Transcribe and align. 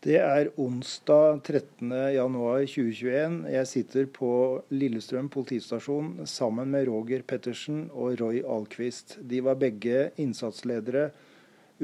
Det 0.00 0.14
er 0.16 0.48
onsdag 0.56 1.42
13.1.2021. 1.44 3.34
Jeg 3.52 3.66
sitter 3.68 4.06
på 4.08 4.30
Lillestrøm 4.72 5.26
politistasjon 5.28 6.24
sammen 6.24 6.70
med 6.72 6.88
Roger 6.88 7.20
Pettersen 7.20 7.82
og 7.92 8.16
Roy 8.16 8.40
Alquist. 8.40 9.18
De 9.20 9.42
var 9.44 9.60
begge 9.60 10.06
innsatsledere 10.16 11.10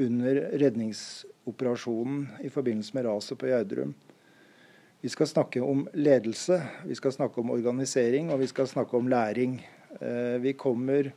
under 0.01 0.39
redningsoperasjonen 0.63 2.25
i 2.41 2.49
forbindelse 2.49 2.97
med 2.97 3.05
raset 3.05 3.37
på 3.37 3.51
Gjerdrum. 3.51 3.93
Vi 5.05 5.13
skal 5.13 5.29
snakke 5.29 5.61
om 5.61 5.85
ledelse, 5.93 6.57
vi 6.89 6.97
skal 6.97 7.13
snakke 7.13 7.37
om 7.45 7.53
organisering 7.53 8.33
og 8.33 8.41
vi 8.41 8.49
skal 8.49 8.65
snakke 8.65 8.97
om 8.97 9.13
læring. 9.13 9.61
Eh, 10.01 10.41
vi 10.41 10.57
kommer 10.57 11.13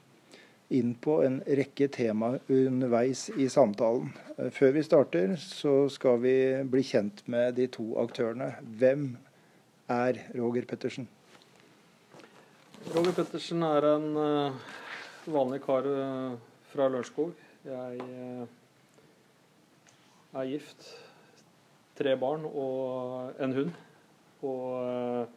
inn 0.71 0.95
på 0.95 1.19
en 1.25 1.41
rekke 1.47 1.89
tema 1.91 2.37
underveis 2.49 3.27
i 3.35 3.49
samtalen. 3.51 4.13
Eh, 4.37 4.51
før 4.55 4.77
vi 4.77 4.85
starter, 4.87 5.35
så 5.43 5.89
skal 5.91 6.21
vi 6.23 6.35
bli 6.71 6.85
kjent 6.87 7.25
med 7.31 7.59
de 7.59 7.67
to 7.75 7.97
aktørene. 8.03 8.53
Hvem 8.79 9.17
er 9.91 10.23
Roger 10.39 10.69
Pettersen? 10.71 11.09
Roger 12.95 13.13
Pettersen 13.17 13.63
er 13.67 13.87
en 13.91 14.09
uh, 14.17 14.53
vanlig 15.29 15.61
kar 15.67 15.85
uh, 15.85 16.39
fra 16.71 16.87
Lørenskog. 16.89 17.35
Jeg 17.67 17.99
er 20.33 20.47
gift, 20.49 20.87
tre 21.99 22.15
barn 22.17 22.47
og 22.49 23.43
en 23.43 23.53
hund. 23.59 23.75
Og 24.41 25.29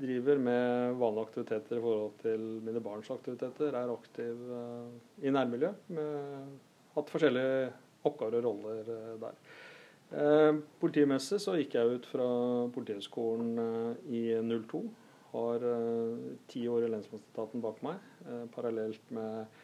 driver 0.00 0.38
med 0.38 0.96
vanlige 1.00 1.26
aktiviteter 1.26 1.78
i 1.78 1.82
forhold 1.82 2.12
til 2.22 2.44
mine 2.64 2.82
barns 2.84 3.10
aktiviteter. 3.10 3.74
Er 3.74 3.92
aktiv 3.92 4.42
uh, 4.50 4.90
i 5.22 5.32
nærmiljøet. 5.32 5.88
Med 5.96 6.50
hatt 6.96 7.12
forskjellige 7.12 7.70
oppgaver 8.06 8.38
og 8.40 8.46
roller 8.48 8.90
uh, 8.90 9.14
der. 9.22 9.40
Uh, 10.06 10.60
politimessig 10.80 11.40
så 11.42 11.56
gikk 11.58 11.74
jeg 11.78 11.98
ut 11.98 12.08
fra 12.08 12.26
Politihøgskolen 12.74 13.56
i 14.08 14.26
02. 14.40 14.82
Har 15.36 15.64
ti 16.48 16.62
år 16.70 16.86
i 16.86 16.88
lensmannsetaten 16.88 17.60
bak 17.60 17.82
meg, 17.84 17.98
parallelt 18.54 19.10
med 19.12 19.58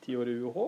ti 0.00 0.14
år 0.16 0.30
i 0.30 0.36
UH. 0.40 0.62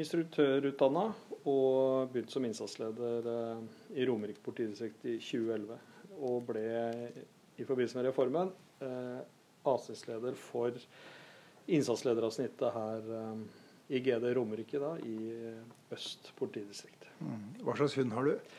Instruktørutdanna 0.00 1.02
og 1.50 2.14
begynte 2.14 2.32
som 2.32 2.46
innsatsleder 2.48 3.28
i 3.92 4.06
Romerike 4.08 4.40
politidistrikt 4.46 5.04
i 5.10 5.18
2011 5.18 5.76
og 6.20 6.44
ble 6.50 6.64
i 7.60 7.66
forbindelse 7.66 7.98
med 7.98 8.08
reformen 8.10 8.52
eh, 8.84 9.20
ASIS-leder 9.68 10.36
for 10.38 10.76
innsatslederavsnittet 11.70 12.72
her 12.76 13.12
eh, 13.18 13.44
i 13.90 14.00
GD 14.04 14.30
Romerike 14.36 14.80
da, 14.80 14.94
i 15.02 15.44
Øst 15.90 16.30
politidistrikt. 16.38 17.08
Mm. 17.18 17.62
Hva 17.66 17.74
slags 17.74 17.96
hund 17.98 18.12
har 18.14 18.28
du? 18.28 18.58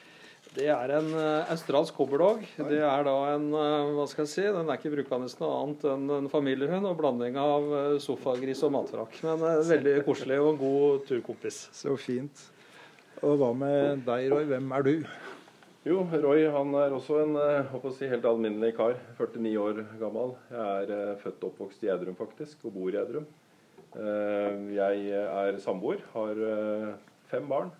Det 0.51 0.65
er 0.73 0.91
en 0.97 1.13
australsk 1.53 1.95
cobberdog. 1.95 2.41
Det 2.57 2.81
er 2.83 3.05
da 3.07 3.13
en 3.37 3.45
hva 3.53 4.07
skal 4.09 4.25
jeg 4.25 4.31
si, 4.33 4.43
Den 4.43 4.67
er 4.67 4.79
ikke 4.81 4.91
brukende 4.97 5.29
noe 5.39 5.59
annet 5.61 5.85
enn 5.93 6.15
en 6.17 6.27
familiehund 6.33 6.89
og 6.89 6.97
blanding 6.99 7.37
av 7.39 7.69
sofagris 8.03 8.65
og 8.67 8.73
matfrakk. 8.75 9.15
Men 9.23 9.45
veldig 9.69 9.93
koselig 10.09 10.41
og 10.41 10.49
en 10.49 10.59
god 10.59 11.05
turkompis. 11.07 11.61
Så 11.77 11.95
fint. 11.95 12.43
Og 13.21 13.37
hva 13.37 13.51
med 13.53 14.01
deg, 14.07 14.27
Roy? 14.33 14.47
Hvem 14.49 14.71
er 14.73 14.87
du? 14.87 14.93
Jo, 15.81 16.03
Roy 16.05 16.43
han 16.53 16.75
er 16.77 16.93
også 16.93 17.15
en 17.23 17.37
eh, 17.41 17.71
si, 17.95 18.05
helt 18.05 18.25
alminnelig 18.29 18.75
kar. 18.77 18.99
49 19.17 19.53
år 19.57 19.79
gammel. 19.97 20.35
Jeg 20.51 20.83
er 20.83 20.91
uh, 20.93 21.15
født 21.17 21.41
og 21.41 21.55
oppvokst 21.55 21.81
i 21.87 21.89
Edrum, 21.89 22.13
faktisk, 22.19 22.67
og 22.69 22.75
bor 22.75 22.91
i 22.91 22.93
Gjerdrum. 22.93 23.25
Uh, 23.95 24.69
jeg 24.75 25.09
er 25.25 25.57
samboer, 25.63 26.05
har 26.13 26.43
fem 27.33 27.49
barn 27.49 27.73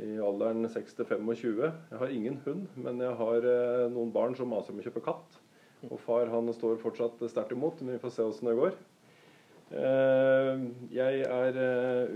i 0.00 0.16
alderen 0.16 0.64
6 0.64 0.96
til 0.96 1.10
25. 1.12 1.60
Jeg 1.60 2.00
har 2.00 2.16
ingen 2.16 2.40
hund, 2.46 2.64
men 2.80 3.04
jeg 3.04 3.12
har 3.20 3.50
noen 3.92 4.16
barn 4.16 4.32
som 4.38 4.48
maser 4.48 4.72
om 4.72 4.80
å 4.80 4.88
kjøpe 4.88 5.04
katt. 5.04 5.40
Og 5.90 6.00
far 6.00 6.32
han 6.32 6.48
står 6.56 6.80
fortsatt 6.80 7.20
sterkt 7.28 7.52
imot, 7.52 7.84
men 7.84 7.98
vi 7.98 8.00
får 8.00 8.16
se 8.16 8.24
åssen 8.24 8.48
det 8.48 8.56
går. 8.56 8.78
Jeg 10.96 11.24
er 11.28 11.64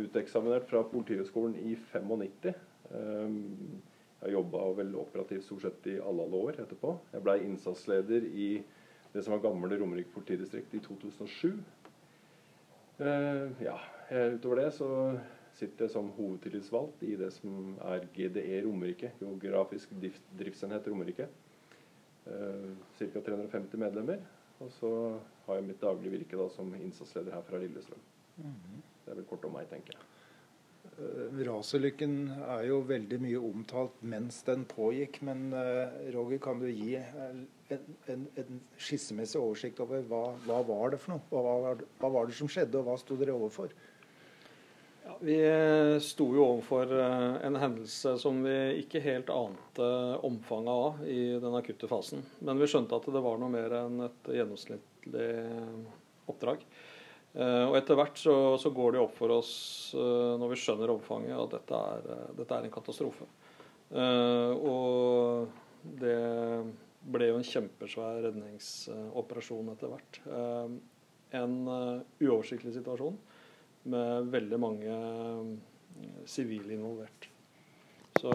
uteksaminert 0.00 0.64
fra 0.72 0.80
Politihøgskolen 0.88 1.58
i 1.60 1.76
95. 1.92 2.54
Jeg 4.24 4.32
jobba 4.38 4.64
vel 4.78 4.94
operativt 4.96 5.44
stort 5.44 5.66
sett 5.66 5.86
i 5.92 5.98
alle, 6.00 6.24
alle 6.24 6.42
år 6.48 6.60
etterpå. 6.62 6.94
Jeg 7.12 7.24
blei 7.26 7.38
innsatsleder 7.44 8.24
i 8.24 8.48
det 9.12 9.22
som 9.22 9.34
var 9.36 9.42
gamle 9.44 9.76
Romerike 9.78 10.12
politidistrikt 10.14 10.74
i 10.74 10.80
2007. 10.82 11.58
Uh, 12.98 13.06
eh, 13.06 13.64
ja, 13.66 13.76
utover 14.34 14.62
det 14.62 14.70
så 14.78 14.88
sitter 15.54 15.86
jeg 15.86 15.92
som 15.92 16.08
hovedtillitsvalgt 16.16 17.04
i 17.06 17.12
det 17.18 17.30
som 17.36 17.74
er 17.84 18.08
GDE 18.14 18.62
Romerike, 18.64 19.12
geografisk 19.20 19.92
driftsenhet 20.38 20.88
Romerike. 20.88 21.28
Uh, 22.24 22.72
Ca. 22.96 23.20
350 23.20 23.78
medlemmer. 23.78 24.24
Og 24.62 24.72
så 24.72 24.90
har 25.46 25.58
jeg 25.58 25.68
mitt 25.68 25.82
daglige 25.82 26.14
virke 26.14 26.38
da, 26.40 26.48
som 26.54 26.72
innsatsleder 26.78 27.34
her 27.34 27.44
fra 27.44 27.58
Lillestrøm. 27.58 28.00
Mm 28.36 28.50
-hmm. 28.50 28.82
Det 29.04 29.10
er 29.12 29.16
vel 29.16 29.24
kort 29.24 29.44
om 29.44 29.52
meg, 29.52 29.68
tenker 29.68 29.92
jeg. 29.92 30.13
Eh, 30.94 31.38
rasulykken 31.48 32.28
er 32.46 32.68
jo 32.68 32.78
veldig 32.86 33.18
mye 33.22 33.40
omtalt 33.42 33.96
mens 34.06 34.42
den 34.46 34.62
pågikk. 34.70 35.20
Men 35.26 35.48
eh, 35.58 36.10
Roger, 36.14 36.38
kan 36.42 36.60
du 36.62 36.68
gi 36.70 36.94
en, 36.98 37.46
en, 37.74 38.28
en 38.38 38.60
skissemessig 38.78 39.40
oversikt 39.40 39.82
over 39.82 40.04
hva, 40.10 40.28
hva, 40.46 40.60
var 40.68 40.94
det 40.94 41.00
for 41.02 41.16
noe? 41.16 41.24
Hva 41.32 41.42
var, 41.66 41.82
hva 42.02 42.12
var, 42.18 42.30
det 42.30 42.38
som 42.38 42.50
skjedde, 42.50 42.78
og 42.78 42.88
hva 42.88 42.96
sto 43.00 43.18
dere 43.18 43.34
overfor? 43.34 43.74
Ja, 45.04 45.18
vi 45.20 45.36
sto 46.00 46.30
jo 46.36 46.46
overfor 46.46 46.94
eh, 47.00 47.28
en 47.48 47.58
hendelse 47.60 48.14
som 48.22 48.40
vi 48.46 48.56
ikke 48.84 49.02
helt 49.04 49.34
ante 49.34 49.90
omfanget 50.24 50.74
av 50.86 51.04
i 51.10 51.20
den 51.42 51.58
akutte 51.58 51.90
fasen. 51.90 52.22
Men 52.44 52.62
vi 52.62 52.70
skjønte 52.70 53.02
at 53.02 53.10
det 53.10 53.26
var 53.26 53.42
noe 53.42 53.52
mer 53.52 53.80
enn 53.82 54.06
et 54.06 54.34
gjennomsnittlig 54.38 55.30
oppdrag. 56.30 56.62
Uh, 57.34 57.66
og 57.66 57.74
etter 57.80 57.98
hvert 57.98 58.18
så, 58.20 58.32
så, 58.62 58.70
går 58.70 58.94
det 58.94 59.00
opp 59.02 59.16
for 59.18 59.32
oss, 59.34 59.50
uh, 59.98 60.36
når 60.38 60.52
vi 60.52 60.58
skjønner 60.62 60.92
omfanget, 60.92 61.34
at 61.34 61.56
dette 61.56 61.80
er, 61.96 62.04
uh, 62.06 62.28
dette 62.38 62.54
er 62.54 62.66
en 62.68 62.74
katastrofe. 62.74 63.26
og 63.94 65.48
det 66.00 66.14
ble 67.14 67.26
jo 67.28 67.36
en 67.36 67.46
kjempesvær 67.46 68.22
redningsoperasjon 68.24 69.68
etter 69.74 69.92
hvert. 69.92 70.18
en 71.36 71.54
uoversiktlig 71.68 72.72
situasjon 72.74 73.18
med 73.92 74.30
veldig 74.32 74.58
mange 74.58 74.96
sivile 76.26 76.74
involvert. 76.74 77.28
Så 78.18 78.32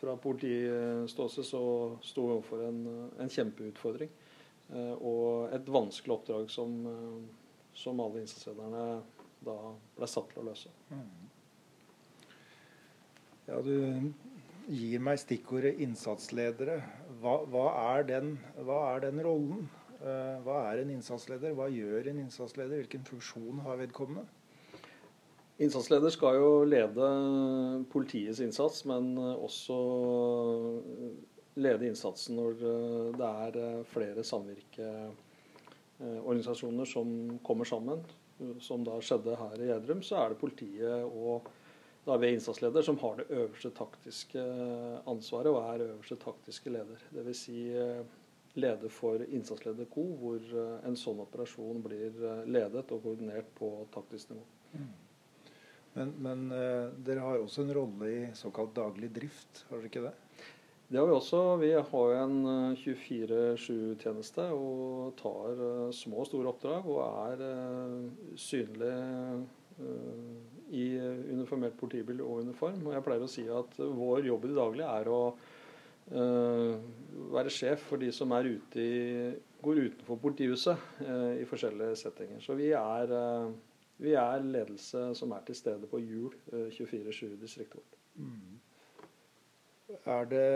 fra 0.00 0.16
politiståsted 0.24 1.46
så 1.52 1.62
sto 2.02 2.26
vi 2.26 2.38
overfor 2.38 2.64
en, 2.64 2.80
en 3.20 3.34
kjempeutfordring. 3.36 4.10
Eh, 4.72 4.94
og 4.96 5.52
et 5.54 5.66
vanskelig 5.68 6.16
oppdrag 6.16 6.48
som, 6.52 6.76
eh, 6.88 7.56
som 7.76 8.00
alle 8.00 8.22
innsatslederne 8.22 8.84
da 9.44 9.56
ble 9.98 10.08
satt 10.08 10.30
til 10.32 10.42
å 10.42 10.46
løse. 10.48 10.72
Mm. 10.88 11.30
Ja, 13.44 13.58
du 13.60 14.12
gir 14.72 15.02
meg 15.04 15.20
stikkordet 15.20 15.76
innsatsledere. 15.84 16.78
Hva, 17.20 17.42
hva, 17.52 17.66
er 17.96 18.06
den, 18.08 18.38
hva, 18.56 18.78
er 18.94 19.04
den, 19.04 19.20
rollen? 19.26 19.68
Eh, 20.00 20.40
hva 20.46 20.62
er 20.70 20.80
en 20.80 20.94
innsatsleder? 20.94 21.52
Hva 21.58 21.68
gjør 21.68 22.08
en 22.08 22.24
innsatsleder? 22.24 22.80
Hvilken 22.80 23.04
funksjon 23.04 23.60
har 23.66 23.76
vedkommende? 23.82 24.24
Innsatsleder 25.62 26.10
skal 26.10 26.40
jo 26.40 26.48
lede 26.66 27.08
politiets 27.92 28.40
innsats, 28.42 28.80
men 28.90 29.12
også 29.20 29.76
lede 31.54 31.86
innsatsen 31.88 32.36
når 32.38 32.52
eh, 32.66 33.16
det 33.18 33.26
er 33.46 33.56
eh, 33.60 33.80
flere 33.90 34.22
samvirkeorganisasjoner 34.26 36.84
som 36.88 37.38
kommer 37.46 37.64
sammen. 37.68 38.00
Som 38.60 38.84
da 38.84 38.98
skjedde 38.98 39.36
her 39.38 39.60
i 39.62 39.66
Gjerdrum, 39.68 40.02
så 40.02 40.16
er 40.18 40.28
det 40.32 40.40
politiet 40.40 41.04
og 41.06 41.46
da 42.04 42.16
vi 42.20 42.32
innsatsleder 42.34 42.82
som 42.84 42.98
har 43.00 43.16
det 43.20 43.30
øverste 43.32 43.70
taktiske 43.72 44.42
ansvaret 45.08 45.50
og 45.52 45.58
er 45.62 45.86
øverste 45.86 46.16
taktiske 46.20 46.70
leder. 46.74 46.98
Dvs. 47.14 47.38
Si 47.46 47.58
eh, 47.70 48.02
leder 48.58 48.88
for 48.92 49.16
innsatsleder 49.22 49.84
Co, 49.90 50.02
hvor 50.18 50.40
en 50.86 50.96
sånn 50.98 51.20
operasjon 51.24 51.82
blir 51.82 52.10
ledet 52.46 52.92
og 52.94 53.02
koordinert 53.02 53.48
på 53.58 53.86
taktisk 53.94 54.30
nivå. 54.30 54.44
Mm. 54.74 54.92
Men, 55.94 56.08
men 56.22 56.38
dere 57.06 57.20
har 57.22 57.38
også 57.38 57.62
en 57.64 57.74
rolle 57.74 58.04
i 58.10 58.32
såkalt 58.38 58.74
daglig 58.76 59.10
drift, 59.14 59.52
har 59.70 59.76
dere 59.78 59.88
ikke 59.90 60.06
det? 60.06 60.14
Det 60.94 61.00
har 61.00 61.08
vi 61.10 61.14
også. 61.16 61.38
Vi 61.58 61.68
har 61.74 62.12
en 62.20 62.34
24-7-tjeneste 62.78 64.44
eh, 64.46 64.52
og 64.54 65.16
tar 65.18 65.58
eh, 65.58 65.88
små 65.90 66.20
og 66.22 66.28
store 66.28 66.52
oppdrag 66.52 66.86
og 66.86 67.00
er 67.02 67.42
eh, 67.48 68.36
synlig 68.38 68.92
i 70.70 70.84
uniformert 71.34 71.74
politibil 71.80 72.22
og 72.22 72.44
uniform. 72.46 72.78
Og 72.86 72.94
jeg 72.94 73.06
pleier 73.08 73.26
å 73.26 73.32
si 73.32 73.42
at 73.50 73.74
vår 73.82 74.28
jobb 74.28 74.46
i 74.46 74.52
det 74.52 74.58
daglige 74.60 74.92
er 75.00 75.10
å 75.10 75.18
være 77.34 77.50
sjef 77.50 77.88
for 77.88 77.98
de 77.98 78.12
som 78.14 78.30
ute 78.30 78.78
i, 78.78 79.02
går 79.66 79.80
utenfor 79.88 80.20
politihuset 80.22 81.02
i 81.40 81.46
forskjellige 81.48 81.98
settinger. 82.04 82.42
Så 82.44 82.54
vi 82.54 82.70
er 82.70 83.16
vi 83.98 84.14
er 84.20 84.46
ledelse 84.46 85.08
som 85.18 85.34
er 85.34 85.42
til 85.48 85.58
stede 85.58 85.90
på 85.90 85.98
hjul 86.04 86.30
24-7 86.52 87.34
distriktet 87.40 87.80
vårt. 87.80 87.98
Mm. 88.14 88.53
Er 90.02 90.26
det, 90.28 90.48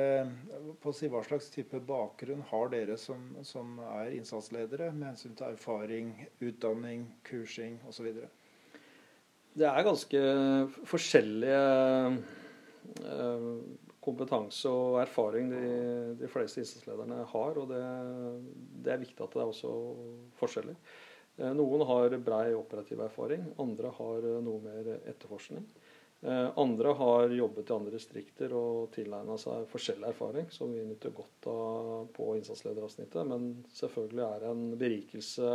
på 0.82 0.90
å 0.90 0.96
si, 0.96 1.08
Hva 1.10 1.22
slags 1.26 1.48
type 1.52 1.80
bakgrunn 1.86 2.42
har 2.50 2.70
dere 2.72 2.96
som, 3.00 3.30
som 3.46 3.78
er 4.00 4.14
innsatsledere 4.16 4.90
med 4.92 5.12
hensyn 5.12 5.36
til 5.38 5.52
erfaring, 5.52 6.12
utdanning, 6.44 7.06
kursing 7.28 7.78
osv.? 7.88 8.10
Det 9.58 9.66
er 9.66 9.86
ganske 9.86 10.22
forskjellige 10.86 11.60
eh, 13.02 13.50
kompetanse 14.04 14.70
og 14.70 15.00
erfaring 15.02 15.50
de, 15.52 15.64
de 16.20 16.30
fleste 16.30 16.62
innsatslederne 16.62 17.24
har. 17.32 17.60
Og 17.60 17.70
det, 17.72 17.82
det, 18.84 18.94
er 18.94 19.02
viktig 19.02 19.24
at 19.24 19.36
det 19.36 19.44
er 19.44 19.52
også 19.52 19.74
forskjeller. 20.40 20.78
Eh, 21.38 21.52
noen 21.58 21.86
har 21.90 22.18
brei 22.22 22.46
operativ 22.56 23.02
erfaring, 23.06 23.46
andre 23.62 23.92
har 23.98 24.32
noe 24.44 24.62
mer 24.64 24.94
etterforskning. 24.98 25.66
Eh, 26.20 26.58
andre 26.58 26.88
har 26.88 27.30
jobbet 27.30 27.70
i 27.70 27.72
andre 27.72 27.94
distrikter 27.94 28.54
og 28.58 28.90
tilegna 28.94 29.36
seg 29.38 29.68
forskjellig 29.70 30.08
erfaring, 30.08 30.48
som 30.50 30.72
vi 30.74 30.82
nyter 30.82 31.14
godt 31.14 31.46
av 31.52 32.08
på 32.16 32.32
innsatslederavsnittet. 32.40 33.22
Men 33.28 33.52
selvfølgelig 33.70 34.24
er 34.26 34.42
det 34.42 34.50
en 34.50 34.64
berikelse 34.80 35.52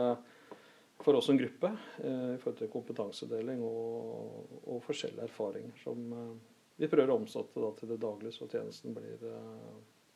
for 1.04 1.20
oss 1.20 1.28
som 1.28 1.40
gruppe 1.40 1.74
eh, 2.00 2.30
i 2.36 2.40
forhold 2.40 2.62
til 2.62 2.72
kompetansedeling 2.72 3.66
og, 3.68 4.54
og 4.64 4.80
forskjellige 4.86 5.28
erfaringer 5.28 5.84
som 5.84 6.16
eh, 6.16 6.32
vi 6.80 6.90
prøver 6.90 7.12
å 7.12 7.20
omsette 7.20 7.74
til 7.80 7.92
det 7.92 8.00
daglige, 8.02 8.34
så 8.34 8.48
tjenesten 8.50 8.96
blir, 8.96 9.20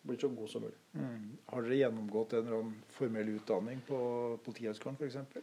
blir 0.08 0.18
så 0.18 0.32
god 0.34 0.50
som 0.50 0.64
mulig. 0.66 0.80
Mm. 0.98 1.36
Har 1.52 1.68
dere 1.68 1.78
gjennomgått 1.84 2.34
en 2.34 2.48
eller 2.48 2.64
annen 2.64 2.80
formell 2.96 3.30
utdanning 3.36 3.84
på 3.86 4.00
Politihøgskolen 4.48 4.98
f.eks.? 4.98 5.38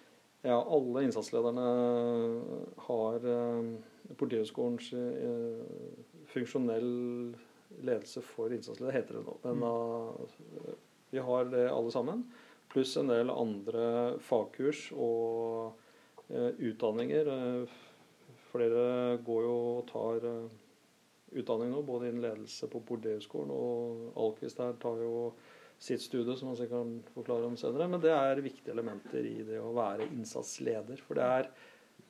Ja, 0.45 0.59
alle 0.61 1.07
innsatslederne 1.07 1.63
har 2.85 3.23
Politihøgskolens 4.21 4.91
eh, 4.93 5.63
funksjonell 6.29 6.91
ledelse 7.85 8.21
for 8.23 8.53
innsatsleder, 8.53 8.93
heter 8.93 9.19
det 9.19 9.23
nå. 9.25 9.39
Men 9.47 9.63
mm. 9.63 9.65
uh, 9.65 10.75
vi 11.15 11.23
har 11.25 11.49
det 11.49 11.65
alle 11.73 11.95
sammen. 11.95 12.27
Pluss 12.73 12.93
en 13.01 13.09
del 13.09 13.33
andre 13.33 13.87
fagkurs 14.23 14.87
og 14.93 15.81
uh, 16.29 16.53
utdanninger. 16.61 17.33
Flere 18.53 18.85
går 19.25 19.43
jo 19.49 19.57
og 19.57 19.83
tar 19.89 20.29
utdanning 21.35 21.73
nå, 21.73 21.81
både 21.83 22.11
innen 22.11 22.23
ledelse 22.23 22.69
på 22.71 22.85
Politihøgskolen, 22.87 23.51
og 23.51 24.21
Alkvist 24.21 24.61
her 24.63 24.77
tar 24.83 25.01
jo 25.03 25.33
sitt 25.83 26.03
studie, 26.03 26.37
som 26.39 26.51
han 26.51 26.59
sikkert 26.59 26.81
kan 26.81 26.97
forklare 27.17 27.49
om 27.51 27.57
senere. 27.61 27.89
Men 27.91 28.03
det 28.03 28.13
er 28.15 28.43
viktige 28.45 28.73
elementer 28.75 29.27
i 29.29 29.39
det 29.47 29.61
å 29.61 29.75
være 29.77 30.09
innsatsleder. 30.11 31.01
For 31.05 31.19
det 31.19 31.31
er 31.39 31.51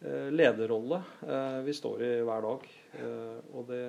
Eh, 0.05 0.31
lederrolle 0.31 1.03
eh, 1.29 1.59
vi 1.65 1.73
står 1.75 2.03
i 2.03 2.13
hver 2.21 2.45
dag. 2.45 2.65
Eh, 3.01 3.39
og 3.57 3.69
det, 3.71 3.85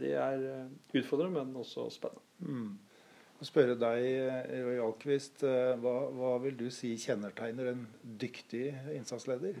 det 0.00 0.14
er 0.18 0.46
utfordrende, 0.92 1.44
men 1.44 1.60
også 1.60 1.86
spennende. 1.94 2.24
Mm. 2.42 2.72
Å 3.38 3.46
spørre 3.46 3.76
deg, 3.78 4.04
Roy 4.66 4.80
Alkvist, 4.82 5.44
hva, 5.78 5.92
hva, 6.10 6.32
vil 6.42 6.56
du 6.58 6.64
si 6.74 6.96
kjennetegner 6.98 7.68
en 7.70 7.84
dyktig 8.18 8.64
innsatsleder? 8.96 9.60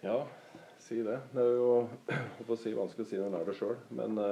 Ja, 0.00 0.22
si 0.80 1.02
det. 1.04 1.18
Det 1.34 1.44
er 1.44 1.58
jo 1.58 1.74
å 2.54 2.56
si, 2.56 2.72
vanskelig 2.72 3.04
å 3.04 3.10
si 3.10 3.20
når 3.20 3.28
en 3.28 3.36
er 3.42 3.50
det 3.50 3.56
sjøl. 3.58 3.76
Men 4.00 4.22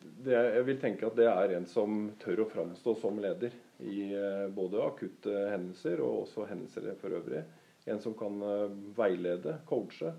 det, 0.00 0.34
jeg 0.34 0.64
vil 0.66 0.80
tenke 0.80 1.06
at 1.08 1.16
det 1.18 1.28
er 1.30 1.54
en 1.56 1.66
som 1.68 2.10
tør 2.22 2.44
å 2.44 2.48
framstå 2.50 2.96
som 3.00 3.20
leder 3.22 3.54
i 3.80 4.08
både 4.54 4.80
akutte 4.84 5.32
hendelser 5.50 6.00
og 6.04 6.24
også 6.24 6.46
hendelser 6.50 6.92
for 7.00 7.16
øvrig. 7.16 7.42
En 7.86 8.00
som 8.00 8.14
kan 8.14 8.42
eh, 8.42 8.70
veilede, 8.96 9.58
coache. 9.66 10.12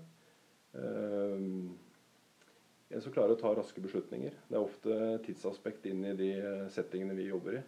Eh, 0.72 1.40
en 2.88 3.02
som 3.04 3.12
klarer 3.12 3.34
å 3.34 3.40
ta 3.40 3.52
raske 3.52 3.82
beslutninger. 3.84 4.38
Det 4.48 4.56
er 4.56 4.64
ofte 4.64 5.18
tidsaspekt 5.26 5.84
inn 5.90 6.06
i 6.08 6.14
de 6.16 6.30
eh, 6.38 6.62
settingene 6.72 7.16
vi 7.18 7.28
jobber 7.28 7.60
i. 7.60 7.66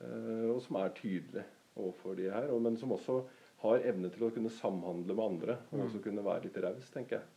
Og 0.00 0.62
som 0.64 0.78
er 0.80 0.94
tydelig 0.96 1.42
overfor 1.76 2.14
de 2.16 2.30
her. 2.32 2.48
Men 2.64 2.78
som 2.80 2.94
også 2.96 3.18
har 3.60 3.82
evne 3.84 4.08
til 4.10 4.24
å 4.26 4.30
kunne 4.32 4.50
samhandle 4.56 5.12
med 5.12 5.26
andre. 5.26 5.56
Og 5.68 5.76
mm. 5.76 5.84
også 5.84 6.00
kunne 6.06 6.24
være 6.24 6.48
litt 6.48 6.56
raus, 6.64 6.88
tenker 6.90 7.20
jeg. 7.20 7.28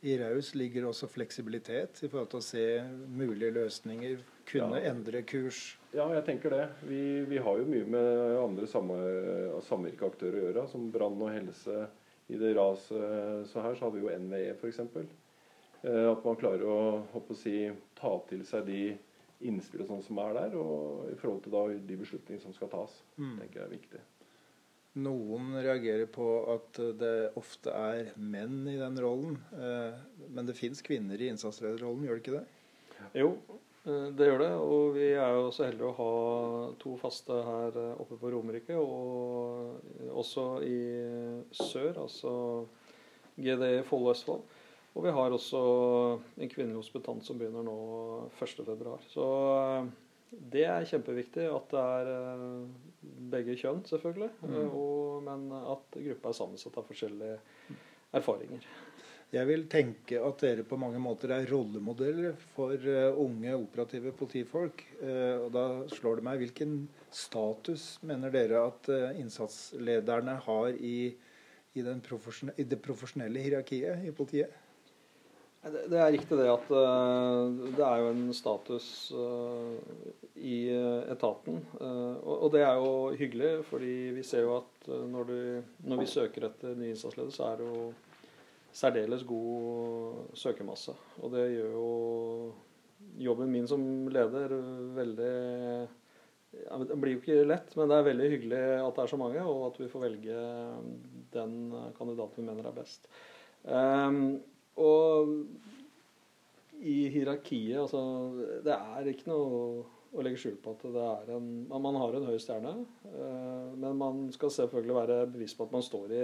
I 0.00 0.14
raus 0.16 0.54
ligger 0.56 0.86
også 0.88 1.10
fleksibilitet 1.12 1.98
i 2.04 2.08
forhold 2.08 2.30
til 2.32 2.40
å 2.40 2.44
se 2.44 2.66
mulige 3.12 3.52
løsninger, 3.52 4.22
kunne 4.48 4.80
ja. 4.80 4.92
endre 4.94 5.20
kurs. 5.28 5.74
Ja, 5.92 6.06
jeg 6.14 6.24
tenker 6.24 6.54
det. 6.54 6.62
Vi, 6.88 7.00
vi 7.28 7.40
har 7.44 7.60
jo 7.60 7.66
mye 7.68 7.88
med 7.92 8.38
andre 8.40 8.68
samvirkeaktører 8.70 10.38
å 10.38 10.46
gjøre, 10.46 10.64
som 10.72 10.88
brann 10.94 11.20
og 11.20 11.34
helse. 11.34 11.84
I 12.32 12.38
det 12.40 12.54
raset 12.56 13.50
så 13.50 13.64
her 13.66 13.76
så 13.76 13.88
har 13.88 13.92
vi 13.92 14.04
jo 14.04 14.16
NVE 14.24 14.54
f.eks. 14.54 14.80
Eh, 14.86 16.06
at 16.08 16.24
man 16.24 16.38
klarer 16.40 16.64
å, 16.64 16.80
å 17.20 17.36
si, 17.36 17.68
ta 17.98 18.14
til 18.30 18.44
seg 18.48 18.64
de 18.70 18.82
innspill 19.50 19.84
sånn 19.88 20.04
som 20.04 20.20
er 20.24 20.36
der, 20.36 20.56
og 20.60 21.10
i 21.12 21.18
forhold 21.20 21.44
til 21.44 21.54
da 21.54 21.66
de 21.72 22.00
beslutningene 22.00 22.44
som 22.44 22.56
skal 22.56 22.72
tas. 22.72 22.96
Mm. 23.16 23.36
tenker 23.42 23.60
jeg 23.60 23.66
er 23.66 23.76
viktig. 23.76 24.02
Noen 24.98 25.52
reagerer 25.62 26.08
på 26.10 26.24
at 26.50 26.78
det 26.98 27.30
ofte 27.38 27.70
er 27.70 28.08
menn 28.18 28.64
i 28.66 28.74
den 28.80 28.96
rollen. 28.98 29.36
Eh, 29.54 30.00
men 30.34 30.48
det 30.48 30.56
fins 30.58 30.82
kvinner 30.82 31.20
i 31.20 31.28
innsatslederrollen, 31.30 32.08
gjør 32.08 32.18
det 32.18 32.24
ikke 32.24 32.40
det? 32.40 33.04
Jo, 33.20 33.28
eh, 33.84 34.08
det 34.18 34.26
gjør 34.26 34.42
det. 34.42 34.50
Og 34.64 34.82
vi 34.96 35.06
er 35.12 35.36
jo 35.38 35.52
så 35.54 35.68
heldige 35.68 35.92
å 35.92 35.98
ha 36.00 36.10
to 36.82 36.96
faste 36.98 37.38
her 37.46 37.78
eh, 37.78 38.02
oppe 38.02 38.18
på 38.18 38.34
Romerike. 38.34 38.82
Og 38.82 40.10
også 40.10 40.48
i 40.66 40.82
sør, 41.54 42.02
altså 42.08 42.34
GDE 43.38 43.84
Follo 43.86 44.10
Østfold. 44.10 44.42
Og 44.98 45.06
vi 45.06 45.14
har 45.14 45.30
også 45.30 45.64
en 46.34 46.50
kvinnelig 46.50 46.80
hospitant 46.80 47.22
som 47.22 47.38
begynner 47.38 47.62
nå 47.62 47.80
1.2. 48.42 48.98
Så 49.14 49.26
det 50.50 50.66
er 50.66 50.88
kjempeviktig 50.90 51.46
at 51.46 51.70
det 51.70 51.90
er 52.00 52.16
begge 53.02 53.56
kjønn, 53.58 53.82
selvfølgelig. 53.88 54.30
Mm. 54.42 54.54
Eh, 54.54 54.76
og, 54.76 55.24
men 55.26 55.48
at 55.60 55.98
gruppa 55.98 56.32
er 56.32 56.38
sammensatt 56.38 56.78
av 56.80 56.86
forskjellige 56.88 57.38
erfaringer. 58.16 58.64
Jeg 59.30 59.46
vil 59.46 59.68
tenke 59.70 60.18
at 60.26 60.40
dere 60.42 60.64
på 60.66 60.78
mange 60.80 60.98
måter 60.98 61.30
er 61.30 61.44
rollemodeller 61.46 62.32
for 62.56 62.74
uh, 62.74 63.18
unge 63.22 63.52
operative 63.54 64.10
politifolk. 64.18 64.82
Uh, 64.98 65.44
og 65.44 65.52
da 65.54 65.66
slår 65.92 66.18
det 66.18 66.24
meg 66.26 66.40
hvilken 66.42 66.72
status 67.14 67.92
mener 68.02 68.34
dere 68.34 68.64
at 68.72 68.90
uh, 68.90 69.12
innsatslederne 69.14 70.34
har 70.48 70.74
i, 70.74 70.96
i, 71.14 71.84
i 71.84 72.66
det 72.66 72.80
profesjonelle 72.82 73.46
hierarkiet 73.46 74.02
i 74.10 74.10
politiet? 74.18 74.50
Det 75.60 75.98
er 76.00 76.12
riktig 76.14 76.38
det 76.38 76.46
at 76.48 76.70
det 77.76 77.84
er 77.84 77.98
jo 78.00 78.12
en 78.14 78.22
status 78.32 78.86
i 80.40 80.70
eh, 80.72 81.12
etaten. 81.12 81.60
Eh, 81.80 82.16
og 82.24 82.48
det 82.54 82.62
er 82.64 82.80
jo 82.80 83.12
hyggelig, 83.18 83.52
fordi 83.68 83.92
vi 84.16 84.24
ser 84.26 84.46
jo 84.46 84.56
at 84.60 84.88
eh, 84.88 85.04
når, 85.12 85.28
du, 85.28 85.70
når 85.90 86.02
vi 86.02 86.10
søker 86.10 86.48
etter 86.48 86.76
ny 86.78 86.90
innsatsleder, 86.94 87.32
så 87.34 87.50
er 87.50 87.60
det 87.60 87.68
jo 87.68 87.90
særdeles 88.80 89.24
god 89.28 90.36
søkermasse. 90.38 90.94
Og 91.20 91.32
det 91.34 91.46
gjør 91.52 91.72
jo 91.76 91.88
jobben 93.20 93.50
min 93.52 93.68
som 93.68 93.82
leder 94.12 94.52
veldig 94.96 95.34
Det 96.50 96.96
blir 97.00 97.14
jo 97.14 97.20
ikke 97.20 97.48
lett, 97.48 97.74
men 97.78 97.90
det 97.90 97.96
er 97.96 98.06
veldig 98.08 98.30
hyggelig 98.34 98.62
at 98.84 98.96
det 98.96 99.02
er 99.02 99.12
så 99.12 99.18
mange, 99.20 99.42
og 99.42 99.66
at 99.70 99.80
vi 99.80 99.88
får 99.90 100.04
velge 100.06 100.38
den 101.34 101.54
kandidaten 101.96 102.40
vi 102.42 102.46
mener 102.48 102.68
er 102.68 102.76
best. 102.76 103.06
Um, 103.64 104.40
og 104.78 105.34
i 106.80 107.08
hierarkiet, 107.12 107.76
altså 107.76 108.00
Det 108.64 108.72
er 108.72 109.08
ikke 109.10 109.28
noe 109.28 109.56
å 110.10 110.24
legge 110.26 110.40
skjul 110.42 110.56
på 110.58 110.72
at 110.74 110.80
det 110.90 111.02
er 111.06 111.28
en, 111.36 111.44
man 111.70 111.98
har 112.00 112.16
en 112.18 112.24
høy 112.26 112.38
stjerne. 112.42 112.72
Eh, 113.06 113.66
men 113.78 113.98
man 113.98 114.22
skal 114.34 114.50
selvfølgelig 114.50 114.96
være 114.96 115.18
bevisst 115.30 115.58
på 115.58 115.68
at 115.68 115.74
man 115.76 115.84
står 115.86 116.14
i, 116.16 116.22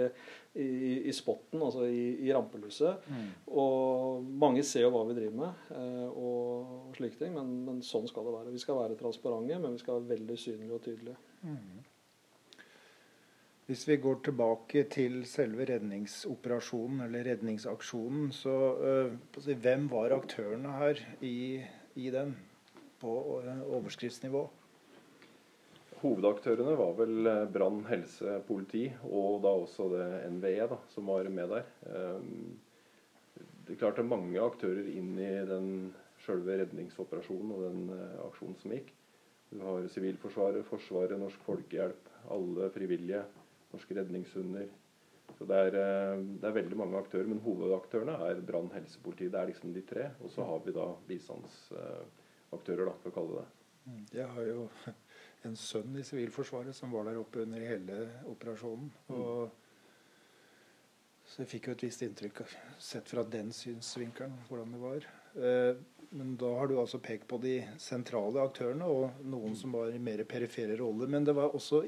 i, 0.59 0.67
i 1.07 1.13
spotten, 1.15 1.61
altså 1.63 1.85
i, 1.87 2.09
i 2.25 2.33
rampelyset. 2.35 3.07
Mm. 3.07 3.29
Og 3.63 4.27
mange 4.43 4.65
ser 4.67 4.83
jo 4.83 4.91
hva 4.95 5.05
vi 5.07 5.15
driver 5.21 5.37
med 5.39 5.71
og, 6.09 6.73
og, 6.81 6.97
slike 6.97 7.21
ting, 7.21 7.37
men, 7.37 7.53
men, 7.67 7.83
sånn 7.85 8.09
skal 8.11 8.27
det 8.27 8.35
være. 8.35 8.55
Vi 8.57 8.63
skal 8.63 8.81
være 8.81 8.99
transparente, 8.99 9.61
men 9.63 9.77
vi 9.77 9.83
skal 9.83 10.01
være 10.01 10.17
veldig 10.17 10.39
synlige 10.41 10.75
og 10.75 10.83
tydelige. 10.83 11.21
Mm. 11.47 11.86
Hvis 13.67 13.83
vi 13.87 13.97
går 13.99 14.21
tilbake 14.23 14.85
til 14.87 15.25
selve 15.27 15.65
redningsoperasjonen 15.67 17.01
eller 17.03 17.25
redningsaksjonen, 17.27 18.29
så 18.31 18.53
uh, 18.79 19.49
hvem 19.51 19.89
var 19.91 20.15
aktørene 20.15 20.77
her 20.79 21.01
i, 21.19 21.59
i 21.99 22.11
den? 22.13 22.37
på 23.01 23.11
overskriftsnivå? 23.77 24.43
Hovedaktørene 26.01 26.75
var 26.77 26.95
vel 26.97 27.29
eh, 27.29 27.43
brann, 27.53 27.83
helse, 27.89 28.39
politi 28.47 28.83
og 29.05 29.41
da 29.45 29.53
også 29.63 29.87
det 29.93 30.07
NVE 30.35 30.67
da, 30.73 30.77
som 30.93 31.09
var 31.09 31.29
med 31.33 31.53
der. 31.53 31.65
Det 33.65 33.75
er 33.75 33.79
klart 33.81 33.97
det 33.97 34.05
er 34.05 34.11
mange 34.13 34.41
aktører 34.41 34.85
inn 34.93 35.15
i 35.19 35.31
den 35.49 35.71
selve 36.25 36.59
redningsoperasjonen 36.61 37.53
og 37.55 37.65
den 37.65 37.89
aksjonen 38.27 38.55
som 38.61 38.73
gikk. 38.77 38.93
Du 39.49 39.59
har 39.63 39.89
Sivilforsvaret, 39.91 40.65
Forsvaret, 40.67 41.17
Norsk 41.19 41.43
Folkehjelp, 41.47 42.09
alle 42.33 42.69
frivillige. 42.75 43.23
Norske 43.73 43.97
redningshunder. 43.97 44.69
Så 45.37 45.45
det 45.45 45.57
er, 45.67 45.75
eh, 45.75 46.23
det 46.41 46.47
er, 46.47 46.55
veldig 46.55 46.77
mange 46.79 46.97
aktører, 46.97 47.27
men 47.29 47.43
hovedaktørene 47.43 48.15
er 48.29 48.41
brann, 48.41 48.71
helse, 48.73 48.99
politi. 49.03 49.27
Det 49.29 49.39
er 49.39 49.51
liksom 49.51 49.73
de 49.73 49.83
tre. 49.85 50.09
Og 50.23 50.31
så 50.33 50.45
har 50.47 50.63
vi 50.65 50.73
da 50.73 50.87
bistandsaktører, 51.07 52.85
da, 52.87 52.95
for 53.03 53.11
å 53.11 53.15
kalle 53.19 53.35
det 53.35 53.43
det. 53.43 53.53
Mm, 53.87 54.05
jeg 54.13 54.27
har 54.33 54.49
jo 54.49 54.65
en 55.47 55.55
sønn 55.55 55.99
i 55.99 56.03
Sivilforsvaret 56.07 56.75
som 56.75 56.91
var 56.95 57.07
der 57.07 57.19
oppe 57.21 57.43
under 57.45 57.63
hele 57.63 58.01
operasjonen. 58.31 58.91
Mm. 59.09 59.21
og 59.21 59.63
så 61.27 61.41
jeg 61.43 61.49
fikk 61.51 61.65
jo 61.67 61.73
et 61.75 61.81
visst 61.83 62.03
inntrykk, 62.05 62.37
sett 62.79 63.09
fra 63.11 63.23
den 63.27 63.49
synsvinkelen, 63.51 64.37
hvordan 64.47 64.71
det 64.71 64.79
var. 64.79 65.07
Eh, 66.11 66.17
men 66.17 66.37
da 66.37 66.49
har 66.59 66.67
du 66.67 66.79
altså 66.79 66.99
pekt 66.99 67.27
på 67.27 67.39
de 67.41 67.59
sentrale 67.81 68.41
aktørene 68.41 68.87
og 68.87 69.21
noen 69.27 69.55
som 69.55 69.75
var 69.75 69.93
i 69.93 69.99
mer 69.99 70.23
perifere 70.29 70.77
roller. 70.79 71.07
Men 71.07 71.25
det 71.25 71.35
var 71.37 71.55
også 71.55 71.83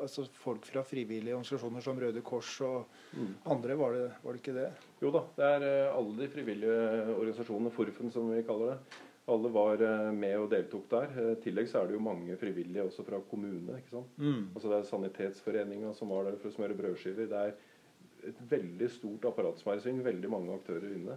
altså 0.00 0.26
folk 0.32 0.66
fra 0.66 0.84
frivillige 0.86 1.34
organisasjoner 1.34 1.84
som 1.84 2.00
Røde 2.00 2.22
Kors 2.22 2.56
og 2.66 2.84
mm. 3.12 3.34
andre, 3.44 3.76
var 3.76 3.96
det, 3.96 4.08
var 4.22 4.32
det, 4.32 4.42
ikke 4.42 4.56
det? 4.56 4.70
Jo 5.00 5.12
da, 5.14 5.24
det 5.36 5.52
er 5.56 5.68
eh, 5.68 5.94
alle 5.94 6.18
de 6.22 6.32
frivillige 6.32 6.82
organisasjonene, 7.16 7.70
Forfen 7.80 8.12
som 8.12 8.28
vi 8.32 8.42
kaller 8.46 8.74
det. 8.74 9.00
Alle 9.30 9.50
var 9.54 9.82
eh, 9.86 10.12
med 10.16 10.36
og 10.40 10.50
deltok 10.52 10.86
der. 10.90 11.18
I 11.34 11.40
tillegg 11.42 11.68
så 11.70 11.80
er 11.80 11.90
det 11.90 11.98
jo 11.98 12.04
mange 12.04 12.36
frivillige 12.40 12.86
også 12.88 13.06
fra 13.06 13.20
kommunene. 13.30 13.80
ikke 13.80 13.96
sant? 13.96 14.16
Mm. 14.18 14.48
Altså 14.54 14.68
Det 14.68 14.78
er 14.78 14.88
Sanitetsforeninga 14.92 15.92
som 15.96 16.12
var 16.12 16.28
der 16.28 16.40
for 16.40 16.50
å 16.50 16.56
smøre 16.56 16.78
brødskiver. 16.78 17.30
Det 17.30 17.44
er 17.44 17.58
et 18.30 18.40
veldig 18.50 18.88
stort 18.92 19.24
apparat 19.30 19.60
som 19.60 19.72
er 19.72 19.80
i 19.80 19.84
sving. 19.84 20.02
Veldig 20.04 20.30
mange 20.32 20.52
aktører 20.56 20.92
inne. 20.92 21.16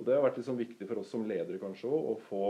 Og 0.00 0.06
Det 0.06 0.16
har 0.16 0.22
vært 0.24 0.38
liksom 0.40 0.56
viktig 0.60 0.86
for 0.88 1.02
oss 1.02 1.10
som 1.12 1.26
ledere 1.28 1.60
kanskje 1.60 1.90
også, 1.90 2.12
å 2.12 2.14
få 2.24 2.44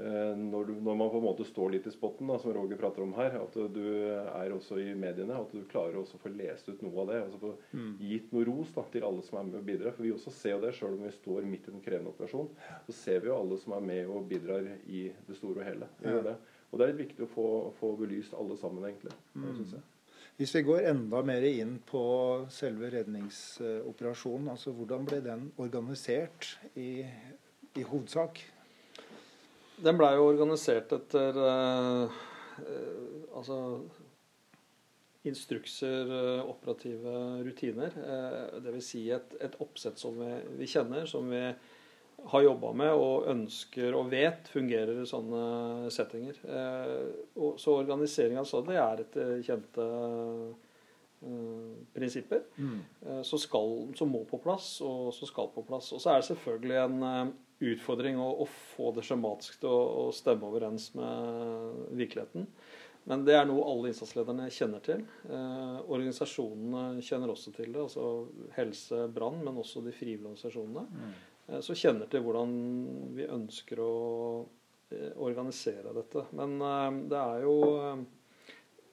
eh, 0.00 0.32
når, 0.38 0.70
du, 0.70 0.78
når, 0.80 0.94
man 0.96 1.10
på 1.12 1.18
en 1.20 1.26
måte 1.26 1.44
står 1.44 1.74
litt 1.74 1.88
i 1.90 1.92
spotten, 1.92 2.30
da, 2.30 2.38
som 2.40 2.54
Roger 2.56 2.80
prater 2.80 3.04
om 3.04 3.12
her, 3.18 3.36
at 3.36 3.58
du 3.74 3.82
er 4.08 4.54
også 4.54 4.80
i 4.80 4.94
mediene, 4.96 5.36
at 5.36 5.52
du 5.52 5.60
klarer 5.68 5.98
også 6.00 6.16
å 6.16 6.22
få 6.22 6.32
lest 6.32 6.70
ut 6.72 6.80
noe 6.86 7.04
av 7.04 7.12
det. 7.12 7.18
altså 7.26 7.42
få 7.42 7.52
mm. 7.76 7.92
Gitt 8.08 8.32
noe 8.32 8.48
ros 8.48 8.72
da, 8.78 8.86
til 8.94 9.04
alle 9.10 9.26
som 9.26 9.42
er 9.42 9.50
med 9.50 9.60
og 9.60 9.68
bidrar. 9.68 9.96
For 9.98 10.08
vi 10.08 10.14
også 10.16 10.32
ser 10.38 10.56
jo 10.56 10.64
det, 10.64 10.72
sjøl 10.78 10.96
om 10.96 11.04
vi 11.04 11.12
står 11.18 11.50
midt 11.52 11.68
i 11.68 11.76
en 11.76 11.84
krevende 11.84 12.14
operasjon, 12.14 12.48
så 12.88 12.96
ser 13.02 13.20
vi 13.20 13.32
jo 13.32 13.36
alle 13.36 13.60
som 13.60 13.76
er 13.76 13.86
med 13.92 14.08
og 14.08 14.24
bidrar 14.32 14.72
i 14.88 15.10
det 15.28 15.36
store 15.36 15.60
og 15.60 15.68
hele. 15.68 15.92
Ja. 16.06 16.16
Det. 16.30 16.38
Og 16.70 16.78
det 16.78 16.86
er 16.86 16.92
litt 16.94 17.08
viktig 17.08 17.26
å 17.26 17.32
få, 17.34 17.48
få 17.80 17.96
belyst 17.98 18.36
alle 18.38 18.56
sammen, 18.56 18.88
egentlig. 18.88 19.12
Mm. 19.34 19.50
synes 19.58 19.76
jeg. 19.76 19.88
Hvis 20.40 20.54
vi 20.56 20.62
går 20.64 20.86
enda 20.88 21.18
mer 21.20 21.44
inn 21.44 21.74
på 21.84 22.02
selve 22.48 22.88
redningsoperasjonen, 22.94 24.46
altså 24.48 24.72
hvordan 24.72 25.02
ble 25.04 25.18
den 25.20 25.42
organisert 25.60 26.54
i, 26.80 27.02
i 27.76 27.84
hovedsak? 27.84 28.40
Den 29.84 30.00
blei 30.00 30.14
jo 30.16 30.30
organisert 30.30 30.94
etter 30.96 31.36
eh, 31.44 32.16
altså 33.36 33.58
instrukser, 35.28 36.08
uh, 36.08 36.48
operative 36.48 37.44
rutiner. 37.44 37.92
Eh, 38.00 38.60
Dvs. 38.64 38.86
Si 38.94 39.02
et, 39.12 39.34
et 39.44 39.60
oppsett 39.60 40.00
som 40.00 40.16
vi, 40.16 40.30
vi 40.62 40.68
kjenner, 40.72 41.04
som 41.04 41.28
vi 41.28 41.42
har 42.32 42.42
jobba 42.44 42.72
med 42.76 42.92
og 42.94 43.28
ønsker 43.30 43.94
og 43.96 44.10
vet 44.12 44.48
fungerer 44.52 45.02
i 45.02 45.08
sånne 45.08 45.90
settinger. 45.92 46.40
Eh, 46.44 46.96
så 47.60 47.76
organisering 47.78 48.40
av 48.40 48.48
sånn, 48.48 48.66
det 48.68 48.80
er 48.80 49.04
etter 49.04 49.32
kjente 49.46 49.86
eh, 51.24 51.78
prinsipper. 51.96 52.44
Mm. 52.56 52.80
Eh, 53.06 53.22
som, 53.26 54.12
må 54.12 54.24
på 54.28 54.40
plass, 54.42 54.76
og 54.84 55.14
som 55.16 55.30
skal 55.30 55.52
på 55.54 55.64
plass. 55.68 55.92
Og 55.96 56.02
så 56.02 56.14
er 56.14 56.20
det 56.20 56.30
selvfølgelig 56.32 56.82
en 56.84 57.32
utfordring 57.60 58.20
å, 58.20 58.28
å 58.44 58.46
få 58.48 58.92
det 58.96 59.04
skjematisk 59.06 59.60
til 59.60 59.72
å, 59.72 59.80
å, 60.04 60.04
stemme 60.16 60.48
overens 60.48 60.90
med 60.96 61.90
virkeligheten. 61.98 62.48
Men 63.08 63.24
det 63.24 63.34
er 63.36 63.46
noe 63.48 63.64
alle 63.68 63.90
innsatslederne 63.90 64.46
kjenner 64.52 64.82
til. 64.84 65.02
Eh, 65.28 65.78
organisasjonene 65.88 67.02
kjenner 67.04 67.32
også 67.32 67.52
til 67.56 67.72
det. 67.72 67.86
altså 67.86 68.06
Helse, 68.56 69.06
brann, 69.12 69.40
men 69.44 69.60
også 69.60 69.82
de 69.84 69.94
frivillige 69.96 70.28
organisasjonene. 70.28 70.84
Mm. 70.90 71.14
Eh, 71.50 71.60
så 71.64 71.76
kjenner 71.76 72.10
til 72.10 72.24
hvordan 72.24 72.54
vi 73.16 73.28
ønsker 73.28 73.82
å 73.82 73.92
eh, 74.94 75.12
organisere 75.18 75.94
dette. 75.96 76.26
Men 76.36 76.56
eh, 76.62 76.88
det 77.10 77.20
er 77.20 77.46
jo 77.46 77.56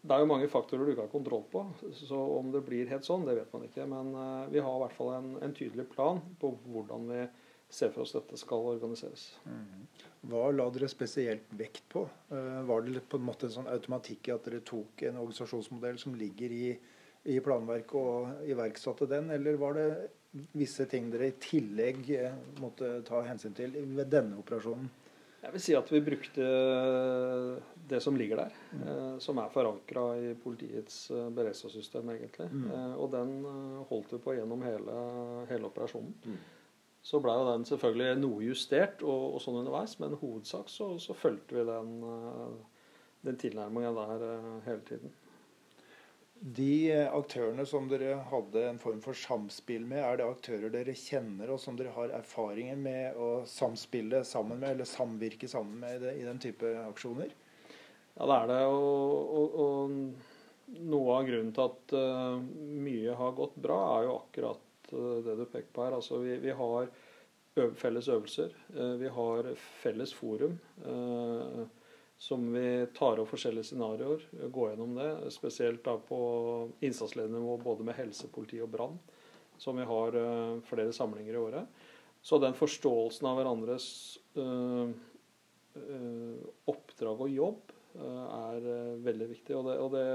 det 0.07 0.15
er 0.15 0.21
jo 0.23 0.29
mange 0.29 0.47
faktorer 0.47 0.85
du 0.85 0.93
ikke 0.93 1.03
har 1.07 1.11
kontroll 1.11 1.43
på. 1.51 1.65
Så 1.97 2.15
om 2.15 2.53
det 2.53 2.63
blir 2.63 2.87
helt 2.87 3.03
sånn, 3.03 3.25
det 3.27 3.35
vet 3.35 3.51
man 3.51 3.65
ikke. 3.65 3.83
Men 3.91 4.13
vi 4.53 4.61
har 4.63 4.77
i 4.77 4.83
hvert 4.85 4.95
fall 4.95 5.09
en, 5.17 5.33
en 5.43 5.55
tydelig 5.57 5.83
plan 5.91 6.21
på 6.39 6.53
hvordan 6.69 7.09
vi 7.09 7.25
ser 7.67 7.91
for 7.91 8.05
oss 8.05 8.13
dette 8.15 8.39
skal 8.39 8.69
organiseres. 8.69 9.25
Mm. 9.43 9.81
Hva 10.31 10.45
la 10.53 10.69
dere 10.71 10.87
spesielt 10.87 11.49
vekt 11.59 11.89
på? 11.91 12.05
Var 12.29 12.85
det 12.85 13.03
på 13.11 13.19
en 13.19 13.25
måte 13.27 13.49
en 13.49 13.55
sånn 13.57 13.67
automatikk 13.73 14.29
i 14.29 14.35
at 14.37 14.47
dere 14.47 14.61
tok 14.69 15.03
en 15.09 15.19
organisasjonsmodell 15.25 15.99
som 15.99 16.15
ligger 16.15 16.55
i, 16.55 16.69
i 17.27 17.41
planverket 17.43 17.97
og 17.99 18.47
iverksatte 18.47 19.09
den, 19.11 19.33
eller 19.35 19.59
var 19.59 19.75
det 19.75 19.89
visse 20.57 20.85
ting 20.89 21.09
dere 21.13 21.31
i 21.31 21.35
tillegg 21.41 22.09
eh, 22.15 22.39
måtte 22.61 22.99
ta 23.07 23.21
hensyn 23.27 23.55
til 23.57 23.75
ved 23.95 24.09
denne 24.11 24.39
operasjonen? 24.41 24.89
Jeg 25.37 25.53
vil 25.53 25.61
si 25.61 25.75
at 25.77 25.89
vi 25.93 26.01
brukte 26.03 26.45
det 27.87 27.99
som 28.03 28.17
ligger 28.19 28.41
der, 28.41 28.55
mm. 28.73 28.85
Eh, 28.91 29.11
som 29.23 29.39
er 29.39 29.53
forankra 29.53 30.05
i 30.19 30.33
politiets 30.41 31.11
eh, 31.13 31.27
beredskapssystem, 31.37 32.09
egentlig. 32.15 32.49
Mm. 32.51 32.71
og 32.97 33.11
den 33.13 33.33
holdt 33.89 34.15
vi 34.15 34.21
på 34.23 34.37
gjennom 34.37 34.65
hele, 34.65 34.97
hele 35.51 35.69
operasjonen. 35.69 36.15
Mm. 36.25 36.39
Så 37.07 37.21
blei 37.23 37.37
den 37.47 37.63
selvfølgelig 37.69 38.17
noe 38.19 38.41
justert 38.43 39.03
og, 39.05 39.37
og, 39.37 39.39
sånn 39.39 39.61
underveis, 39.61 39.93
men 40.01 40.17
hovedsak 40.19 40.67
så, 40.67 40.89
så 40.99 41.15
fulgte 41.15 41.55
vi 41.55 41.63
den, 41.69 41.93
den 43.23 43.39
tilnærmingen 43.39 43.95
der 43.95 44.25
hele 44.65 44.83
tiden. 44.89 45.13
De 46.39 46.91
eh, 46.91 47.07
aktørene 47.09 47.65
som 47.65 47.87
dere 47.89 48.19
hadde 48.29 48.63
en 48.69 48.79
form 48.81 48.99
for 49.01 49.17
samspill 49.17 49.87
med, 49.89 50.03
er 50.03 50.19
det 50.19 50.27
aktører 50.27 50.73
dere 50.73 50.93
kjenner 50.97 51.49
og 51.53 51.59
som 51.61 51.77
dere 51.79 51.95
har 51.95 52.13
erfaringer 52.19 52.77
med 52.77 53.17
å 53.17 53.29
samspille 53.49 54.21
sammen 54.27 54.61
med, 54.61 54.75
eller 54.75 54.89
samvirke 54.89 55.49
sammen 55.49 55.81
med 55.81 56.05
i 56.13 56.25
den 56.27 56.41
type 56.43 56.75
aksjoner? 56.85 57.33
Ja, 58.17 58.25
det 58.25 58.37
er 58.37 58.51
det. 58.51 58.61
Og, 58.69 59.33
og, 59.39 59.57
og 59.63 60.77
noe 60.93 61.17
av 61.17 61.27
grunnen 61.27 61.51
til 61.55 61.67
at 61.67 61.93
uh, 61.97 62.37
mye 62.85 63.17
har 63.17 63.35
gått 63.37 63.57
bra, 63.61 63.77
er 63.97 64.07
jo 64.07 64.15
akkurat 64.17 64.93
uh, 64.93 65.19
det 65.25 65.37
du 65.37 65.45
peker 65.45 65.69
på 65.73 65.85
her. 65.85 65.97
Altså, 65.99 66.21
vi, 66.23 66.37
vi 66.43 66.55
har 66.57 66.89
øv 67.57 67.75
felles 67.77 68.09
øvelser. 68.13 68.55
Uh, 68.73 68.95
vi 69.01 69.11
har 69.13 69.51
felles 69.83 70.13
forum. 70.17 70.57
Uh, 70.85 71.65
som 72.17 72.53
vi 72.53 72.87
tar 72.97 73.19
opp 73.21 73.29
forskjellige 73.29 73.69
scenarioer, 73.69 74.23
går 74.49 74.71
gjennom 74.71 74.95
det. 74.97 75.09
Spesielt 75.33 75.83
da 75.85 75.97
på 76.01 76.19
innsatsledernivå 76.81 77.57
både 77.61 77.85
med 77.85 77.97
helse, 77.99 78.29
politi 78.33 78.57
og 78.63 78.71
brann, 78.73 78.97
som 79.61 79.77
vi 79.77 79.85
har 79.85 80.17
uh, 80.17 80.57
flere 80.65 80.93
samlinger 80.93 81.37
i 81.37 81.43
året. 81.43 81.83
Så 82.21 82.39
den 82.41 82.57
forståelsen 82.57 83.27
av 83.29 83.37
hverandres 83.37 83.89
uh, 84.39 84.89
uh, 85.77 86.39
oppdrag 86.73 87.21
og 87.27 87.33
jobb 87.33 87.73
er 87.97 88.65
veldig 89.01 89.25
viktig. 89.31 89.55
Og 89.57 89.63
det, 89.65 89.75
og 89.81 89.93
det, 89.95 90.07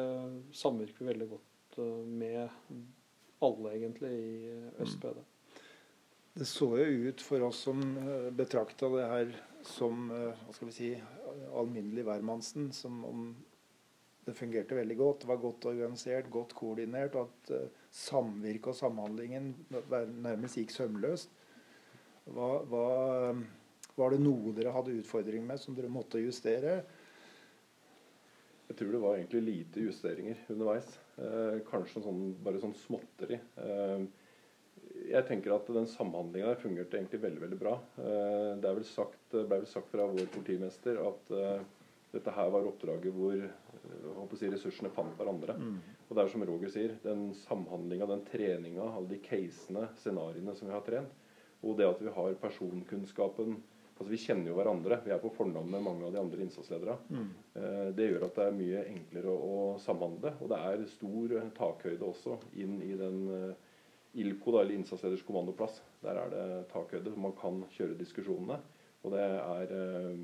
samvirker 0.54 1.00
vi 1.00 1.08
veldig 1.08 1.26
godt 1.32 1.78
med 2.06 2.52
alle, 3.42 3.72
egentlig, 3.72 4.10
i 4.12 4.52
ØstPD. 4.84 5.18
Det 6.38 6.46
så 6.46 6.68
jo 6.78 7.08
ut 7.10 7.24
for 7.26 7.42
oss 7.48 7.64
som 7.66 7.82
betrakta 8.38 8.86
det 8.92 9.08
her 9.10 9.34
som 9.68 10.08
hva 10.10 10.54
skal 10.54 10.68
vi 10.68 10.74
si, 10.76 10.90
alminnelig 11.58 12.04
hvermannsen 12.06 12.70
som 12.76 13.02
om 13.08 13.24
det 14.26 14.34
fungerte 14.38 14.76
veldig 14.78 14.96
godt. 14.98 15.22
Det 15.22 15.30
var 15.30 15.40
godt 15.42 15.68
organisert, 15.72 16.30
godt 16.30 16.54
koordinert, 16.54 17.16
og 17.18 17.30
at 17.30 17.54
uh, 17.56 17.80
samvirket 17.90 18.70
og 18.72 18.78
samhandlingen 18.78 19.52
nærmest 20.22 20.60
gikk 20.60 20.74
sømløst. 20.74 21.32
Hva, 22.30 22.50
hva, 22.70 22.86
var 23.98 24.14
det 24.14 24.22
noe 24.22 24.52
dere 24.54 24.72
hadde 24.74 24.94
utfordringer 25.00 25.48
med 25.48 25.60
som 25.60 25.74
dere 25.74 25.90
måtte 25.90 26.22
justere? 26.22 26.76
Jeg 28.68 28.78
tror 28.78 28.94
det 28.94 29.00
var 29.02 29.18
egentlig 29.18 29.42
lite 29.42 29.82
justeringer 29.88 30.38
underveis. 30.54 30.86
Eh, 31.20 31.58
kanskje 31.66 32.00
sånn, 32.04 32.22
bare 32.46 32.62
sånn 32.62 32.76
småtteri. 32.86 33.36
Eh, 33.60 34.04
jeg 35.12 35.26
tenker 35.28 35.54
at 35.54 35.68
den 35.72 35.88
samhandlinga 35.88 36.54
fungerte 36.60 36.98
egentlig 36.98 37.22
veldig 37.22 37.42
veldig 37.44 37.58
bra. 37.60 37.76
Eh, 38.00 38.50
det 38.60 38.68
er 38.68 38.76
vel 38.78 38.88
sagt, 38.88 39.24
ble 39.32 39.62
vel 39.62 39.68
sagt 39.68 39.90
fra 39.92 40.06
vår 40.08 40.28
politimester 40.34 41.00
at 41.02 41.32
uh, 41.34 41.64
dette 42.12 42.36
her 42.36 42.52
var 42.52 42.68
oppdraget 42.68 43.16
hvor 43.16 43.36
uh, 43.36 44.36
si, 44.36 44.50
ressursene 44.52 44.92
fant 44.94 45.16
hverandre. 45.18 45.56
Mm. 45.58 45.80
Og 46.06 46.14
det 46.14 46.24
er 46.24 46.32
som 46.32 46.46
Roger 46.48 46.72
sier, 46.72 46.96
den 47.04 47.30
samhandlinga, 47.44 48.08
den 48.10 48.24
treninga, 48.28 48.86
alle 48.88 49.14
de 49.14 49.20
casene, 49.24 49.88
scenarioene 50.00 50.56
som 50.58 50.70
vi 50.70 50.76
har 50.76 50.86
trent, 50.86 51.20
og 51.62 51.76
det 51.78 51.88
at 51.88 52.00
vi 52.02 52.16
har 52.16 52.40
personkunnskapen 52.42 53.60
altså 53.92 54.08
Vi 54.08 54.18
kjenner 54.18 54.48
jo 54.48 54.54
hverandre. 54.56 54.96
Vi 55.04 55.12
er 55.14 55.18
på 55.20 55.30
fornavn 55.36 55.68
med 55.70 55.82
mange 55.84 56.06
av 56.08 56.14
de 56.14 56.18
andre 56.18 56.40
innsatslederne. 56.42 56.96
Mm. 57.12 57.26
Det 57.94 58.06
gjør 58.08 58.24
at 58.26 58.38
det 58.38 58.46
er 58.48 58.56
mye 58.56 58.80
enklere 58.88 59.34
å 59.36 59.58
samhandle. 59.78 60.32
Og 60.42 60.48
det 60.50 60.58
er 60.58 60.82
stor 60.90 61.34
takhøyde 61.54 62.08
også 62.08 62.38
inn 62.64 62.80
i 62.82 62.96
den 62.98 63.20
ILKO, 64.12 64.52
da, 64.52 64.62
eller 64.62 64.76
innsatsleders 64.76 65.24
kommandoplass, 65.24 65.80
der 66.04 66.18
er 66.20 66.32
det 66.32 66.46
takhøyde. 66.72 67.14
Man 67.16 67.36
kan 67.38 67.62
kjøre 67.72 67.98
diskusjonene. 67.98 68.60
Og 69.02 69.14
det 69.14 69.22
er, 69.22 69.72
eh, 69.74 70.16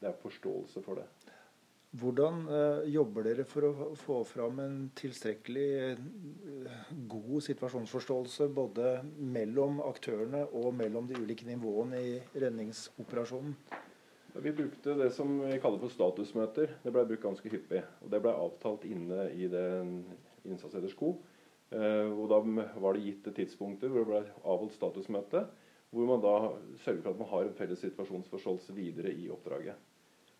det 0.00 0.08
er 0.10 0.22
forståelse 0.22 0.82
for 0.82 0.98
det. 0.98 1.06
Hvordan 1.96 2.42
uh, 2.50 2.82
jobber 2.92 3.24
dere 3.24 3.44
for 3.48 3.64
å 3.68 3.86
få 3.96 4.16
fram 4.28 4.58
en 4.60 4.74
tilstrekkelig 4.98 5.68
uh, 5.96 6.90
god 7.08 7.44
situasjonsforståelse 7.46 8.48
både 8.52 8.90
mellom 9.16 9.78
aktørene 9.86 10.42
og 10.58 10.74
mellom 10.76 11.08
de 11.08 11.16
ulike 11.22 11.46
nivåene 11.48 12.02
i 12.02 12.18
redningsoperasjonen? 12.34 13.54
Vi 14.44 14.52
brukte 14.52 14.98
det 14.98 15.08
som 15.16 15.38
vi 15.40 15.56
kaller 15.62 15.80
for 15.80 15.94
statusmøter. 15.94 16.74
Det 16.82 16.92
ble 16.92 17.06
brukt 17.08 17.24
ganske 17.24 17.48
hyppig. 17.54 17.80
og 18.04 18.12
Det 18.12 18.20
ble 18.20 18.34
avtalt 18.34 18.84
inne 18.84 19.30
i 19.32 19.48
den 19.48 20.02
innsatsleders 20.44 20.98
og 21.66 22.28
Da 22.30 22.36
var 22.78 22.94
det 22.94 23.02
gitte 23.02 23.32
tidspunkter 23.34 23.90
hvor 23.90 24.04
det 24.04 24.10
ble 24.12 24.20
avholdt 24.46 24.76
statusmøte. 24.76 25.40
Hvor 25.90 26.06
man 26.06 26.22
da 26.22 26.34
sørger 26.84 27.02
for 27.02 27.10
at 27.10 27.18
man 27.18 27.30
har 27.30 27.46
en 27.46 27.56
felles 27.58 27.80
situasjonsforståelse 27.82 28.74
videre 28.76 29.10
i 29.14 29.26
oppdraget. 29.32 29.74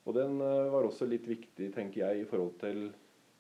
Og 0.07 0.15
den 0.15 0.41
eh, 0.41 0.73
var 0.73 0.87
også 0.87 1.09
litt 1.11 1.27
viktig, 1.29 1.71
tenker 1.75 2.05
jeg, 2.05 2.23
i 2.23 2.29
forhold 2.31 2.55
til 2.63 2.89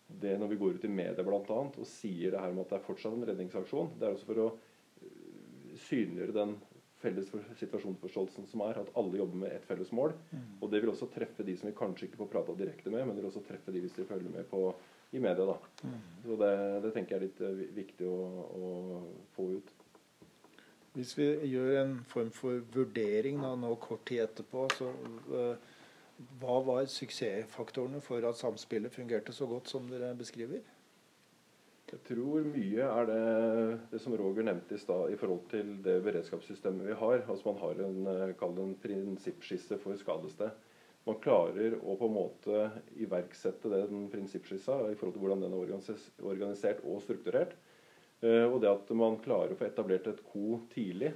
det 0.06 0.36
når 0.38 0.52
vi 0.52 0.58
går 0.60 0.78
ut 0.78 0.86
i 0.86 0.92
media 0.92 1.24
bl.a. 1.26 1.40
og 1.42 1.86
sier 1.90 2.30
det 2.30 2.38
her 2.38 2.52
med 2.54 2.62
at 2.62 2.72
det 2.72 2.78
er 2.78 2.86
fortsatt 2.86 3.14
en 3.14 3.26
redningsaksjon. 3.26 3.92
Det 3.98 4.06
er 4.06 4.16
også 4.16 4.28
for 4.30 4.42
å 4.42 4.48
eh, 4.54 5.76
synliggjøre 5.88 6.36
den 6.36 6.56
felles 7.02 7.30
situasjonsforståelsen 7.60 8.48
som 8.50 8.62
er, 8.66 8.80
at 8.80 8.92
alle 8.98 9.20
jobber 9.20 9.42
med 9.44 9.52
ett 9.52 9.66
felles 9.68 9.92
mål. 9.94 10.14
Mm. 10.32 10.44
Og 10.58 10.70
det 10.72 10.80
vil 10.82 10.90
også 10.94 11.10
treffe 11.12 11.44
de 11.46 11.54
som 11.58 11.68
vi 11.68 11.76
kanskje 11.76 12.08
ikke 12.08 12.22
får 12.22 12.32
prata 12.32 12.54
direkte 12.56 12.90
med, 12.90 13.04
men 13.04 13.14
det 13.14 13.22
vil 13.22 13.30
også 13.30 13.44
treffe 13.46 13.74
de 13.74 13.82
hvis 13.84 13.98
de 13.98 14.06
følger 14.08 14.32
med 14.32 14.48
på, 14.50 14.70
i 15.16 15.22
media. 15.22 15.46
da. 15.48 15.56
Mm. 15.82 15.96
Så 16.24 16.36
det, 16.42 16.52
det, 16.84 16.92
tenker 16.94 17.16
jeg 17.16 17.20
er 17.20 17.26
litt 17.26 17.42
uh, 17.42 17.64
viktig 17.76 18.10
å, 18.10 18.20
å, 18.56 19.00
få 19.36 19.48
ut. 19.56 19.72
Hvis 20.96 21.12
vi 21.18 21.26
gjør 21.50 21.82
en 21.82 21.96
form 22.08 22.30
for 22.32 22.62
vurdering 22.72 23.42
da, 23.44 23.52
nå 23.58 23.74
kort 23.82 24.06
tid 24.08 24.24
etterpå, 24.24 24.68
så 24.78 24.92
uh, 25.32 25.74
hva 26.40 26.60
var 26.64 26.86
suksessfaktorene 26.88 28.00
for 28.04 28.24
at 28.24 28.38
samspillet 28.40 28.94
fungerte 28.94 29.34
så 29.36 29.48
godt 29.50 29.68
som 29.68 29.90
dere 29.90 30.14
beskriver? 30.16 30.64
Jeg 31.86 32.00
tror 32.08 32.46
mye 32.48 32.82
er 32.82 33.04
det, 33.06 33.18
det 33.92 34.00
som 34.02 34.14
Roger 34.18 34.46
nevnte 34.48 34.74
i 34.74 34.80
stad, 34.82 35.12
i 35.12 35.18
forhold 35.20 35.44
til 35.52 35.76
det 35.84 36.00
beredskapssystemet 36.02 36.88
vi 36.88 36.96
har. 36.98 37.20
Altså 37.28 37.52
Man 37.52 37.60
har 37.60 37.82
en, 37.86 38.00
eh, 38.10 38.32
en 38.42 38.72
prinsippskisse 38.82 39.78
for 39.78 39.94
skadested. 40.00 40.50
Man 41.06 41.20
klarer 41.22 41.76
å 41.78 41.94
på 41.98 42.08
en 42.08 42.16
måte 42.16 42.64
iverksette 42.98 43.70
den 43.70 44.08
prinsippskissa 44.10 44.80
i 44.90 44.96
forhold 44.98 45.14
til 45.14 45.22
hvordan 45.22 45.44
den 45.44 45.54
er 45.54 45.76
organisert 46.26 46.82
og 46.82 46.98
strukturert. 47.04 47.54
Eh, 48.24 48.44
og 48.46 48.58
det 48.64 48.72
at 48.72 48.90
man 48.98 49.20
klarer 49.22 49.54
å 49.54 49.58
få 49.58 49.68
etablert 49.68 50.08
et 50.10 50.24
ko 50.32 50.60
tidlig, 50.72 51.12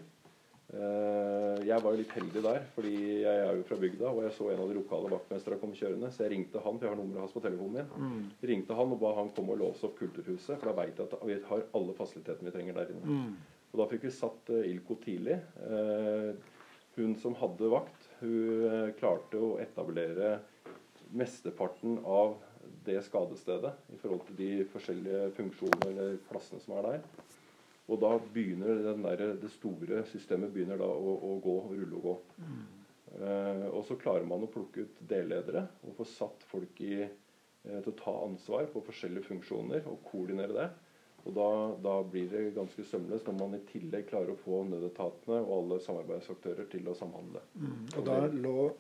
Eh, 0.71 1.57
jeg 1.67 1.83
var 1.83 1.95
jo 1.95 1.99
litt 1.99 2.13
heldig 2.15 2.43
der, 2.45 2.61
fordi 2.77 2.93
jeg 3.25 3.39
er 3.43 3.57
jo 3.59 3.65
fra 3.67 3.79
bygda, 3.81 4.11
og 4.13 4.21
jeg 4.23 4.35
så 4.37 4.51
en 4.53 4.61
av 4.63 4.69
de 4.71 4.77
lokale 4.79 5.11
vaktmesterne 5.11 5.59
komme 5.59 5.79
kjørende. 5.79 6.11
Så 6.15 6.25
jeg 6.25 6.33
ringte 6.37 6.63
han, 6.63 6.77
for 6.77 6.87
jeg 6.87 6.95
har 6.95 7.01
nummeret 7.01 7.25
hans 7.25 7.35
på 7.35 7.43
telefonen 7.43 7.81
min. 7.81 8.05
Mm. 8.05 8.29
Ringte 8.53 8.77
han 8.79 8.95
og 8.95 9.01
ba 9.03 9.11
han 9.19 9.33
komme 9.35 9.57
og 9.57 9.63
låse 9.65 9.89
opp 9.89 9.99
Kulturhuset, 9.99 10.55
for 10.61 10.71
da 10.71 10.77
veit 10.79 11.01
jeg 11.01 11.09
at 11.09 11.27
vi 11.27 11.41
har 11.49 11.67
alle 11.79 11.97
fasilitetene 11.99 12.51
vi 12.51 12.55
trenger 12.55 12.79
der 12.79 12.95
inne. 12.95 13.17
Mm. 13.19 13.59
Og 13.71 13.83
da 13.83 13.89
fikk 13.91 14.07
vi 14.07 14.15
satt 14.15 14.55
uh, 14.55 14.63
Ilko 14.67 14.97
tidlig. 15.03 15.37
Hun 16.97 17.13
som 17.23 17.37
hadde 17.39 17.71
vakt, 17.71 18.00
hun 18.21 18.65
uh, 18.67 18.93
klarte 18.99 19.41
å 19.41 19.57
etablere 19.63 20.39
mesteparten 21.11 21.99
av 22.07 22.37
det 22.85 23.01
skadestedet 23.05 23.73
i 23.93 23.99
forhold 24.01 24.25
til 24.29 24.39
de 24.39 24.51
forskjellige 24.71 25.31
funksjonene 25.37 25.91
eller 25.91 26.19
plassene 26.29 26.63
som 26.63 26.77
er 26.79 26.87
der. 26.87 27.07
Og 27.91 27.99
da 28.03 28.13
begynner 28.33 28.85
der, 28.87 29.25
det 29.41 29.51
store 29.57 30.05
systemet 30.11 30.53
begynner 30.55 30.79
da 30.79 30.87
å, 30.87 31.17
å 31.27 31.33
gå, 31.43 31.57
å 31.65 31.73
rulle 31.73 31.99
og 31.99 32.07
gå. 32.07 32.15
Mm. 32.45 32.61
Uh, 33.11 33.67
og 33.75 33.83
så 33.89 33.97
klarer 33.99 34.29
man 34.29 34.47
å 34.47 34.53
plukke 34.53 34.85
ut 34.87 35.01
delledere 35.11 35.65
og 35.83 35.97
få 35.97 36.07
satt 36.07 36.45
folk 36.47 36.79
i, 36.87 37.03
uh, 37.03 37.81
til 37.81 37.91
å 37.91 37.99
ta 37.99 38.15
ansvar 38.29 38.71
på 38.71 38.85
forskjellige 38.87 39.27
funksjoner 39.33 39.89
og 39.91 40.05
koordinere 40.07 40.55
det. 40.55 40.69
Og 41.25 41.35
da, 41.37 41.49
da, 41.85 41.97
blir 42.13 42.29
det 42.33 42.45
ganske 42.57 42.85
sømløst 42.87 43.27
når 43.29 43.39
man 43.41 43.59
i 43.59 43.65
tillegg 43.69 44.07
klarer 44.09 44.35
å 44.35 44.41
få 44.41 44.63
nødetatene 44.69 45.41
og 45.43 45.57
alle 45.59 45.81
samarbeidsaktører 45.85 46.71
til 46.73 46.89
å 46.89 46.97
samhandle. 46.97 47.43
Mm. 47.61 47.83
Og 47.97 48.07
da 48.07 48.21
lå 48.33 48.71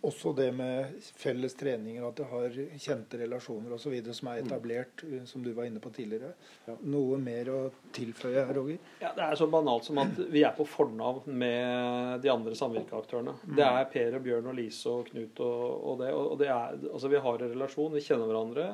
også 0.00 0.32
det 0.32 0.46
med 0.56 0.94
felles 1.20 1.54
treninger, 1.60 2.04
at 2.06 2.16
det 2.16 2.26
har 2.30 2.54
kjente 2.80 3.18
relasjoner 3.20 3.74
osv. 3.76 3.92
som 4.16 4.30
er 4.30 4.40
mm. 4.40 4.46
etablert, 4.46 5.04
mm. 5.04 5.26
som 5.28 5.44
du 5.44 5.50
var 5.52 5.68
inne 5.68 5.82
på 5.84 5.92
tidligere. 5.92 6.32
Ja. 6.64 6.76
Noe 6.88 7.18
mer 7.20 7.50
å 7.52 7.58
tilføye, 7.94 8.46
Roger? 8.56 8.80
Ja, 9.02 9.12
Det 9.16 9.26
er 9.26 9.40
så 9.40 9.48
banalt 9.52 9.88
som 9.88 10.00
at 10.00 10.18
vi 10.32 10.44
er 10.46 10.56
på 10.56 10.66
fornavn 10.68 11.28
med 11.28 12.24
de 12.24 12.32
andre 12.32 12.56
samvirkeaktørene. 12.58 13.36
Mm. 13.42 13.56
Det 13.60 13.68
er 13.68 13.90
Per 13.92 14.18
og 14.18 14.24
Bjørn 14.24 14.52
og 14.52 14.58
Lise 14.60 14.94
og 14.94 15.10
Knut 15.10 15.44
og, 15.44 15.64
og 15.92 16.00
det. 16.00 16.12
Og 16.16 16.36
det 16.40 16.48
er, 16.48 16.78
altså 16.92 17.12
Vi 17.12 17.24
har 17.28 17.42
en 17.42 17.56
relasjon, 17.56 17.92
vi 17.92 18.04
kjenner 18.04 18.30
hverandre. 18.30 18.70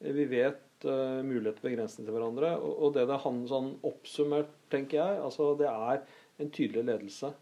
Vi 0.00 0.28
vet 0.28 0.66
uh, 0.88 1.20
muligheter 1.26 1.60
og 1.60 1.66
begrensninger 1.68 2.08
til 2.08 2.16
hverandre. 2.16 2.50
Og, 2.58 2.72
og 2.86 2.94
det 2.96 3.06
det 3.10 3.20
handler 3.24 3.52
sånn 3.52 3.70
oppsummert, 3.86 4.52
tenker 4.72 5.00
jeg, 5.00 5.20
altså 5.26 5.52
det 5.60 5.68
er 5.70 6.02
en 6.40 6.52
tydelig 6.54 6.86
ledelse. 6.88 7.32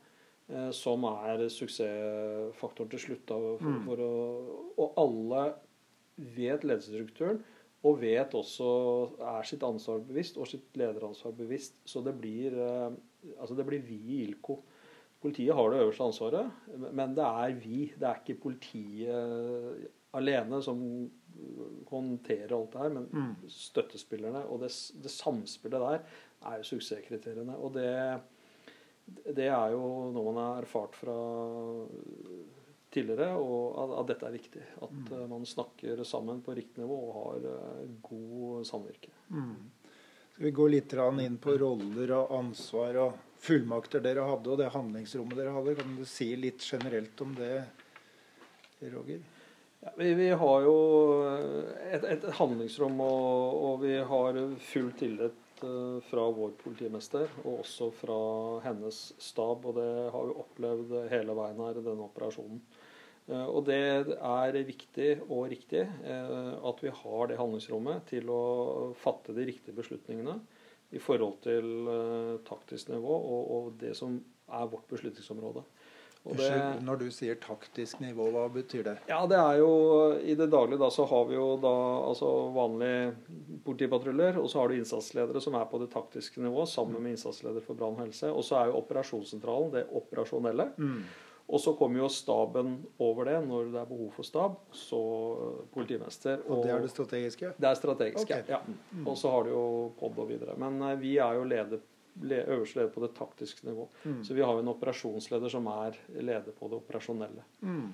uh, 0.52 0.70
som 0.74 1.04
er 1.10 1.44
suksessfaktoren 1.52 2.90
til 2.94 3.04
slutt. 3.04 3.30
For, 3.30 3.60
mm. 3.62 3.82
for 3.86 4.02
å, 4.04 4.12
og 4.80 4.98
alle 5.04 5.44
vet 6.38 6.66
ledelsesstrukturen, 6.66 7.42
og 7.86 8.00
vet 8.00 8.32
også 8.34 8.70
er 9.36 9.46
sitt 9.46 9.62
ansvar 9.62 10.00
bevisst 10.02 10.38
og 10.40 10.48
sitt 10.50 10.74
lederansvar 10.78 11.36
bevisst. 11.38 11.78
Så 11.86 12.02
det 12.06 12.16
blir, 12.18 12.56
uh, 12.58 12.90
altså 13.38 13.58
det 13.58 13.68
blir 13.68 13.84
vi 13.86 14.00
i 14.00 14.24
ILCO. 14.26 14.58
Politiet 15.18 15.54
har 15.54 15.70
det 15.70 15.80
øverste 15.82 16.06
ansvaret, 16.06 16.58
men 16.94 17.14
det 17.16 17.24
er 17.26 17.54
vi. 17.58 17.78
Det 17.98 18.06
er 18.06 18.20
ikke 18.20 18.38
politiet 18.38 19.88
alene 20.14 20.60
som 20.62 20.78
håndterer 21.90 22.54
alt 22.56 22.74
det 22.74 22.82
her, 22.82 22.94
men 22.94 23.06
mm. 23.12 23.52
støttespillerne. 23.52 24.44
Og 24.48 24.62
det, 24.64 24.72
det 25.02 25.12
samspillet 25.12 25.84
der 25.84 26.02
er 26.48 26.60
jo 26.60 26.68
suksesskriteriene. 26.72 27.56
Og 27.58 27.76
det 27.76 27.92
det 29.08 29.48
er 29.48 29.72
jo 29.72 30.10
noe 30.12 30.32
man 30.32 30.40
har 30.42 30.64
erfart 30.64 30.96
fra 30.98 31.16
tidligere, 32.92 33.30
og 33.36 33.78
at, 33.82 33.94
at 34.00 34.10
dette 34.12 34.28
er 34.28 34.36
viktig. 34.36 34.66
At 34.80 34.92
mm. 34.92 35.08
Eh, 35.12 35.24
man 35.30 35.46
snakker 35.48 36.02
sammen 36.08 36.42
på 36.44 36.56
riktig 36.56 36.84
nivå 36.84 36.98
og 37.08 37.16
har 37.18 37.48
uh, 37.48 37.96
god 38.04 38.68
samvirke. 38.68 39.12
Mm. 39.32 39.56
Skal 40.32 40.46
vi 40.46 40.54
gå 40.54 40.68
litt 40.70 40.94
inn 41.24 41.40
på 41.42 41.56
roller 41.60 42.14
og 42.16 42.36
ansvar 42.38 43.00
og 43.02 43.24
fullmakter 43.42 44.02
dere 44.04 44.26
hadde, 44.28 44.52
og 44.52 44.60
det 44.60 44.70
handlingsrommet 44.74 45.40
dere 45.40 45.56
hadde? 45.56 45.76
Kan 45.80 45.96
du 45.98 46.04
si 46.08 46.30
litt 46.38 46.64
generelt 46.64 47.20
om 47.24 47.34
det, 47.38 47.56
Roger? 48.92 49.24
Ja, 49.80 49.92
vi, 49.96 50.14
vi, 50.18 50.30
har 50.34 50.62
jo 50.66 50.78
et, 51.92 52.02
et 52.02 52.24
handlingsrom, 52.38 52.98
og, 53.00 53.58
og, 53.68 53.76
vi 53.84 53.94
har 54.10 54.40
full 54.72 54.90
tillit 54.98 55.44
Eh, 55.62 56.00
fra 56.06 56.24
vår 56.30 56.52
politimester 56.60 57.30
og 57.42 57.62
også 57.64 57.88
fra 57.98 58.18
hennes 58.66 58.98
stab. 59.22 59.66
Og 59.66 59.78
det 59.78 59.88
har 60.14 60.28
vi 60.28 60.36
opplevd 60.42 60.94
hele 61.12 61.34
veien 61.38 61.64
her 61.64 61.80
i 61.80 61.84
denne 61.84 62.06
operasjonen. 62.06 62.60
Eh, 63.28 63.46
og 63.46 63.64
det 63.68 63.80
er 64.14 64.60
viktig 64.68 65.10
og 65.26 65.48
riktig 65.52 65.82
eh, 65.82 66.54
at 66.70 66.84
vi 66.84 66.94
har 67.02 67.30
det 67.30 67.40
handlingsrommet 67.40 68.06
til 68.12 68.30
å 68.32 68.42
fatte 69.02 69.34
de 69.36 69.48
riktige 69.48 69.76
beslutningene 69.78 70.38
i 70.94 71.00
forhold 71.02 71.42
til 71.44 71.66
taktisk 72.48 72.88
nivå 72.88 73.12
og, 73.12 73.50
og 73.52 73.64
det 73.82 73.90
som 73.98 74.14
er 74.48 74.70
vårt 74.72 74.86
beslutningsområde. 74.88 75.60
Det, 76.24 76.48
når 76.84 76.98
du 77.00 77.06
sier 77.14 77.38
taktisk 77.40 78.02
nivå, 78.02 78.26
hva 78.34 78.48
betyr 78.52 78.82
det? 78.84 78.96
Ja, 79.08 79.22
det 79.30 79.38
er 79.38 79.60
jo 79.62 79.70
I 80.18 80.34
det 80.36 80.50
daglige 80.52 80.80
da 80.82 80.90
så 80.92 81.06
har 81.08 81.24
vi 81.30 81.38
jo 81.38 81.46
da 81.62 81.74
altså 82.08 82.28
vanlige 82.52 83.14
politipatruljer, 83.64 84.36
og 84.40 84.50
så 84.50 84.60
har 84.60 84.68
du 84.68 84.76
innsatsledere 84.76 85.40
som 85.40 85.56
er 85.56 85.64
på 85.70 85.80
det 85.80 85.88
taktiske 85.94 86.42
nivået 86.44 86.68
sammen 86.68 87.00
med 87.00 87.16
innsatsleder 87.16 87.64
for 87.64 87.78
brann 87.78 87.96
og 87.96 88.04
helse. 88.04 88.28
Og 88.28 88.44
så 88.44 88.60
er 88.60 88.68
jo 88.68 88.82
operasjonssentralen 88.82 89.72
det 89.72 89.86
operasjonelle. 89.88 90.70
Mm. 90.76 91.00
Og 91.48 91.60
så 91.64 91.72
kommer 91.78 92.02
jo 92.02 92.08
staben 92.12 92.74
over 93.00 93.30
det 93.30 93.38
når 93.46 93.70
det 93.72 93.78
er 93.80 93.88
behov 93.88 94.10
for 94.12 94.26
stab. 94.26 94.58
Så 94.76 94.98
politimester. 95.72 96.42
Og, 96.44 96.58
og 96.58 96.66
det 96.66 96.74
er 96.74 96.82
det 96.84 96.90
strategiske? 96.92 97.52
Det 97.56 97.70
er 97.70 97.78
strategiske, 97.78 98.40
okay. 98.42 98.52
ja. 98.52 98.58
Mm. 98.92 99.06
Og 99.06 99.16
så 99.16 99.32
har 99.32 99.46
du 99.46 99.54
jo 99.54 99.62
POD 100.00 100.20
og 100.26 100.28
videre. 100.28 100.58
Men 100.60 100.76
eh, 100.90 100.98
vi 101.00 101.16
er 101.16 101.38
jo 101.38 101.46
leder 101.48 101.80
øverste 102.22 102.78
leder 102.78 102.92
på 102.94 103.02
det 103.04 103.14
taktiske 103.16 103.66
nivå. 103.66 103.88
Mm. 104.04 104.24
Så 104.24 104.34
vi 104.34 104.42
har 104.42 104.54
jo 104.54 104.64
en 104.64 104.72
operasjonsleder 104.72 105.52
som 105.52 105.68
er 105.72 105.98
leder 106.16 106.54
på 106.56 106.70
det 106.70 106.80
operasjonelle. 106.80 107.44
Mm. 107.62 107.86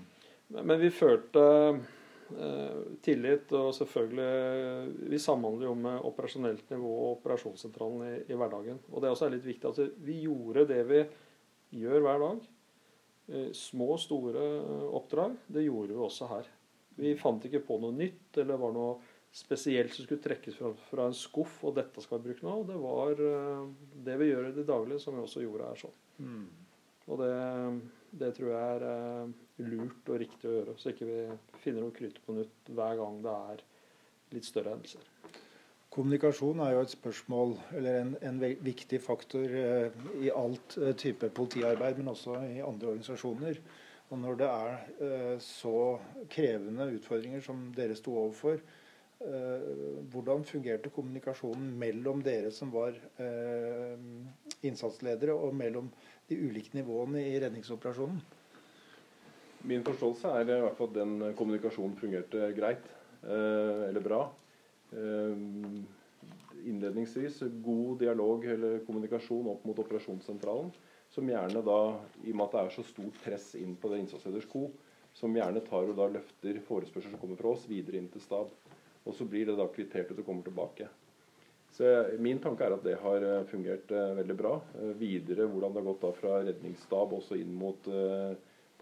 Men 0.55 0.81
vi 0.81 0.91
følte 0.93 1.45
eh, 1.75 2.81
tillit, 3.05 3.53
og 3.53 3.75
selvfølgelig 3.75 5.11
Vi 5.11 5.19
samhandler 5.19 5.69
jo 5.69 5.75
med 5.75 6.09
operasjonelt 6.11 6.71
nivå 6.71 6.91
og 6.91 7.13
operasjonssentralen 7.19 8.03
i, 8.09 8.17
i, 8.29 8.39
hverdagen. 8.39 8.81
Og 8.93 9.01
det 9.01 9.09
er 9.09 9.17
også 9.17 9.31
litt 9.33 9.47
viktig 9.47 9.69
at 9.69 9.73
altså, 9.73 9.89
vi 10.05 10.21
gjorde 10.25 10.69
det 10.71 10.83
vi 10.91 11.05
gjør 11.85 12.05
hver 12.05 12.27
dag. 12.27 12.45
Eh, 13.29 13.51
små, 13.57 13.95
store 14.01 14.45
oppdrag. 14.95 15.41
Det 15.47 15.67
gjorde 15.67 15.97
vi 15.97 16.07
også 16.09 16.31
her. 16.33 16.53
Vi 16.95 17.17
fant 17.19 17.45
ikke 17.47 17.65
på 17.67 17.81
noe 17.83 17.95
nytt 17.97 18.39
eller 18.39 18.61
var 18.61 18.75
noe 18.75 19.14
spesielt 19.35 19.95
som 19.95 20.07
skulle 20.07 20.23
trekkes 20.23 20.59
fra, 20.61 20.71
fra, 20.91 21.09
en 21.09 21.17
skuff, 21.17 21.57
og 21.67 21.75
dette 21.79 22.03
skal 22.05 22.21
vi 22.21 22.31
bruke 22.31 22.47
nå. 22.47 22.59
Det 22.69 22.77
var 22.79 23.23
uh, 23.23 23.65
det 24.07 24.19
vi 24.21 24.31
gjør 24.31 24.51
i 24.51 24.57
det 24.57 24.67
daglige, 24.69 25.03
som 25.03 25.17
vi 25.17 25.25
også 25.25 25.43
gjorde 25.43 25.71
her 25.73 25.81
sånn. 25.81 25.97
Mm. 26.23 26.45
Og 27.11 27.21
det, 27.21 27.33
det 28.21 28.31
tror 28.37 28.53
jeg 28.55 28.77
er 28.77 28.85
eh, 28.89 29.33
lurt 29.67 30.09
og 30.09 30.21
riktig 30.23 30.49
å 30.49 30.55
gjøre, 30.55 30.75
så 30.81 30.93
ikke 30.95 31.09
vi 31.09 31.19
finner 31.61 31.85
noe 31.85 31.93
krytt 31.93 32.21
på 32.25 32.37
nytt 32.37 32.71
hver 32.73 33.01
gang 33.01 33.19
det 33.25 33.35
er 33.51 33.65
litt 34.33 34.49
større 34.49 34.73
hendelser. 34.73 35.11
Kommunikasjon 35.95 36.63
er 36.65 36.73
jo 36.75 36.85
et 36.87 36.95
spørsmål, 36.95 37.53
eller 37.77 37.99
en, 38.01 38.15
en 38.27 38.41
viktig 38.41 38.99
faktor 39.05 39.53
eh, 39.61 39.99
i 40.25 40.33
alt 40.33 40.79
eh, 40.81 40.95
type 40.99 41.29
politiarbeid, 41.37 42.01
men 42.01 42.15
også 42.15 42.39
i 42.49 42.63
andre 42.65 42.95
organisasjoner. 42.95 43.61
Og 44.09 44.19
når 44.23 44.41
det 44.41 44.49
er 44.49 44.73
eh, 45.07 45.37
så 45.45 45.77
krevende 46.33 46.89
utfordringer 46.97 47.45
som 47.45 47.69
dere 47.77 47.99
sto 47.99 48.17
overfor, 48.25 48.59
eh, 48.59 48.84
hvordan 50.13 50.43
fungerte 50.45 50.91
kommunikasjonen 50.93 51.71
mellom 51.79 52.23
dere 52.25 52.51
som 52.53 52.73
var 52.75 52.97
eh, 53.23 54.01
innsatsledere, 54.67 55.35
og 55.35 55.55
mellom 55.57 55.91
de 56.29 56.39
ulike 56.41 56.75
nivåene 56.77 57.23
i 57.23 57.39
redningsoperasjonen? 57.41 58.21
Min 59.65 59.85
forståelse 59.87 60.29
er 60.29 60.45
i 60.45 60.61
hvert 60.61 60.77
fall 60.77 60.91
at 60.91 60.99
den 60.99 61.37
kommunikasjonen 61.39 61.97
fungerte 61.97 62.51
greit, 62.57 62.89
eh, 63.23 63.85
eller 63.89 64.05
bra. 64.05 64.23
Eh, 64.93 65.45
innledningsvis 66.65 67.43
god 67.65 67.99
dialog 68.01 68.45
eller 68.45 68.83
kommunikasjon 68.87 69.49
opp 69.53 69.65
mot 69.69 69.79
operasjonssentralen. 69.79 70.73
Som 71.15 71.29
gjerne 71.31 71.63
da, 71.63 71.79
i 72.25 72.33
og 72.33 72.39
med 72.41 72.49
at 72.49 72.55
det 72.57 72.61
er 72.65 72.75
så 72.75 72.85
stort 72.89 73.19
press 73.23 73.53
inn 73.55 73.77
på 73.79 73.91
det 73.93 74.01
innsatsleders 74.03 74.49
ko, 74.51 74.67
som 75.15 75.35
gjerne 75.37 75.63
tar 75.63 75.87
og 75.87 75.97
da 75.99 76.09
løfter 76.11 76.59
forespørsler 76.67 77.15
som 77.15 77.21
kommer 77.23 77.39
fra 77.39 77.53
oss, 77.55 77.69
videre 77.71 78.01
inn 78.01 78.09
til 78.11 78.25
stab. 78.25 78.51
Og 79.05 79.15
så 79.15 79.27
blir 79.29 79.47
det 79.47 79.57
da 79.59 79.67
kvittert 79.69 80.13
ut 80.13 80.21
og 80.21 80.27
kommer 80.27 80.47
tilbake. 80.47 80.89
Så 81.75 81.85
Min 82.23 82.39
tanke 82.39 82.65
er 82.65 82.77
at 82.77 82.85
det 82.87 83.01
har 83.03 83.25
eh, 83.27 83.47
fungert 83.51 83.91
eh, 83.91 84.13
veldig 84.21 84.37
bra. 84.39 84.55
Eh, 84.79 84.93
videre 84.99 85.49
hvordan 85.51 85.75
det 85.75 85.81
har 85.83 85.89
gått 85.89 86.05
da 86.05 86.11
fra 86.15 86.37
redningsstab 86.47 87.17
også 87.17 87.39
inn 87.41 87.51
mot 87.59 87.89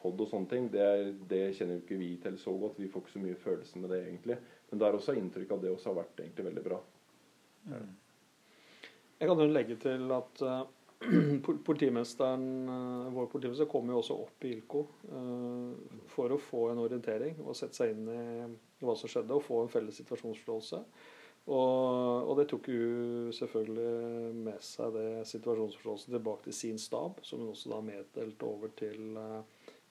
pod 0.03 0.21
og 0.21 0.29
sånne 0.29 0.51
ting, 0.51 0.67
det, 0.75 0.87
det, 1.31 1.41
kjenner 1.55 1.79
jo 1.79 1.85
ikke 1.85 1.99
vi 2.01 2.11
til 2.21 2.37
så 2.43 2.53
godt. 2.59 2.81
Vi 2.83 2.91
får 2.91 3.05
ikke 3.05 3.15
så 3.15 3.23
mye 3.23 3.39
følelse 3.39 3.81
med 3.81 3.95
det 3.95 4.03
egentlig. 4.03 4.37
Men 4.69 4.83
det 4.83 4.89
er 4.89 4.99
også 4.99 5.15
inntrykk 5.17 5.55
av 5.55 5.63
det 5.63 5.73
også 5.73 5.93
har 5.93 6.01
vært 6.03 6.23
egentlig 6.25 6.47
veldig 6.51 6.65
bra. 6.67 6.79
Mm. 7.71 7.91
Jeg 9.23 9.31
kan 9.31 9.41
jo 9.41 9.51
legge 9.55 9.77
til 9.79 10.15
at 10.17 10.43
politimesteren, 11.67 12.69
uh, 12.69 13.09
vår 13.15 13.27
politimester 13.33 13.69
kommer 13.71 13.95
jo 13.95 14.03
også 14.03 14.19
opp 14.25 14.45
i 14.47 14.53
ILKO 14.57 14.83
uh, 15.13 16.05
for 16.11 16.35
å 16.35 16.41
få 16.41 16.69
en 16.73 16.83
orientering 16.83 17.41
og 17.43 17.57
sette 17.59 17.79
seg 17.79 17.95
inn 17.95 18.07
i 18.13 18.23
hva 18.83 18.95
som 18.99 19.11
skjedde, 19.11 19.35
og 19.35 19.45
få 19.45 19.63
en 19.63 19.73
felles 19.73 19.99
situasjonsforståelse. 20.03 20.81
Og, 21.43 22.29
og, 22.29 22.33
det 22.39 22.47
tok 22.53 22.69
jo 22.71 23.33
selvfølgelig 23.35 24.35
med 24.47 24.63
seg 24.63 24.95
det 24.95 25.09
situasjonsforståelsen 25.31 26.15
tilbake 26.15 26.47
til 26.47 26.55
sin 26.55 26.79
stab, 26.79 27.19
som 27.27 27.43
hun 27.43 27.51
også 27.51 27.73
da 27.73 27.81
meddelte 27.87 28.47
over 28.47 28.75
til 28.79 29.19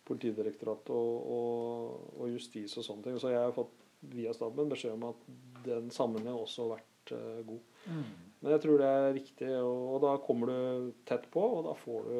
Politidirektoratet 0.07 0.89
og, 0.95 1.27
og, 1.35 2.07
og, 2.15 2.31
justis 2.31 2.73
og 2.79 2.87
sånne 2.87 3.05
ting. 3.05 3.19
Så 3.21 3.33
jeg 3.33 3.43
har 3.43 3.53
fått 3.55 3.75
via 4.15 4.31
staben 4.33 4.71
beskjed 4.71 4.95
om 4.95 5.09
at 5.11 5.27
den 5.67 5.91
sammenhengen 5.93 6.39
også 6.39 6.65
har 6.65 6.79
vært 6.79 7.13
god. 7.51 7.67
Mm. 7.85 8.30
Men 8.41 8.55
jeg 8.55 8.63
tror 8.63 8.81
det 8.81 8.89
er 8.89 9.13
riktig, 9.15 9.49
og, 9.61 9.79
og, 9.93 9.97
da 10.01 10.15
kommer 10.25 10.49
du 10.49 10.91
tett 11.05 11.27
på, 11.33 11.43
og 11.59 11.65
da 11.69 11.77
får 11.77 12.09
du 12.09 12.19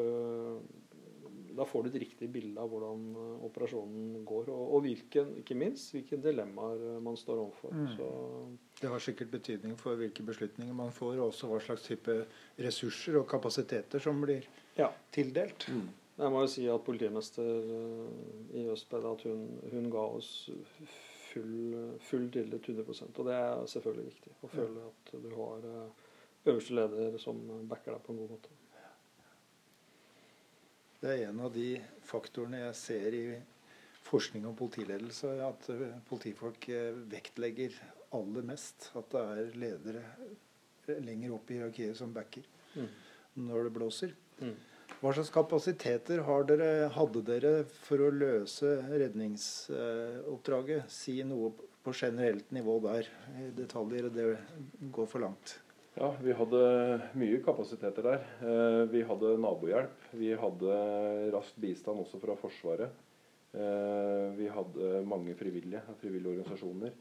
da 1.52 1.66
får 1.68 1.84
du 1.84 1.88
et 1.90 2.00
riktig 2.06 2.30
bilde 2.32 2.62
av 2.64 2.70
hvordan 2.72 3.02
eh, 3.12 3.32
operasjonen 3.44 4.22
går, 4.28 4.52
og, 4.54 4.62
og 4.78 4.86
hvilken, 4.86 5.34
ikke 5.42 5.58
minst 5.60 5.92
hvilke 5.92 6.20
dilemmaer 6.24 7.02
man 7.04 7.18
står 7.20 7.42
overfor. 7.44 7.74
Mm. 7.76 8.54
det 8.80 8.92
har 8.94 9.04
sikkert 9.04 9.34
betydning 9.34 9.76
for 9.80 10.00
hvilke 10.00 10.24
beslutninger 10.24 10.78
man 10.78 10.94
får, 10.96 11.18
og 11.18 11.26
også 11.34 11.52
hva 11.52 11.60
slags 11.66 11.84
type 11.90 12.16
ressurser 12.56 13.20
og 13.20 13.28
kapasiteter 13.30 14.04
som 14.04 14.24
blir 14.24 14.48
ja. 14.78 14.88
tildelt. 15.12 15.68
Mm. 15.68 15.90
Jeg 16.22 16.32
må 16.32 16.44
jo 16.44 16.52
si 16.54 16.68
at 16.70 16.84
politimester 16.86 17.72
eh, 17.78 18.60
i 18.62 18.68
Østped 18.72 19.08
at 19.12 19.26
hun, 19.28 19.48
hun 19.72 19.92
ga 19.92 20.06
oss 20.20 20.32
full, 21.32 21.98
full 22.04 22.28
tillit 22.34 22.68
100% 22.68 23.20
Og 23.20 23.28
det 23.30 23.36
er 23.38 23.68
selvfølgelig 23.74 24.08
viktig 24.10 24.34
å 24.44 24.50
føle 24.52 24.88
at 24.90 25.14
du 25.24 25.30
har 25.38 25.68
eh, 25.70 26.01
øverste 26.46 26.76
leder 26.76 27.18
som 27.22 27.40
backer 27.70 27.96
deg 27.96 28.04
på 28.06 28.14
en 28.14 28.22
god 28.22 28.36
måte. 28.36 28.58
Det 31.02 31.16
er 31.16 31.30
en 31.30 31.40
av 31.42 31.54
de 31.54 31.70
faktorene 32.06 32.60
jeg 32.68 32.78
ser 32.78 33.18
i 33.18 33.26
forskning 34.06 34.46
om 34.50 34.58
politiledelse, 34.58 35.32
at 35.46 35.70
eh, 35.74 35.96
politifolk 36.10 36.68
eh, 36.70 36.98
vektlegger 37.10 37.78
aller 38.18 38.46
mest 38.46 38.90
at 39.00 39.14
det 39.14 39.22
er 39.22 39.56
ledere 39.62 40.04
lenger 41.02 41.38
opp 41.38 41.52
i 41.52 41.60
hierarkiet 41.60 41.98
som 41.98 42.14
backer 42.14 42.46
mm. 42.76 42.90
når 43.48 43.68
det 43.68 43.74
blåser. 43.78 44.14
Mm. 44.42 44.56
Hva 45.02 45.14
slags 45.16 45.32
kapasiteter 45.34 46.22
dere, 46.50 46.90
hadde 46.94 47.24
dere 47.26 47.54
for 47.86 48.04
å 48.04 48.12
løse 48.14 48.76
redningsoppdraget? 48.92 50.92
Si 50.92 51.22
noe 51.26 51.54
på 51.82 51.94
generelt 51.96 52.52
nivå 52.54 52.76
der. 52.84 53.08
Detaljer, 53.58 54.12
det 54.14 54.28
går 54.94 55.08
for 55.10 55.24
langt. 55.24 55.56
Ja, 56.00 56.08
vi 56.24 56.32
hadde 56.32 56.60
mye 57.20 57.40
kapasiteter 57.44 58.06
der. 58.06 58.22
Eh, 58.48 58.82
vi 58.94 59.02
hadde 59.04 59.34
nabohjelp. 59.44 60.06
Vi 60.16 60.30
hadde 60.40 60.76
rask 61.34 61.58
bistand 61.60 62.00
også 62.00 62.20
fra 62.22 62.36
Forsvaret. 62.40 62.94
Eh, 63.52 64.28
vi 64.38 64.48
hadde 64.48 65.02
mange 65.04 65.36
frivillige, 65.36 65.82
frivillige 66.00 66.32
organisasjoner. 66.32 66.96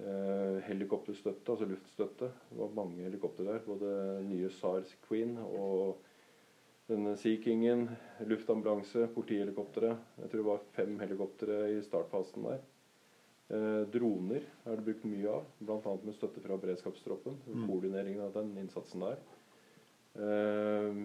Eh, 0.00 0.56
helikopterstøtte, 0.70 1.52
altså 1.52 1.68
luftstøtte. 1.68 2.30
Det 2.48 2.58
var 2.62 2.72
mange 2.80 3.04
helikoptre 3.04 3.44
der. 3.44 3.60
Både 3.66 3.92
nye 4.24 4.48
SARS 4.50 4.96
Queen 5.04 5.36
og 5.44 6.00
denne 6.88 7.18
Sea 7.20 7.36
Kingen, 7.44 7.90
luftambulanse, 8.24 9.04
politihelikoptre. 9.12 9.98
Jeg 10.22 10.30
tror 10.30 10.40
det 10.40 10.48
var 10.48 10.64
fem 10.72 10.96
helikoptre 11.04 11.60
i 11.76 11.82
startfasen 11.84 12.48
der. 12.48 12.64
Eh, 13.52 13.82
droner 13.92 14.46
er 14.64 14.78
det 14.78 14.86
brukt 14.86 15.04
mye 15.04 15.28
av, 15.28 15.48
bl.a. 15.60 15.96
med 16.04 16.16
støtte 16.16 16.40
fra 16.44 16.56
beredskapstroppen. 16.60 17.36
Mm. 17.44 17.66
Koordineringen 17.68 18.24
av 18.24 18.32
den 18.38 18.54
innsatsen 18.62 19.04
der. 19.04 19.20
Eh, 20.14 21.04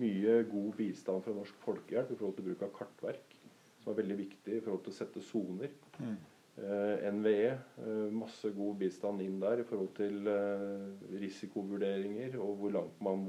mye 0.00 0.36
god 0.50 0.74
bistand 0.78 1.24
fra 1.24 1.34
Norsk 1.34 1.56
Folkehjelp 1.64 2.12
i 2.12 2.18
forhold 2.18 2.36
til 2.38 2.46
bruk 2.50 2.66
av 2.66 2.74
kartverk, 2.76 3.38
som 3.80 3.92
er 3.92 4.02
veldig 4.02 4.18
viktig 4.20 4.58
i 4.58 4.62
forhold 4.62 4.84
til 4.86 4.94
å 4.94 4.98
sette 5.00 5.24
soner. 5.24 5.74
Mm. 5.98 6.18
Eh, 6.60 7.12
NVE, 7.14 7.50
eh, 7.50 8.10
masse 8.12 8.50
god 8.52 8.76
bistand 8.82 9.22
inn 9.24 9.38
der 9.40 9.62
i 9.62 9.66
forhold 9.66 9.94
til 9.96 10.26
eh, 10.28 10.88
risikovurderinger 11.22 12.36
og 12.42 12.58
hvor 12.60 12.74
langt 12.74 12.98
man 13.00 13.22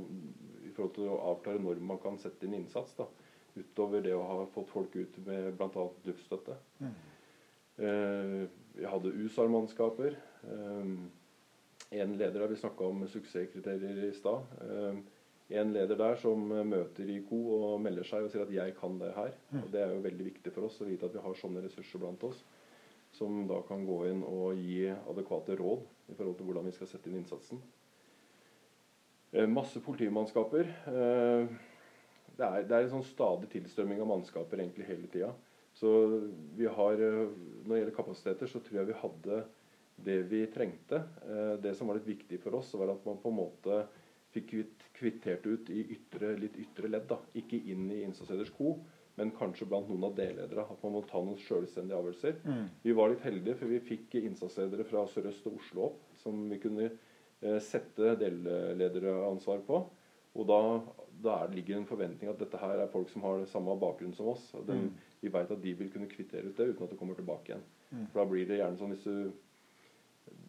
i 0.66 0.72
forhold 0.74 0.96
til 0.98 1.08
å 1.08 1.20
avklare 1.30 1.62
når 1.64 1.80
man 1.86 2.02
kan 2.04 2.20
sette 2.20 2.48
inn 2.48 2.58
innsats. 2.58 2.98
da, 2.98 3.08
Utover 3.56 4.04
det 4.04 4.14
å 4.16 4.26
ha 4.26 4.38
fått 4.52 4.70
folk 4.72 4.96
ut 4.96 5.18
med 5.26 5.54
bl.a. 5.60 5.88
duftstøtte. 6.06 6.58
Mm. 6.82 6.94
Eh, 7.78 8.48
vi 8.74 8.86
hadde 8.86 9.10
USAR-mannskaper. 9.10 10.18
Eh, 10.44 10.86
en 12.02 12.18
leder 12.18 12.40
der 12.40 12.48
vi 12.48 12.60
snakka 12.60 12.86
om 12.88 13.08
suksesskriterier 13.08 14.04
i 14.08 14.14
stad. 14.16 14.44
Eh, 14.62 15.02
en 15.62 15.74
leder 15.74 15.98
der 16.00 16.16
som 16.16 16.48
møter 16.48 17.10
IKO 17.18 17.42
og 17.58 17.82
melder 17.84 18.08
seg 18.08 18.24
og 18.24 18.32
sier 18.32 18.46
at 18.46 18.54
'jeg 18.54 18.76
kan 18.76 19.00
det 19.00 19.14
her'. 19.14 19.36
Mm. 19.52 19.64
Og 19.64 19.72
Det 19.72 19.82
er 19.82 19.94
jo 19.94 20.02
veldig 20.02 20.26
viktig 20.26 20.54
for 20.54 20.62
oss 20.62 20.82
å 20.82 20.86
vite 20.86 21.06
at 21.06 21.14
vi 21.14 21.20
har 21.20 21.34
sånne 21.34 21.64
ressurser 21.64 22.00
blant 22.00 22.24
oss. 22.24 22.44
Som 23.12 23.48
da 23.48 23.62
kan 23.62 23.86
gå 23.86 24.10
inn 24.10 24.24
og 24.24 24.56
gi 24.56 24.88
adekvate 24.88 25.58
råd 25.60 25.82
i 26.10 26.14
forhold 26.14 26.38
til 26.38 26.46
hvordan 26.46 26.66
vi 26.66 26.72
skal 26.72 26.88
sette 26.88 27.08
inn 27.10 27.18
innsatsen. 27.18 27.62
Masse 29.48 29.80
politimannskaper. 29.80 30.64
Det 32.38 32.46
er, 32.46 32.64
det 32.64 32.72
er 32.72 32.84
en 32.84 32.90
sånn 32.90 33.04
stadig 33.04 33.50
tilstrømming 33.50 34.00
av 34.00 34.08
mannskaper 34.08 34.58
egentlig 34.60 34.88
hele 34.88 35.08
tida. 35.08 35.34
Så 35.74 35.90
vi 36.58 36.66
har, 36.66 37.02
når 37.64 37.74
det 37.74 37.82
gjelder 37.82 37.98
kapasiteter, 37.98 38.52
så 38.52 38.62
tror 38.64 38.80
jeg 38.80 38.90
vi 38.92 39.02
hadde 39.02 39.42
det 40.02 40.18
vi 40.32 40.46
trengte. 40.50 41.02
Det 41.62 41.76
som 41.78 41.90
var 41.90 42.00
litt 42.00 42.10
viktig 42.10 42.40
for 42.42 42.58
oss, 42.58 42.72
var 42.80 42.94
at 42.94 43.04
man 43.06 43.20
på 43.22 43.30
en 43.30 43.38
måte 43.38 43.84
fikk 44.34 44.56
kvittert 44.98 45.46
ut 45.46 45.70
i 45.70 45.84
ytre, 45.94 46.32
litt 46.40 46.58
ytre 46.58 46.90
ledd. 46.90 47.06
da, 47.12 47.20
Ikke 47.38 47.60
inn 47.60 47.86
i 47.92 48.02
innsatsleders 48.08 48.50
ko, 48.56 48.78
men 49.20 49.34
kanskje 49.38 49.68
blant 49.70 49.92
noen 49.92 50.08
av 50.08 50.16
delledere. 50.18 50.66
At 50.66 50.82
man 50.82 50.96
må 50.96 51.04
ta 51.06 51.22
noen 51.22 51.38
selvstendige 51.44 52.00
avgjørelser. 52.00 52.40
Mm. 52.48 52.66
Vi 52.88 52.98
var 52.98 53.14
litt 53.14 53.28
heldige, 53.28 53.60
for 53.60 53.70
vi 53.70 53.84
fikk 53.92 54.18
innsatsledere 54.24 54.88
fra 54.90 55.06
Sør-Øst 55.12 55.52
og 55.52 55.60
Oslo 55.62 55.88
opp 55.92 56.22
som 56.24 56.48
vi 56.50 56.62
kunne 56.64 56.90
Eh, 57.42 57.58
sette 57.60 58.16
dellederansvar 58.22 59.64
på. 59.66 59.82
Og 60.38 60.48
da, 60.48 60.60
da 61.24 61.38
ligger 61.52 61.78
en 61.78 61.88
forventning 61.90 62.32
at 62.32 62.40
dette 62.42 62.60
her 62.62 62.82
er 62.84 62.92
folk 62.92 63.10
som 63.12 63.24
har 63.28 63.46
samme 63.50 63.76
bakgrunn 63.80 64.14
som 64.18 64.32
oss. 64.34 64.50
den, 64.68 64.88
mm. 64.88 65.08
Vi 65.22 65.32
vet 65.34 65.54
at 65.54 65.62
de 65.62 65.74
vil 65.78 65.92
kunne 65.94 66.10
kvittere 66.10 66.50
ut 66.50 66.58
det 66.58 66.72
uten 66.72 66.86
at 66.86 66.94
det 66.94 67.00
kommer 67.00 67.18
tilbake 67.18 67.52
igjen. 67.52 67.64
Mm. 67.92 68.06
For 68.12 68.22
da 68.22 68.28
blir 68.30 68.48
det 68.50 68.60
gjerne 68.62 68.80
sånn 68.80 68.96
hvis 68.96 69.08
du 69.08 69.32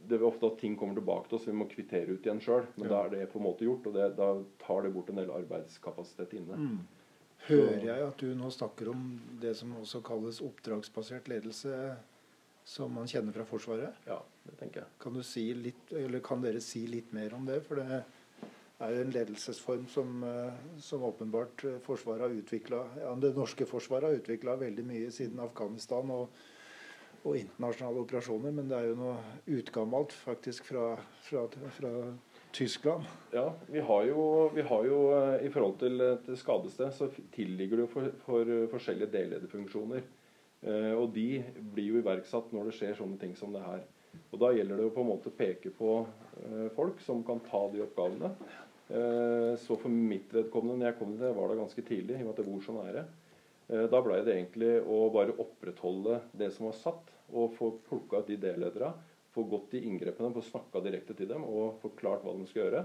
det 0.02 0.18
er 0.18 0.24
ofte 0.26 0.48
at 0.50 0.58
ting 0.60 0.74
kommer 0.76 0.98
tilbake 0.98 1.28
til 1.28 1.38
oss, 1.38 1.46
vi 1.48 1.54
må 1.56 1.64
kvittere 1.70 2.14
ut 2.14 2.26
igjen 2.26 2.40
sjøl. 2.42 2.66
Men 2.76 2.88
ja. 2.88 2.90
da 2.92 2.98
er 3.04 3.12
det 3.14 3.28
på 3.32 3.38
en 3.38 3.46
måte 3.46 3.64
gjort, 3.64 3.86
og 3.88 3.94
det, 3.96 4.08
da 4.18 4.28
tar 4.60 4.82
det 4.84 4.90
bort 4.94 5.10
en 5.10 5.20
del 5.20 5.30
arbeidskapasitet 5.32 6.34
inne. 6.38 6.58
Mm. 6.58 6.80
Hører 7.46 7.86
jeg 7.86 8.06
at 8.06 8.22
du 8.22 8.34
nå 8.38 8.50
snakker 8.54 8.90
om 8.92 9.06
det 9.42 9.54
som 9.58 9.72
også 9.78 10.02
kalles 10.06 10.42
oppdragsbasert 10.44 11.30
ledelse? 11.30 11.72
som 12.64 12.92
man 12.94 13.08
kjenner 13.10 13.34
fra 13.34 13.44
Forsvaret? 13.46 14.02
Ja, 14.06 14.20
det 14.46 14.56
tenker 14.60 14.84
jeg. 14.84 14.94
Kan, 15.02 15.18
si 15.26 15.46
litt, 15.56 15.94
kan, 16.24 16.42
dere 16.44 16.62
si 16.62 16.84
litt 16.90 17.12
mer 17.14 17.34
om 17.34 17.46
det? 17.48 17.58
For 17.66 17.80
det 17.80 18.02
er 18.82 18.96
jo 18.96 19.04
en 19.04 19.12
ledelsesform 19.14 19.84
som, 19.90 20.24
som 20.82 21.04
åpenbart 21.06 21.64
Forsvaret 21.86 22.24
har 22.26 22.34
utvikla 22.34 22.80
ja, 23.00 23.12
Det 23.20 23.34
norske 23.36 23.66
forsvaret 23.68 24.08
har 24.08 24.18
utvikla 24.18 24.56
veldig 24.60 24.84
mye 24.88 25.12
siden 25.14 25.40
Afghanistan 25.44 26.10
og, 26.10 26.34
og, 27.22 27.36
internasjonale 27.38 28.02
operasjoner, 28.02 28.54
men 28.56 28.70
det 28.70 28.78
er 28.78 28.88
jo 28.90 28.98
noe 28.98 29.16
utgammelt 29.58 30.14
faktisk 30.24 30.66
fra, 30.72 30.96
fra, 31.22 31.46
fra 31.78 31.92
Tyskland. 32.52 33.06
Ja, 33.32 33.52
vi 33.66 33.80
har, 33.80 34.02
jo, 34.04 34.24
vi 34.54 34.62
har 34.62 34.84
jo, 34.84 34.98
i 35.40 35.52
forhold 35.52 35.78
til 35.80 36.02
et 36.04 36.32
skadested, 36.38 36.90
så 36.92 37.08
tilligger 37.32 37.78
det 37.78 37.86
jo 37.86 37.92
for, 37.94 38.10
for 38.26 38.50
forskjellige 38.74 39.12
dellederfunksjoner. 39.14 40.02
Eh, 40.62 40.92
og 40.94 41.10
de 41.14 41.42
blir 41.74 41.94
jo 41.94 42.02
iverksatt 42.02 42.52
når 42.54 42.68
det 42.68 42.76
skjer 42.76 42.98
sånne 42.98 43.18
ting 43.22 43.32
som 43.38 43.54
det 43.54 43.64
her. 43.64 43.86
Og 44.32 44.40
Da 44.40 44.52
gjelder 44.52 44.78
det 44.78 44.90
å 44.90 44.92
på 44.92 45.02
en 45.02 45.10
måte 45.10 45.32
peke 45.34 45.72
på 45.74 45.94
eh, 46.44 46.68
folk 46.76 47.00
som 47.04 47.24
kan 47.26 47.40
ta 47.48 47.64
de 47.72 47.82
oppgavene. 47.86 48.30
Eh, 48.92 49.52
så 49.62 49.78
for 49.80 49.92
mitt 49.92 50.32
vedkommende, 50.34 50.78
når 50.80 50.90
jeg 50.90 50.98
kom 51.00 51.16
det, 51.20 51.32
var 51.36 51.48
det 51.50 51.60
ganske 51.62 51.84
tidlig, 51.88 52.18
i 52.18 52.22
og 52.22 52.28
med 52.28 52.34
at 52.34 52.42
jeg 52.42 52.50
bor 52.50 52.64
så 52.66 52.76
nære. 52.76 53.04
Da 53.88 54.00
blei 54.04 54.18
det 54.26 54.34
egentlig 54.34 54.72
å 54.90 54.96
bare 55.14 55.32
opprettholde 55.40 56.18
det 56.36 56.50
som 56.52 56.66
var 56.66 56.74
satt, 56.76 57.12
og 57.32 57.54
få 57.56 57.70
plukka 57.86 58.20
ut 58.20 58.28
de 58.28 58.36
dellederne. 58.42 58.90
Få 59.32 59.46
gått 59.48 59.78
i 59.78 59.84
inngrepene, 59.88 60.34
få 60.34 60.42
snakka 60.44 60.82
direkte 60.84 61.14
til 61.16 61.30
dem 61.30 61.46
og 61.46 61.78
forklart 61.80 62.26
hva 62.26 62.34
de 62.36 62.48
skal 62.50 62.66
gjøre. 62.66 62.82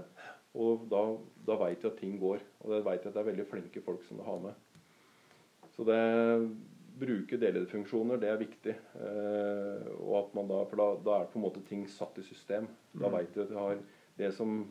Og 0.56 0.86
da, 0.88 1.02
da 1.44 1.58
veit 1.60 1.84
vi 1.84 1.90
at 1.90 1.98
ting 2.00 2.16
går. 2.22 2.40
Og 2.62 2.72
da 2.72 2.80
veit 2.86 3.04
vi 3.04 3.10
at 3.10 3.18
det 3.18 3.20
er 3.20 3.28
veldig 3.28 3.46
flinke 3.50 3.84
folk 3.84 4.06
som 4.06 4.22
det 4.22 4.28
har 4.30 4.40
med. 4.46 4.64
Så 5.76 5.84
det 5.84 6.00
bruke 6.98 7.38
delederfunksjoner, 7.38 8.18
det 8.18 8.30
er 8.32 8.40
viktig. 8.40 8.74
Eh, 8.98 9.88
og 10.00 10.14
at 10.22 10.34
man 10.38 10.50
da, 10.50 10.64
For 10.70 10.80
da, 10.80 10.88
da, 11.04 11.16
er 11.20 11.30
på 11.30 11.38
en 11.38 11.46
måte 11.46 11.62
ting 11.68 11.84
satt 11.92 12.18
i 12.18 12.26
system. 12.26 12.68
Da 12.94 13.06
mm. 13.06 13.14
veit 13.14 13.34
du 13.34 13.42
at 13.44 13.52
du 13.52 13.58
har 13.58 13.82
det 14.18 14.32
som 14.34 14.62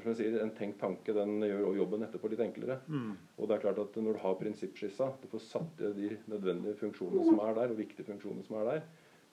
som 0.00 0.12
jeg 0.12 0.18
sier, 0.18 0.38
En 0.40 0.54
tenkt 0.56 0.78
tanke 0.80 1.12
den 1.12 1.42
gjør 1.44 1.76
jobben 1.76 2.06
etterpå 2.06 2.30
litt 2.32 2.40
enklere. 2.40 2.78
Mm. 2.88 3.12
Og 3.36 3.48
det 3.48 3.56
er 3.56 3.64
klart 3.66 3.80
at 3.82 3.96
Når 4.00 4.16
du 4.16 4.22
har 4.24 4.38
prinsippskissa, 4.40 5.12
du 5.20 5.28
får 5.28 5.44
satt 5.44 5.82
de 5.98 6.16
nødvendige 6.32 6.78
funksjonene 6.80 7.26
som 7.28 7.40
er 7.44 7.56
der, 7.60 7.74
og 7.74 7.80
viktige 7.80 8.08
funksjonene 8.08 8.46
som 8.46 8.60
er 8.60 8.70
der, 8.70 8.84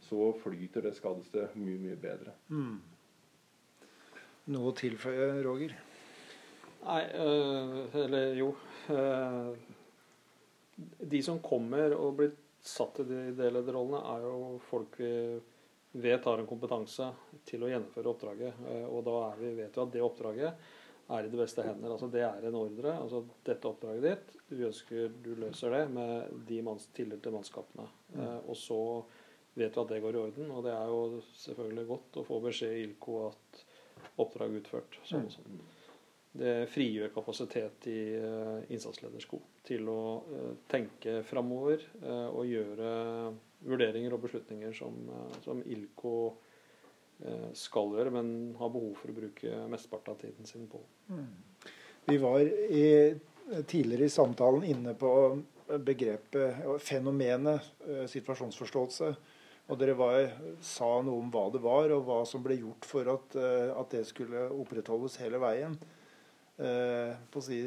så 0.04 0.32
flyter 0.44 0.84
det 0.86 0.96
skadestedet 0.98 1.56
mye, 1.60 1.80
mye 1.80 2.00
bedre. 2.00 2.36
Mm. 2.52 2.80
Noe 4.50 4.72
å 4.72 4.76
tilføye, 4.76 5.32
Roger? 5.46 5.76
Nei, 6.80 7.02
øh, 7.20 7.96
eller 8.04 8.36
jo. 8.40 8.54
Øh, 8.90 9.56
de 11.12 11.22
som 11.24 11.42
kommer 11.44 11.94
og 11.98 12.16
blir 12.20 12.32
satt 12.64 13.02
i 13.04 13.08
de 13.08 13.22
delederrollene, 13.38 14.00
er 14.16 14.26
jo 14.26 14.60
folk 14.70 14.96
vi 15.00 15.12
vet 15.92 16.26
har 16.26 16.38
en 16.38 16.48
kompetanse 16.48 17.08
til 17.48 17.64
å 17.66 17.72
gjennomføre 17.72 18.12
oppdraget. 18.12 18.62
Eh, 18.70 18.86
og 18.86 19.04
da 19.08 19.18
vi, 19.40 19.54
vet 19.58 19.78
vi 19.78 19.84
at 19.84 19.96
det 19.96 20.04
oppdraget 20.06 20.68
er 21.10 21.26
i 21.26 21.32
de 21.32 21.40
beste 21.40 21.66
hender. 21.66 21.96
Altså 21.96 22.10
Det 22.14 22.22
er 22.26 22.46
en 22.46 22.60
ordre. 22.60 22.94
altså 22.98 23.24
Dette 23.46 23.72
oppdraget 23.72 24.06
ditt, 24.06 24.36
vi 24.52 24.68
ønsker 24.68 25.16
du 25.24 25.34
løser 25.42 25.74
det 25.74 25.88
med 25.96 26.46
de 26.50 26.62
manns, 26.66 26.86
tildelte 26.94 27.34
mannskapene. 27.34 27.88
Mm. 28.14 28.22
Eh, 28.22 28.38
og 28.46 28.60
så 28.60 28.80
vet 29.56 29.74
vi 29.74 29.82
at 29.82 29.96
det 29.96 30.04
går 30.06 30.16
i 30.16 30.24
orden. 30.28 30.54
Og 30.54 30.64
det 30.68 30.76
er 30.76 30.94
jo 30.94 31.26
selvfølgelig 31.42 31.90
godt 31.90 32.22
å 32.22 32.28
få 32.30 32.40
beskjed 32.46 32.78
i 32.78 32.86
ILCO 32.86 33.20
at 33.32 33.66
oppdrag 34.20 34.62
utført. 34.62 35.02
sånn 35.08 35.28
og 35.28 35.36
sånn 35.36 35.62
det 36.40 36.70
frigjør 36.70 37.10
kapasitet 37.10 37.88
i 37.90 38.14
uh, 38.22 38.60
innsatsledersko 38.70 39.40
til 39.66 39.88
å 39.90 40.02
tenke 40.70 41.24
framover 41.26 41.82
og 42.06 42.46
gjøre 42.46 42.92
vurderinger 43.66 44.16
og 44.16 44.24
beslutninger 44.24 44.76
som, 44.76 44.96
som 45.44 45.64
ILCO 45.66 46.14
skal 47.60 47.90
gjøre, 47.92 48.14
men 48.16 48.30
har 48.56 48.70
behov 48.72 48.94
for 48.96 49.12
å 49.12 49.16
bruke 49.18 49.56
mesteparten 49.68 50.14
av 50.14 50.22
tiden 50.22 50.48
sin 50.48 50.70
på. 50.72 50.80
Mm. 51.12 51.26
Vi 52.08 52.16
var 52.22 52.40
i, 52.40 52.86
tidligere 53.68 54.08
i 54.08 54.14
samtalen 54.14 54.64
inne 54.64 54.94
på 54.96 55.12
begrepet, 55.84 56.62
fenomenet, 56.80 57.68
situasjonsforståelse. 58.08 59.12
Og 59.70 59.78
dere 59.78 59.98
var, 60.00 60.32
sa 60.64 60.88
noe 61.06 61.20
om 61.22 61.28
hva 61.34 61.44
det 61.54 61.60
var, 61.62 61.92
og 61.94 62.08
hva 62.08 62.22
som 62.26 62.42
ble 62.46 62.58
gjort 62.58 62.88
for 62.90 63.12
at, 63.12 63.36
at 63.38 63.92
det 63.94 64.08
skulle 64.10 64.48
opprettholdes 64.56 65.20
hele 65.22 65.44
veien. 65.44 65.76
Eh, 66.60 67.14
på 67.32 67.40
å 67.40 67.46
si, 67.46 67.62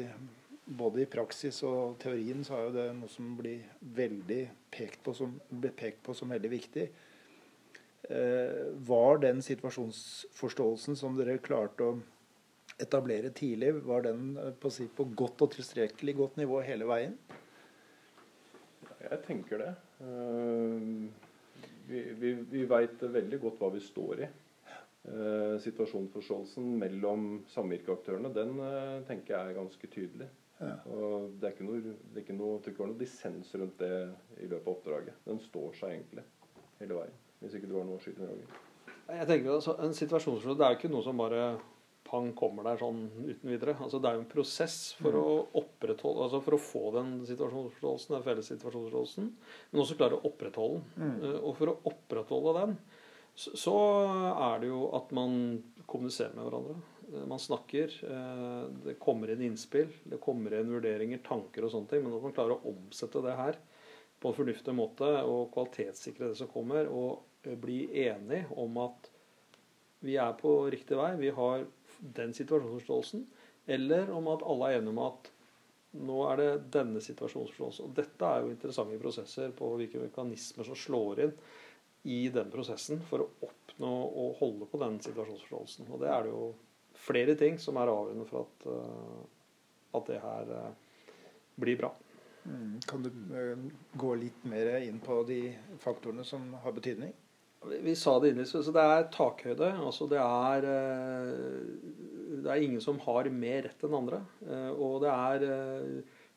både 0.65 1.03
i 1.03 1.09
praksis 1.09 1.59
og 1.67 1.97
teorien 2.01 2.43
så 2.45 2.57
er 2.57 2.67
jo 2.67 2.75
det 2.75 2.85
noe 2.97 3.11
som 3.11 3.33
blir 3.37 3.65
veldig 3.97 4.41
pekt 4.73 5.03
på 5.05 5.13
som, 5.17 5.35
pekt 5.77 6.03
på 6.05 6.15
som 6.17 6.31
veldig 6.33 6.51
viktig. 6.51 6.87
Eh, 8.03 8.63
var 8.87 9.21
den 9.23 9.41
situasjonsforståelsen 9.43 10.99
som 10.99 11.15
dere 11.19 11.39
klarte 11.43 11.87
å 11.87 11.97
etablere 12.81 13.31
tidlig, 13.35 13.73
var 13.87 14.05
den 14.07 14.33
eh, 14.39 14.51
på, 14.59 14.71
si, 14.73 14.87
på 14.87 15.07
godt 15.15 15.45
og 15.45 15.53
tilstrekkelig 15.55 16.17
godt 16.19 16.39
nivå 16.41 16.61
hele 16.67 16.87
veien? 16.89 17.17
Jeg 19.03 19.19
tenker 19.25 19.59
det. 19.59 19.73
Vi, 21.89 21.99
vi, 22.19 22.29
vi 22.47 22.63
veit 22.71 23.01
veldig 23.03 23.39
godt 23.43 23.59
hva 23.59 23.69
vi 23.73 23.81
står 23.83 24.23
i. 24.23 24.29
Eh, 25.03 25.57
situasjonsforståelsen 25.59 26.77
mellom 26.79 27.41
samvirkeaktørene, 27.51 28.29
den 28.31 28.53
eh, 28.63 29.01
tenker 29.09 29.35
jeg 29.35 29.49
er 29.51 29.57
ganske 29.57 29.89
tydelig. 29.91 30.29
Ja. 30.67 30.77
Og 30.95 31.33
det 31.39 31.49
er 31.49 31.55
ikke 31.55 31.67
noe, 31.67 31.81
det 31.83 32.19
er 32.19 32.25
ikke 32.25 32.37
noe, 32.37 32.61
det 32.63 32.73
ikke 32.73 32.87
noe 32.89 32.99
dissens 32.99 33.51
rundt 33.59 33.81
det 33.81 33.91
i 34.39 34.47
løpet 34.47 34.67
av 34.67 34.73
oppdraget. 34.77 35.19
Den 35.27 35.41
står 35.43 35.75
seg 35.79 35.97
egentlig 35.97 36.25
hele 36.79 36.99
veien. 37.01 37.19
Hvis 37.43 37.59
ikke 37.59 37.69
du 37.69 37.77
har 37.79 37.87
noe 37.87 37.99
å 37.99 38.03
skyte 38.03 38.23
Roger. 38.23 38.59
Jeg 39.03 39.27
tenker 39.27 39.51
altså, 39.51 39.75
En 39.83 39.95
situasjonsforståelse 39.95 40.59
det 40.59 40.65
er 40.65 40.75
jo 40.75 40.79
ikke 40.79 40.93
noe 40.93 41.05
som 41.05 41.19
bare 41.19 41.43
pang 42.07 42.29
kommer 42.37 42.67
der 42.67 42.79
sånn 42.81 43.05
uten 43.23 43.49
videre. 43.49 43.75
Altså, 43.81 43.99
det 44.01 44.09
er 44.09 44.17
jo 44.17 44.23
en 44.23 44.31
prosess 44.31 44.77
for 44.99 45.15
mm. 45.15 45.21
å 45.23 45.63
opprettholde, 45.63 46.27
altså 46.27 46.41
for 46.45 46.57
å 46.57 46.61
få 46.61 46.83
den 46.97 47.13
situasjonsforståelsen, 47.29 48.15
den 48.17 48.25
felles 48.27 48.49
situasjonsforståelsen, 48.53 49.29
men 49.71 49.83
også 49.83 49.97
klare 49.99 50.19
å 50.19 50.27
opprettholde 50.29 50.83
den. 50.83 51.15
Mm. 51.15 51.23
Eh, 51.29 51.37
og 51.39 51.55
for 51.57 51.71
å 51.71 51.77
opprettholde 51.89 52.55
den, 52.59 52.75
så 53.33 53.77
er 54.29 54.61
det 54.61 54.69
jo 54.69 54.83
at 54.93 55.13
man 55.15 55.39
kommuniserer 55.89 56.35
med 56.37 56.45
hverandre. 56.45 56.75
Eh, 57.13 57.25
man 57.25 57.39
snakker. 57.39 58.03
Eh, 58.03 58.69
det 58.85 58.93
kommer 58.93 59.31
inn 59.31 59.41
innspill, 59.41 59.91
det 60.03 60.17
kommer 60.17 60.53
inn 60.57 60.71
vurderinger, 60.73 61.21
tanker 61.25 61.65
og 61.65 61.73
sånne 61.73 61.91
ting. 61.91 62.03
Men 62.05 62.17
at 62.17 62.25
man 62.25 62.35
klarer 62.35 62.57
å 62.57 62.73
omsette 62.73 63.23
det 63.25 63.37
her 63.37 63.59
på 64.21 64.31
en 64.31 64.37
fornuftig 64.37 64.75
måte 64.75 65.09
og 65.27 65.51
kvalitetssikre 65.53 66.31
det 66.31 66.39
som 66.39 66.51
kommer, 66.51 66.89
og 66.89 67.47
eh, 67.47 67.57
bli 67.59 67.85
enig 68.07 68.45
om 68.51 68.79
at 68.83 69.11
vi 70.03 70.17
er 70.19 70.33
på 70.39 70.57
riktig 70.71 70.97
vei, 70.99 71.13
vi 71.19 71.31
har 71.31 71.63
den 72.17 72.33
situasjonsforståelsen, 72.35 73.23
eller 73.71 74.09
om 74.11 74.27
at 74.33 74.43
alle 74.43 74.69
er 74.69 74.81
enige 74.81 74.91
om 74.91 75.05
at 75.05 75.29
nå 76.03 76.17
er 76.27 76.39
det 76.41 76.49
denne 76.73 76.99
situasjonsforståelsen. 77.05 77.85
Og 77.87 77.93
dette 77.95 78.27
er 78.27 78.41
jo 78.43 78.51
interessante 78.51 78.97
prosesser 78.99 79.53
på 79.55 79.69
hvilke 79.77 80.01
mekanismer 80.01 80.67
som 80.67 80.75
slår 80.75 81.21
inn 81.27 81.35
i 82.11 82.25
den 82.33 82.49
prosessen 82.51 82.99
for 83.07 83.23
å 83.23 83.47
oppnå 83.47 83.91
og 84.23 84.39
holde 84.41 84.67
på 84.67 84.81
den 84.81 84.97
situasjonsforståelsen. 85.05 85.87
Og 85.93 86.01
det 86.01 86.09
er 86.11 86.25
det 86.25 86.33
jo 86.33 86.47
flere 87.03 87.35
ting 87.39 87.59
som 87.61 87.77
er 87.79 87.91
avgjørende 87.91 88.27
for 88.29 88.45
at, 88.45 88.67
uh, 88.69 89.99
at 89.99 90.09
det 90.09 90.21
her 90.23 90.53
uh, 90.53 91.03
blir 91.59 91.79
bra. 91.79 91.91
Mm. 92.43 92.79
Kan 92.87 93.05
du 93.05 93.11
uh, 93.11 93.67
gå 93.99 94.15
litt 94.19 94.47
mer 94.49 94.75
inn 94.81 94.99
på 95.03 95.21
de 95.27 95.41
faktorene 95.83 96.25
som 96.27 96.49
har 96.63 96.75
betydning? 96.75 97.13
Vi, 97.63 97.79
vi 97.85 97.95
sa 97.95 98.17
det 98.19 98.33
innledningsvis. 98.33 98.67
Så 98.67 98.75
det 98.75 98.83
er 98.83 99.07
takhøyde. 99.13 99.71
altså 99.85 100.07
det 100.11 100.19
er, 100.19 100.67
det 102.43 102.51
er 102.51 102.65
ingen 102.65 102.83
som 102.83 102.99
har 103.05 103.31
mer 103.31 103.63
rett 103.69 103.85
enn 103.87 103.95
andre. 103.95 104.19
og 104.75 104.97
det 105.05 105.13
er 105.13 105.45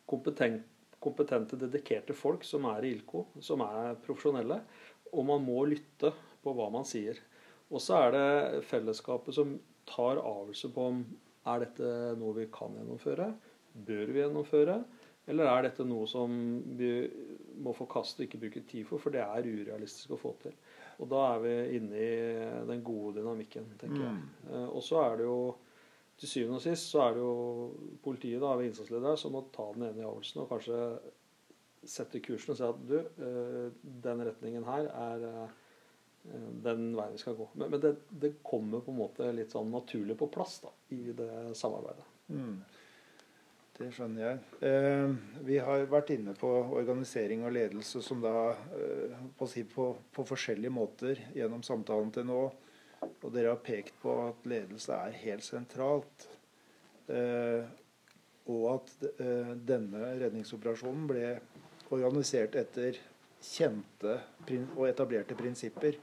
kompetent, 0.06 0.62
kompetente, 1.02 1.58
dedikerte 1.58 2.14
folk 2.14 2.46
som 2.46 2.68
er 2.70 2.86
i 2.86 2.92
ILCO, 2.94 3.24
som 3.42 3.64
er 3.66 3.98
profesjonelle. 4.06 4.60
Og 5.10 5.26
man 5.26 5.42
må 5.42 5.64
lytte 5.66 6.12
på 6.44 6.54
hva 6.54 6.68
man 6.70 6.86
sier. 6.86 7.18
Og 7.74 7.82
så 7.82 7.98
er 8.04 8.14
det 8.14 8.62
fellesskapet 8.70 9.34
som 9.34 9.56
tar 9.88 10.20
avgjørelse 10.20 10.72
på 10.74 10.86
om 10.92 11.02
er 11.46 11.62
dette 11.62 11.90
noe 12.18 12.34
vi 12.40 12.48
kan 12.52 12.74
gjennomføre, 12.74 13.30
bør 13.86 14.12
vi 14.12 14.22
gjennomføre, 14.22 14.80
eller 15.30 15.50
er 15.50 15.66
dette 15.66 15.86
noe 15.86 16.06
som 16.10 16.32
vi 16.78 16.90
må 17.62 17.72
forkaste 17.74 18.22
og 18.22 18.26
ikke 18.28 18.40
bruke 18.44 18.62
tid 18.68 18.86
for, 18.86 19.02
for 19.02 19.14
det 19.14 19.22
er 19.24 19.46
urealistisk 19.46 20.14
å 20.14 20.20
få 20.20 20.34
til. 20.42 20.54
Og 21.02 21.10
da 21.10 21.22
er 21.34 21.42
vi 21.42 21.54
inne 21.78 22.02
i 22.02 22.18
den 22.68 22.82
gode 22.86 23.18
dynamikken, 23.18 23.66
tenker 23.80 24.04
jeg. 24.04 24.14
Mm. 24.16 24.50
Eh, 24.52 24.68
og 24.70 24.84
så 24.86 25.02
er 25.02 25.18
det 25.20 25.26
jo 25.26 25.40
til 26.16 26.30
syvende 26.30 26.60
og 26.60 26.64
sist 26.64 26.88
så 26.92 27.02
er 27.04 27.16
det 27.16 27.24
jo 27.24 27.34
politiet 28.04 28.40
da, 28.40 28.54
ved 28.56 28.70
innsatsledere 28.70 29.18
som 29.20 29.34
må 29.36 29.44
ta 29.52 29.66
den 29.74 29.88
ene 29.90 30.06
avgjørelsen 30.06 30.42
og 30.42 30.48
kanskje 30.54 30.80
sette 31.86 32.22
kursen 32.24 32.54
og 32.54 32.58
si 32.58 32.66
at 32.66 32.78
du, 32.88 32.96
eh, 33.26 33.66
den 34.06 34.22
retningen 34.24 34.64
her 34.66 34.88
er 34.94 35.26
eh, 35.28 35.58
den 36.62 36.90
veien 36.96 37.12
vi 37.12 37.20
skal 37.20 37.36
gå. 37.38 37.48
Men, 37.54 37.70
men 37.70 37.80
det, 37.80 37.94
det, 38.08 38.32
kommer 38.42 38.80
på 38.80 38.90
en 38.90 38.98
måte 38.98 39.30
litt 39.34 39.54
sånn 39.54 39.70
naturlig 39.72 40.18
på 40.18 40.28
plass 40.32 40.58
da, 40.64 40.72
i 40.94 41.12
det 41.16 41.30
samarbeidet. 41.58 42.06
Mm. 42.32 42.58
Det 43.76 43.90
skjønner 43.92 44.22
jeg. 44.22 44.38
Eh, 44.70 45.10
vi 45.44 45.58
har 45.60 45.84
vært 45.92 46.14
inne 46.14 46.32
på 46.38 46.48
organisering 46.78 47.44
og 47.44 47.52
ledelse 47.58 48.00
som 48.04 48.22
da 48.24 48.54
eh, 48.78 49.18
på, 49.36 49.48
si, 49.52 49.66
på, 49.68 49.90
på, 50.16 50.24
forskjellige 50.28 50.72
måter 50.72 51.20
gjennom 51.36 51.64
samtalen 51.66 52.12
til 52.14 52.28
nå. 52.30 52.40
Og 53.06 53.28
dere 53.34 53.52
har 53.52 53.60
pekt 53.60 53.98
på 54.00 54.14
at 54.24 54.48
ledelse 54.48 54.96
er 54.96 55.20
helt 55.26 55.44
sentralt. 55.44 56.30
og 58.50 58.64
at 58.72 58.88
denne 59.68 60.08
redningsoperasjonen 60.18 61.04
ble 61.06 61.28
organisert 61.94 62.56
etter 62.58 62.98
kjente 63.42 64.16
og 64.76 64.86
etablerte 64.88 65.36
prinsipper. 65.38 65.98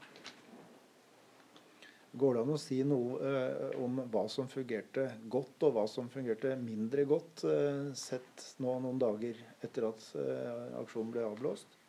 Går 2.14 2.36
det 2.36 2.42
an 2.44 2.54
å 2.54 2.58
si 2.62 2.76
noe 2.86 3.16
eh, 3.26 3.78
om 3.82 3.96
hva 4.12 4.28
som 4.30 4.46
fungerte 4.46 5.08
godt, 5.30 5.64
og 5.66 5.72
hva 5.74 5.82
som 5.90 6.06
fungerte 6.12 6.52
mindre 6.60 7.02
godt, 7.10 7.42
eh, 7.50 7.88
sett 7.98 8.52
nå 8.62 8.76
noen 8.84 9.00
dager 9.02 9.40
etter 9.66 9.88
at 9.88 10.04
eh, 10.20 10.76
aksjonen 10.78 11.10
ble 11.10 11.24
avblåst? 11.26 11.80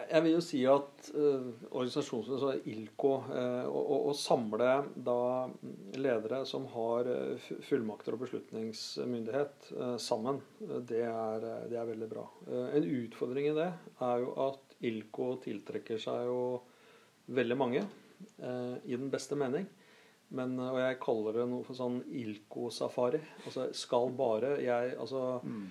Jeg 0.00 0.22
vil 0.22 0.34
jo 0.34 0.42
si 0.44 0.60
at 0.68 1.08
eh, 1.16 1.46
organisasjonen 1.70 2.34
altså 2.36 2.52
ILCO, 2.74 3.12
å, 3.72 4.12
samle 4.16 4.74
da 5.08 5.48
ledere 5.96 6.42
som 6.48 6.66
har 6.74 7.08
fullmakter 7.70 8.18
og 8.18 8.26
beslutningsmyndighet 8.26 9.70
uh, 9.78 9.94
sammen, 10.00 10.42
det 10.60 11.06
er, 11.08 11.46
det 11.72 11.78
er, 11.78 11.88
veldig 11.88 12.10
bra. 12.10 12.26
en 12.68 12.90
utfordring 13.00 13.48
i 13.50 13.56
det 13.56 13.70
er 13.70 14.26
jo 14.26 14.36
at 14.44 14.76
ILCO 14.90 15.30
tiltrekker 15.46 16.00
seg 16.00 16.28
jo 16.28 16.42
veldig 17.30 17.58
mange, 17.58 17.84
eh, 18.38 18.76
i 18.84 18.96
den 18.96 19.10
beste 19.12 19.38
mening. 19.38 19.68
Men, 20.36 20.54
og 20.62 20.78
jeg 20.78 21.00
kaller 21.02 21.40
det 21.40 21.46
noe 21.50 21.66
for 21.66 21.78
sånn 21.78 22.00
ILCO-safari. 22.06 23.20
Altså 23.42 23.66
skal 23.74 24.12
bare 24.14 24.54
jeg 24.62 24.92
Altså 24.94 25.40
mm. 25.42 25.64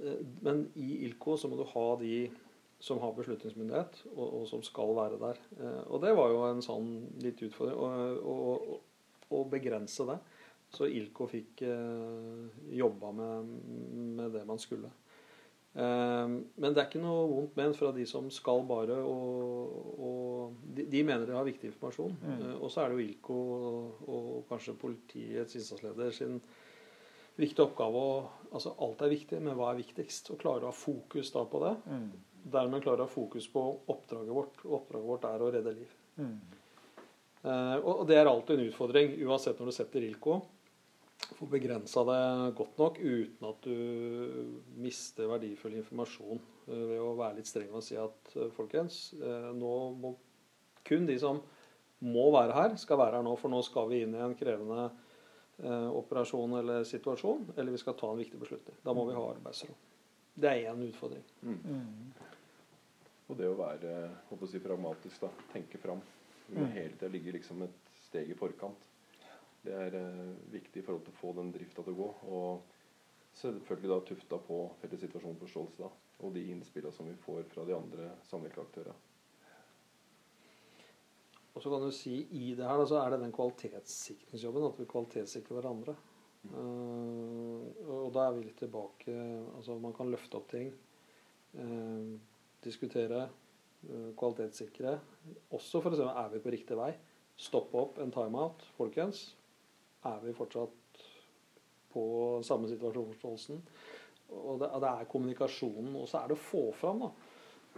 eh, 0.00 0.22
Men 0.46 0.62
i 0.80 1.02
ILCO 1.04 1.36
så 1.36 1.50
må 1.52 1.58
du 1.60 1.66
ha 1.74 1.86
de 2.00 2.30
som 2.80 3.00
har 3.00 3.14
beslutningsmyndighet, 3.16 4.02
og, 4.12 4.24
og 4.24 4.42
som 4.50 4.62
skal 4.64 4.90
være 4.96 5.20
der. 5.20 5.38
Eh, 5.56 5.82
og 5.88 6.00
det 6.04 6.12
var 6.16 6.32
jo 6.32 6.42
en 6.48 6.64
sånn 6.64 6.90
litt 7.24 7.40
utfordring 7.44 8.20
å 9.32 9.44
begrense 9.50 10.04
det. 10.08 10.18
Så 10.72 10.88
ILCO 10.90 11.28
fikk 11.30 11.62
eh, 11.64 12.60
jobba 12.76 13.12
med, 13.16 13.52
med 14.18 14.32
det 14.34 14.44
man 14.48 14.60
skulle. 14.60 14.90
Ehm, 15.76 16.36
men 16.56 16.72
det 16.72 16.80
er 16.80 16.86
ikke 16.88 17.02
noe 17.02 17.26
vondt 17.28 17.56
ment 17.58 17.76
fra 17.76 17.90
de 17.92 18.06
som 18.08 18.30
skal 18.32 18.62
bare 18.68 18.96
og, 18.96 19.74
og 20.00 20.62
de, 20.72 20.86
de, 20.88 21.02
mener 21.04 21.28
de 21.28 21.34
har 21.36 21.44
viktig 21.44 21.68
informasjon. 21.68 22.14
Mm. 22.22 22.38
Eh, 22.38 22.54
og 22.56 22.72
så 22.72 22.82
er 22.82 22.92
det 22.92 22.96
jo 22.96 23.04
ILKO 23.04 23.36
og, 23.56 24.06
og, 24.06 24.30
kanskje 24.48 24.76
politiets 24.80 25.58
innsatsleder 25.60 26.16
sin 26.16 26.40
viktige 27.36 27.66
oppgave 27.66 28.00
å 28.00 28.16
altså 28.56 28.72
Alt 28.86 29.02
er 29.04 29.12
viktig, 29.12 29.42
men 29.42 29.56
hva 29.58 29.72
er 29.72 29.82
viktigst? 29.82 30.30
Å 30.32 30.40
klare 30.40 30.64
å 30.64 30.70
ha 30.70 30.76
fokus 30.76 31.28
da 31.34 31.42
på 31.50 31.60
det. 31.60 31.74
Mm. 31.92 32.10
Dermed 32.56 32.84
klare 32.86 33.04
å 33.04 33.08
ha 33.08 33.12
fokus 33.12 33.48
på 33.52 33.64
oppdraget 33.92 34.32
vårt. 34.32 34.62
Og 34.64 34.78
oppdraget 34.78 35.10
vårt 35.10 35.26
er 35.28 35.44
å 35.44 35.50
redde 35.52 35.74
liv. 35.76 35.96
Mm. 36.16 36.36
Uh, 37.42 37.76
og 37.82 38.06
det 38.08 38.16
er 38.16 38.30
alltid 38.30 38.56
en 38.56 38.70
utfordring, 38.70 39.12
uansett 39.26 39.58
når 39.60 39.68
du 39.68 39.74
setter 39.76 40.06
ILCO 40.06 40.38
få 41.34 41.46
begrensa 41.50 42.04
det 42.06 42.20
godt 42.58 42.78
nok 42.78 42.98
uten 43.00 43.48
at 43.48 43.66
du 43.66 44.60
mister 44.80 45.28
verdifull 45.30 45.74
informasjon 45.80 46.38
eh, 46.38 46.84
ved 46.92 47.00
å 47.02 47.14
være 47.18 47.40
litt 47.40 47.50
streng 47.50 47.74
og 47.74 47.84
si 47.84 47.98
at 48.00 48.32
eh, 48.36 48.52
folkens, 48.54 49.10
eh, 49.18 49.50
nå 49.56 49.72
må 49.98 50.14
kun 50.86 51.08
de 51.08 51.18
som 51.18 51.40
må 52.06 52.28
være 52.34 52.54
her, 52.54 52.76
skal 52.78 53.00
være 53.00 53.18
her 53.18 53.26
nå. 53.26 53.32
For 53.40 53.50
nå 53.50 53.58
skal 53.66 53.88
vi 53.90 54.04
inn 54.04 54.14
i 54.14 54.22
en 54.22 54.36
krevende 54.38 54.90
operasjon 55.96 56.52
eller 56.58 56.82
situasjon, 56.84 57.46
eller 57.56 57.72
vi 57.72 57.78
skal 57.80 57.94
ta 57.96 58.10
en 58.12 58.18
viktig 58.20 58.36
beslutning. 58.38 58.76
Da 58.84 58.92
må 58.94 59.06
vi 59.08 59.14
ha 59.16 59.22
arbeidsro. 59.24 59.72
Det 60.36 60.50
er 60.50 60.68
én 60.68 60.82
utfordring. 60.84 61.22
Mm. 61.40 61.56
Mm. 61.64 62.26
Og 63.24 63.38
det 63.40 63.48
å 63.48 63.56
være 63.56 63.94
å 64.28 64.38
si, 64.44 64.60
pragmatisk, 64.60 65.24
da. 65.24 65.30
Tenke 65.54 65.80
fram. 65.80 66.04
Mm. 66.50 66.66
Hele 66.74 66.92
tida 66.92 67.08
ligge 67.10 67.32
liksom 67.38 67.64
et 67.64 67.96
steg 68.04 68.28
i 68.30 68.36
forkant. 68.38 68.84
Det 69.66 69.74
er 69.74 69.98
eh, 69.98 70.32
viktig 70.52 70.80
i 70.80 70.86
forhold 70.86 71.04
til 71.06 71.14
å 71.14 71.20
få 71.20 71.34
den 71.40 71.50
drifta 71.54 71.82
til 71.82 71.96
å 71.96 72.00
gå. 72.00 72.08
Og 72.36 73.36
selvfølgelig 73.36 73.92
da 73.92 73.98
tufta 74.08 74.38
på 74.46 74.60
felles 74.80 75.02
situasjonsforståelse 75.04 75.82
da, 75.82 75.90
og 76.22 76.32
de 76.36 76.46
innspillene 76.52 76.94
som 76.94 77.08
vi 77.10 77.18
får 77.26 77.44
fra 77.52 77.66
de 77.68 77.74
andre 77.76 78.14
samvirkeaktørene. 78.30 78.96
Og 81.56 81.62
så 81.64 81.72
kan 81.72 81.86
du 81.86 81.92
si 81.94 82.18
I 82.36 82.50
det 82.56 82.66
her 82.68 82.82
så 82.84 82.98
er 83.00 83.14
det 83.14 83.22
den 83.22 83.32
kvalitetssikringsjobben, 83.32 84.66
at 84.68 84.80
vi 84.80 84.88
kvalitetssikrer 84.90 85.56
hverandre. 85.56 85.94
Mm. 86.46 86.52
Uh, 86.52 87.62
og 88.04 88.10
da 88.14 88.26
er 88.26 88.36
vi 88.36 88.44
litt 88.44 88.60
tilbake 88.60 89.14
altså 89.56 89.78
Man 89.82 89.96
kan 89.96 90.12
løfte 90.12 90.36
opp 90.38 90.50
ting. 90.52 90.68
Uh, 91.56 92.12
diskutere. 92.64 93.24
Uh, 93.88 94.12
kvalitetssikre. 94.20 94.98
Også 95.56 95.80
for 95.80 95.96
se 95.96 96.04
er 96.06 96.28
vi 96.34 96.42
på 96.44 96.52
riktig 96.52 96.76
vei. 96.76 96.92
Stoppe 97.40 97.80
opp 97.80 97.98
en 98.04 98.12
timeout. 98.12 98.68
Folkens, 98.76 99.30
er 100.04 100.18
vi 100.24 100.34
fortsatt 100.36 101.04
på 101.96 102.04
samme 102.44 102.68
situasjonsforståelsen. 102.68 103.62
Og 104.36 104.58
det, 104.60 104.68
det, 104.82 104.90
er 104.90 105.08
kommunikasjonen. 105.10 105.94
Og 105.96 106.08
så 106.10 106.20
er 106.20 106.30
det 106.30 106.36
å 106.36 106.44
få 106.48 106.64
fram 106.76 107.04
da, 107.04 107.10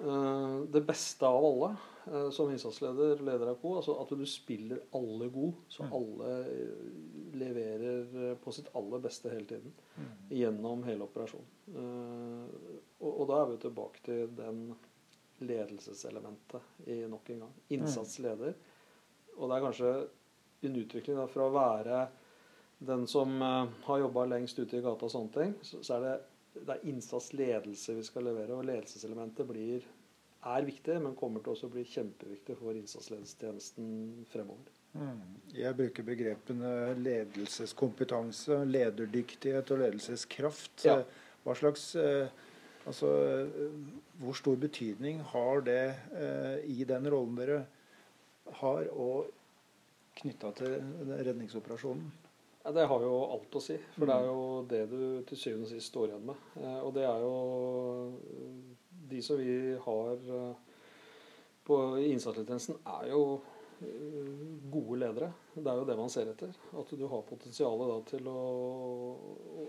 eh, 0.03 0.57
det 0.75 0.83
beste 0.89 1.29
av 1.29 1.45
alle 1.45 1.71
eh, 2.09 2.29
som 2.35 2.51
innsatsleder, 2.51 3.23
leder 3.29 3.53
av 3.53 3.61
KO. 3.61 3.77
Altså 3.79 3.99
at 4.03 4.15
du 4.19 4.25
spiller 4.29 4.83
alle 4.97 5.31
god, 5.35 5.63
så 5.71 5.87
mm. 5.87 5.95
alle 6.01 6.33
eh, 6.49 6.91
leverer 7.39 8.37
på 8.43 8.55
sitt 8.57 8.73
aller 8.79 9.05
beste 9.05 9.31
hele 9.33 9.47
tiden. 9.53 9.77
Mm. 9.95 10.13
Gjennom 10.41 10.85
hele 10.89 11.07
operasjonen. 11.07 11.55
Og, 12.99 13.11
og 13.13 13.25
da 13.31 13.43
er 13.43 13.51
vi 13.53 13.63
tilbake 13.63 14.03
til 14.09 14.33
den 14.39 14.65
ledelseselementet 15.47 16.89
i 16.91 17.05
nok 17.07 17.29
en 17.31 17.45
gang. 17.45 17.53
Mm. 17.59 17.69
Innsatsleder. 17.79 18.57
Og 19.37 19.45
det 19.47 19.55
er 19.55 19.63
kanskje 19.63 19.93
en 20.67 20.81
utvikling 20.81 21.19
da, 21.19 21.27
fra 21.31 21.47
å 21.47 21.55
være 21.55 22.01
den 22.79 23.07
som 23.07 23.43
uh, 23.43 23.67
har 23.85 23.99
jobba 23.99 24.25
lengst 24.33 24.59
ute 24.59 24.79
i 24.79 24.83
gata 24.83 25.07
og 25.07 25.13
sånne 25.13 25.35
ting, 25.35 25.55
så, 25.67 25.83
så 25.83 25.99
er 25.99 26.05
det, 26.05 26.17
det 26.59 26.75
er 26.77 26.91
innsatsledelse 26.93 27.97
vi 27.99 28.07
skal 28.07 28.29
levere. 28.29 28.55
Og 28.55 28.67
ledelseselementet 28.69 29.49
blir, 29.49 29.87
er 30.47 30.67
viktig, 30.67 30.99
men 31.03 31.17
kommer 31.19 31.43
til 31.45 31.59
å 31.67 31.73
bli 31.73 31.85
kjempeviktig 31.91 32.59
for 32.61 32.79
innsatsledelsestjenesten 32.79 33.89
fremover. 34.33 34.75
Mm. 34.99 35.25
Jeg 35.53 35.77
bruker 35.79 36.07
begrepene 36.07 36.75
ledelseskompetanse, 37.03 38.63
lederdyktighet 38.71 39.75
og 39.75 39.83
ledelseskraft. 39.83 40.87
Ja. 40.87 41.01
Hva 41.47 41.59
slags 41.59 41.91
uh, 41.99 42.29
Altså, 42.89 43.09
hvor 44.17 44.33
stor 44.39 44.55
betydning 44.57 45.19
har 45.35 45.59
det 45.61 45.83
i 46.73 46.87
den 46.89 47.05
rollen 47.13 47.35
dere 47.37 47.59
har, 48.63 48.87
og 48.97 49.27
knytta 50.19 50.53
til 50.59 50.79
redningsoperasjonen? 51.11 52.09
Ja, 52.69 52.73
det 52.73 52.87
har 52.91 53.01
jo 53.01 53.19
alt 53.33 53.55
å 53.57 53.61
si. 53.65 53.79
For 53.95 54.09
det 54.09 54.15
er 54.15 54.27
jo 54.29 54.41
det 54.69 54.81
du 54.91 54.99
til 55.29 55.39
syvende 55.41 55.69
og 55.69 55.71
sist 55.73 55.93
står 55.93 56.11
igjen 56.11 56.25
med. 56.29 56.41
Eh, 56.61 56.81
og 56.85 56.91
det 56.97 57.05
er 57.09 57.23
jo 57.23 57.37
eh, 58.19 58.57
De 59.09 59.21
som 59.25 59.39
vi 59.41 59.55
har 59.85 60.27
eh, 60.39 60.83
på 61.65 61.79
innsatstjenesten, 62.11 62.77
er 62.99 63.07
jo 63.13 63.23
gode 64.69 64.99
ledere. 64.99 65.29
Det 65.55 65.71
er 65.71 65.79
jo 65.79 65.87
det 65.87 65.97
man 65.97 66.11
ser 66.11 66.29
etter. 66.33 66.51
At 66.81 66.93
du 66.99 67.05
har 67.09 67.25
potensialet 67.29 68.09
til 68.11 68.27
å, 68.29 68.43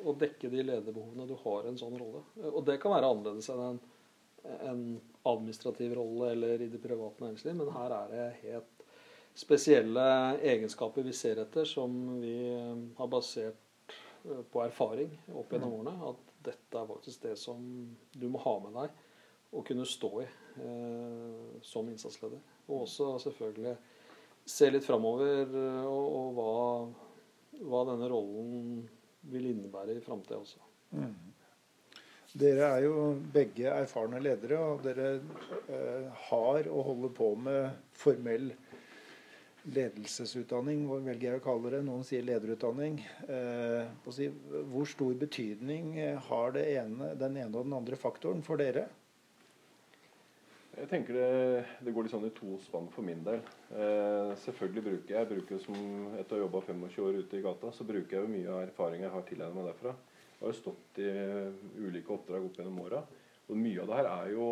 å, 0.02 0.16
dekke 0.18 0.50
de 0.50 0.64
lederbehovene 0.66 1.28
du 1.30 1.36
har 1.44 1.68
i 1.68 1.72
en 1.72 1.78
sånn 1.78 1.96
rolle. 2.00 2.24
Og 2.50 2.64
det 2.66 2.80
kan 2.82 2.96
være 2.96 3.12
annerledes 3.14 3.52
enn 3.54 3.62
en, 3.68 3.80
en 4.66 4.84
administrativ 5.30 5.94
rolle 6.00 6.34
eller 6.34 6.66
i 6.66 6.72
det 6.74 6.82
private 6.82 7.22
næringsliv, 7.22 7.60
men 7.62 7.72
her 7.76 7.96
er 8.00 8.12
det 8.16 8.28
helt 8.48 8.79
spesielle 9.40 10.06
egenskaper 10.44 11.06
vi 11.06 11.14
ser 11.16 11.40
etter, 11.44 11.68
som 11.68 11.94
vi 12.20 12.36
eh, 12.52 12.82
har 12.98 13.12
basert 13.12 13.94
eh, 14.26 14.42
på 14.52 14.64
erfaring 14.66 15.14
opp 15.32 15.54
gjennom 15.54 15.72
mm. 15.72 15.78
årene. 15.80 16.12
At 16.12 16.34
dette 16.50 16.82
er 16.82 16.90
faktisk 16.90 17.24
det 17.28 17.36
som 17.40 17.62
du 18.16 18.28
må 18.32 18.42
ha 18.44 18.58
med 18.64 18.76
deg 18.80 19.06
og 19.50 19.66
kunne 19.66 19.88
stå 19.88 20.12
i 20.22 20.26
eh, 20.26 21.56
som 21.66 21.88
innsatsleder. 21.90 22.42
Og 22.70 22.84
også 22.84 23.16
selvfølgelig 23.26 23.76
se 24.50 24.70
litt 24.74 24.86
framover 24.86 25.48
eh, 25.48 25.82
og, 25.88 26.06
og 26.20 26.38
hva, 26.38 26.54
hva, 27.64 27.84
denne 27.94 28.12
rollen 28.12 28.88
vil 29.30 29.52
innebære 29.52 29.98
i 29.98 30.06
framtida 30.06 30.40
også. 30.40 30.62
Mm. 30.96 31.16
Dere 32.40 32.68
er 32.76 32.84
jo 32.86 32.96
begge 33.34 33.72
erfarne 33.74 34.20
ledere, 34.22 34.60
og 34.62 34.84
dere 34.86 35.16
eh, 35.18 36.26
har 36.30 36.70
og 36.70 36.84
holder 36.92 37.16
på 37.18 37.32
med 37.42 37.72
formell 37.98 38.52
ledelsesutdanning, 39.68 40.86
hva 40.88 41.02
velger 41.04 41.34
jeg 41.34 41.42
å 41.42 41.44
kalle 41.44 41.74
det. 41.74 41.82
Noen 41.88 42.06
sier 42.08 42.24
lederutdanning. 42.26 43.02
Eh, 43.28 43.90
hvor 44.72 44.88
stor 44.90 45.18
betydning 45.20 45.94
har 46.30 46.58
ene, 46.64 47.14
den 47.20 47.38
ene 47.42 47.52
og 47.54 47.68
den 47.68 47.78
andre 47.82 48.00
faktoren 48.00 48.44
for 48.46 48.62
dere? 48.62 48.88
Jeg 50.80 50.88
tenker 50.88 51.18
det, 51.18 51.30
det, 51.84 51.92
går 51.92 52.06
litt 52.06 52.14
sånn 52.14 52.28
i 52.30 52.36
to 52.38 52.56
spann 52.64 52.86
for 52.94 53.04
min 53.04 53.20
del. 53.26 53.42
Eh, 53.74 54.30
selvfølgelig 54.46 54.84
bruker 54.86 55.16
jeg 55.18 55.30
bruker 55.34 55.60
som 55.64 55.76
etter 56.16 56.38
å 56.38 56.38
ha 56.38 56.46
jobba 56.46 56.62
25 56.70 57.04
år 57.04 57.18
ute 57.20 57.40
i 57.40 57.44
gata, 57.44 57.72
så 57.76 57.88
bruker 57.88 58.16
jeg 58.16 58.24
jo 58.24 58.32
mye 58.32 58.54
av 58.54 58.62
erfaring 58.64 59.04
jeg 59.04 59.12
har 59.12 59.26
tilegnet 59.28 59.58
meg 59.58 59.68
derfra. 59.74 59.96
Jeg 60.38 60.46
har 60.46 60.54
jo 60.54 60.60
stått 60.62 61.02
i 61.04 61.10
ulike 61.84 62.14
oppdrag 62.16 62.46
opp 62.48 62.62
gjennom 62.62 62.80
åra. 62.86 63.02
Og 63.50 63.60
mye 63.60 63.82
av 63.84 63.90
det 63.90 63.98
her 64.00 64.10
er 64.14 64.32
jo 64.38 64.48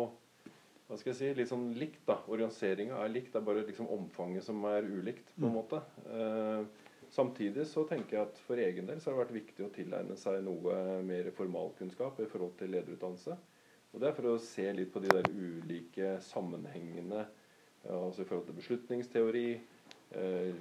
hva 0.88 0.96
skal 0.96 1.12
jeg 1.12 1.18
si, 1.18 1.30
litt 1.36 1.50
sånn 1.50 1.70
likt. 1.76 2.02
da. 2.08 2.18
Organiseringa 2.32 2.98
er 3.04 3.12
likt, 3.12 3.32
det 3.34 3.42
er 3.42 3.48
bare 3.48 3.64
liksom 3.68 3.90
omfanget 3.92 4.46
som 4.46 4.64
er 4.70 4.88
ulikt. 4.88 5.34
på 5.36 5.44
en 5.44 5.52
mm. 5.52 5.56
måte. 5.58 5.82
Eh, 6.08 6.86
Samtidig 7.10 7.64
så 7.66 7.86
tenker 7.88 8.18
jeg 8.18 8.26
at 8.26 8.40
for 8.44 8.60
egen 8.60 8.88
del 8.88 8.98
så 9.00 9.10
har 9.10 9.16
det 9.16 9.22
vært 9.22 9.38
viktig 9.38 9.64
å 9.64 9.70
tilegne 9.72 10.16
seg 10.20 10.42
noe 10.44 10.74
mer 11.06 11.30
formalkunnskap 11.36 12.20
i 12.20 12.28
forhold 12.28 12.58
til 12.60 12.74
lederutdannelse. 12.74 13.36
Og 13.88 14.00
Det 14.00 14.08
er 14.10 14.16
for 14.18 14.28
å 14.28 14.40
se 14.44 14.66
litt 14.76 14.92
på 14.92 15.00
de 15.00 15.14
der 15.14 15.30
ulike 15.32 16.18
sammenhengene 16.26 17.24
altså 17.88 18.22
i 18.22 18.28
forhold 18.28 18.44
til 18.48 18.58
beslutningsteori, 18.58 19.46
eh, 20.18 20.58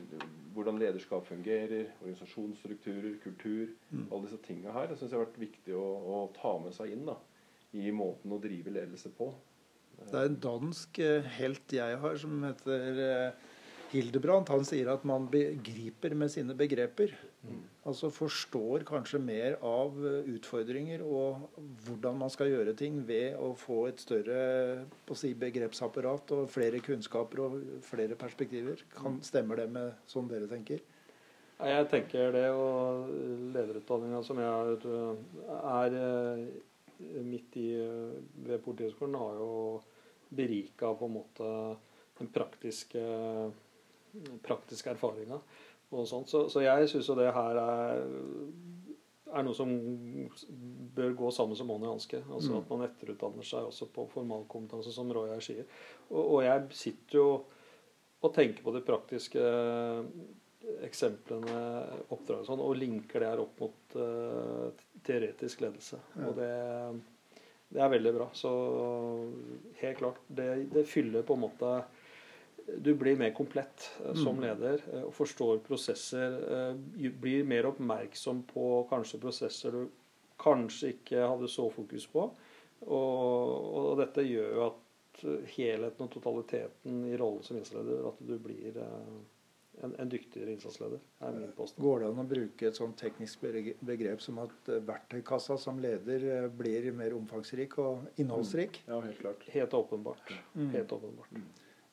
hvordan 0.54 0.80
lederskap 0.80 1.26
fungerer, 1.28 1.90
organisasjonsstrukturer, 2.00 3.18
kultur. 3.24 3.74
Mm. 3.90 4.06
Alle 4.12 4.24
disse 4.30 4.40
tingene 4.46 4.72
her 4.72 4.88
det 4.88 4.98
synes 4.98 5.12
jeg 5.12 5.20
har 5.20 5.26
vært 5.26 5.42
viktig 5.42 5.76
å, 5.76 5.88
å 6.16 6.22
ta 6.38 6.54
med 6.64 6.78
seg 6.78 6.94
inn 6.96 7.04
da, 7.10 7.18
i 7.76 7.92
måten 7.92 8.32
å 8.32 8.40
drive 8.40 8.72
ledelse 8.72 9.12
på. 9.18 9.34
Det 10.06 10.16
er 10.16 10.30
en 10.30 10.42
dansk 10.42 11.00
eh, 11.04 11.30
helt 11.38 11.74
jeg 11.74 12.02
har, 12.02 12.20
som 12.22 12.44
heter 12.46 13.02
eh, 13.04 13.46
Hildebrandt 13.88 14.50
han 14.52 14.66
sier 14.68 14.90
at 14.92 15.06
man 15.08 15.30
begriper 15.32 16.12
med 16.20 16.32
sine 16.34 16.56
begreper. 16.60 17.14
Mm. 17.48 17.62
Altså 17.88 18.10
forstår 18.12 18.84
kanskje 18.88 19.22
mer 19.24 19.56
av 19.64 19.96
eh, 20.04 20.28
utfordringer 20.34 21.04
og 21.08 21.48
hvordan 21.86 22.20
man 22.20 22.34
skal 22.34 22.52
gjøre 22.52 22.76
ting 22.80 23.00
ved 23.08 23.40
å 23.40 23.54
få 23.56 23.86
et 23.88 24.04
større 24.04 24.42
si, 25.16 25.32
begrepsapparat 25.40 26.36
og 26.36 26.50
flere 26.52 26.84
kunnskaper 26.84 27.44
og 27.46 27.58
flere 27.88 28.20
perspektiver. 28.20 28.84
Kan, 28.92 29.22
stemmer 29.24 29.64
det 29.64 29.70
med 29.72 29.96
sånn 30.12 30.28
dere 30.32 30.52
tenker? 30.52 30.84
Jeg 31.58 31.86
tenker 31.90 32.36
det, 32.36 32.50
og 32.54 33.08
lederutdanninga 33.56 34.20
som 34.26 34.38
jeg 34.44 34.76
er 35.58 35.96
eh, 36.04 36.44
midt 37.00 37.58
i 37.62 37.70
eh, 37.82 38.18
ved 38.48 38.64
Politihøgskolen, 38.66 39.20
har 39.20 39.40
jo 39.40 39.52
berika 40.28 40.92
på 40.98 41.08
en 41.08 41.16
måte 41.16 41.52
den 42.18 42.30
praktiske 42.34 43.04
praktiske 44.44 44.90
erfaringa. 44.90 45.40
Så, 45.90 46.50
så 46.50 46.64
jeg 46.64 46.90
syns 46.90 47.10
jo 47.10 47.16
det 47.16 47.30
her 47.32 47.60
er, 47.62 48.02
er, 49.32 49.44
noe 49.46 49.56
som 49.56 49.70
bør 50.96 51.14
gå 51.16 51.30
sammen 51.32 51.56
som 51.56 51.70
hånd 51.72 51.86
i 51.86 51.92
hanske. 51.92 52.24
Altså 52.26 52.52
mm. 52.52 52.58
at 52.60 52.74
man 52.74 52.88
etterutdanner 52.90 53.48
seg 53.48 53.70
også 53.70 53.88
på 53.96 54.08
formalkompetanse, 54.12 54.92
som 54.96 55.14
Roy 55.16 55.32
her 55.32 55.44
sier. 55.44 55.70
Og, 56.10 56.20
og, 56.24 56.42
jeg 56.44 56.66
sitter 56.82 57.22
jo 57.22 57.30
og 58.18 58.34
tenker 58.36 58.66
på 58.66 58.74
det 58.76 58.84
praktiske 58.88 59.44
eksemplene, 60.86 61.60
oppdrag 62.14 62.42
og 62.42 62.50
sånn, 62.50 62.64
og 62.64 62.80
linker 62.80 63.24
det 63.24 63.30
her 63.32 63.44
opp 63.44 63.62
mot 63.64 63.98
uh, 64.00 64.88
teoretisk 65.06 65.64
ledelse. 65.64 66.00
Ja. 66.18 66.30
Og 66.30 66.36
det, 66.38 66.50
det, 67.70 67.82
er 67.84 67.94
veldig 67.94 68.14
bra. 68.18 68.28
Så 68.38 68.52
helt 69.82 70.02
klart, 70.02 70.20
det, 70.28 70.50
det 70.74 70.88
fyller 70.90 71.26
på 71.28 71.38
en 71.38 71.46
måte 71.48 71.78
du 72.68 72.90
blir 73.00 73.16
mer 73.16 73.32
komplett 73.36 73.86
uh, 74.02 74.12
som 74.12 74.36
mm. 74.36 74.44
leder 74.44 74.84
uh, 74.92 75.06
og 75.06 75.14
forstår 75.16 75.62
prosesser. 75.68 76.36
Blir 76.98 77.48
mer 77.48 77.70
oppmerksom 77.72 78.44
på 78.50 78.68
kanskje 78.92 79.22
prosesser 79.24 79.78
du 79.78 79.88
kanskje 80.38 80.92
ikke 80.94 81.24
hadde 81.24 81.48
så 81.50 81.66
fokus 81.74 82.06
på. 82.12 82.28
Og, 82.86 83.56
og 83.74 83.96
dette 83.98 84.22
gjør 84.28 84.52
jo 84.54 84.68
at 84.68 84.84
helheten 85.56 86.06
og 86.06 86.12
totaliteten 86.14 87.00
i 87.10 87.16
rollen 87.18 87.42
som 87.42 87.58
innsatsleder, 87.58 88.04
at 88.12 88.20
du 88.22 88.36
blir 88.38 88.78
en, 89.84 89.94
en 90.02 90.10
dyktigere 90.10 90.54
innsatsleder. 90.56 91.04
er 91.20 91.38
min 91.38 91.54
påstand. 91.58 91.84
Går 91.86 92.00
det 92.00 92.10
an 92.10 92.24
å 92.24 92.28
bruke 92.32 92.68
et 92.70 92.80
sånn 92.80 92.96
teknisk 92.98 93.46
begrep 93.86 94.24
som 94.24 94.42
at 94.44 94.74
verktøykassa 94.88 95.58
som 95.62 95.80
leder 95.84 96.50
blir 96.50 96.92
mer 96.98 97.16
omfangsrik 97.18 97.78
og 97.84 98.08
innholdsrik? 98.18 98.82
Mm. 98.86 98.92
Ja, 98.94 99.00
helt 99.06 99.22
klart. 99.22 99.48
Helt 99.54 99.78
åpenbart. 99.78 100.36
Mm. 100.56 100.70
Helt 100.76 100.92
åpenbart. 100.98 101.32
Mm. 101.32 101.48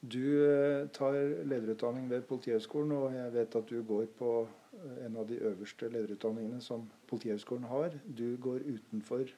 Du 0.05 0.45
eh, 0.45 0.87
tar 0.93 1.14
lederutdanning 1.49 2.11
ved 2.11 2.26
Politihøgskolen, 2.28 2.93
og 2.93 3.14
jeg 3.14 3.32
vet 3.32 3.55
at 3.57 3.70
du 3.70 3.78
går 3.89 4.11
på 4.18 4.32
eh, 4.45 5.07
en 5.07 5.16
av 5.16 5.28
de 5.30 5.39
øverste 5.41 5.89
lederutdanningene 5.89 6.61
som 6.61 6.85
Politihøgskolen 7.09 7.64
har. 7.70 7.97
Du 8.05 8.37
går 8.37 8.66
utenfor 8.68 9.32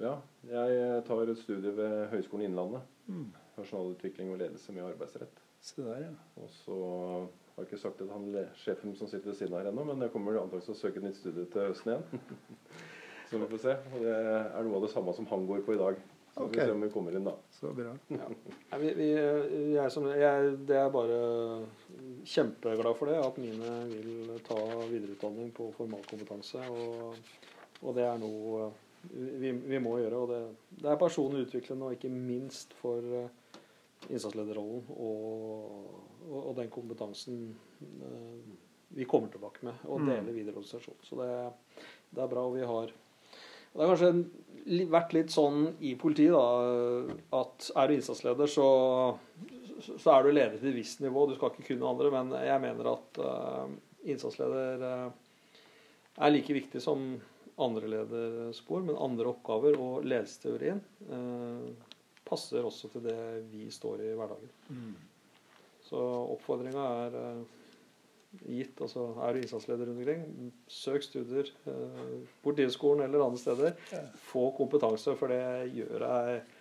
Ja, 0.00 0.14
jeg 0.48 1.00
tar 1.06 1.26
et 1.26 1.38
studie 1.42 1.74
ved 1.76 2.06
Høgskolen 2.14 2.46
Innlandet. 2.46 2.86
Mm. 3.06 3.32
Personalutvikling 3.56 4.30
og 4.32 4.38
ledelse 4.38 4.72
med 4.72 4.86
arbeidsrett. 4.92 5.42
Se 5.60 5.82
der, 5.82 6.06
ja. 6.06 6.12
Og 6.36 6.48
så 6.50 6.78
har 7.56 7.68
ikke 7.68 7.80
sagt 7.80 8.00
til 8.00 8.10
han 8.12 8.30
sjefen 8.58 8.96
som 8.96 9.10
sitter 9.10 9.32
ved 9.32 9.38
siden 9.38 9.58
her 9.58 9.68
ennå, 9.70 9.84
men 9.88 10.02
jeg 10.04 10.12
kommer 10.14 10.40
antakelig 10.40 10.68
til 10.68 10.76
å 10.76 10.80
søke 10.80 11.04
nytt 11.04 11.20
studie 11.20 11.44
til 11.52 11.68
høsten 11.68 11.92
igjen. 11.92 12.24
så 13.28 13.40
vi 13.42 13.50
får 13.52 13.62
se. 13.66 13.76
Og 13.92 14.04
det 14.06 14.16
er 14.16 14.66
noe 14.66 14.78
av 14.78 14.86
det 14.86 14.92
samme 14.94 15.14
som 15.16 15.28
han 15.32 15.46
går 15.50 15.64
på 15.66 15.76
i 15.76 15.80
dag. 15.80 16.00
Så 16.32 16.46
okay. 16.46 16.52
vi 16.52 16.64
ser 16.64 16.72
om 16.72 16.84
vi 16.86 16.88
kommer 16.94 17.16
inn, 17.16 17.26
da. 17.28 17.34
Så 17.52 17.70
bra. 17.76 17.90
Ja. 18.08 18.28
Vi, 18.80 18.92
vi, 18.96 19.08
jeg, 19.74 19.90
som, 19.92 20.06
jeg, 20.16 20.54
det 20.68 20.78
er 20.80 20.94
bare 20.94 21.18
kjempeglad 22.24 22.96
for 22.96 23.12
det, 23.12 23.18
at 23.20 23.40
mine 23.42 23.74
vil 23.90 24.38
ta 24.46 24.56
videreutdanning 24.88 25.50
på 25.52 25.68
formalkompetanse. 25.76 26.64
Og, 26.72 27.20
og 27.82 27.98
det 27.98 28.08
er 28.08 28.16
noe 28.22 28.70
vi, 29.12 29.52
vi 29.52 29.82
må 29.82 29.98
gjøre. 30.00 30.22
Og 30.22 30.32
det, 30.32 30.40
det, 30.78 30.88
er 30.88 31.00
personlig 31.00 31.44
utviklende, 31.46 31.90
og 31.90 31.98
ikke 31.98 32.12
minst 32.12 32.72
for 32.80 33.12
eh, 33.20 33.60
innsatslederrollen 34.08 34.88
og, 34.96 35.76
og, 36.28 36.40
og, 36.40 36.52
den 36.58 36.70
kompetansen 36.72 37.44
eh, 37.80 38.56
vi 38.92 39.06
kommer 39.08 39.32
tilbake 39.32 39.64
med, 39.64 39.86
og 39.88 40.02
mm. 40.02 40.10
deler 40.10 40.36
videre 40.36 40.58
organisasjonen. 40.60 41.06
Så 41.06 41.18
det, 41.20 41.30
det 42.12 42.24
er 42.24 42.32
bra. 42.32 42.44
Og 42.48 42.58
vi 42.58 42.66
har 42.68 42.92
det 43.72 43.86
har 43.86 43.94
kanskje 43.94 44.86
vært 44.92 45.14
litt 45.16 45.32
sånn 45.32 45.62
i 45.80 45.94
politiet 45.98 46.34
da, 46.34 47.38
at 47.38 47.70
er 47.80 47.88
du 47.88 47.94
innsatsleder, 47.96 48.50
så, 48.50 48.66
så 49.80 50.12
er 50.12 50.26
du 50.26 50.32
leder 50.34 50.58
til 50.58 50.74
et 50.74 50.76
visst 50.76 51.00
nivå. 51.00 51.24
Du 51.26 51.38
skal 51.38 51.54
ikke 51.54 51.70
kunne 51.70 51.88
andre, 51.88 52.10
men 52.12 52.34
jeg 52.36 52.62
mener 52.62 52.90
at 52.92 53.20
uh, 53.24 53.72
innsatsleder 54.04 54.84
uh, 54.84 55.54
er 56.20 56.34
like 56.34 56.58
viktig 56.58 56.82
som 56.84 57.14
andre 57.62 57.88
lederspor, 57.94 58.84
men 58.84 59.00
andre 59.00 59.32
oppgaver 59.32 59.80
og 59.80 60.04
ledelsesteorien 60.04 60.82
uh, 61.08 61.88
passer 62.28 62.68
også 62.68 62.92
til 62.92 63.08
det 63.08 63.18
vi 63.48 63.70
står 63.72 64.04
i 64.04 64.12
hverdagen. 64.18 64.52
Mm. 64.68 64.92
Så 65.92 66.04
oppfordringa 66.32 66.86
er 67.04 67.18
gitt. 68.48 68.80
altså 68.80 69.10
Er 69.20 69.34
du 69.34 69.42
innsatsleder 69.42 69.86
rundt 69.86 70.00
omkring, 70.00 70.52
søk 70.72 71.04
studier. 71.04 71.52
Eh, 71.68 72.16
Politihøgskolen 72.42 73.04
eller 73.04 73.26
andre 73.26 73.38
steder. 73.38 73.76
Få 74.30 74.50
kompetanse, 74.56 75.16
for 75.20 75.32
det 75.32 75.72
gjør 75.76 76.06
deg 76.06 76.58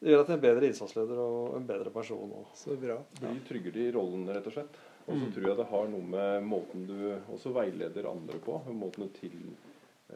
det 0.00 0.14
gjør 0.14 0.22
deg 0.22 0.28
til 0.30 0.34
en 0.38 0.44
bedre 0.46 0.68
innsatsleder 0.70 1.18
og 1.20 1.56
en 1.58 1.66
bedre 1.68 1.90
person. 1.92 2.30
Så 2.56 2.72
bra. 2.80 2.96
Blir 3.18 3.42
tryggere 3.44 3.82
i 3.82 3.90
rollen, 3.92 4.22
rett 4.32 4.46
og 4.48 4.54
slett. 4.54 4.78
Og 5.04 5.10
så 5.12 5.26
mm. 5.26 5.32
tror 5.34 5.48
jeg 5.48 5.58
det 5.58 5.66
har 5.74 5.90
noe 5.92 6.06
med 6.14 6.46
måten 6.48 6.86
du 6.88 6.96
også 7.34 7.52
veileder 7.52 8.08
andre 8.08 8.40
på. 8.40 8.56
Måten 8.72 9.04
du 9.04 9.18
til 9.18 9.36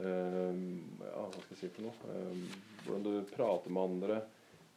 eh, 0.01 0.57
Ja, 1.05 1.26
hva 1.26 1.28
skal 1.35 1.53
jeg 1.53 1.61
si 1.61 1.70
for 1.76 1.91
noe? 1.91 2.14
Eh, 2.14 2.57
hvordan 2.87 3.05
du 3.05 3.35
prater 3.35 3.76
med 3.76 3.85
andre. 3.91 4.22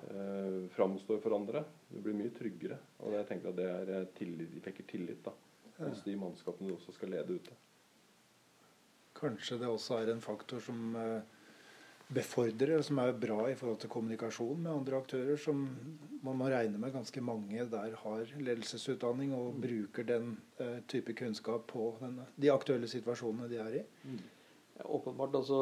Eh, 0.06 0.70
framstår 0.76 1.20
for 1.24 1.36
andre. 1.36 1.64
Du 1.90 2.00
blir 2.02 2.16
mye 2.18 2.34
tryggere. 2.36 2.78
Og 3.02 3.18
jeg 3.18 3.28
tenker 3.30 3.52
at 3.52 3.60
det 3.60 3.68
er 3.72 3.94
eh, 3.96 4.10
tillit, 4.18 4.54
de 4.54 4.64
vekker 4.64 4.90
tillit. 4.90 5.24
da 5.26 5.34
hos 5.78 6.04
de 6.04 6.16
mannskapene 6.18 6.72
du 6.72 6.78
også 6.78 6.94
skal 6.96 7.14
lede 7.14 7.38
ute. 7.38 7.58
Kanskje 9.18 9.60
det 9.62 9.70
også 9.70 10.00
er 10.02 10.14
en 10.14 10.22
faktor 10.22 10.62
som 10.64 10.96
eh, 10.98 11.20
befordrer, 12.14 12.82
som 12.86 13.02
er 13.02 13.18
bra 13.18 13.40
i 13.52 13.56
forhold 13.58 13.80
til 13.82 13.92
kommunikasjon 13.92 14.62
med 14.62 14.72
andre 14.72 15.02
aktører, 15.02 15.38
som 15.42 15.66
man 16.24 16.40
må 16.40 16.50
regne 16.54 16.80
med 16.82 16.94
ganske 16.96 17.22
mange 17.22 17.66
der 17.72 17.98
har 18.04 18.34
ledelsesutdanning 18.38 19.34
og 19.36 19.56
mm. 19.56 19.62
bruker 19.66 20.08
den 20.08 20.32
uh, 20.62 20.80
type 20.88 21.14
kunnskap 21.18 21.68
på 21.72 21.90
denne, 22.02 22.30
de 22.38 22.52
aktuelle 22.54 22.88
situasjonene 22.90 23.50
de 23.52 23.60
er 23.64 23.80
i. 23.82 23.84
Åpenbart. 24.84 25.36
altså 25.36 25.62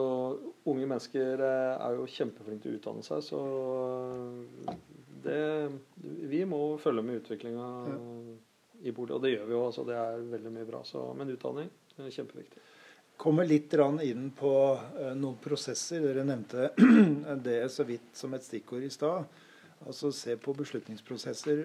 Unge 0.66 0.90
mennesker 0.90 1.46
eh, 1.46 1.76
er 1.78 1.96
jo 2.00 2.10
kjempeflinke 2.10 2.66
til 2.66 2.76
å 2.76 2.80
utdanne 2.82 3.06
seg, 3.06 3.24
så 3.24 3.40
det, 5.26 5.40
vi 6.30 6.44
må 6.50 6.60
følge 6.82 7.06
med 7.06 7.24
utviklinga. 7.24 7.70
Ja 7.90 8.02
i 8.86 8.92
bordet, 8.92 9.16
Og 9.16 9.22
det 9.22 9.34
gjør 9.34 9.46
vi 9.46 9.56
jo. 9.56 9.66
altså 9.66 9.84
Det 9.84 9.98
er 9.98 10.30
veldig 10.36 10.52
mye 10.54 10.68
bra. 10.70 10.84
Så, 10.86 11.02
men 11.18 11.34
utdanning 11.34 11.70
er 11.98 12.12
kjempeviktig. 12.14 12.62
Kommer 13.18 13.48
litt 13.48 13.74
inn 14.04 14.30
på 14.36 14.54
uh, 14.76 15.14
noen 15.16 15.38
prosesser. 15.42 16.04
Dere 16.04 16.26
nevnte 16.28 16.70
det 17.48 17.72
så 17.72 17.86
vidt 17.88 18.14
som 18.14 18.34
et 18.36 18.44
stikkord 18.44 18.84
i 18.84 18.92
stad. 18.92 19.24
Altså 19.86 20.12
se 20.12 20.36
på 20.38 20.54
beslutningsprosesser. 20.56 21.64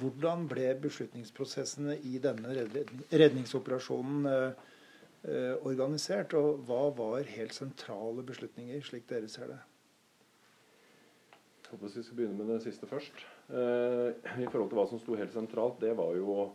Hvordan 0.00 0.46
ble 0.48 0.74
beslutningsprosessene 0.80 1.98
i 2.08 2.18
denne 2.22 2.52
redningsoperasjonen 3.10 4.26
organisert? 5.22 6.32
Og 6.38 6.62
hva 6.68 6.86
var 6.96 7.28
helt 7.36 7.52
sentrale 7.56 8.24
beslutninger, 8.26 8.80
slik 8.86 9.08
dere 9.10 9.28
ser 9.28 9.52
det? 9.52 9.58
Jeg 11.70 11.76
håper 11.76 11.92
vi 11.94 12.02
skal 12.02 12.16
begynne 12.18 12.38
med 12.38 12.48
det 12.50 12.62
siste 12.64 12.86
først. 12.90 13.20
Eh, 13.50 14.08
I 14.42 14.46
forhold 14.50 14.72
til 14.72 14.78
hva 14.78 14.86
som 14.90 14.98
sto 14.98 15.14
helt 15.18 15.30
sentralt, 15.30 15.76
det 15.82 15.92
var 15.98 16.16
jo 16.18 16.50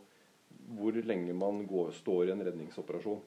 hvor 0.76 0.98
lenge 1.08 1.32
man 1.32 1.62
går, 1.68 1.94
står 1.96 2.26
i 2.26 2.34
en 2.34 2.44
redningsoperasjon. 2.44 3.22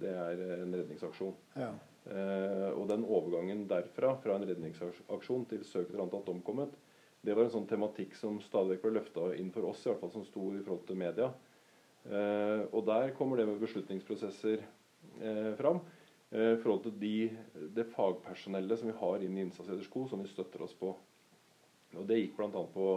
Det 0.00 0.08
er 0.08 0.40
en 0.62 0.72
redningsaksjon. 0.72 1.34
Ja. 1.60 1.68
Eh, 2.08 2.70
og 2.72 2.88
den 2.88 3.04
overgangen 3.04 3.66
derfra, 3.68 4.14
fra 4.22 4.38
en 4.38 4.46
redningsaksjon 4.48 5.44
til 5.50 5.66
søk 5.68 5.90
etter 5.90 6.00
antatt 6.04 6.32
omkommet, 6.32 6.72
det 7.24 7.36
var 7.36 7.44
en 7.44 7.52
sånn 7.54 7.68
tematikk 7.68 8.16
som 8.16 8.40
stadig 8.44 8.78
ble 8.80 8.94
løfta 8.98 9.30
inn 9.36 9.52
for 9.52 9.68
oss, 9.68 9.84
i 9.84 9.90
hvert 9.90 10.00
fall 10.00 10.12
som 10.12 10.24
sto 10.24 10.50
i 10.52 10.62
forhold 10.64 10.84
til 10.88 11.00
media. 11.00 11.28
Eh, 12.04 12.64
og 12.70 12.84
der 12.88 13.12
kommer 13.16 13.40
det 13.40 13.46
med 13.48 13.60
beslutningsprosesser 13.60 14.64
eh, 15.20 15.52
fram. 15.58 15.82
I 16.34 16.56
forhold 16.58 16.80
til 16.82 16.94
de, 16.98 17.16
det 17.76 17.84
fagpersonellet 17.92 18.80
som 18.80 18.88
vi 18.90 18.94
har 18.98 19.22
inn 19.22 19.36
i 19.38 19.44
innsatsledersko, 19.44 20.08
som 20.10 20.22
vi 20.24 20.26
støtter 20.26 20.64
oss 20.66 20.72
på. 20.74 20.88
Og 21.94 22.08
Det 22.08 22.16
gikk 22.18 22.32
bl.a. 22.40 22.62
på 22.74 22.88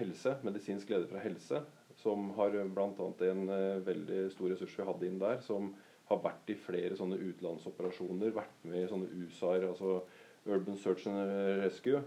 helse, 0.00 0.32
medisinsk 0.42 0.90
leder 0.90 1.06
fra 1.06 1.22
helse, 1.22 1.60
som 2.02 2.32
har 2.34 2.56
bl.a. 2.74 3.06
en 3.28 3.44
veldig 3.86 4.24
stor 4.34 4.50
ressurs 4.50 4.74
vi 4.74 4.88
hadde 4.88 5.06
inn 5.06 5.20
der, 5.22 5.38
som 5.46 5.70
har 6.10 6.18
vært 6.24 6.50
i 6.50 6.58
flere 6.58 6.98
sånne 6.98 7.20
utenlandsoperasjoner, 7.20 8.34
vært 8.34 8.66
med 8.66 8.82
i 8.82 8.90
sånne 8.90 9.12
USAR, 9.22 9.68
altså 9.68 10.00
Urban 10.48 10.78
Search 10.82 11.06
and 11.06 11.62
Rescue. 11.62 12.02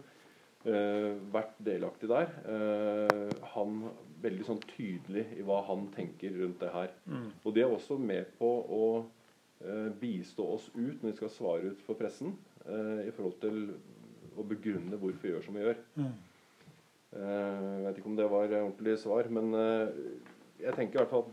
Vært 0.65 1.57
delaktig 1.63 2.09
der. 2.09 2.31
Han 3.53 3.83
veldig 4.25 4.47
sånn 4.47 4.61
tydelig 4.73 5.25
i 5.37 5.45
hva 5.45 5.61
han 5.69 5.87
tenker 5.95 6.35
rundt 6.39 6.61
det 6.63 6.71
her. 6.73 6.93
Mm. 7.07 7.29
Og 7.43 7.55
de 7.55 7.63
er 7.63 7.73
også 7.73 7.97
med 8.01 8.31
på 8.39 8.49
å 8.49 8.85
eh, 8.99 9.89
bistå 10.01 10.47
oss 10.57 10.69
ut 10.75 11.01
når 11.01 11.11
vi 11.11 11.17
skal 11.21 11.33
svare 11.33 11.73
ut 11.73 11.83
for 11.87 11.99
pressen, 11.99 12.35
i 12.65 13.11
forhold 13.13 13.35
til 13.43 13.57
å 14.41 14.43
begrunne 14.49 14.97
hvorfor 14.97 15.21
vi 15.21 15.29
gjør 15.35 15.43
som 15.45 15.53
vi 15.53 15.61
gjør. 15.61 15.75
Mm. 16.01 16.15
jeg 17.13 17.83
vet 17.83 17.99
ikke 17.99 18.09
om 18.09 18.15
det 18.17 18.25
var 18.31 18.55
ordentlig 18.57 18.95
svar, 18.97 19.29
men 19.37 19.53
jeg 19.53 20.73
tenker 20.73 20.97
i 20.97 21.03
hvert 21.03 21.13
fall 21.13 21.27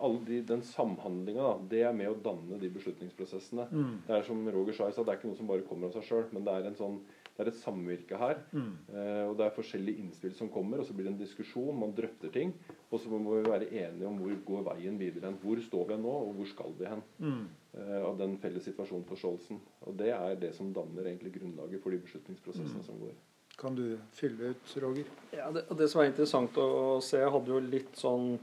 at 0.00 0.26
de, 0.26 0.40
den 0.48 0.62
samhandlinga, 0.64 1.48
det 1.70 1.82
er 1.84 1.96
med 1.96 2.10
å 2.10 2.18
danne 2.24 2.58
de 2.60 2.70
beslutningsprosessene. 2.72 3.66
Mm. 3.70 3.96
Det 4.06 4.16
er 4.16 4.26
som 4.26 4.46
Roger 4.54 4.76
sa, 4.76 4.88
det 4.88 5.04
er 5.04 5.18
ikke 5.18 5.30
noe 5.30 5.40
som 5.40 5.50
bare 5.50 5.66
kommer 5.68 5.90
av 5.90 5.98
seg 5.98 6.06
sjøl, 6.08 6.28
men 6.32 6.46
det 6.46 6.54
er, 6.54 6.68
en 6.70 6.78
sånn, 6.78 6.96
det 7.40 7.46
er, 7.46 7.52
et 7.54 7.60
samvirke 7.62 8.18
her. 8.20 8.42
Mm. 8.52 8.72
Eh, 8.92 9.22
og 9.24 9.36
det 9.38 9.46
er 9.46 9.56
forskjellige 9.56 10.04
innspill 10.04 10.34
som 10.36 10.50
kommer, 10.52 10.82
og 10.82 10.88
så 10.88 10.96
blir 10.96 11.08
det 11.08 11.14
en 11.14 11.22
diskusjon, 11.22 11.72
man 11.80 11.94
drøfter 11.96 12.32
ting. 12.34 12.52
Og 12.90 13.00
så 13.00 13.10
må 13.12 13.38
vi 13.38 13.48
være 13.48 13.70
enige 13.70 14.08
om 14.08 14.20
hvor 14.20 14.36
går 14.50 14.66
veien 14.68 15.00
videre 15.00 15.30
hen. 15.30 15.40
Hvor 15.42 15.62
står 15.64 15.88
vi 15.90 15.98
nå, 16.02 16.14
og 16.28 16.36
hvor 16.36 16.52
skal 16.52 16.76
vi 16.78 16.90
hen? 16.90 17.02
Mm. 17.18 17.42
Eh, 17.72 17.98
av 18.02 18.20
den 18.20 18.36
felles 18.42 18.64
situasjonsforståelsen. 18.68 19.60
Og 19.86 19.98
det 19.98 20.12
er 20.16 20.38
det 20.42 20.54
som 20.56 20.72
danner 20.74 21.08
egentlig 21.08 21.36
grunnlaget 21.38 21.82
for 21.82 21.94
de 21.94 22.04
beslutningsprosessene 22.04 22.84
mm. 22.84 22.86
som 22.86 23.00
går. 23.00 23.18
Kan 23.60 23.76
du 23.76 23.84
fylle 24.16 24.54
ut, 24.54 24.76
Roger? 24.82 25.08
Ja, 25.36 25.50
det, 25.52 25.66
det 25.76 25.90
som 25.92 26.00
er 26.02 26.10
interessant 26.10 26.56
å 26.60 26.98
se, 27.04 27.20
jeg 27.20 27.32
hadde 27.34 27.52
jo 27.52 27.60
litt 27.60 27.98
sånn 27.98 28.34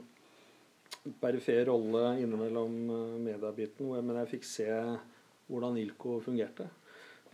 perifer 1.21 1.65
rolle 1.69 2.17
innimellom 2.21 2.75
eh, 2.89 3.13
mediebiten, 3.29 3.93
men 3.99 4.21
jeg 4.21 4.33
fikk 4.37 4.47
se 4.47 4.69
hvordan 5.47 5.79
ILCO 5.79 6.19
fungerte. 6.23 6.67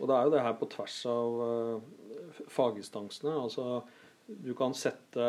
Og 0.00 0.08
det 0.08 0.16
er 0.16 0.26
jo 0.26 0.32
det 0.34 0.44
her 0.44 0.56
på 0.58 0.70
tvers 0.72 0.96
av 1.10 1.42
uh, 1.44 2.40
faginstansene. 2.50 3.34
Altså, 3.38 3.82
du 4.26 4.54
kan 4.56 4.74
sette 4.76 5.28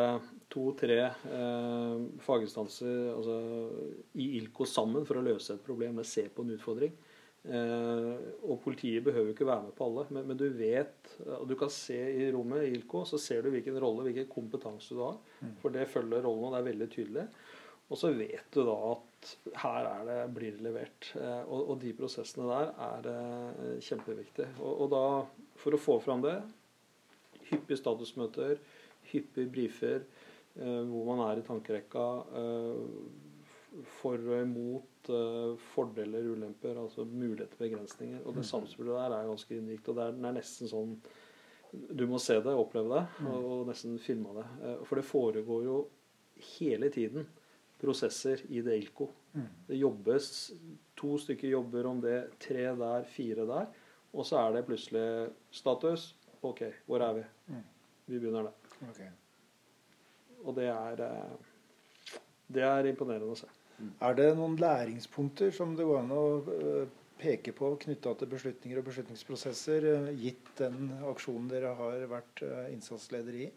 to-tre 0.52 1.02
uh, 1.28 2.06
faginstanser 2.24 3.12
altså, 3.12 3.36
i 4.16 4.32
ILCO 4.40 4.66
sammen 4.68 5.06
for 5.08 5.20
å 5.20 5.26
løse 5.26 5.54
et 5.54 5.66
problem 5.66 5.98
eller 5.98 6.08
se 6.08 6.26
på 6.32 6.46
en 6.46 6.56
utfordring. 6.56 6.96
Uh, 7.46 8.16
og 8.48 8.58
politiet 8.64 9.04
behøver 9.06 9.30
ikke 9.30 9.46
være 9.46 9.68
med 9.68 9.74
på 9.78 9.86
alle, 9.86 10.06
men, 10.10 10.24
men, 10.26 10.38
du 10.40 10.48
vet 10.58 11.12
og 11.36 11.44
Du 11.46 11.52
kan 11.54 11.70
se 11.70 11.94
i 11.94 12.24
rommet 12.34 12.64
i 12.64 12.72
ILCO, 12.74 13.04
så 13.06 13.20
ser 13.22 13.44
du 13.44 13.52
hvilken 13.54 13.78
rolle, 13.78 14.08
hvilken 14.08 14.26
kompetanse 14.32 14.96
du 14.96 15.04
har. 15.04 15.20
Mm. 15.38 15.52
For 15.62 15.74
det 15.74 15.86
følger 15.92 16.26
rollen, 16.26 16.48
og 16.48 16.56
det 16.56 16.62
er 16.62 16.70
veldig 16.72 16.88
tydelig. 16.96 17.28
Og 17.86 17.98
så 18.00 18.10
vet 18.16 18.48
du 18.54 18.64
da 18.66 18.74
at 18.90 19.32
her 19.62 19.88
er 19.88 20.06
det, 20.08 20.16
blir 20.34 20.56
det 20.56 20.64
levert. 20.66 21.10
Eh, 21.18 21.42
og, 21.44 21.72
og 21.72 21.76
de 21.82 21.92
prosessene 21.98 22.48
der 22.48 22.72
er 22.88 23.10
eh, 23.12 23.76
kjempeviktige. 23.84 24.48
Og, 24.58 24.72
og, 24.72 24.88
da, 24.94 25.50
for 25.60 25.76
å 25.76 25.82
få 25.82 25.98
fram 26.02 26.24
det, 26.24 26.40
hyppige 27.52 27.78
statusmøter, 27.78 28.58
hyppige 29.12 29.52
brifer, 29.54 30.02
eh, 30.58 30.82
hvor 30.90 31.06
man 31.12 31.22
er 31.28 31.42
i 31.42 31.46
tankerekka 31.46 32.08
for 34.00 34.16
og 34.16 34.38
imot 34.40 35.08
fordeler, 35.74 36.24
ulemper, 36.32 36.78
altså 36.80 37.04
muligheter, 37.06 37.58
begrensninger. 37.60 38.22
Og 38.24 38.34
det 38.34 38.42
mm. 38.46 38.50
samspillet 38.50 38.96
der 38.96 39.14
er 39.14 39.30
ganske 39.30 39.58
unikt. 39.62 39.90
Og 39.92 39.98
det 39.98 40.06
er, 40.06 40.16
det 40.16 40.30
er 40.30 40.38
nesten 40.40 40.70
sånn 40.70 40.94
Du 41.92 42.06
må 42.08 42.18
se 42.22 42.38
det, 42.40 42.54
oppleve 42.56 42.94
det, 42.94 43.02
mm. 43.20 43.28
og, 43.30 43.50
og 43.52 43.66
nesten 43.68 43.98
filme 44.02 44.32
det. 44.38 44.46
For 44.88 44.98
det 44.98 45.06
foregår 45.06 45.66
jo 45.68 45.80
hele 46.56 46.88
tiden 46.90 47.28
prosesser 47.80 48.42
i 48.48 48.62
det 48.64 48.76
ILCO. 48.80 49.10
Mm. 49.36 49.48
Det 49.68 49.78
jobbes 49.80 50.30
To 50.96 51.18
stykker 51.20 51.48
jobber 51.48 51.86
om 51.86 52.00
det. 52.00 52.20
Tre 52.40 52.70
der, 52.76 53.04
fire 53.12 53.44
der. 53.48 53.66
Og 54.16 54.24
så 54.26 54.38
er 54.40 54.54
det 54.56 54.66
plutselig 54.68 55.28
status. 55.52 56.14
OK, 56.42 56.62
hvor 56.86 57.04
er 57.04 57.18
vi? 57.18 57.24
Mm. 57.52 57.64
Vi 58.06 58.18
begynner 58.18 58.48
der. 58.48 58.70
Okay. 58.90 59.08
Og 60.44 60.56
det 60.56 60.68
er 60.70 61.02
eh, 61.04 61.52
Det 62.46 62.62
er 62.62 62.88
imponerende 62.88 63.34
å 63.34 63.38
se. 63.38 63.48
Mm. 63.76 63.90
Er 64.08 64.16
det 64.16 64.28
noen 64.38 64.54
læringspunkter 64.60 65.50
som 65.52 65.74
det 65.76 65.84
går 65.84 66.00
an 66.00 66.14
å 66.14 66.24
eh, 66.54 66.94
peke 67.20 67.52
på 67.56 67.72
knytta 67.82 68.14
til 68.16 68.30
beslutninger 68.30 68.80
og 68.80 68.86
beslutningsprosesser, 68.88 69.88
eh, 69.90 70.10
gitt 70.22 70.52
den 70.60 70.94
aksjonen 71.10 71.50
dere 71.50 71.74
har 71.76 72.06
vært 72.08 72.44
innsatsleder 72.72 73.40
i? 73.42 73.50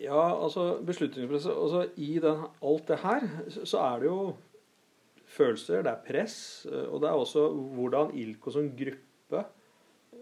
Ja, 0.00 0.22
altså 0.44 0.78
beslutningspresset 0.86 1.52
altså, 1.52 1.82
I 2.00 2.14
den, 2.22 2.46
alt 2.64 2.88
det 2.88 2.98
her 3.02 3.26
så 3.68 3.82
er 3.84 4.00
det 4.00 4.08
jo 4.08 4.20
følelser, 5.32 5.84
det 5.84 5.92
er 5.92 6.06
press, 6.06 6.38
eh, 6.68 6.86
og 6.88 7.02
det 7.02 7.10
er 7.10 7.20
også 7.20 7.46
hvordan 7.76 8.12
ILCO 8.20 8.52
som 8.52 8.70
gruppe 8.76 9.44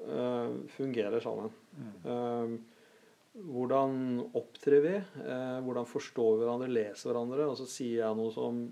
uh, 0.07 0.53
fungerer 0.77 1.23
sammen. 1.23 1.51
Mm. 1.75 1.97
Uh, 2.05 3.41
hvordan 3.51 3.97
opptrer 4.39 4.85
vi? 4.85 4.95
Uh, 5.19 5.59
hvordan 5.67 5.87
forstår 5.87 6.39
vi 6.39 6.45
hverandre, 6.45 6.71
leser 6.71 7.11
hverandre? 7.11 7.49
Og 7.51 7.59
så 7.59 7.67
sier 7.71 8.05
jeg 8.05 8.19
noe 8.19 8.31
som 8.35 8.63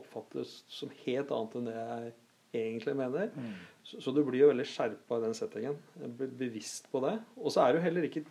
oppfattes 0.00 0.60
som 0.72 0.94
helt 1.04 1.34
annet 1.34 1.58
enn 1.58 1.70
det 1.70 1.76
jeg 1.78 2.14
egentlig 2.62 2.96
mener. 2.98 3.30
Mm. 3.34 3.52
Så, 3.82 4.00
så, 4.04 4.14
du 4.14 4.22
blir 4.26 4.44
jo 4.44 4.50
veldig 4.52 4.66
skjerpa 4.68 5.18
i 5.18 5.26
den 5.26 5.36
settingen. 5.36 5.78
Jeg 6.00 6.14
blir 6.18 6.34
bevisst 6.46 6.90
på 6.92 7.02
det. 7.04 7.18
Og 7.38 7.54
så 7.54 7.64
er 7.64 7.72
det 7.72 7.80
jo 7.80 7.86
heller 7.88 8.08
ikke 8.08 8.26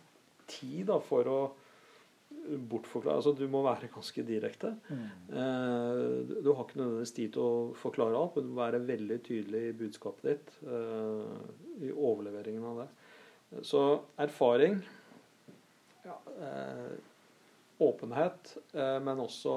tid 0.48 0.88
da, 0.88 0.98
for 1.04 1.28
å 1.28 1.40
bortforklare 2.56 3.20
altså 3.20 3.34
Du 3.36 3.44
må 3.50 3.62
være 3.64 3.90
ganske 3.92 4.24
direkte. 4.26 4.72
Mm. 4.88 5.04
Eh, 5.40 6.32
du 6.42 6.50
har 6.52 6.64
ikke 6.64 6.80
nødvendigvis 6.80 7.14
tid 7.16 7.34
til 7.34 7.44
å 7.44 7.76
forklare 7.78 8.18
alt, 8.18 8.36
men 8.36 8.48
du 8.48 8.54
må 8.54 8.62
være 8.62 8.84
veldig 8.88 9.18
tydelig 9.26 9.62
i 9.68 9.76
budskapet 9.82 10.28
ditt. 10.30 10.54
Eh, 10.64 11.84
I 11.88 11.92
overleveringen 11.92 12.66
av 12.70 12.82
det. 12.82 12.88
Så 13.64 13.84
erfaring 14.20 14.80
ja, 16.04 16.18
eh, 16.48 16.98
Åpenhet, 17.78 18.56
men 18.74 19.20
også 19.22 19.52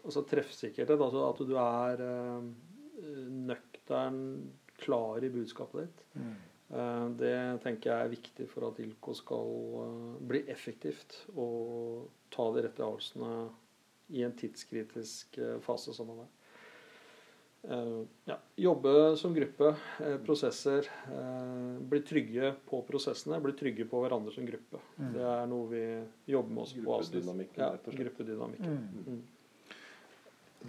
altså 0.00 0.22
treffsikkerhet. 0.30 0.94
Altså 0.96 1.26
at 1.26 1.42
du 1.44 1.50
er 1.60 2.00
nøktern, 3.50 4.22
klar 4.80 5.20
i 5.20 5.28
budskapet 5.34 5.82
ditt. 5.82 6.00
Mm. 6.14 6.30
Eh, 6.68 7.04
det 7.16 7.36
tenker 7.64 7.90
jeg 7.90 8.06
er 8.06 8.12
viktig 8.12 8.46
for 8.50 8.68
at 8.68 8.80
ILCO 8.84 9.14
skal 9.16 9.52
eh, 9.82 10.16
bli 10.30 10.42
effektivt 10.52 11.22
og 11.34 12.08
ta 12.34 12.50
de 12.52 12.64
rette 12.66 12.84
avgjørelsene 12.84 13.30
i 14.18 14.24
en 14.26 14.34
tidskritisk 14.36 15.38
eh, 15.40 15.56
fase 15.64 15.96
som 15.96 16.12
den 16.12 16.26
er. 16.26 16.34
Ja, 17.68 18.36
jobbe 18.54 18.90
som 19.18 19.32
gruppe, 19.34 19.72
prosesser. 20.22 20.86
Bli 21.90 21.98
trygge 22.06 22.52
på 22.68 22.78
prosessene, 22.86 23.40
bli 23.42 23.50
trygge 23.58 23.84
på 23.90 23.98
hverandre 24.04 24.30
som 24.32 24.46
gruppe. 24.46 24.78
Mm. 24.94 25.08
Det 25.16 25.24
er 25.26 25.50
noe 25.50 25.66
vi 25.72 25.82
jobber 26.30 26.54
med 26.54 26.62
oss 26.62 26.76
på. 26.76 26.84
Gruppedynamikken. 26.86 27.64
Ja, 27.64 27.96
gruppedynamikken. 27.98 28.78
Mm. 28.78 29.18
Mm. 29.18 29.74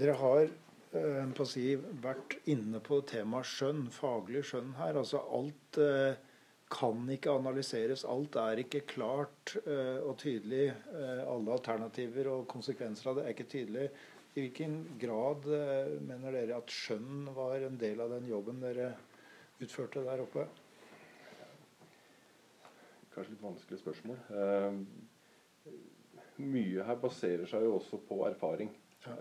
Dere 0.02 0.18
har 0.18 0.50
på 0.90 1.46
å 1.46 1.48
si, 1.48 1.76
vært 2.02 2.40
inne 2.50 2.80
på 2.82 3.02
temaet 3.10 3.46
skjønn, 3.46 3.88
faglig 3.94 4.42
skjønn 4.50 4.74
her. 4.80 4.98
Altså 4.98 5.22
alt 5.38 5.78
eh, 5.84 6.16
kan 6.74 7.04
ikke 7.14 7.36
analyseres. 7.38 8.06
Alt 8.10 8.38
er 8.42 8.64
ikke 8.64 8.88
klart 8.90 9.54
eh, 9.66 10.00
og 10.02 10.18
tydelig. 10.22 10.72
Eh, 10.94 11.22
alle 11.26 11.54
alternativer 11.54 12.32
og 12.34 12.48
konsekvenser 12.50 13.12
av 13.12 13.20
det 13.20 13.28
er 13.28 13.36
ikke 13.36 13.52
tydelig. 13.52 13.90
I 14.38 14.46
hvilken 14.46 14.80
grad 15.02 15.46
mener 16.06 16.36
dere 16.36 16.60
at 16.62 16.72
skjønn 16.72 17.32
var 17.36 17.66
en 17.66 17.78
del 17.82 18.02
av 18.04 18.12
den 18.14 18.28
jobben 18.30 18.62
dere 18.62 18.92
utførte 19.60 20.04
der 20.06 20.22
oppe? 20.22 20.46
Kanskje 23.16 23.34
litt 23.34 23.44
vanskelig 23.44 23.82
spørsmål. 23.82 24.18
Eh, 24.42 25.76
mye 26.40 26.86
her 26.88 26.98
baserer 27.02 27.50
seg 27.50 27.66
jo 27.68 27.76
også 27.78 28.02
på 28.10 28.24
erfaring. 28.30 28.74
Ja. 29.06 29.16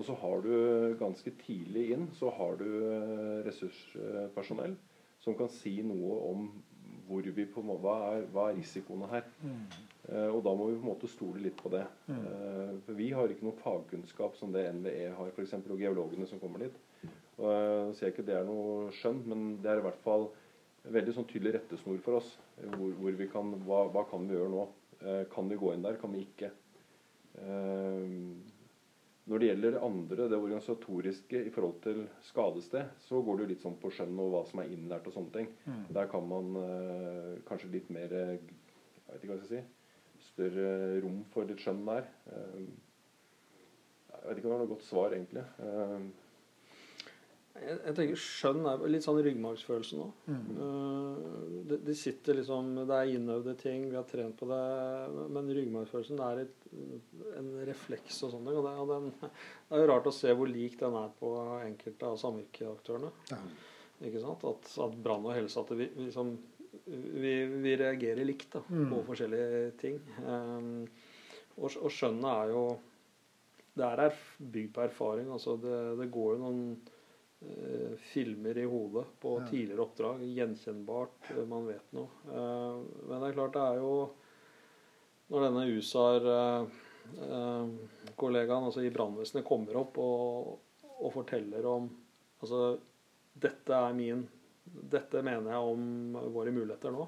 Og 0.00 0.06
så 0.06 0.16
har 0.16 0.40
du 0.46 0.52
ganske 0.96 1.30
tidlig 1.42 1.90
inn 1.92 2.06
så 2.16 2.30
har 2.32 2.56
du 2.56 2.68
eh, 2.88 3.40
ressurspersonell 3.44 4.78
som 5.20 5.36
kan 5.36 5.50
si 5.52 5.74
noe 5.84 6.16
om 6.30 6.46
hvor 7.10 7.26
vi 7.26 7.44
på, 7.50 7.62
hva, 7.82 7.94
er, 8.14 8.26
hva 8.30 8.46
er 8.48 8.58
risikoene 8.60 9.08
her. 9.10 9.24
Mm. 9.42 9.64
Eh, 10.08 10.28
og 10.30 10.44
da 10.46 10.52
må 10.54 10.68
vi 10.68 10.76
på 10.78 10.84
en 10.84 10.90
måte 10.92 11.10
stole 11.10 11.42
litt 11.42 11.56
på 11.58 11.72
det. 11.74 11.82
Mm. 12.06 12.20
Eh, 12.20 12.76
for 12.86 12.98
vi 12.98 13.08
har 13.16 13.32
ikke 13.32 13.48
noen 13.48 13.58
fagkunnskap 13.60 14.38
som 14.38 14.54
det 14.54 14.62
NVE 14.78 15.10
har, 15.18 15.32
f.eks. 15.34 15.56
og 15.60 15.82
geologene 15.82 16.28
som 16.30 16.40
kommer 16.42 16.64
dit. 16.64 16.78
Og 17.40 17.48
jeg 17.50 17.96
ser 17.98 18.12
ikke 18.12 18.26
det 18.28 18.36
er 18.38 18.46
noe 18.46 18.92
skjønn, 18.94 19.24
men 19.26 19.44
det 19.64 19.72
er 19.72 19.82
i 19.82 19.86
hvert 19.88 20.00
fall 20.04 20.28
veldig 20.92 21.16
sånn 21.16 21.28
tydelig 21.28 21.56
rettesnor 21.58 21.98
for 22.04 22.20
oss. 22.20 22.30
Hvor, 22.62 22.94
hvor 23.00 23.18
vi 23.18 23.28
kan, 23.32 23.52
hva, 23.66 23.82
hva, 23.92 24.06
kan 24.08 24.28
vi 24.28 24.38
gjøre 24.38 24.54
nå? 24.54 24.66
Eh, 25.00 25.22
kan 25.34 25.50
vi 25.50 25.58
gå 25.60 25.74
inn 25.74 25.84
der? 25.84 25.98
Kan 26.00 26.14
vi 26.14 26.24
ikke? 26.28 26.54
Når 29.40 29.46
det 29.46 29.54
gjelder 29.54 29.84
andre, 29.86 30.24
det 30.28 30.36
organisatoriske 30.36 31.38
i 31.48 31.50
forhold 31.54 31.78
til 31.80 32.00
skadested, 32.28 32.90
så 33.00 33.22
går 33.24 33.38
det 33.38 33.44
jo 33.46 33.48
litt 33.54 33.62
sånn 33.62 33.78
på 33.80 33.88
skjønn 33.96 34.18
og 34.20 34.34
hva 34.34 34.42
som 34.50 34.60
er 34.60 34.74
innlært 34.74 35.06
og 35.08 35.14
sånne 35.14 35.32
ting. 35.32 35.46
Mm. 35.64 35.78
Der 35.96 36.10
kan 36.12 36.26
man 36.28 36.58
eh, 36.60 37.38
kanskje 37.48 37.70
litt 37.72 37.88
mer 37.88 38.12
eh, 38.12 38.34
Jeg 38.36 39.14
vet 39.14 39.24
ikke 39.24 39.30
hva 39.30 39.38
jeg 39.38 39.46
skal 39.46 39.54
si. 39.54 39.62
Større 40.26 40.74
rom 41.06 41.22
for 41.32 41.48
litt 41.48 41.64
skjønn 41.64 41.80
der. 41.88 42.10
Eh, 42.34 42.68
jeg 44.12 44.26
vet 44.26 44.42
ikke 44.42 44.44
om 44.44 44.50
det 44.50 44.52
var 44.58 44.62
noe 44.66 44.72
godt 44.74 44.86
svar, 44.90 45.16
egentlig. 45.16 45.46
Jeg, 47.58 47.76
jeg 47.82 47.94
tenker 47.96 48.20
Skjønn 48.22 48.66
er 48.70 48.82
litt 48.88 49.04
sånn 49.04 49.18
ryggmargsfølelse 49.26 49.96
nå. 49.98 50.04
Mm. 50.30 50.44
Uh, 50.56 51.64
det, 51.68 51.80
de 51.84 51.94
sitter 51.98 52.38
liksom 52.38 52.68
Det 52.88 52.94
er 52.96 53.10
innøvde 53.16 53.56
ting, 53.58 53.88
vi 53.90 53.98
har 53.98 54.06
trent 54.08 54.36
på 54.38 54.46
det. 54.48 54.60
Men 55.34 55.50
ryggmargsfølelsen 55.58 56.22
er 56.24 56.44
et, 56.44 56.68
en 57.40 57.50
refleks 57.68 58.22
og 58.26 58.36
sånn. 58.36 58.46
Og 58.54 58.62
det, 58.64 58.74
og 58.84 58.92
den, 58.94 59.10
det 59.20 59.76
er 59.76 59.82
jo 59.82 59.88
rart 59.90 60.08
å 60.08 60.14
se 60.14 60.32
hvor 60.38 60.48
lik 60.50 60.78
den 60.80 60.96
er 61.00 61.10
på 61.18 61.32
enkelte 61.66 62.12
av 62.12 62.20
samvirkeaktørene. 62.22 63.10
Ja. 63.32 63.40
Ikke 64.08 64.22
sant? 64.22 64.46
At, 64.48 64.70
at 64.86 64.94
brann 65.04 65.26
og 65.28 65.34
helse 65.36 65.60
at 65.60 65.74
vi, 65.76 65.90
vi 65.92 66.06
liksom, 66.06 66.30
vi, 66.86 67.34
vi 67.66 67.74
reagerer 67.82 68.24
likt 68.24 68.54
da, 68.54 68.62
Mm. 68.70 68.86
på 68.94 69.02
forskjellige 69.10 69.64
ting. 69.82 69.98
Um, 70.22 70.86
og, 71.58 71.66
og 71.82 71.90
skjønnet 71.92 72.30
er 72.30 72.54
jo 72.54 72.62
Det 73.76 73.86
er 73.90 74.16
bygd 74.38 74.72
på 74.78 74.82
erfaring. 74.86 75.28
Altså 75.34 75.58
det, 75.60 75.76
det 76.00 76.08
går 76.14 76.36
jo 76.36 76.40
noen 76.46 76.62
eh, 77.42 77.94
filmer 78.12 78.58
i 78.58 78.64
hodet 78.68 79.06
på 79.20 79.38
Ja. 79.40 79.46
tidligere 79.48 79.80
oppdrag. 79.86 80.20
Gjenkjennbart. 80.36 81.30
eh, 81.30 81.44
Man 81.46 81.66
vet 81.66 81.92
noe. 81.92 82.08
Eh, 82.28 82.76
men 83.08 83.20
det 83.20 83.28
er 83.30 83.34
klart, 83.38 83.52
det 83.52 83.62
er 83.62 83.76
jo 83.80 84.10
Når 85.30 85.40
denne 85.46 85.62
USAR-kollegaen 85.78 88.64
altså 88.66 88.82
i 88.82 88.90
brannvesenet 88.90 89.44
kommer 89.46 89.76
opp 89.78 89.98
og, 90.02 90.58
og 91.00 91.12
forteller 91.14 91.66
om 91.70 91.86
Altså, 92.40 92.78
dette 93.38 93.70
er 93.76 93.92
min 93.94 94.24
Dette 94.64 95.20
mener 95.22 95.50
jeg 95.52 95.60
om 95.74 96.12
våre 96.32 96.50
muligheter 96.54 96.90
nå. 96.94 97.04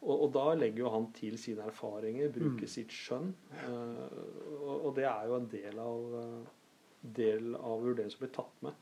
Og, 0.00 0.20
og 0.24 0.30
da 0.32 0.54
legger 0.56 0.78
jo 0.86 0.90
han 0.94 1.10
til 1.12 1.34
sine 1.38 1.60
erfaringer, 1.68 2.30
bruker 2.32 2.64
Mm. 2.64 2.68
sitt 2.70 2.88
skjønn. 2.94 3.34
eh, 3.52 4.08
og, 4.62 4.84
og 4.86 4.94
det 4.96 5.04
er 5.04 5.26
jo 5.28 5.34
en 5.36 5.48
del 5.52 5.78
av, 5.82 6.14
eh, 6.20 6.44
del 7.02 7.54
av 7.56 7.82
vurderingen 7.82 8.10
som 8.14 8.20
blir 8.22 8.32
tatt 8.32 8.62
med. 8.62 8.72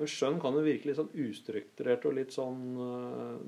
Men 0.00 0.08
skjønn 0.08 0.38
kan 0.40 0.54
jo 0.56 0.62
virke 0.64 0.88
litt 0.88 0.96
sånn 0.96 1.10
ustrukturert 1.12 2.06
og 2.08 2.14
litt 2.16 2.32
sånn 2.32 2.60
eh, 2.80 3.40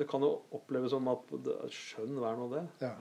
Det 0.00 0.06
kan 0.08 0.22
jo 0.24 0.30
oppleves 0.56 0.94
som 0.94 1.08
at 1.12 1.28
skjønn, 1.74 2.16
er 2.24 2.38
nå 2.40 2.46
det? 2.54 2.62
Ja. 2.80 2.94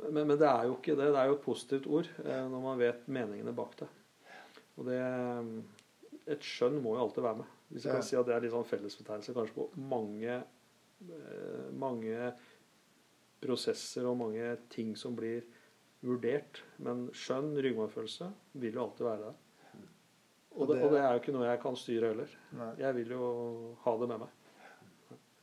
Men, 0.00 0.22
men 0.30 0.36
det 0.40 0.48
er 0.48 0.64
jo 0.68 0.78
ikke 0.78 0.96
det. 0.96 1.10
Det 1.12 1.20
er 1.20 1.28
jo 1.30 1.36
et 1.36 1.44
positivt 1.44 1.86
ord 1.88 2.08
eh, 2.24 2.42
når 2.48 2.64
man 2.64 2.80
vet 2.80 3.04
meningene 3.12 3.52
bak 3.56 3.76
det. 3.82 3.88
Og 4.76 4.88
det 4.88 5.00
Et 6.32 6.42
skjønn 6.42 6.80
må 6.82 6.96
jo 6.96 7.04
alltid 7.04 7.22
være 7.28 7.40
med. 7.42 7.52
Hvis 7.70 7.84
jeg 7.86 7.92
Ja. 7.92 7.98
kan 8.00 8.06
si 8.08 8.16
at 8.18 8.26
det 8.26 8.34
er 8.34 8.40
litt 8.44 8.52
sånn 8.56 8.66
fellesbetegnelse 8.72 9.34
kanskje 9.36 9.54
på 9.60 9.68
mange, 9.92 10.36
eh, 11.06 11.68
mange 11.72 12.32
prosesser 13.42 14.06
og 14.08 14.16
mange 14.18 14.56
ting 14.72 14.94
som 14.98 15.14
blir 15.18 15.44
vurdert. 16.06 16.62
Men 16.82 17.06
skjønn, 17.12 17.52
ryggmargfølelse, 17.62 18.30
vil 18.62 18.78
jo 18.78 18.84
alltid 18.86 19.06
være 19.06 19.28
der. 19.28 19.36
Og 20.56 20.70
det, 20.70 20.80
og 20.82 20.92
det 20.94 21.00
er 21.02 21.12
jo 21.12 21.20
ikke 21.20 21.34
noe 21.36 21.46
jeg 21.50 21.60
kan 21.62 21.76
styre 21.76 22.10
heller. 22.12 22.36
Nei. 22.56 22.72
Jeg 22.80 22.96
vil 22.96 23.10
jo 23.16 23.26
ha 23.84 23.96
det 24.00 24.08
med 24.12 24.22
meg. 24.24 24.34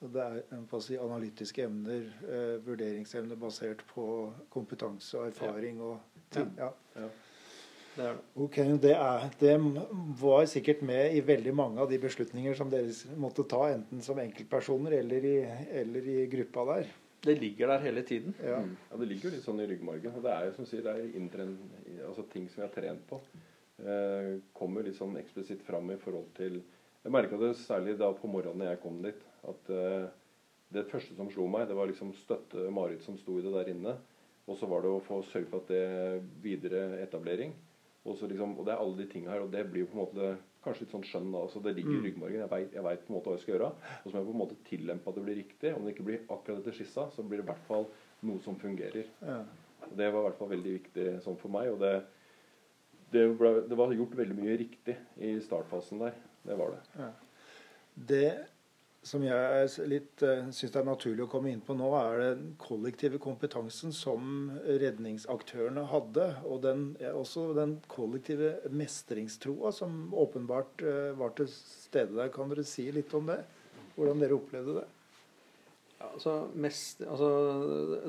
Og 0.03 0.09
Det 0.11 0.24
er 0.24 0.39
en 0.57 0.66
si, 0.84 0.95
analytiske 0.99 1.64
emner, 1.64 2.07
eh, 2.28 2.55
vurderingsevne 2.66 3.38
basert 3.39 3.86
på 3.93 4.05
kompetanse 4.51 5.20
og 5.20 5.30
erfaring 5.30 5.80
og 5.82 6.26
ting. 6.34 6.49
Ja. 6.57 6.74
ja. 6.97 7.07
Det 7.93 8.03
er 8.07 8.18
det. 8.18 8.24
Ok, 8.41 8.57
det, 8.82 8.95
er, 8.97 9.30
det 9.39 9.53
var 10.20 10.45
sikkert 10.49 10.82
med 10.82 11.16
i 11.16 11.22
veldig 11.24 11.53
mange 11.55 11.80
av 11.80 11.91
de 11.91 11.99
beslutninger 12.01 12.57
som 12.57 12.72
dere 12.74 12.91
måtte 13.22 13.45
ta, 13.47 13.68
enten 13.70 14.01
som 14.01 14.20
enkeltpersoner 14.20 14.97
eller 14.97 15.30
i, 15.30 15.38
eller 15.84 16.11
i 16.16 16.18
gruppa 16.32 16.66
der. 16.74 16.91
Det 17.24 17.38
ligger 17.39 17.70
der 17.72 17.86
hele 17.86 18.03
tiden. 18.03 18.36
Ja. 18.43 18.59
Mm. 18.59 18.76
ja, 18.89 18.97
det 18.99 19.07
ligger 19.07 19.30
jo 19.30 19.36
litt 19.38 19.45
sånn 19.45 19.61
i 19.64 19.70
ryggmargen. 19.70 20.18
Og 20.18 20.26
det 20.26 20.34
er 20.34 20.49
jo 20.49 20.55
som 20.57 20.68
sier, 20.68 20.84
det 20.84 20.97
er 20.97 21.20
inntren, 21.22 21.55
altså 22.09 22.26
ting 22.34 22.49
som 22.49 22.59
vi 22.64 22.68
har 22.68 22.74
trent 22.74 23.05
på. 23.07 23.22
Eh, 23.82 24.39
kommer 24.53 24.86
litt 24.86 24.99
sånn 24.99 25.17
eksplisitt 25.17 25.63
fram 25.65 25.89
i 25.89 25.97
forhold 25.97 26.28
til 26.38 26.59
Jeg 27.03 27.11
merka 27.11 27.39
det 27.41 27.55
særlig 27.57 27.97
da 27.99 28.11
på 28.15 28.30
morgenen 28.32 28.69
jeg 28.69 28.80
kom 28.84 28.99
dit, 29.03 29.24
at 29.49 29.71
eh, 29.74 30.05
det 30.71 30.86
første 30.91 31.17
som 31.17 31.28
slo 31.34 31.49
meg, 31.51 31.65
det 31.67 31.76
var 31.76 31.89
liksom 31.89 32.13
støtte 32.15 32.69
Marit 32.71 33.03
som 33.03 33.17
sto 33.19 33.36
i 33.39 33.43
det 33.43 33.51
der 33.51 33.71
inne. 33.74 33.97
Og 34.47 34.55
så 34.59 34.67
var 34.71 34.84
det 34.84 34.91
å 34.91 35.01
få 35.03 35.19
sørge 35.28 35.49
for 35.51 35.63
at 35.63 35.74
det 35.74 36.21
videre 36.43 37.01
etablering. 37.03 37.51
Og, 38.03 38.15
så 38.19 38.28
liksom, 38.28 38.55
og 38.59 38.65
det 38.67 38.74
er 38.74 38.82
alle 38.84 38.97
de 38.99 39.09
tinga 39.11 39.32
her, 39.32 39.43
og 39.45 39.51
det 39.51 39.65
blir 39.69 39.86
jo 39.86 39.91
på 39.91 39.97
en 39.97 40.01
måte 40.01 40.32
kanskje 40.63 40.86
litt 40.86 40.95
sånn 40.95 41.05
skjønn 41.07 41.30
da. 41.32 41.43
altså 41.45 41.61
Det 41.63 41.76
ligger 41.78 41.97
i 41.97 42.01
ryggmargen. 42.07 42.41
Jeg 42.74 42.86
vet, 42.88 43.05
på 43.05 43.13
en 43.13 43.17
måte 43.17 43.30
hva 43.30 43.36
jeg 43.38 43.43
skal 43.43 43.55
gjøre. 43.55 43.69
Og 43.99 44.07
så 44.07 44.13
må 44.13 44.21
jeg 44.21 44.30
på 44.30 44.34
en 44.34 44.41
måte 44.41 44.59
tillempe 44.67 45.11
at 45.11 45.19
det 45.19 45.26
blir 45.28 45.39
riktig. 45.39 45.76
Om 45.76 45.86
det 45.86 45.93
ikke 45.93 46.07
blir 46.07 46.26
akkurat 46.26 46.59
etter 46.59 46.76
skissa, 46.80 47.07
så 47.15 47.28
blir 47.28 47.41
det 47.41 47.47
i 47.47 47.51
hvert 47.51 47.69
fall 47.69 47.88
noe 48.28 48.43
som 48.43 48.59
fungerer. 48.59 49.07
Ja. 49.24 49.39
Og 49.89 49.95
Det 49.99 50.09
var 50.09 50.19
i 50.19 50.28
hvert 50.28 50.39
fall 50.39 50.51
veldig 50.51 50.76
viktig 50.80 51.07
sånn 51.24 51.39
for 51.39 51.55
meg. 51.55 51.71
Og 51.76 51.80
det, 51.84 51.93
det, 53.14 53.28
ble, 53.39 53.53
det 53.70 53.78
var 53.80 53.93
gjort 53.95 54.18
veldig 54.18 54.39
mye 54.39 54.57
riktig 54.59 54.97
i 55.22 55.36
startfasen 55.43 56.01
der. 56.03 56.18
Det 56.43 56.57
var 56.59 56.74
det. 56.74 57.11
Det 57.93 58.32
som 59.03 59.24
jeg 59.26 59.88
litt 59.91 60.24
uh, 60.24 60.47
syns 60.55 60.72
det 60.72 60.80
er 60.80 60.88
naturlig 60.88 61.26
å 61.26 61.32
komme 61.32 61.51
inn 61.51 61.64
på 61.64 61.76
nå, 61.76 61.89
er 61.99 62.22
den 62.22 62.53
kollektive 62.61 63.20
kompetansen 63.22 63.91
som 63.95 64.47
redningsaktørene 64.64 65.84
hadde. 65.91 66.30
Og 66.47 66.61
den, 66.64 66.86
også 67.11 67.49
den 67.57 67.78
kollektive 67.91 68.55
mestringstroa 68.72 69.74
som 69.76 70.07
åpenbart 70.16 70.86
eh, 70.88 71.11
var 71.20 71.36
til 71.38 71.49
stede 71.51 72.16
der. 72.16 72.32
Kan 72.34 72.53
dere 72.53 72.64
si 72.68 72.88
litt 72.95 73.11
om 73.18 73.28
det? 73.28 73.41
Hvordan 73.97 74.24
dere 74.24 74.38
opplevde 74.39 74.78
det? 74.80 74.88
Ja, 75.97 76.07
altså, 76.14 76.38
mest, 76.55 77.03
altså, 77.03 77.30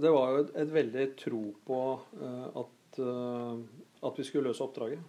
det 0.03 0.15
var 0.15 0.31
jo 0.31 0.45
et, 0.45 0.55
et 0.63 0.73
veldig 0.79 1.09
tro 1.19 1.43
på 1.67 1.81
uh, 2.23 2.47
at, 2.63 3.03
eh, 3.03 3.84
at 4.05 4.19
vi 4.19 4.27
skulle 4.27 4.51
løse 4.51 4.65
oppdraget. 4.65 5.03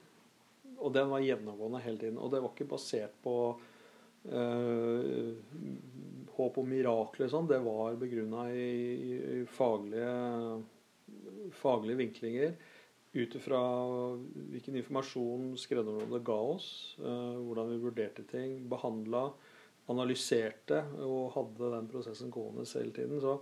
Og 0.75 0.93
den 0.93 1.09
var 1.11 1.23
gjennomgående 1.23 1.81
hele 1.85 2.01
tiden. 2.01 2.19
Og 2.21 2.31
det 2.33 2.41
var 2.43 2.53
ikke 2.53 2.69
basert 2.69 3.15
på 3.23 3.35
øh, 4.29 5.33
håp 6.35 6.61
om 6.61 6.69
mirakler. 6.69 7.29
Sånn. 7.31 7.49
Det 7.49 7.61
var 7.65 7.99
begrunna 7.99 8.47
i, 8.53 8.69
i, 8.95 9.19
i 9.39 9.43
faglige, 9.49 10.15
faglige 11.61 12.01
vinklinger. 12.03 12.55
Ut 13.15 13.35
ifra 13.39 13.61
hvilken 14.51 14.75
informasjon 14.75 15.53
skredderområdet 15.59 16.25
ga 16.27 16.39
oss, 16.55 16.69
øh, 16.99 17.37
hvordan 17.47 17.71
vi 17.71 17.83
vurderte 17.85 18.25
ting, 18.27 18.57
behandla, 18.71 19.29
analyserte 19.91 20.81
og 21.05 21.31
hadde 21.35 21.71
den 21.75 21.87
prosessen 21.91 22.33
gående 22.33 22.65
hele 22.73 22.91
tiden. 22.95 23.21
Så 23.23 23.37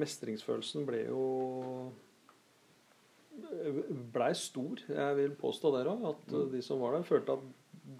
mestringsfølelsen 0.00 0.86
ble 0.88 1.02
jo 1.08 1.24
blei 4.12 4.32
stor. 4.36 4.80
Jeg 4.88 5.16
vil 5.18 5.34
påstå 5.38 5.72
det 5.76 5.86
òg. 5.90 6.04
At 6.12 6.32
de 6.52 6.62
som 6.64 6.80
var 6.82 6.96
der, 6.96 7.06
følte 7.08 7.36
at 7.38 7.50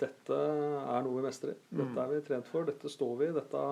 dette 0.02 0.36
er 0.38 1.02
noe 1.04 1.18
vi 1.18 1.24
mestrer. 1.26 1.56
Dette 1.72 1.98
er 2.04 2.10
vi 2.12 2.20
trent 2.26 2.48
for. 2.50 2.66
Dette 2.68 2.90
står 2.92 3.16
vi. 3.20 3.30
Dette 3.36 3.64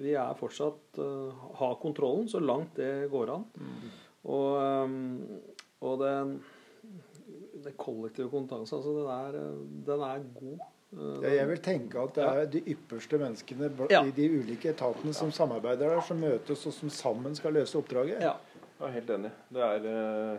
Vi 0.00 0.12
er 0.14 0.36
fortsatt 0.38 0.98
uh, 1.02 1.46
har 1.58 1.74
kontrollen 1.82 2.28
så 2.30 2.38
langt 2.38 2.76
det 2.78 3.08
går 3.10 3.32
an. 3.34 3.44
Og, 4.22 4.52
um, 4.86 5.24
og 5.82 5.96
den, 6.04 6.36
den 7.64 7.74
kollektive 7.80 8.30
kompetansen, 8.30 8.78
altså, 8.78 8.92
den 9.00 9.08
er, 9.10 9.40
den 9.88 10.04
er 10.06 10.22
god. 10.36 10.60
Uh, 10.94 11.18
Ja, 11.24 11.32
jeg 11.40 11.48
vil 11.50 11.60
tenke 11.62 11.98
at 12.02 12.14
det 12.14 12.24
er 12.28 12.46
de 12.50 12.62
ypperste 12.74 13.18
menneskene 13.18 13.72
Ja. 13.90 14.04
i 14.06 14.14
de 14.14 14.28
ulike 14.40 14.70
etatene 14.72 15.12
som 15.14 15.30
samarbeider 15.34 15.88
der, 15.96 16.00
som 16.06 16.22
møtes 16.22 16.64
og 16.66 16.72
som 16.74 16.90
sammen 16.90 17.34
skal 17.38 17.52
løse 17.58 17.78
oppdraget. 17.78 18.22
ja. 18.22 18.36
Jeg 18.80 18.88
er 18.88 18.92
helt 18.96 19.10
enig. 19.12 19.30
Det 19.52 19.60
er 19.60 19.86
eh, 19.90 20.38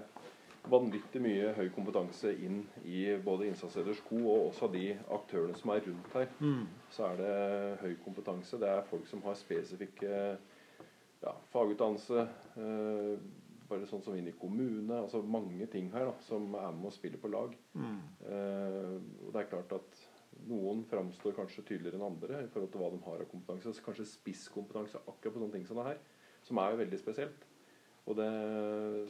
vanvittig 0.69 1.21
mye 1.23 1.51
høy 1.57 1.69
kompetanse 1.73 2.31
inn 2.45 2.61
i 2.85 3.03
både 3.23 3.47
innsatsleders 3.49 4.01
sko 4.03 4.19
og 4.21 4.47
også 4.51 4.69
de 4.73 4.91
aktørene 5.13 5.57
som 5.57 5.73
er 5.73 5.83
rundt 5.87 6.15
her. 6.15 6.27
Mm. 6.39 6.65
Så 6.93 7.07
er 7.07 7.21
det 7.21 7.35
høy 7.81 7.93
kompetanse. 8.05 8.59
Det 8.61 8.69
er 8.69 8.89
folk 8.89 9.07
som 9.09 9.23
har 9.25 9.39
spesifikke 9.39 10.19
ja, 11.21 11.33
fagutdannelse. 11.53 12.25
Eh, 12.61 13.13
bare 13.71 13.87
sånn 13.89 14.03
som 14.05 14.15
inn 14.17 14.29
i 14.29 14.37
kommune. 14.37 14.97
Altså 14.99 15.23
mange 15.23 15.67
ting 15.71 15.91
her 15.93 16.09
da, 16.11 16.15
som 16.27 16.49
er 16.53 16.71
med 16.75 16.89
og 16.91 16.95
spiller 16.95 17.21
på 17.21 17.31
lag. 17.31 17.53
Mm. 17.73 17.99
Eh, 18.27 18.97
og 19.25 19.29
det 19.33 19.43
er 19.43 19.51
klart 19.53 19.77
at 19.79 20.01
noen 20.47 20.85
framstår 20.89 21.35
kanskje 21.37 21.65
tydeligere 21.67 21.99
enn 21.99 22.07
andre 22.07 22.45
i 22.45 22.49
forhold 22.51 22.71
til 22.73 22.81
hva 22.81 22.91
de 22.93 23.03
har 23.05 23.23
av 23.23 23.31
kompetanse. 23.31 23.73
Så 23.75 23.85
kanskje 23.85 24.09
spisskompetanse 24.09 25.01
akkurat 25.05 25.33
på 25.33 25.39
sånne 25.41 25.57
ting 25.57 25.67
som 25.69 25.81
det 25.81 25.89
her, 25.91 26.03
som 26.47 26.61
er 26.61 26.73
jo 26.73 26.83
veldig 26.83 27.01
spesielt. 27.01 27.47
Og 28.11 28.17
det, 28.19 28.27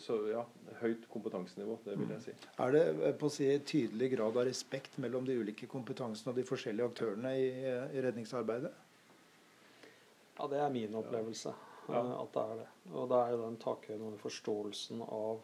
så 0.03 0.17
ja, 0.29 0.43
høyt 0.81 1.07
kompetansenivå, 1.11 1.77
det 1.85 1.95
vil 1.97 2.11
jeg 2.15 2.23
si. 2.27 2.33
Er 2.61 2.73
det 2.75 2.83
eh, 3.09 3.13
på 3.17 3.29
å 3.29 3.33
si 3.33 3.47
tydelig 3.65 4.11
grad 4.15 4.37
av 4.37 4.45
respekt 4.49 4.97
mellom 5.01 5.25
de 5.27 5.37
ulike 5.41 5.69
kompetansene 5.71 6.33
og 6.33 6.37
de 6.39 6.45
forskjellige 6.47 6.89
aktørene 6.91 7.31
i, 7.39 7.47
eh, 7.71 7.95
i 7.97 8.03
redningsarbeidet? 8.05 8.71
Ja, 10.37 10.47
det 10.51 10.59
er 10.63 10.73
min 10.73 10.95
opplevelse. 11.01 11.53
Ja. 11.89 11.97
eh, 12.01 12.11
At 12.21 12.33
det 12.37 12.43
er 12.43 12.59
det. 12.61 12.67
Og 12.93 13.09
det 13.11 13.21
er 13.23 13.33
jo 13.35 13.41
den 13.47 13.57
takhøyden 13.61 14.05
og 14.05 14.13
den 14.15 14.21
forståelsen 14.21 15.01
av 15.07 15.41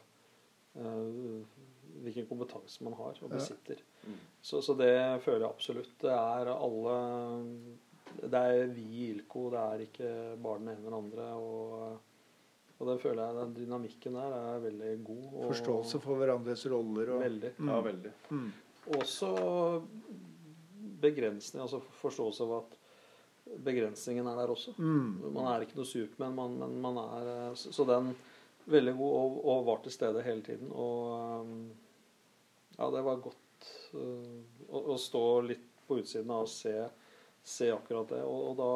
uh, 0.78 1.41
hvilken 2.05 2.28
kompetanse 2.30 2.84
man 2.86 2.93
har 2.99 3.18
og 3.24 3.30
Ja. 3.32 3.36
besitter. 3.36 3.82
Mm. 4.05 4.20
Så, 4.41 4.62
så 4.62 4.76
det 4.78 4.93
føler 5.26 5.47
jeg 5.47 5.49
absolutt. 5.49 5.93
Det 6.03 6.14
er 6.14 6.51
alle 6.53 6.97
Det 8.18 8.39
er 8.39 8.68
vi 8.74 8.82
i 8.82 9.08
ILCO, 9.12 9.49
det 9.51 9.60
er 9.60 9.82
ikke 9.88 10.12
bare 10.41 10.60
den 10.62 10.70
ene 10.72 10.86
eller 10.86 10.97
andre. 10.97 11.26
Og, 11.36 11.97
og 12.78 12.90
det 12.92 12.98
føler 13.02 13.24
jeg 13.24 13.38
den 13.40 13.54
dynamikken 13.58 14.18
der 14.20 14.34
er 14.38 14.60
veldig 14.62 14.92
god. 15.08 15.24
Og 15.32 15.46
Forståelse 15.52 16.02
for 16.04 16.20
hverandres 16.20 16.66
roller 16.70 17.14
og 17.16 17.24
Veldig. 17.26 17.54
Mm. 17.58 17.72
Ja, 17.72 17.78
veldig. 17.88 18.12
Mm. 18.30 18.50
Også 18.98 19.32
begrensning, 21.02 21.62
altså 21.64 21.82
forståelse 22.02 22.46
av 22.46 22.54
at 22.60 22.78
begrensningen 23.66 24.28
er 24.28 24.38
der 24.38 24.54
også. 24.54 24.76
Mm. 24.78 25.34
Man 25.34 25.50
er 25.50 25.66
ikke 25.66 25.80
noe 25.80 25.90
supermann, 25.90 26.38
man, 26.38 26.58
men 26.62 26.78
man 26.84 27.02
er 27.02 27.32
eh, 27.34 27.58
Så 27.58 27.86
den 27.88 28.14
veldig 28.68 28.94
god 29.00 29.18
og, 29.22 29.42
og 29.48 29.66
var 29.68 29.84
til 29.84 29.96
stede 29.96 30.24
hele 30.26 30.44
tiden. 30.46 30.72
Og 30.72 31.42
um, 31.42 31.70
ja, 32.78 32.90
det 32.94 33.04
var 33.06 33.24
godt 33.24 33.70
uh, 33.96 34.38
å, 34.68 34.84
å 34.94 34.98
stå 35.02 35.26
litt 35.48 35.66
på 35.88 36.02
utsiden 36.02 36.34
av 36.36 36.46
og 36.46 36.52
se, 36.52 36.76
se 37.48 37.72
akkurat 37.72 38.12
det. 38.12 38.24
Og, 38.28 38.52
og 38.52 38.58
da, 38.60 38.72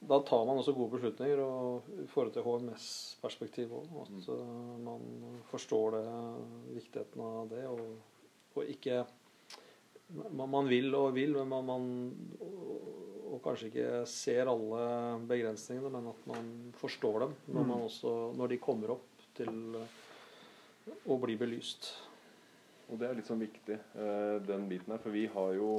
da 0.00 0.20
tar 0.24 0.46
man 0.48 0.58
også 0.60 0.72
gode 0.72 0.96
beslutninger 0.96 1.40
og 1.44 1.88
i 2.00 2.06
forhold 2.08 2.32
til 2.32 2.44
HMS-perspektiv 2.46 3.72
òg. 3.76 3.90
At 4.00 4.12
mm. 4.16 4.86
man 4.86 5.02
forstår 5.50 5.98
det, 5.98 6.04
viktigheten 6.78 7.24
av 7.24 7.50
det, 7.50 7.66
og, 7.68 8.30
og 8.56 8.72
ikke 8.72 9.02
man, 10.32 10.48
man 10.50 10.70
vil 10.70 10.94
og 10.96 11.12
vil, 11.14 11.36
men 11.36 11.52
man, 11.52 11.68
man 11.68 11.88
og, 12.40 12.88
og 13.30 13.42
kanskje 13.44 13.70
ikke 13.70 13.88
ser 14.10 14.50
alle 14.50 14.84
begrensningene, 15.30 15.92
men 15.92 16.08
at 16.10 16.28
man 16.30 16.52
forstår 16.80 17.26
dem 17.26 17.34
når, 17.54 17.66
man 17.68 17.84
også, 17.86 18.14
når 18.38 18.54
de 18.54 18.62
kommer 18.62 18.96
opp 18.96 19.26
til 19.36 19.76
uh, 19.76 19.98
å 21.06 21.18
bli 21.22 21.36
belyst. 21.38 21.92
Og 22.90 22.98
det 22.98 23.06
er 23.06 23.20
litt 23.20 23.28
sånn 23.28 23.42
viktig, 23.44 23.76
eh, 24.02 24.36
den 24.42 24.64
biten 24.66 24.90
her. 24.90 24.98
For 24.98 25.14
vi 25.14 25.28
har 25.30 25.52
jo 25.54 25.76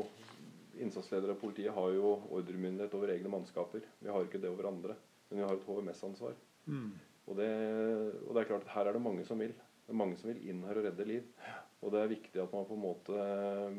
Innsatsledere 0.79 1.35
og 1.35 1.41
politiet 1.41 1.73
har 1.75 1.89
jo 1.95 2.13
ordremyndighet 2.31 2.93
over 2.95 3.11
egne 3.13 3.31
mannskaper. 3.33 3.83
Vi 3.99 4.09
har 4.09 4.23
ikke 4.23 4.39
det 4.41 4.49
over 4.49 4.69
andre. 4.71 4.95
Men 5.29 5.39
vi 5.41 5.47
har 5.47 5.55
et 5.55 5.67
HMS-ansvar. 5.67 6.35
Mm. 6.65 6.91
Og, 7.27 7.35
det, 7.37 7.49
og 8.27 8.33
det 8.35 8.41
er 8.41 8.49
klart 8.49 8.65
at 8.67 8.73
her 8.75 8.89
er 8.89 8.97
det 8.97 9.03
mange 9.03 9.25
som 9.27 9.39
vil. 9.39 9.53
Det 9.55 9.93
er 9.93 9.99
mange 9.99 10.17
som 10.19 10.31
vil 10.31 10.41
inn 10.49 10.63
her 10.67 10.79
og 10.79 10.87
redde 10.87 11.07
liv. 11.07 11.27
Og 11.81 11.93
det 11.93 12.01
er 12.01 12.11
viktig 12.11 12.41
at 12.43 12.53
man 12.53 12.67
på 12.67 12.75
en 12.77 12.83
måte 12.83 13.17
eh, 13.17 13.77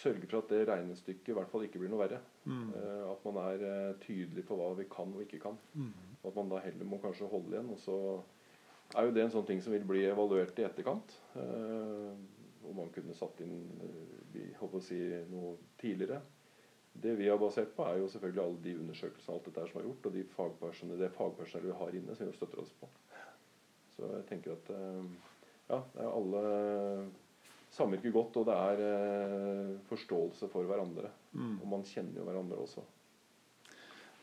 sørger 0.00 0.26
for 0.30 0.40
at 0.42 0.52
det 0.52 0.62
regnestykket 0.68 1.30
i 1.32 1.36
hvert 1.36 1.50
fall 1.52 1.66
ikke 1.66 1.80
blir 1.82 1.92
noe 1.92 2.02
verre. 2.02 2.22
Mm. 2.44 2.70
Eh, 2.76 3.02
At 3.12 3.26
man 3.28 3.40
er 3.44 3.66
eh, 3.68 3.98
tydelig 4.02 4.46
på 4.48 4.58
hva 4.58 4.72
vi 4.78 4.88
kan 4.90 5.12
og 5.14 5.22
ikke 5.26 5.42
kan. 5.44 5.60
Mm. 5.74 5.92
Og 6.22 6.30
at 6.32 6.40
man 6.40 6.50
da 6.52 6.62
heller 6.64 6.88
må 6.88 6.98
kanskje 7.04 7.30
holde 7.30 7.54
igjen. 7.54 7.70
Og 7.74 7.80
så 7.84 7.98
er 8.96 9.06
jo 9.06 9.14
det 9.14 9.26
en 9.26 9.34
sånn 9.36 9.46
ting 9.48 9.62
som 9.62 9.74
vil 9.74 9.86
bli 9.86 10.04
evaluert 10.08 10.58
i 10.58 10.66
etterkant. 10.66 11.14
Om 11.36 12.74
man 12.74 12.90
kunne 12.94 13.14
satt 13.14 13.40
inn 13.44 13.60
håper 14.60 14.80
å 14.80 14.84
si 14.84 14.98
noe 15.30 15.56
tidligere. 15.80 16.20
Det 16.96 17.12
vi 17.18 17.28
har 17.28 17.38
basert 17.40 17.74
på, 17.76 17.84
er 17.84 18.00
jo 18.00 18.08
selvfølgelig 18.08 18.42
alle 18.42 18.62
de 18.64 18.74
undersøkelsene 18.80 19.36
alt 19.36 19.48
dette 19.50 19.66
som 19.70 19.80
er 19.80 19.86
gjort, 19.88 20.08
og 20.08 20.16
de 20.16 20.24
fagpersonene, 20.32 21.00
det 21.02 21.12
fagpersonellet 21.16 21.68
vi 21.68 21.78
har 21.82 21.98
inne, 21.98 22.16
som 22.16 22.30
vi 22.30 22.36
støtter 22.36 22.62
oss 22.62 22.72
på. 22.80 22.88
Så 23.96 24.08
jeg 24.12 24.26
tenker 24.30 24.56
at 24.56 24.70
eh, 24.72 25.10
ja, 25.68 25.80
det 25.92 26.08
alle 26.08 26.42
samvirker 27.76 28.14
godt, 28.14 28.38
og 28.40 28.48
det 28.48 28.56
er 28.56 28.82
eh, 28.86 29.72
forståelse 29.90 30.48
for 30.52 30.68
hverandre. 30.68 31.10
Mm. 31.36 31.58
Og 31.60 31.66
man 31.74 31.84
kjenner 31.88 32.20
jo 32.20 32.28
hverandre 32.28 32.60
også. 32.64 32.84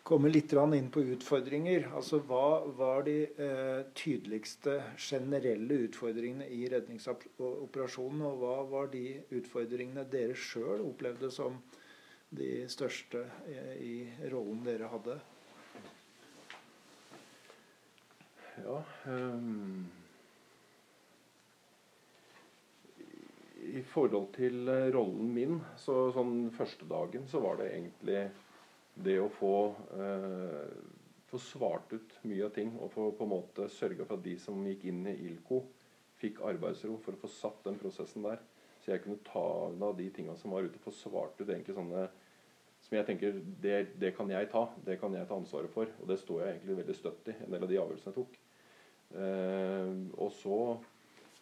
Komme 0.04 0.28
litt 0.28 0.52
inn 0.52 0.90
på 0.92 1.02
utfordringer. 1.14 1.86
Altså, 1.96 2.18
hva 2.28 2.66
var 2.76 3.06
de 3.08 3.22
eh, 3.24 3.86
tydeligste 3.96 4.82
generelle 5.00 5.78
utfordringene 5.86 6.50
i 6.52 6.66
redningsoperasjonen? 6.74 8.26
Og 8.28 8.42
hva 8.42 8.58
var 8.68 8.92
de 8.92 9.22
utfordringene 9.32 10.04
dere 10.12 10.36
sjøl 10.36 10.84
opplevde 10.84 11.32
som 11.32 11.56
de 12.36 12.66
største 12.68 13.24
eh, 13.48 13.74
i 13.80 13.96
rollen 14.34 14.60
dere 14.68 14.92
hadde? 14.92 15.18
Ja 18.60 18.84
um, 19.08 19.88
I 23.72 23.82
forhold 23.96 24.34
til 24.36 24.68
eh, 24.68 24.90
rollen 24.94 25.32
min, 25.34 25.62
så 25.80 26.10
sånn 26.14 26.52
første 26.54 26.86
dagen 26.92 27.24
så 27.32 27.40
var 27.42 27.64
det 27.64 27.72
egentlig 27.72 28.28
det 28.94 29.18
å 29.22 29.32
få 29.34 29.56
eh, 29.98 30.74
få 31.34 31.40
svart 31.42 31.94
ut 31.94 32.18
mye 32.30 32.46
av 32.46 32.52
ting 32.54 32.76
og 32.78 32.92
få 32.94 33.08
på 33.18 33.26
en 33.26 33.32
måte 33.32 33.66
sørga 33.74 34.06
for 34.06 34.20
at 34.20 34.26
de 34.26 34.36
som 34.42 34.60
gikk 34.70 34.86
inn 34.92 35.02
i 35.10 35.16
ILCO, 35.26 35.64
fikk 36.22 36.44
arbeidsro 36.46 37.00
for 37.02 37.16
å 37.16 37.22
få 37.24 37.30
satt 37.34 37.64
den 37.66 37.80
prosessen 37.82 38.26
der. 38.28 38.44
Så 38.84 38.92
jeg 38.92 39.02
kunne 39.02 39.24
ta 39.26 39.46
unna 39.72 39.90
de 39.98 40.10
tinga 40.14 40.36
som 40.38 40.54
var 40.54 40.68
ute, 40.68 40.82
få 40.84 40.94
svart 40.94 41.40
ut 41.42 41.48
egentlig 41.48 41.74
sånne 41.74 42.06
som 42.84 42.98
jeg 42.98 43.08
tenker 43.08 43.38
det, 43.64 43.78
det 44.00 44.12
kan 44.14 44.30
jeg 44.30 44.50
ta. 44.52 44.66
Det 44.86 45.00
kan 45.02 45.14
jeg 45.16 45.28
ta 45.28 45.38
ansvaret 45.40 45.72
for. 45.74 45.90
Og 46.04 46.10
det 46.10 46.20
står 46.22 46.42
jeg 46.42 46.54
egentlig 46.54 46.80
veldig 46.82 46.96
støtt 47.00 47.30
i, 47.32 47.38
en 47.46 47.54
del 47.56 47.64
av 47.64 47.72
de 47.72 47.80
avgjørelsene 47.80 48.12
jeg 48.12 48.18
tok. 48.20 48.36
Eh, 49.24 49.94
og 50.20 50.34
så 50.36 50.58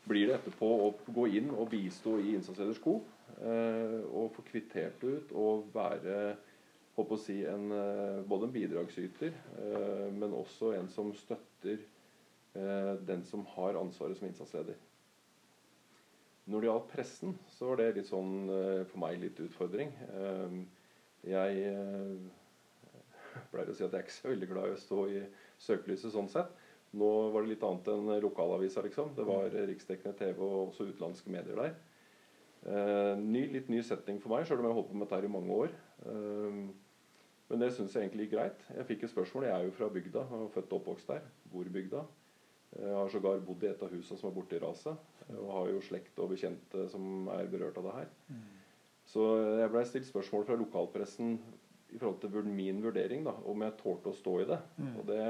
blir 0.05 0.29
det 0.29 0.37
etterpå 0.37 0.69
å 0.85 0.91
gå 1.09 1.25
inn 1.39 1.49
og 1.55 1.67
bistå 1.73 2.15
i 2.21 2.35
innsatsleders 2.37 2.79
sko. 2.79 2.99
Eh, 3.41 3.97
og 4.07 4.31
få 4.37 4.45
kvittert 4.47 5.01
ut 5.03 5.33
og 5.33 5.71
være 5.73 6.37
håper 6.97 7.15
å 7.15 7.21
si 7.21 7.37
en, 7.47 7.71
eh, 7.71 8.21
både 8.27 8.47
en 8.47 8.53
bidragsyter, 8.53 9.33
eh, 9.57 10.07
men 10.11 10.35
også 10.35 10.73
en 10.75 10.89
som 10.91 11.13
støtter 11.15 11.79
eh, 12.55 12.95
den 13.07 13.23
som 13.23 13.45
har 13.55 13.79
ansvaret 13.79 14.17
som 14.17 14.27
innsatsleder. 14.27 14.75
Når 16.51 16.61
det 16.61 16.67
gjaldt 16.67 16.91
pressen, 16.91 17.35
så 17.53 17.69
var 17.69 17.79
det 17.79 17.93
litt 17.95 18.09
sånn 18.09 18.49
for 18.89 18.99
meg 18.99 19.19
litt 19.21 19.37
utfordring. 19.39 19.91
Jeg 21.23 21.59
pleier 23.51 23.69
å 23.69 23.75
si 23.77 23.85
at 23.85 23.93
jeg 23.93 23.99
er 23.99 24.03
ikke 24.07 24.15
så 24.15 24.31
veldig 24.31 24.49
glad 24.49 24.71
i 24.71 24.73
å 24.73 24.81
stå 24.81 25.05
i 25.13 25.21
søkelyset 25.61 26.11
sånn 26.11 26.27
sett. 26.33 26.49
Nå 26.97 27.11
var 27.31 27.45
det 27.45 27.53
litt 27.53 27.63
annet 27.63 27.87
enn 27.93 28.09
lokalavisa, 28.25 28.83
liksom. 28.83 29.13
Det 29.15 29.27
var 29.29 29.53
riksdekkende 29.69 30.17
TV 30.17 30.41
og 30.41 30.73
også 30.73 30.89
utenlandske 30.89 31.31
medier 31.31 31.61
der. 31.61 31.77
Ny, 33.21 33.45
litt 33.53 33.69
ny 33.71 33.79
setting 33.85 34.19
for 34.19 34.33
meg, 34.33 34.43
sjøl 34.49 34.59
om 34.59 34.67
jeg 34.67 34.73
har 34.73 34.79
holdt 34.81 34.91
på 34.91 34.97
med 34.97 35.07
dette 35.07 35.29
i 35.29 35.31
mange 35.37 35.61
år. 35.61 35.77
Eh, 36.05 36.63
men 37.51 37.59
det 37.59 37.73
syns 37.75 37.93
jeg 37.95 38.05
egentlig 38.05 38.29
gikk 38.29 38.37
greit. 38.37 38.65
Jeg 38.77 38.87
fikk 38.87 39.03
et 39.03 39.11
spørsmål. 39.11 39.49
Jeg 39.49 39.55
er 39.57 39.67
jo 39.67 39.75
fra 39.75 39.89
bygda, 39.91 40.25
jeg 40.31 40.45
er 40.45 40.53
født 40.55 40.71
og 40.71 40.77
oppvokst 40.79 41.09
der. 41.11 41.25
Bor 41.51 41.67
i 41.67 41.73
bygda. 41.73 42.03
Jeg 42.79 42.93
har 42.95 43.09
sågar 43.11 43.41
bodd 43.43 43.65
i 43.65 43.67
et 43.67 43.81
av 43.83 43.91
husene 43.91 44.19
som 44.19 44.29
er 44.29 44.35
borte 44.37 44.55
i 44.55 44.61
raset. 44.63 45.09
Og 45.35 45.49
har 45.51 45.71
jo 45.73 45.81
slekt 45.83 46.19
og 46.23 46.31
bekjente 46.31 46.85
som 46.93 47.27
er 47.33 47.49
berørt 47.51 47.77
av 47.81 47.89
det 47.89 47.95
her. 47.97 48.13
Så 49.11 49.25
jeg 49.59 49.71
blei 49.73 49.83
stilt 49.89 50.07
spørsmål 50.07 50.45
fra 50.47 50.55
lokalpressen 50.55 51.33
i 51.91 51.99
forhold 51.99 52.21
til 52.23 52.47
min 52.47 52.79
vurdering, 52.83 53.25
da, 53.27 53.33
om 53.43 53.61
jeg 53.65 53.75
tålte 53.81 54.13
å 54.13 54.15
stå 54.15 54.37
i 54.39 54.47
det. 54.47 54.59
Og 54.95 55.03
det, 55.09 55.25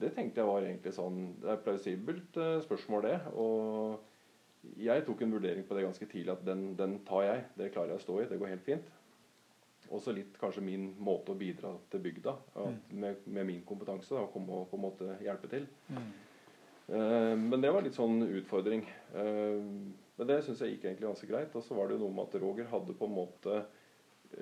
det 0.00 0.14
tenkte 0.16 0.40
jeg 0.40 0.48
var 0.48 0.64
egentlig 0.64 0.94
sånn 0.96 1.18
Det 1.42 1.50
er 1.52 1.60
plausibelt 1.66 2.36
eh, 2.40 2.62
spørsmål, 2.64 3.02
det. 3.04 3.18
Og 3.36 4.78
jeg 4.80 5.04
tok 5.04 5.20
en 5.22 5.36
vurdering 5.36 5.66
på 5.68 5.76
det 5.76 5.84
ganske 5.84 6.08
tidlig 6.08 6.32
at 6.32 6.46
den, 6.48 6.70
den 6.78 7.02
tar 7.04 7.26
jeg. 7.28 7.44
Det 7.60 7.72
klarer 7.74 7.92
jeg 7.92 8.00
å 8.00 8.06
stå 8.06 8.22
i. 8.22 8.28
Det 8.30 8.40
går 8.40 8.54
helt 8.54 8.64
fint. 8.64 8.88
Også 9.92 10.14
litt 10.16 10.38
kanskje 10.40 10.64
min 10.64 10.86
måte 11.04 11.34
å 11.34 11.38
bidra 11.38 11.74
til 11.92 12.00
bygda 12.04 12.32
at 12.62 12.92
med, 12.92 13.26
med 13.26 13.48
min 13.50 13.60
kompetanse. 13.68 14.14
Da, 14.14 14.24
å 14.24 14.32
komme 14.32 14.62
og 14.62 14.70
på 14.70 14.78
en 14.78 14.84
måte 14.86 15.18
hjelpe 15.24 15.50
til. 15.52 15.66
Eh, 15.90 17.34
men 17.40 17.60
det 17.60 17.72
var 17.74 17.84
litt 17.84 17.96
sånn 17.96 18.22
utfordring. 18.26 18.84
Uh, 19.14 19.60
men 20.14 20.28
det 20.30 20.40
syns 20.46 20.60
jeg 20.62 20.74
gikk 20.74 20.88
egentlig 20.88 21.08
ganske 21.08 21.28
greit. 21.30 21.54
Og 21.58 21.64
så 21.66 21.76
var 21.76 21.88
det 21.88 21.98
jo 21.98 22.04
noe 22.04 22.16
med 22.16 22.28
at 22.28 22.38
Roger 22.42 22.70
hadde 22.70 22.96
på 22.98 23.08
en 23.08 23.16
måte 23.16 23.62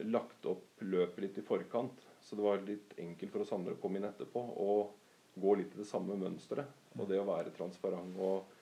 lagt 0.08 0.46
opp 0.48 0.82
løpet 0.84 1.20
litt 1.24 1.38
i 1.38 1.46
forkant. 1.46 2.06
Så 2.22 2.36
det 2.38 2.44
var 2.44 2.64
litt 2.66 2.94
enkelt 3.00 3.32
for 3.32 3.44
oss 3.44 3.54
andre 3.54 3.76
å 3.76 3.80
komme 3.82 4.00
inn 4.00 4.08
etterpå 4.08 4.42
og 4.62 5.40
gå 5.42 5.54
litt 5.58 5.74
i 5.74 5.80
det 5.80 5.88
samme 5.88 6.16
mønsteret. 6.20 6.68
Og 6.98 7.08
det 7.08 7.20
å 7.20 7.28
være 7.28 7.54
transparent 7.56 8.18
og 8.20 8.52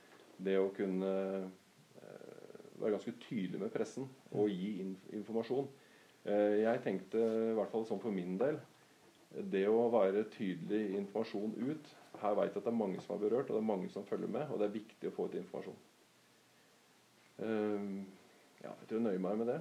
det 0.40 0.56
å 0.60 0.70
kunne 0.74 1.10
eh, 2.00 2.34
være 2.80 2.94
ganske 2.94 3.16
tydelig 3.26 3.60
med 3.60 3.72
pressen 3.74 4.06
og 4.30 4.52
gi 4.52 4.76
inf 4.84 5.08
informasjon. 5.18 5.68
Eh, 6.30 6.60
jeg 6.62 6.82
tenkte, 6.84 7.20
i 7.20 7.54
hvert 7.58 7.72
fall 7.72 7.86
sånn 7.88 8.02
for 8.02 8.14
min 8.14 8.36
del, 8.40 8.58
det 9.50 9.64
å 9.70 9.88
være 9.92 10.26
tydelig 10.32 10.96
informasjon 10.98 11.52
ut 11.62 11.90
Her 12.20 12.34
vet 12.34 12.50
jeg 12.50 12.58
at 12.58 12.64
det 12.66 12.72
er 12.72 12.74
mange 12.76 13.00
som 13.00 13.14
er 13.14 13.20
berørt, 13.22 13.48
og 13.48 13.56
det 13.56 13.60
er 13.62 13.68
mange 13.68 13.88
som 13.92 14.04
følger 14.04 14.28
med, 14.28 14.50
og 14.50 14.58
det 14.60 14.66
er 14.66 14.74
viktig 14.74 15.08
å 15.08 15.12
få 15.14 15.28
ut 15.30 15.36
informasjon. 15.38 15.76
Eh, 17.46 17.86
ja, 18.60 18.72
jeg 18.72 18.88
tror 18.90 18.98
jeg 18.98 19.06
nøyer 19.06 19.22
meg 19.24 19.38
med 19.40 19.52
det. 19.54 19.60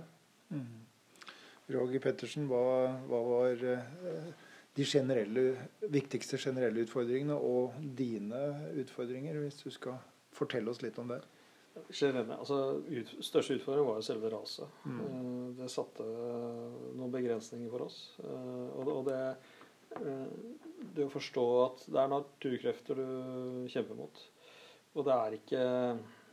Roger 1.70 2.02
Pettersen, 2.04 2.50
hva, 2.50 2.62
hva 3.08 3.20
var 3.24 3.64
eh, 3.64 4.32
de 4.76 4.86
generelle, 4.90 5.46
viktigste 5.94 6.40
generelle 6.42 6.84
utfordringene 6.84 7.38
og 7.38 7.78
dine 7.98 8.42
utfordringer, 8.82 9.38
hvis 9.44 9.62
du 9.62 9.70
skal 9.72 10.02
fortelle 10.36 10.74
oss 10.74 10.82
litt 10.84 10.98
om 11.00 11.14
det? 11.14 11.22
Generelle, 11.92 12.38
altså 12.40 12.60
ut, 12.84 13.14
Største 13.26 13.58
utfordring 13.58 13.88
var 13.88 14.00
jo 14.00 14.08
selve 14.10 14.32
raset. 14.34 14.80
Eh, 14.86 15.48
Det 15.60 15.70
satte 15.72 16.06
noen 16.06 17.12
begrensninger 17.14 17.72
for 17.72 17.88
oss. 17.88 18.00
Eh, 18.24 18.68
Og 18.76 18.86
det, 18.86 18.94
og 18.94 19.06
det, 19.10 19.22
eh, 20.00 20.28
det 20.96 21.08
å 21.08 21.14
forstå 21.14 21.48
at 21.66 21.86
det 21.88 22.00
er 22.04 22.14
naturkrefter 22.14 23.02
du 23.02 23.68
kjemper 23.72 24.00
mot. 24.00 24.24
Og 24.96 25.06
det 25.06 25.14
er 25.16 25.38
ikke 25.40 25.66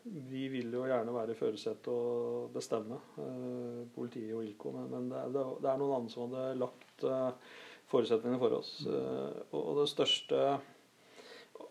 vi 0.07 0.47
vil 0.49 0.71
jo 0.75 0.85
gjerne 0.87 1.15
være 1.15 1.35
i 1.35 1.39
førersetet 1.39 1.89
og 1.91 2.53
bestemme, 2.55 2.99
eh, 3.19 3.83
politiet 3.95 4.35
og 4.37 4.45
ILCO, 4.47 4.73
men, 4.77 4.91
men 4.93 5.09
det, 5.11 5.19
er, 5.19 5.33
det, 5.35 5.71
er, 5.71 5.81
noen 5.81 5.97
andre 5.97 6.13
som 6.13 6.27
hadde 6.27 6.61
lagt 6.61 7.07
eh, 7.07 7.55
forutsetningene 7.91 8.41
for 8.43 8.59
oss. 8.61 8.73
Eh, 8.87 9.41
og, 9.51 9.73
det 9.81 9.89
største 9.91 10.43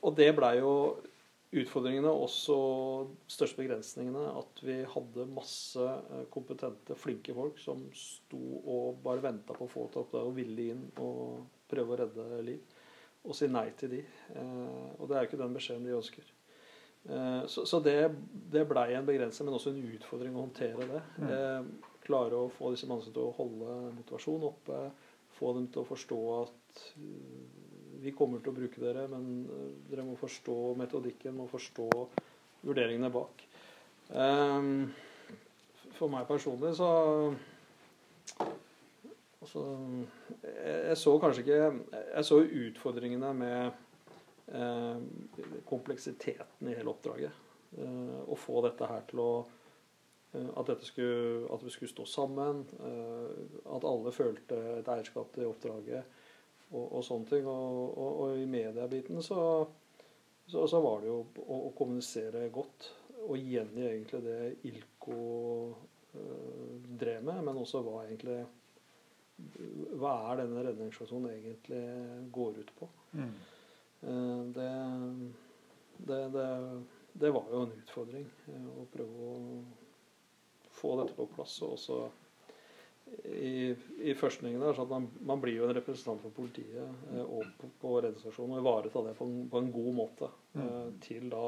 Og 0.01 0.15
det 0.17 0.31
blei 0.35 0.57
jo 0.59 0.73
utfordringene, 1.53 2.09
også 2.09 2.55
største 3.31 3.61
begrensningene, 3.61 4.23
at 4.41 4.63
vi 4.65 4.79
hadde 4.91 5.27
masse 5.31 5.89
kompetente, 6.33 6.97
flinke 6.99 7.35
folk 7.37 7.59
som 7.61 7.85
sto 7.95 8.41
og 8.61 9.01
bare 9.05 9.23
venta 9.23 9.55
på 9.55 9.67
å 9.67 9.71
få 9.71 9.85
til 9.91 10.03
oppdrag 10.03 10.31
og 10.31 10.39
ville 10.39 10.69
inn 10.73 10.87
og 11.03 11.45
prøve 11.71 11.95
å 11.95 11.99
redde 12.03 12.41
liv. 12.47 12.79
Og 13.25 13.37
si 13.37 13.47
nei 13.49 13.69
til 13.77 13.95
de. 13.95 14.01
Og 14.99 15.07
det 15.09 15.15
er 15.15 15.23
jo 15.23 15.29
ikke 15.31 15.39
den 15.41 15.55
beskjeden 15.55 15.87
de 15.87 15.95
ønsker. 15.97 16.27
Eh, 17.09 17.45
så, 17.47 17.79
det, 17.79 17.97
det 18.51 18.65
blei 18.69 18.93
en 18.95 19.05
begrensning, 19.05 19.49
men 19.49 19.57
også 19.57 19.73
en 19.73 19.83
utfordring 19.95 20.35
å 20.35 20.45
håndtere 20.47 20.87
det. 20.89 21.01
Mm. 21.21 21.27
Eh, 21.35 21.91
klare 22.05 22.39
å 22.39 22.53
få 22.53 22.71
disse 22.73 22.89
menneskene 22.89 23.17
til 23.17 23.27
å 23.27 23.35
holde 23.37 23.75
motivasjonen 23.99 24.49
oppe. 24.49 24.81
Få 25.35 25.51
dem 25.57 25.67
til 25.69 25.83
å 25.83 25.89
forstå 25.89 26.19
at 26.39 26.83
eh, 26.97 27.64
vi 28.03 28.13
kommer 28.15 28.43
til 28.43 28.51
å 28.53 28.57
bruke 28.57 28.81
dere, 28.81 29.07
men 29.11 29.45
dere 29.89 30.05
må 30.07 30.15
forstå 30.19 30.57
metodikken, 30.79 31.37
må 31.37 31.47
forstå 31.51 31.89
vurderingene 32.65 33.11
bak. 33.13 33.45
For 35.95 36.11
meg 36.11 36.27
personlig 36.27 36.73
så 36.77 36.89
altså, 39.41 39.63
jeg, 40.43 40.97
så 40.99 41.13
kanskje 41.23 41.41
ikke 41.41 41.59
Jeg 41.95 42.27
så 42.27 42.37
utfordringene 42.43 43.31
med 43.39 43.85
Eh, 44.47 44.97
kompleksiteten 45.65 46.67
i 46.67 46.73
hele 46.75 46.89
oppdraget. 46.89 47.31
Eh, 47.77 48.19
å 48.29 48.35
få 48.37 48.61
dette 48.65 48.85
her 48.85 49.01
til 49.09 49.21
å 49.23 49.29
eh, 49.41 50.51
at, 50.61 50.69
skulle, 50.85 51.47
at, 51.49 51.63
vi 51.65 51.73
skulle 51.73 51.89
stå 51.89 52.05
sammen. 52.05 52.61
At 53.65 53.87
alle 53.89 54.13
følte 54.13 54.59
et 54.77 54.91
eierskap 54.93 55.33
til 55.33 55.49
oppdraget 55.49 56.21
og, 56.71 56.85
og 56.85 57.03
sånne 57.05 57.29
ting. 57.29 57.49
Og, 57.49 57.81
og, 57.95 58.21
og 58.25 58.41
i 58.41 58.45
mediebiten 58.49 59.21
så, 59.23 59.39
så, 60.47 60.65
så, 60.67 60.81
var 60.83 61.03
det 61.03 61.11
jo 61.11 61.19
å, 61.45 61.59
å, 61.69 61.73
kommunisere 61.77 62.47
godt 62.53 62.91
og 63.25 63.37
gjengi 63.41 63.85
egentlig 63.89 64.21
det 64.25 64.39
Ilko 64.69 65.19
drev 66.99 67.23
med, 67.23 67.41
men 67.43 67.57
også 67.59 67.81
hva 67.83 68.05
egentlig 68.05 68.37
Hva 69.99 70.13
er 70.29 70.43
denne 70.43 70.61
redningsaksjonen 70.63 71.33
egentlig 71.33 71.81
går 72.31 72.61
ut 72.61 72.69
på? 72.77 72.87
Mm. 73.17 73.33
Eh, 74.01 74.43
det, 74.55 74.69
det, 75.97 76.19
det, 76.35 76.83
det, 77.13 77.31
var 77.35 77.49
jo 77.51 77.63
en 77.65 77.73
utfordring 77.75 78.29
eh, 78.53 78.69
å 78.79 78.85
prøve 78.93 79.31
å 79.31 79.33
få 80.71 80.93
dette 81.01 81.17
på 81.17 81.27
plass. 81.35 81.57
Og 81.65 81.75
også 81.75 81.99
i, 83.25 83.75
i 84.01 84.15
førstningen 84.17 84.61
der, 84.61 84.73
så 84.73 84.85
at 84.85 84.91
man, 84.91 85.07
man, 85.25 85.41
blir 85.41 85.59
jo 85.59 85.67
en 85.67 85.75
representant 85.77 86.21
for 86.23 86.33
politiet 86.35 86.81
eh, 87.13 87.21
og 87.21 87.45
på, 87.59 87.69
på 87.81 87.93
redningsstasjonen 87.99 88.57
og 88.57 88.63
ivareta 88.63 89.03
det 89.05 89.13
på 89.17 89.27
en, 89.29 89.37
på 89.51 89.61
en, 89.61 89.71
god 89.73 89.91
måte 89.99 90.31
eh, 90.57 90.89
til 91.05 91.29
da 91.33 91.45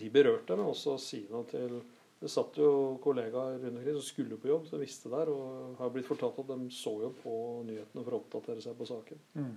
de 0.00 0.10
berørte, 0.12 0.56
men 0.58 0.68
også 0.68 0.96
si 1.00 1.24
noe 1.30 1.46
til 1.50 1.80
det 2.20 2.28
satt 2.28 2.58
jo 2.60 2.98
kollegaer 3.00 3.54
rundt 3.62 3.78
omkring 3.78 3.94
som 3.96 4.04
skulle 4.04 4.36
på 4.36 4.50
jobb, 4.50 4.66
som 4.68 4.82
visste 4.82 5.08
der, 5.08 5.30
og 5.32 5.78
har 5.78 5.92
blitt 5.94 6.08
fortalt 6.08 6.42
at 6.42 6.50
de 6.50 6.66
så 6.76 6.92
jo 7.00 7.14
på 7.16 7.36
nyhetene 7.64 8.02
for 8.04 8.12
å 8.12 8.18
oppdatere 8.20 8.60
seg 8.60 8.74
på 8.76 8.88
saken. 8.90 9.22
Mm. 9.40 9.54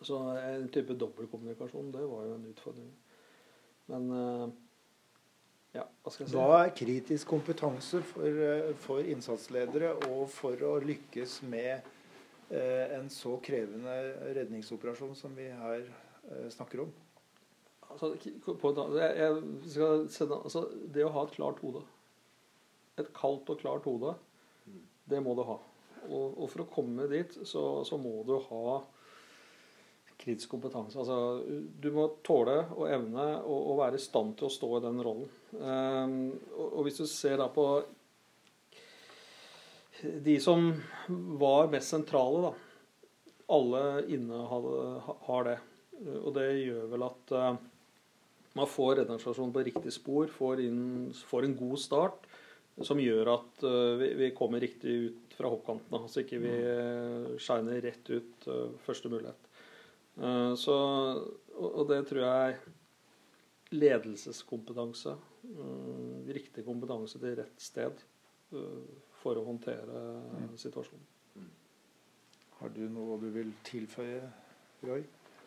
Så 0.00 0.20
en 0.32 0.70
type 0.72 0.96
dobbeltkommunikasjon, 0.96 1.90
det 1.92 2.06
var 2.08 2.24
jo 2.24 2.38
en 2.38 2.46
utfordring. 2.48 2.88
Men 3.92 4.08
eh, 4.16 4.46
ja, 5.74 5.84
skal 6.06 6.28
si? 6.28 6.36
Hva 6.36 6.60
er 6.64 6.74
kritisk 6.76 7.30
kompetanse 7.32 8.00
for, 8.06 8.26
eh, 8.46 8.70
for 8.84 9.02
innsatsledere 9.10 9.94
og 10.08 10.28
for 10.32 10.60
å 10.66 10.76
lykkes 10.84 11.40
med 11.50 11.82
eh, 12.50 12.94
en 12.94 13.10
så 13.10 13.36
krevende 13.44 13.96
redningsoperasjon 14.36 15.16
som 15.18 15.34
vi 15.36 15.48
her 15.50 15.82
eh, 15.82 16.46
snakker 16.54 16.84
om? 16.86 16.94
Altså, 17.90 18.14
på, 18.42 18.70
jeg, 18.98 19.10
jeg 19.18 19.98
sende, 20.10 20.40
altså, 20.40 20.64
det 20.94 21.04
å 21.06 21.12
ha 21.14 21.26
et 21.26 21.36
klart 21.36 21.60
hode, 21.62 21.84
et 22.98 23.10
kaldt 23.14 23.50
og 23.50 23.60
klart 23.60 23.86
hode, 23.86 24.14
det 25.10 25.20
må 25.22 25.34
du 25.36 25.44
ha. 25.46 25.58
Og, 26.04 26.38
og 26.38 26.48
for 26.52 26.64
å 26.64 26.70
komme 26.70 27.06
dit, 27.10 27.34
så, 27.46 27.84
så 27.86 27.98
må 28.00 28.22
du 28.26 28.36
ha 28.48 28.80
kritisk 30.20 30.54
kompetanse. 30.54 30.98
Altså, 30.98 31.42
du 31.80 31.90
må 31.94 32.06
tåle 32.24 32.60
og 32.76 32.88
evne 32.88 33.26
å 33.44 33.76
være 33.78 33.98
i 33.98 34.02
stand 34.02 34.36
til 34.38 34.48
å 34.48 34.54
stå 34.54 34.70
i 34.78 34.84
den 34.84 35.02
rollen. 35.04 35.28
Um, 35.58 36.16
og, 36.54 36.66
og, 36.68 36.80
hvis 36.86 37.02
du 37.02 37.06
ser 37.10 37.38
da 37.40 37.48
på 37.52 37.66
de 40.24 40.38
som 40.42 40.72
var 41.40 41.70
mest 41.72 41.94
sentrale, 41.94 42.48
da. 42.48 42.54
Alle 43.54 43.84
inne 44.08 44.40
har 44.48 45.46
det. 45.48 45.58
Og 46.24 46.30
det 46.34 46.46
gjør 46.64 46.86
vel 46.94 47.04
at 47.06 47.34
uh, 47.36 47.50
man 48.56 48.70
får 48.70 49.00
redningsstasjonen 49.02 49.52
på 49.54 49.64
riktig 49.66 49.92
spor, 49.94 50.30
får, 50.32 50.64
inn, 50.64 51.10
får, 51.28 51.46
en 51.46 51.56
god 51.58 51.82
start, 51.82 52.26
som 52.88 53.00
gjør 53.02 53.30
at 53.34 53.66
uh, 53.68 54.00
vi, 54.00 54.32
kommer 54.36 54.64
riktig 54.64 54.96
ut 55.08 55.36
fra 55.36 55.52
hoppkantene. 55.52 56.06
så 56.08 56.24
ikke 56.24 56.40
vi 56.42 56.54
uh, 56.56 57.34
shiner 57.42 57.84
rett 57.84 58.10
ut 58.14 58.48
første 58.86 59.12
mulighet. 59.12 59.53
Eh, 60.16 60.54
så, 60.54 60.74
og 61.58 61.86
det 61.90 62.02
tror 62.08 62.26
jeg 62.26 62.58
ledelseskompetanse. 63.74 65.16
Eh, 65.44 66.30
riktig 66.36 66.64
kompetanse 66.66 67.20
til 67.20 67.36
rett 67.40 67.60
sted 67.60 68.04
eh, 68.54 68.94
for 69.22 69.40
å 69.40 69.46
håndtere 69.48 70.04
mm. 70.20 70.54
situasjonen. 70.60 71.10
Har 72.60 72.70
du 72.72 72.84
noe 72.88 73.18
du 73.20 73.28
vil 73.34 73.50
tilføye, 73.66 74.22
Roy? 74.86 75.02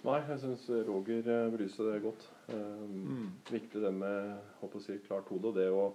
Nei, 0.05 0.19
jeg 0.27 0.41
syns 0.43 0.67
Roger 0.85 1.25
belyste 1.49 1.87
det 1.87 2.01
godt. 2.03 2.27
Mm. 2.51 3.31
Viktig 3.49 3.81
det 3.81 3.89
med 3.95 4.35
håper 4.59 4.77
å 4.77 4.83
si, 4.83 4.99
klart 5.07 5.31
hode. 5.31 5.49
og 5.49 5.57
det 5.57 5.71
å 5.73 5.87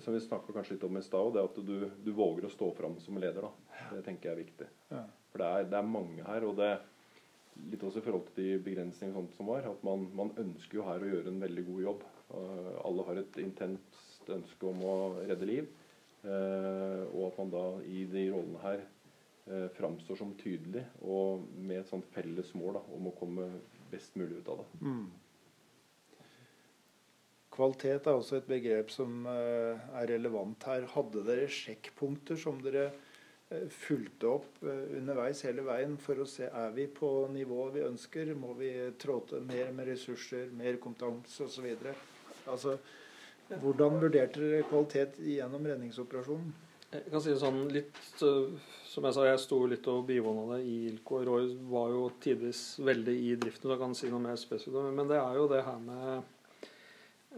som 0.00 0.14
vi 0.14 0.20
snakka 0.22 0.52
kanskje 0.54 0.76
litt 0.76 0.84
om 0.86 0.96
i 0.96 1.02
stad, 1.02 1.32
det 1.34 1.42
at 1.44 1.56
du, 1.66 1.90
du, 2.04 2.10
våger 2.14 2.46
å 2.46 2.52
stå 2.52 2.70
fram 2.78 2.94
som 3.02 3.18
leder. 3.20 3.44
da. 3.44 3.80
Det 3.96 4.04
tenker 4.06 4.30
jeg 4.30 4.34
er 4.34 4.40
viktig. 4.40 4.68
Ja. 4.92 5.02
For 5.32 5.42
det 5.42 5.48
er, 5.50 5.66
det 5.72 5.78
er, 5.80 5.88
mange 5.88 6.26
her. 6.26 6.46
og 6.48 6.56
det, 6.60 6.70
litt 7.70 7.84
også 7.86 8.00
i 8.00 8.04
forhold 8.04 8.26
til 8.30 8.38
de 8.40 8.58
begrensningene 8.64 9.30
som 9.36 9.48
var, 9.50 9.66
at 9.68 9.86
man, 9.86 10.08
man, 10.16 10.32
ønsker 10.40 10.80
jo 10.80 10.86
her 10.88 11.02
å 11.02 11.10
gjøre 11.10 11.30
en 11.32 11.42
veldig 11.42 11.64
god 11.68 11.82
jobb. 11.88 12.04
Uh, 12.32 12.72
alle 12.88 13.06
har 13.08 13.20
et 13.20 13.40
intenst 13.42 14.30
ønske 14.34 14.70
om 14.70 14.82
å 14.88 14.94
redde 15.20 15.48
liv. 15.48 15.70
Uh, 16.24 17.04
og 17.12 17.26
at 17.28 17.40
man 17.42 17.52
da 17.52 17.64
i 17.84 18.06
de 18.08 18.24
rollene 18.32 18.62
her 18.62 18.80
uh, 18.80 19.68
framstår 19.76 20.18
som 20.18 20.32
tydelig 20.40 20.86
og 21.04 21.44
med 21.58 21.82
et 21.82 21.90
sånt 21.90 22.08
felles 22.14 22.54
mål 22.56 22.78
da, 22.78 22.86
om 22.96 23.10
å 23.10 23.16
komme 23.18 23.50
best 23.92 24.16
mulig 24.18 24.40
ut 24.40 24.50
av 24.54 24.62
det. 24.62 24.68
Mm. 24.80 25.04
Kvalitet 27.54 28.08
er 28.10 28.16
også 28.18 28.40
et 28.40 28.48
begrep 28.50 28.88
som 28.90 29.28
er 29.30 30.08
relevant 30.10 30.64
her. 30.66 30.88
Hadde 30.90 31.22
dere 31.28 31.44
sjekkpunkter 31.46 32.40
som 32.40 32.58
dere 32.64 32.88
fulgte 33.72 34.28
opp 34.28 34.62
eh, 34.64 34.96
underveis 34.98 35.42
hele 35.46 35.64
veien 35.66 35.96
for 36.00 36.20
å 36.20 36.26
se 36.28 36.48
er 36.48 36.74
vi 36.76 36.86
på 36.90 37.10
nivået 37.32 37.74
vi 37.76 37.86
ønsker. 37.86 38.34
Må 38.38 38.54
vi 38.58 38.70
trå 39.00 39.20
til 39.28 39.44
mer 39.48 39.72
med 39.76 39.88
ressurser, 39.90 40.50
mer 40.56 40.78
kompetanse 40.82 41.46
osv. 41.46 41.70
Altså, 42.50 42.76
hvordan 43.60 44.00
vurderte 44.02 44.40
dere 44.42 44.68
kvalitet 44.68 45.18
gjennom 45.22 45.66
redningsoperasjonen? 45.70 46.54
Jeg 46.94 47.10
kan 47.10 47.24
si 47.24 47.32
det 47.32 47.40
sånn 47.42 47.64
litt 47.74 47.96
Som 48.20 49.08
jeg 49.08 49.14
sa, 49.16 49.24
jeg 49.26 49.40
sto 49.42 49.56
litt 49.66 49.86
og 49.90 50.04
bivåna 50.06 50.44
det 50.52 50.60
i 50.70 50.74
ILCO. 50.92 51.24
Roy 51.26 51.48
var 51.66 51.88
jo 51.90 52.04
tidvis 52.22 52.78
veldig 52.86 53.14
i 53.18 53.32
driften, 53.34 53.66
så 53.66 53.74
jeg 53.74 53.82
kan 53.82 53.96
si 53.98 54.10
noe 54.12 54.22
mer 54.22 54.38
spesifikt. 54.38 54.94
Men 54.94 55.10
det 55.10 55.18
er 55.18 55.40
jo 55.40 55.48
det 55.50 55.64
her 55.66 55.80
med 55.82 56.12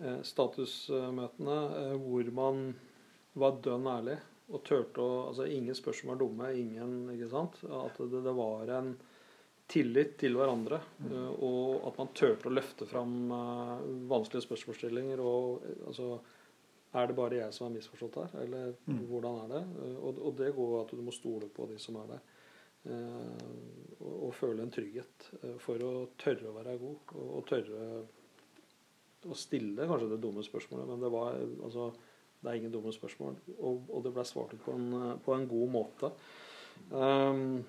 eh, 0.02 0.18
statusmøtene 0.28 1.60
hvor 2.04 2.32
man 2.36 2.66
var 3.40 3.56
dønn 3.64 3.88
ærlig 3.88 4.18
og 4.46 4.62
turte 4.66 5.02
å 5.02 5.12
altså 5.30 5.46
Ingen 5.50 5.74
spørsmål 5.74 6.14
var 6.14 6.22
dumme. 6.22 6.50
ingen, 6.54 6.96
ikke 7.14 7.30
sant? 7.30 7.58
At 7.66 7.98
det, 7.98 8.22
det 8.22 8.34
var 8.36 8.70
en 8.78 8.94
tillit 9.70 10.14
til 10.20 10.36
hverandre. 10.38 10.80
Mm. 11.02 11.10
Uh, 11.10 11.30
og 11.42 11.86
at 11.90 12.00
man 12.00 12.14
turte 12.14 12.48
å 12.48 12.54
løfte 12.54 12.86
fram 12.88 13.32
uh, 13.32 13.82
vanskelige 14.10 14.46
spørsmålsstillinger. 14.46 15.22
og 15.22 15.66
altså 15.90 16.16
er 16.96 17.10
det 17.10 17.16
bare 17.18 17.40
jeg 17.40 17.52
som 17.52 17.66
er 17.66 17.74
misforstått 17.74 18.14
her, 18.22 18.36
eller 18.44 18.76
mm. 18.86 19.00
hvordan 19.10 19.40
er 19.42 19.54
det? 19.56 19.62
Uh, 19.80 19.96
og, 19.98 20.20
og, 20.22 20.32
det 20.38 20.52
går 20.56 20.76
at 20.84 20.94
du 20.94 21.02
må 21.04 21.14
stole 21.14 21.50
på 21.52 21.66
de 21.72 21.78
som 21.82 21.98
er 22.02 22.16
der. 22.16 22.26
Og, 22.86 24.12
og, 24.28 24.28
føle 24.38 24.62
en 24.62 24.70
trygghet 24.70 25.24
for 25.58 25.82
å 25.82 25.88
tørre 26.22 26.52
å 26.52 26.54
være 26.54 26.76
god. 26.78 27.16
Og, 27.16 27.30
og 27.40 27.48
tørre 27.48 27.88
å 29.26 29.34
stille 29.34 29.88
kanskje 29.90 30.12
det 30.12 30.20
dumme 30.22 30.44
spørsmålet, 30.46 30.86
men 30.92 31.02
det 31.02 31.10
var 31.10 31.34
altså 31.66 31.88
det 32.40 32.50
er 32.50 32.58
ingen 32.58 32.74
dumme 32.74 32.92
spørsmål. 32.94 33.38
Og, 33.56 33.86
og 33.90 34.04
det 34.04 34.12
ble 34.14 34.24
svart 34.28 34.54
ut 34.54 34.62
på 34.64 34.74
en, 34.76 34.90
på 35.24 35.34
en 35.34 35.48
god 35.50 35.72
måte. 35.72 36.12
Um, 36.90 37.64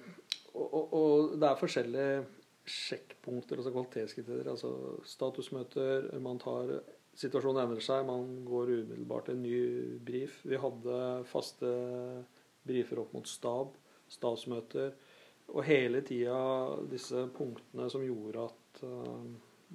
og, 0.54 0.94
og, 0.94 1.34
det 1.40 1.48
er 1.48 1.60
forskjellige 1.60 2.26
sjekkpunkter, 2.68 3.60
altså 3.60 3.74
kvalitetskriterier. 3.74 4.52
Altså 4.52 4.72
statusmøter. 5.08 6.12
Man 6.24 6.42
tar 6.44 6.78
situasjonen 7.18 7.64
endrer 7.64 7.84
seg. 7.84 8.06
Man 8.08 8.42
går 8.48 8.74
umiddelbart 8.82 9.30
til 9.30 9.38
en 9.38 9.46
ny 9.46 9.60
brief. 10.06 10.42
Vi 10.46 10.60
hadde 10.62 11.02
faste 11.32 11.74
brifer 12.68 13.02
opp 13.02 13.14
mot 13.16 13.30
stab, 13.30 13.76
stabsmøter. 14.12 14.92
Og 15.56 15.64
hele 15.64 16.04
tida 16.04 16.38
disse 16.92 17.24
punktene 17.38 17.88
som 17.92 18.04
gjorde 18.04 18.50
at 18.50 18.82
uh, 18.84 19.24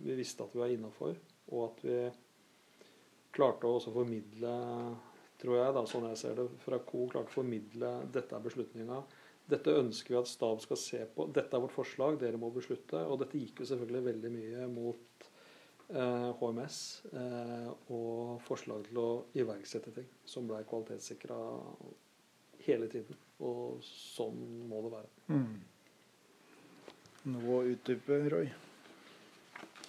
vi 0.04 0.16
visste 0.16 0.44
at 0.44 0.52
vi 0.54 0.60
var 0.60 0.72
innafor, 0.72 1.16
og 1.52 1.64
at 1.66 1.80
vi 1.84 1.96
klarte 3.34 3.68
å 3.68 3.78
også 3.78 3.92
formidle, 3.94 4.52
tror 5.40 5.58
jeg, 5.58 5.74
da, 5.76 5.82
sånn 5.88 6.08
jeg 6.10 6.20
ser 6.20 6.38
det, 6.38 6.46
fra 6.64 6.78
Co, 6.86 7.06
klarte 7.10 7.32
å 7.32 7.36
formidle 7.40 7.92
dette 8.14 8.36
er 8.36 8.44
beslutninga. 8.44 9.02
Dette 9.52 9.74
ønsker 9.74 10.14
vi 10.14 10.20
at 10.20 10.30
stab 10.30 10.60
skal 10.62 10.78
se 10.78 11.02
på. 11.16 11.26
Dette 11.34 11.56
er 11.56 11.64
vårt 11.64 11.74
forslag, 11.74 12.18
dere 12.20 12.40
må 12.40 12.52
beslutte. 12.54 13.00
Og 13.08 13.18
dette 13.20 13.40
gikk 13.40 13.62
jo 13.62 13.68
selvfølgelig 13.72 14.04
veldig 14.06 14.30
mye 14.32 14.68
mot 14.70 15.26
eh, 15.90 16.28
HMS 16.38 16.78
eh, 17.10 17.68
og 17.92 18.38
forslag 18.46 18.86
til 18.88 19.02
å 19.02 19.08
iverksette 19.36 19.92
ting 19.96 20.08
som 20.28 20.46
ble 20.48 20.62
kvalitetssikra 20.68 21.40
hele 22.68 22.88
tiden. 22.92 23.18
Og 23.42 23.82
sånn 23.84 24.40
må 24.70 24.84
det 24.86 24.94
være. 24.94 25.12
Mm. 25.34 25.54
Noe 27.34 27.56
å 27.58 27.64
utdype, 27.74 28.22
Roy? 28.32 28.48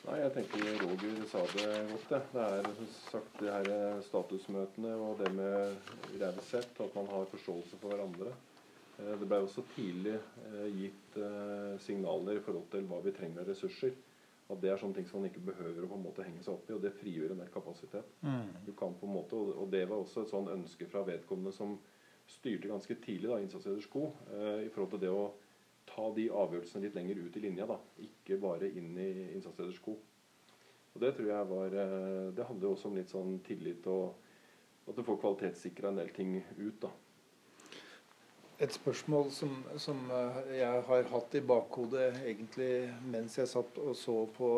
Nei, 0.03 0.17
jeg 0.19 0.31
tenker 0.35 0.81
Roger 0.81 1.19
sa 1.31 1.41
det 1.53 1.67
godt. 1.87 2.09
Det, 2.09 2.17
det 2.33 2.41
er 2.43 2.65
som 2.75 2.87
sagt 3.07 3.37
de 3.39 3.51
her 3.53 4.01
statusmøtene 4.03 4.95
og 4.99 5.21
det 5.21 5.29
med 5.37 5.93
raushet, 6.19 6.81
at 6.83 6.97
man 6.97 7.07
har 7.07 7.29
forståelse 7.31 7.79
for 7.79 7.93
hverandre. 7.93 8.33
Eh, 8.99 9.13
det 9.21 9.29
ble 9.29 9.39
også 9.45 9.63
tidlig 9.73 10.17
eh, 10.17 10.65
gitt 10.75 11.15
eh, 11.23 11.77
signaler 11.85 12.41
i 12.41 12.43
forhold 12.43 12.67
til 12.73 12.83
hva 12.89 12.99
vi 13.05 13.13
trenger 13.15 13.45
av 13.45 13.53
ressurser. 13.53 13.95
At 14.51 14.59
det 14.59 14.73
er 14.73 14.81
sånne 14.81 14.99
ting 14.99 15.07
som 15.07 15.21
man 15.21 15.29
ikke 15.31 15.45
behøver 15.47 15.85
å 15.85 15.89
på 15.93 15.97
en 15.97 16.03
måte 16.03 16.27
henge 16.27 16.43
seg 16.43 16.57
opp 16.57 16.67
i. 16.67 16.75
Og 16.75 16.83
det 16.83 16.91
frigjør 16.99 17.31
en 17.33 17.45
del 17.45 17.53
kapasitet. 17.53 18.11
Mm. 18.27 18.51
Du 18.67 18.73
kan 18.75 18.99
på 18.99 19.07
en 19.07 19.15
måte, 19.15 19.39
Og 19.39 19.71
det 19.71 19.85
var 19.87 20.03
også 20.03 20.25
et 20.25 20.33
sånn 20.35 20.51
ønske 20.51 20.89
fra 20.91 21.05
vedkommende 21.07 21.55
som 21.55 21.77
styrte 22.27 22.67
ganske 22.67 22.99
tidlig 23.03 23.31
da, 23.31 23.39
innsatsleders 23.39 23.87
sko, 23.87 24.05
i 24.63 24.69
forhold 24.71 24.93
til 24.93 25.01
det 25.01 25.09
å 25.11 25.25
ta 25.93 26.09
de 26.15 26.27
avgjørelsene 26.33 26.87
litt 26.87 26.97
lenger 26.97 27.21
ut 27.21 27.37
i 27.37 27.45
linja. 27.45 27.69
da, 27.69 27.77
Ikke 28.01 28.39
bare 28.41 28.69
inn 28.69 28.97
i 28.97 29.11
innsatsleders 29.35 29.79
sko. 29.81 29.97
Og 30.93 31.01
Det 31.01 31.15
tror 31.15 31.29
jeg 31.29 31.49
var, 31.49 31.69
det 32.37 32.45
handler 32.45 32.67
jo 32.67 32.73
også 32.75 32.89
om 32.89 32.97
litt 32.99 33.09
sånn 33.09 33.39
tillit 33.45 33.87
og 33.89 34.13
at 34.87 34.95
du 34.95 35.03
får 35.03 35.17
kvalitetssikra 35.21 35.89
en 35.89 36.01
del 36.01 36.11
ting 36.13 36.35
ut. 36.57 36.81
da. 36.81 36.91
Et 38.61 38.71
spørsmål 38.71 39.31
som, 39.31 39.55
som, 39.77 39.97
eh, 40.11 40.57
jeg 40.59 40.83
har 40.87 41.07
hatt 41.09 41.35
i 41.35 41.41
bakhodet 41.41 42.11
egentlig 42.21 42.93
mens 43.11 43.37
jeg 43.37 43.49
satt 43.49 43.79
og 43.81 43.95
så 43.97 44.17
på 44.35 44.51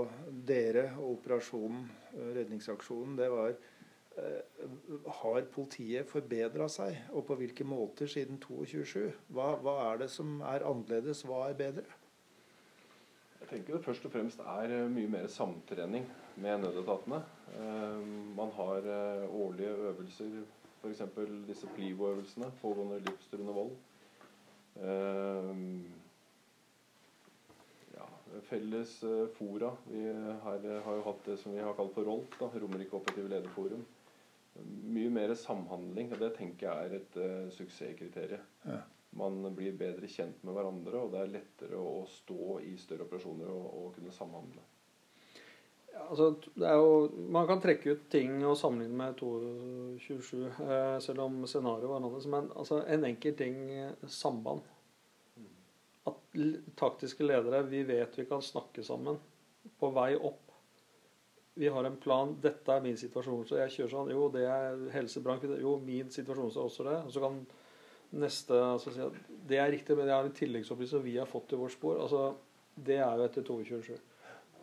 dere 0.45 0.89
og 0.99 1.15
operasjonen, 1.15 1.87
eh, 2.13 2.33
redningsaksjonen, 2.35 3.15
det 3.17 3.29
var 3.31 3.53
eh, 3.53 3.71
Har 4.15 5.47
politiet 5.51 6.07
forbedra 6.07 6.69
seg, 6.71 6.95
og 7.11 7.25
på 7.27 7.35
hvilke 7.39 7.65
måter 7.67 8.07
siden 8.07 8.39
22.7? 8.39 9.09
Hva, 9.35 9.49
hva 9.59 9.75
er 9.89 10.05
det 10.05 10.09
som 10.13 10.37
er 10.39 10.63
annerledes? 10.63 11.25
Hva 11.27 11.49
er 11.49 11.57
bedre? 11.59 11.83
Jeg 13.41 13.49
tenker 13.49 13.75
det 13.75 13.85
først 13.85 14.05
og 14.07 14.13
fremst 14.15 14.39
er 14.41 14.71
mye 14.89 15.09
mer 15.11 15.27
samtrening 15.29 16.07
med 16.41 16.63
nødetatene. 16.63 17.19
Man 18.39 18.53
har 18.55 18.87
årlige 19.27 19.75
øvelser 19.89 20.39
F.eks. 20.81 21.01
disse 21.47 21.67
PLIVO-øvelsene, 21.75 22.51
pågående 22.61 22.99
livstruende 22.99 23.53
vold. 23.53 23.75
Ja, 27.93 28.07
felles 28.49 28.95
fora. 29.37 29.75
Vi 29.89 30.01
her, 30.01 30.81
har 30.87 30.97
jo 30.97 31.05
hatt 31.11 31.25
det 31.25 31.37
som 31.41 31.53
vi 31.53 31.61
har 31.61 31.73
kalt 31.77 31.93
for 31.93 32.03
ROLT, 32.09 32.41
Romerike 32.41 32.97
operative 32.97 33.29
lederforum. 33.29 33.85
Mye 34.63 35.11
mer 35.11 35.33
samhandling, 35.35 36.13
og 36.15 36.21
det 36.21 36.31
tenker 36.37 36.69
jeg 36.69 36.89
er 36.89 36.99
et 36.99 37.17
uh, 37.19 37.49
suksesskriterium. 37.51 38.45
Ja. 38.65 38.83
Man 39.15 39.43
blir 39.55 39.75
bedre 39.79 40.07
kjent 40.11 40.41
med 40.43 40.55
hverandre, 40.55 41.01
og 41.01 41.11
det 41.13 41.21
er 41.21 41.33
lettere 41.37 41.79
å 41.79 42.03
stå 42.09 42.59
i 42.67 42.73
større 42.79 43.07
operasjoner 43.07 43.51
og, 43.51 43.67
og 43.79 43.91
kunne 43.95 44.15
samhandle. 44.15 44.63
Altså, 45.95 46.33
jo, 46.59 46.87
man 47.31 47.47
kan 47.47 47.61
trekke 47.63 47.95
ut 47.95 48.07
ting 48.11 48.41
og 48.43 48.57
sammenligne 48.59 48.97
med 48.99 49.15
227, 49.19 50.41
eh, 50.43 50.97
selv 51.03 51.23
om 51.23 51.37
scenarioet 51.47 51.87
var 51.87 52.01
annerledes. 52.01 52.27
Men 52.31 52.49
altså, 52.51 52.81
en 52.91 53.07
enkel 53.07 53.37
ting 53.39 53.61
samband. 54.11 54.65
At 56.05 56.35
taktiske 56.77 57.25
ledere 57.25 57.63
Vi 57.65 57.81
vet 57.87 58.19
vi 58.19 58.27
kan 58.29 58.43
snakke 58.43 58.83
sammen 58.83 59.17
på 59.79 59.89
vei 59.95 60.11
opp. 60.15 60.44
Vi 61.55 61.69
har 61.71 61.87
en 61.87 61.97
plan. 61.97 62.33
'Dette 62.41 62.71
er 62.71 62.81
min 62.83 62.97
situasjon.' 62.99 63.45
Så 63.47 63.59
jeg 63.61 63.75
kjører 63.77 63.93
sånn. 63.93 64.11
Jo, 64.11 64.29
det 64.33 64.43
er 64.49 64.81
helsebrank. 64.95 65.45
Jo, 65.61 65.77
min 65.79 66.09
situasjon 66.11 66.51
er 66.51 66.65
også 66.65 66.87
det. 66.89 66.97
Og 67.05 67.13
så 67.15 67.23
kan 67.23 67.37
neste 68.15 68.57
altså, 68.59 68.91
si 68.91 69.03
at 69.03 69.15
det 69.47 69.61
er 69.61 69.71
riktig, 69.71 69.95
men 69.97 70.07
jeg 70.07 70.15
har 70.15 70.27
en 70.27 70.35
tilleggsopplysning 70.35 71.03
vi 71.03 71.15
har 71.17 71.29
fått 71.29 71.55
i 71.55 71.61
vårt 71.61 71.75
spor. 71.75 72.01
Altså, 72.01 72.33
det 72.75 72.99
er 72.99 73.15
jo 73.17 73.29
etter 73.29 73.47
227 73.47 73.95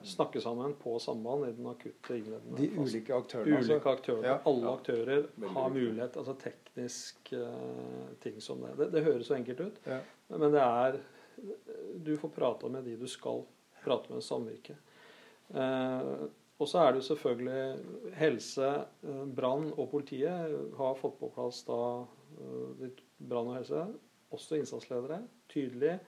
snakke 0.02 0.40
sammen 0.40 0.74
på 0.74 0.98
samband 0.98 1.48
i 1.48 1.52
den 1.52 1.66
akutte 1.66 2.16
innledende 2.16 2.58
De 2.58 2.68
ulike 2.78 3.14
aktørene. 3.14 3.56
Altså. 3.56 3.72
Ulike 3.72 3.90
aktørene. 3.90 4.28
Ja. 4.28 4.36
Alle 4.50 4.66
ja. 4.66 4.74
aktører 4.74 5.26
har 5.54 5.70
mulighet. 5.70 6.16
Altså 6.16 6.34
teknisk 6.42 7.32
uh, 7.32 8.12
ting 8.22 8.40
som 8.42 8.62
det. 8.64 8.74
det. 8.78 8.90
det. 8.92 9.04
høres 9.06 9.30
så 9.30 9.36
enkelt 9.38 9.60
ut, 9.60 9.82
ja. 9.86 10.00
men 10.28 10.52
det 10.52 10.62
er 10.62 11.00
Du 12.04 12.16
får 12.20 12.28
prate 12.34 12.68
med 12.68 12.84
de 12.84 12.96
du 13.00 13.06
skal 13.08 13.44
prate 13.84 14.12
med, 14.12 14.22
samvirke. 14.22 14.76
Uh, 15.54 16.28
og 16.62 16.70
så 16.70 16.82
er 16.82 16.92
det 16.92 17.02
jo 17.02 17.10
selvfølgelig 17.10 18.14
helse, 18.18 18.72
uh, 19.04 19.26
brann 19.36 19.68
og 19.74 19.90
politiet 19.92 20.56
har 20.78 20.98
fått 21.00 21.18
på 21.20 21.30
plass 21.34 21.62
da 21.68 21.82
brann 23.18 23.50
og 23.50 23.58
helse. 23.58 23.84
Også 24.32 24.56
innsatsledere. 24.56 25.18
Tydelig 25.52 25.98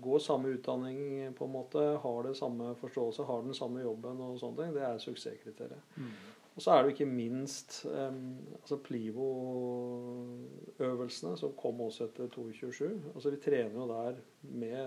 går 0.00 0.18
samme 0.18 0.48
utdanning, 0.54 1.34
på 1.34 1.44
en 1.44 1.52
måte, 1.52 1.98
har 2.02 2.22
det 2.26 2.36
samme 2.38 2.74
forståelse, 2.78 3.22
har 3.26 3.42
den 3.42 3.54
samme 3.54 3.80
jobben 3.82 4.20
og 4.22 4.38
sånne 4.40 4.62
ting, 4.62 4.74
det 4.76 4.82
er 4.86 4.98
suksesskriteriet. 5.02 5.82
Mm. 5.96 6.12
Og 6.50 6.62
så 6.62 6.70
er 6.70 6.76
det 6.82 6.88
jo 6.90 6.96
ikke 6.96 7.14
minst 7.14 7.86
um, 7.86 8.38
altså 8.58 8.76
Plivo-øvelsene, 8.84 11.32
som 11.38 11.58
kom 11.58 11.76
også 11.86 12.00
etter 12.08 12.26
227. 12.34 12.94
Altså 13.14 13.28
Vi 13.30 13.42
trener 13.44 13.74
jo 13.74 13.84
der 13.90 14.14
med 14.42 14.80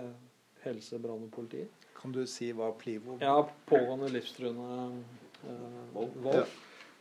helse, 0.64 0.98
brann 0.98 1.26
og 1.26 1.32
politi. 1.32 1.62
Kan 2.04 2.12
du 2.12 2.26
si 2.28 2.50
hva 2.52 2.68
Plivo 2.76 3.16
Ja, 3.22 3.38
pågående 3.64 4.10
livstruende 4.12 5.00
eh, 5.48 5.78
vold. 5.94 6.36
Ja. 6.36 6.44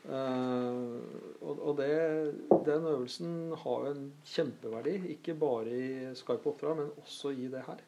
Uh, 0.04 1.00
og, 1.44 1.60
og 1.60 1.78
det, 1.80 1.90
den 2.68 2.88
øvelsen 2.88 3.36
har 3.56 3.86
jo 3.86 3.92
en 3.92 4.06
kjempeverdi, 4.28 4.98
ikke 5.14 5.36
bare 5.40 5.76
i 5.76 5.90
skarpe 6.20 6.52
oppdrag, 6.52 6.80
men 6.80 6.90
også 7.04 7.32
i 7.36 7.50
det 7.52 7.66
her. 7.68 7.84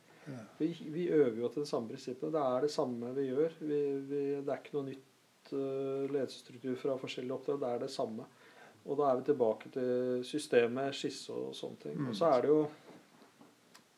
Vi, 0.59 0.70
vi, 0.91 1.07
øver 1.07 1.39
jo 1.39 1.49
til 1.53 1.63
det 1.63 1.70
samme 1.70 1.91
prinsippet. 1.91 2.34
Det 2.34 2.43
er 2.43 2.68
det 2.68 2.72
samme 2.74 3.11
vi 3.16 3.28
gjør. 3.30 3.57
Vi, 3.59 3.82
vi, 4.11 4.22
det 4.36 4.51
er 4.51 4.61
ikke 4.61 4.76
noe 4.76 4.88
nytt 4.89 5.51
uh, 5.55 6.03
ledelsesstruktur 6.11 6.80
fra 6.84 6.99
forskjellige 6.99 7.39
oppdrag. 7.39 7.63
Det 7.63 7.72
er 7.72 7.84
det 7.86 7.91
samme. 7.95 8.28
Og 8.86 8.99
da 8.99 9.09
er 9.09 9.20
vi 9.22 9.28
tilbake 9.32 9.72
til 9.74 10.24
systemet, 10.28 10.95
skisse 10.99 11.32
og 11.32 11.55
sånne 11.55 11.84
ting. 11.88 11.99
Mm. 11.99 12.11
Og 12.11 12.20
så 12.20 12.32
er 12.36 12.43
det 12.43 12.51
jo 12.51 12.63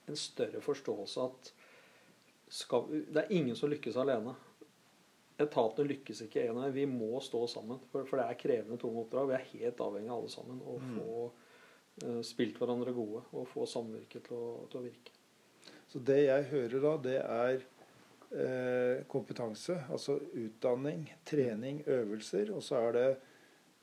en 0.07 0.19
større 0.19 0.61
forståelse 0.63 1.29
at 1.31 1.53
skal, 2.47 2.87
det 3.11 3.23
er 3.23 3.33
ingen 3.35 3.57
som 3.59 3.71
lykkes 3.71 3.97
alene. 3.99 4.35
Etatene 5.37 5.91
lykkes 5.91 6.23
ikke 6.25 6.47
ene. 6.47 6.69
Vi 6.73 6.87
må 6.89 7.19
stå 7.21 7.43
sammen. 7.51 7.81
For, 7.91 8.07
for, 8.07 8.19
det 8.19 8.25
er 8.25 8.39
krevende, 8.39 8.79
tunge 8.81 9.03
oppdrag. 9.03 9.29
Vi 9.29 9.37
er 9.37 9.49
helt 9.51 9.83
avhengig 9.85 10.11
av 10.11 10.21
alle 10.21 10.33
sammen 10.33 10.63
å 10.63 10.77
mm. 10.81 10.95
få 10.95 11.27
uh, 12.07 12.21
spilt 12.25 12.57
hverandre 12.57 12.95
gode 12.95 13.21
og 13.35 13.49
få 13.51 13.67
samvirket 13.69 14.29
til 14.31 14.65
til 14.71 14.81
å 14.81 14.85
virke. 14.87 15.13
Så 15.87 16.01
det 16.03 16.23
jeg 16.25 16.47
hører 16.51 16.83
da, 16.83 16.93
det 17.03 17.19
er 17.23 17.61
eh, 18.35 19.05
kompetanse. 19.07 19.77
Altså 19.91 20.17
utdanning, 20.35 21.05
trening, 21.27 21.79
øvelser. 21.87 22.51
Og 22.55 22.63
så 22.63 22.81
er 22.81 22.97
det 22.97 23.07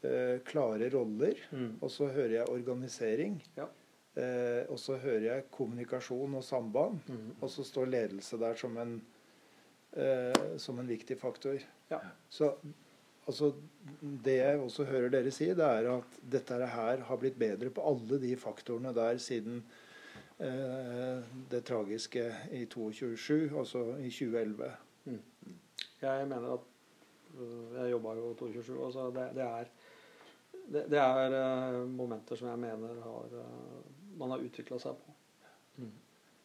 eh, 0.05 0.35
klare 0.45 0.91
roller. 0.93 1.41
Mm. 1.51 1.79
Og 1.81 1.91
så 1.91 2.11
hører 2.13 2.41
jeg 2.41 2.53
organisering. 2.53 3.39
Ja. 3.57 3.71
Eh, 4.15 4.63
og 4.71 4.79
så 4.79 4.99
hører 5.03 5.27
jeg 5.27 5.47
kommunikasjon 5.55 6.39
og 6.39 6.45
samband. 6.47 7.01
Mm. 7.09 7.35
Og 7.41 7.51
så 7.51 7.67
står 7.67 7.91
ledelse 7.91 8.39
der 8.41 8.59
som 8.59 8.77
en, 8.79 8.97
eh, 9.93 10.57
som 10.59 10.79
en 10.79 10.91
viktig 10.91 11.19
faktor. 11.21 11.59
Ja. 11.91 12.01
Så 12.29 12.53
altså, 13.27 13.53
det 14.01 14.37
jeg 14.39 14.61
også 14.61 14.85
hører 14.85 15.11
dere 15.11 15.33
si, 15.35 15.49
det 15.51 15.67
er 15.67 15.91
at 15.97 16.21
dette 16.21 16.61
her 16.77 17.09
har 17.09 17.21
blitt 17.21 17.39
bedre 17.39 17.71
på 17.71 17.85
alle 17.91 18.21
de 18.23 18.37
faktorene 18.37 18.95
der 18.95 19.19
siden 19.23 19.65
Eh, 20.39 21.23
det 21.51 21.65
tragiske 21.65 22.35
i 22.53 22.65
22, 22.67 23.59
altså 23.59 23.97
i 23.97 24.11
2011. 24.11 24.71
Mm. 25.05 25.21
Jeg 26.03 26.29
mener 26.29 26.53
at 26.53 26.61
øh, 27.41 27.83
Jeg 27.83 27.91
jobba 27.91 28.15
jo 28.15 28.35
22, 28.35 28.87
altså 28.87 29.07
det, 29.07 29.29
det, 29.35 29.43
er 29.43 29.65
det, 30.73 30.91
det, 30.91 30.99
er 30.99 31.31
øh, 31.73 31.89
momenter 31.89 32.37
som 32.37 32.49
jeg 32.49 32.59
mener 32.59 32.89
har, 33.03 33.25
øh, 33.33 33.85
man 34.19 34.35
har 34.35 34.45
utvikla 34.45 34.79
seg 34.83 34.97
på. 34.99 35.15
Mm. 35.79 35.93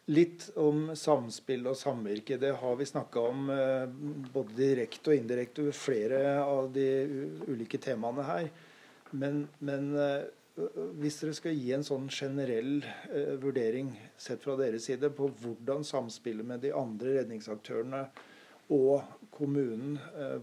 Litt 0.10 0.48
om 0.58 0.88
samspill 0.98 1.68
og 1.70 1.78
samvirke. 1.78 2.40
Det 2.42 2.56
har 2.58 2.76
vi 2.80 2.88
snakka 2.90 3.22
om 3.30 3.50
eh, 3.54 3.86
både 4.34 4.56
direkte 4.58 5.12
og 5.12 5.20
indirekte 5.20 5.68
ved 5.68 5.78
flere 5.78 6.22
av 6.42 6.72
de 6.74 6.88
ulike 7.46 7.78
temaene 7.82 8.26
her. 8.26 8.50
Men, 9.12 9.44
men 9.62 9.92
eh, 10.02 10.24
hvis 10.98 11.20
dere 11.22 11.36
skal 11.38 11.54
gi 11.54 11.70
en 11.76 11.86
sånn 11.86 12.10
generell 12.10 12.80
eh, 12.82 13.36
vurdering 13.44 13.94
sett 14.18 14.42
fra 14.44 14.58
deres 14.58 14.90
side 14.90 15.12
på 15.14 15.30
hvordan 15.44 15.86
samspillet 15.86 16.48
med 16.56 16.66
de 16.66 16.74
andre 16.74 17.20
redningsaktørene 17.20 18.02
og 18.74 19.06
kommunen 19.34 19.96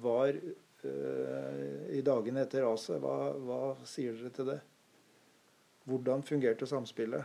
var 0.02 0.34
i 0.34 2.00
dagene 2.06 2.42
etter 2.42 2.62
raset, 2.66 2.98
hva, 3.02 3.32
hva 3.38 3.60
sier 3.86 4.14
dere 4.18 4.32
til 4.34 4.50
det? 4.50 4.58
Hvordan 5.86 6.22
fungerte 6.26 6.66
samspillet? 6.66 7.24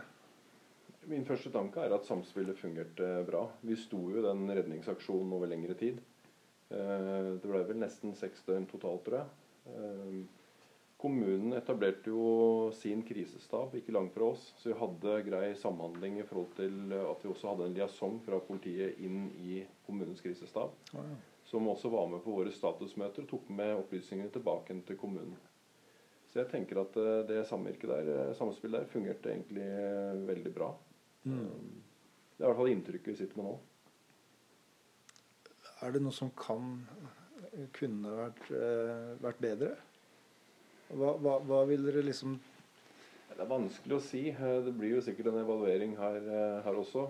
Min 1.10 1.24
første 1.26 1.50
tanke 1.50 1.82
er 1.82 1.90
at 1.96 2.06
samspillet 2.06 2.60
fungerte 2.60 3.08
bra. 3.26 3.48
Vi 3.66 3.74
sto 3.74 3.98
jo 4.12 4.20
i 4.20 4.22
den 4.22 4.44
redningsaksjonen 4.46 5.32
over 5.34 5.50
lengre 5.50 5.74
tid. 5.74 5.98
Eh, 6.70 7.32
det 7.42 7.48
ble 7.48 7.64
vel 7.66 7.80
nesten 7.82 8.14
seks 8.14 8.44
døgn 8.46 8.68
totalt, 8.70 9.02
tror 9.08 9.18
jeg. 9.18 9.26
Eh, 9.72 10.14
kommunen 11.02 11.56
etablerte 11.58 12.14
jo 12.14 12.70
sin 12.78 13.02
krisestab 13.02 13.74
ikke 13.74 13.96
langt 13.96 14.14
fra 14.14 14.30
oss, 14.30 14.52
så 14.62 14.70
vi 14.70 14.78
hadde 14.78 15.18
grei 15.26 15.48
samhandling 15.58 16.20
i 16.22 16.26
forhold 16.28 16.54
til 16.60 16.94
at 17.00 17.24
vi 17.24 17.32
også 17.32 17.50
hadde 17.50 17.66
en 17.66 17.78
liaison 17.80 18.20
fra 18.22 18.38
politiet 18.46 19.02
inn 19.02 19.24
i 19.42 19.64
kommunens 19.88 20.22
krisestab. 20.22 20.78
Som 21.50 21.66
også 21.66 21.90
var 21.90 22.06
med 22.06 22.22
på 22.22 22.38
våre 22.38 22.54
statusmøter 22.54 23.26
og 23.26 23.32
tok 23.34 23.50
med 23.50 23.74
opplysningene 23.80 24.30
tilbake 24.30 24.78
til 24.86 25.02
kommunen. 25.02 25.34
Så 26.32 26.40
jeg 26.40 26.48
tenker 26.48 26.80
at 26.80 26.96
eh, 26.96 27.22
det 27.28 27.42
der, 27.44 28.32
samspillet 28.38 28.80
der 28.80 28.92
fungerte 28.92 29.34
egentlig 29.34 29.68
veldig 30.28 30.54
bra. 30.56 30.72
Mm. 31.28 31.82
Det 32.36 32.40
er 32.40 32.48
i 32.48 32.50
hvert 32.50 32.60
fall 32.62 32.72
inntrykket 32.72 33.12
vi 33.12 33.18
sitter 33.20 33.38
med 33.38 33.50
nå. 33.50 33.58
Er 35.82 35.92
det 35.92 36.00
noe 36.02 36.14
som 36.14 36.30
kan 36.38 36.78
kunne 37.76 38.16
vært, 38.16 38.48
eh, 38.50 39.12
vært 39.22 39.40
bedre? 39.42 39.72
Hva, 40.92 41.14
hva, 41.16 41.38
hva, 41.40 41.62
vil 41.68 41.84
dere 41.86 42.02
liksom 42.04 42.38
Det 43.32 43.40
er 43.40 43.48
vanskelig 43.48 43.96
å 43.96 44.04
si. 44.04 44.26
Eh, 44.30 44.58
det 44.64 44.74
blir 44.76 44.96
jo 44.96 45.04
sikkert 45.04 45.30
en 45.30 45.40
evaluering 45.40 45.96
her, 45.96 46.18
eh, 46.20 46.58
her 46.64 46.78
også. 46.78 47.06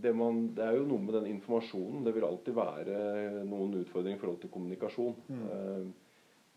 Det, 0.00 0.12
man, 0.16 0.54
det, 0.56 0.64
er 0.64 0.76
jo 0.76 0.86
noe 0.88 1.00
med 1.00 1.14
den 1.16 1.30
informasjonen. 1.34 2.04
Det 2.04 2.12
vil 2.16 2.26
alltid 2.28 2.56
være 2.56 3.44
noen 3.48 3.78
utfordringer 3.80 4.18
i 4.18 4.20
forhold 4.20 4.40
til 4.42 4.52
kommunikasjon. 4.52 5.16
Mm. 5.28 5.92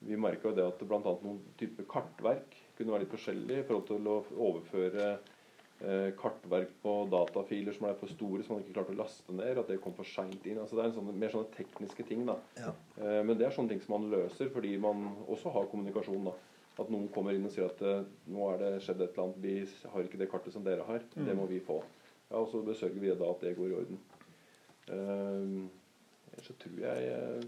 Vi 0.07 0.19
merka 0.19 0.49
jo 0.49 0.57
det 0.57 0.65
at 0.67 0.81
bl.a. 0.83 0.99
noen 1.01 1.39
typer 1.59 1.87
kartverk 1.89 2.57
kunne 2.77 2.93
være 2.93 3.05
litt 3.05 3.13
forskjellig 3.13 3.61
i 3.61 3.65
forhold 3.67 3.85
til 3.87 4.09
å 4.09 4.15
overføre 4.47 5.09
eh, 5.13 6.09
kartverk 6.19 6.73
på 6.83 6.95
datafiler 7.11 7.75
som 7.75 7.87
er 7.89 7.99
for 7.99 8.11
store, 8.11 8.43
som 8.43 8.57
man 8.57 8.63
ikke 8.65 8.77
klarte 8.79 8.95
å 8.95 8.99
laste 8.99 9.35
ned. 9.35 9.59
At 9.61 9.69
det 9.71 9.79
kom 9.83 9.95
for 9.97 10.09
seint 10.09 10.47
inn. 10.49 10.61
altså 10.61 10.79
Det 10.79 10.87
er 10.87 10.95
sånne, 10.97 11.15
mer 11.23 11.33
sånne 11.33 11.53
tekniske 11.55 12.07
ting. 12.09 12.25
da. 12.29 12.39
Ja. 12.59 12.73
Eh, 12.97 13.21
men 13.25 13.37
det 13.37 13.47
er 13.47 13.55
sånne 13.55 13.75
ting 13.75 13.83
som 13.85 13.95
man 13.97 14.09
løser 14.13 14.51
fordi 14.53 14.75
man 14.81 15.11
også 15.27 15.53
har 15.55 15.69
kommunikasjon. 15.71 16.31
da. 16.31 16.35
At 16.81 16.89
noen 16.89 17.05
kommer 17.13 17.37
inn 17.37 17.45
og 17.45 17.53
sier 17.53 17.69
at 17.69 17.81
eh, 17.85 18.07
nå 18.33 18.49
er 18.49 18.63
det 18.63 18.71
skjedd 18.85 19.03
et 19.05 19.13
eller 19.13 19.27
annet, 19.27 19.43
vi 19.45 19.91
har 19.93 20.07
ikke 20.07 20.21
det 20.23 20.31
kartet 20.31 20.55
som 20.55 20.65
dere 20.65 20.87
har. 20.87 21.05
Mm. 21.13 21.27
Det 21.29 21.37
må 21.37 21.47
vi 21.51 21.61
få. 21.63 21.83
Ja, 22.31 22.41
Og 22.41 22.49
så 22.49 22.63
besørger 22.65 22.99
vi 22.99 23.13
da 23.13 23.29
at 23.29 23.45
det 23.45 23.55
går 23.59 23.69
i 23.69 23.79
orden. 23.83 24.03
Eh, 24.89 25.81
så 26.41 26.55
tror 26.57 26.79
jeg 26.81 27.11
uh, 27.13 27.43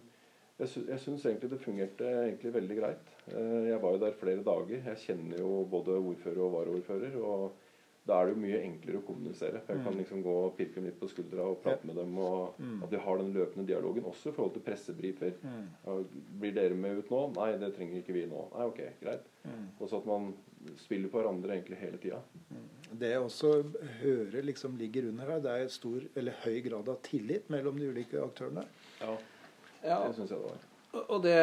jeg, 0.60 0.72
sy 0.72 0.86
syns 1.04 1.26
egentlig 1.28 1.52
det 1.52 1.62
fungerte 1.64 2.08
egentlig 2.22 2.54
veldig 2.56 2.80
greit. 2.80 3.14
Eh, 3.28 3.70
jeg 3.72 3.82
var 3.84 3.96
jo 3.96 4.02
der 4.06 4.18
flere 4.20 4.44
dager. 4.46 4.82
Jeg 4.92 5.04
kjenner 5.04 5.42
jo 5.42 5.66
både 5.72 6.00
ordfører 6.00 6.44
og 6.46 6.58
varaordfører. 6.60 7.22
og 7.22 7.62
da 8.06 8.20
er 8.22 8.28
det 8.28 8.36
jo 8.36 8.42
mye 8.44 8.58
enklere 8.62 9.00
å 9.00 9.06
kommunisere. 9.06 9.64
Jeg 9.66 9.80
kan 9.82 9.96
mm. 9.96 9.98
liksom 9.98 10.20
gå 10.22 10.34
og 10.44 10.52
pirke 10.60 10.82
litt 10.86 11.00
på 11.00 11.08
skuldra 11.10 11.48
og 11.50 11.58
prate 11.64 11.88
med 11.90 11.98
dem. 11.98 12.12
og 12.22 12.60
mm. 12.62 12.84
At 12.86 12.92
vi 12.94 13.00
har 13.02 13.18
den 13.18 13.32
løpende 13.34 13.66
dialogen, 13.66 14.06
også 14.06 14.30
i 14.30 14.36
forhold 14.36 14.54
til 14.54 14.66
pressebrifer. 14.68 15.34
Mm. 15.42 16.04
Blir 16.44 16.54
dere 16.54 16.78
med 16.78 17.02
ut 17.02 17.10
nå? 17.10 17.22
Nei, 17.40 17.50
det 17.62 17.72
trenger 17.74 18.04
ikke 18.04 18.14
vi 18.14 18.28
nå. 18.30 18.44
Nei, 18.54 18.68
ok, 18.70 18.84
greit. 19.02 19.26
Og 19.80 19.90
så 19.90 19.98
at 19.98 20.10
man 20.10 20.36
spiller 20.82 21.10
på 21.10 21.18
hverandre 21.18 21.58
egentlig 21.58 21.82
hele 21.82 21.98
tida. 22.02 22.22
Det 22.94 23.10
jeg 23.10 23.26
også 23.26 23.56
hører 24.04 24.46
liksom 24.52 24.78
ligger 24.78 25.10
under 25.10 25.34
her, 25.34 25.42
det 25.42 25.56
er 25.56 25.74
stor 25.74 26.06
eller 26.14 26.38
høy 26.46 26.60
grad 26.70 26.94
av 26.94 27.02
tillit 27.06 27.50
mellom 27.54 27.82
de 27.82 27.90
ulike 27.90 28.22
aktørene. 28.22 28.68
Ja. 29.02 29.18
Ja. 29.86 30.00
Det 30.08 30.16
syns 30.18 30.34
jeg 30.34 30.40
det 30.40 30.50
var. 30.50 30.64
Og 30.96 31.18
det, 31.24 31.36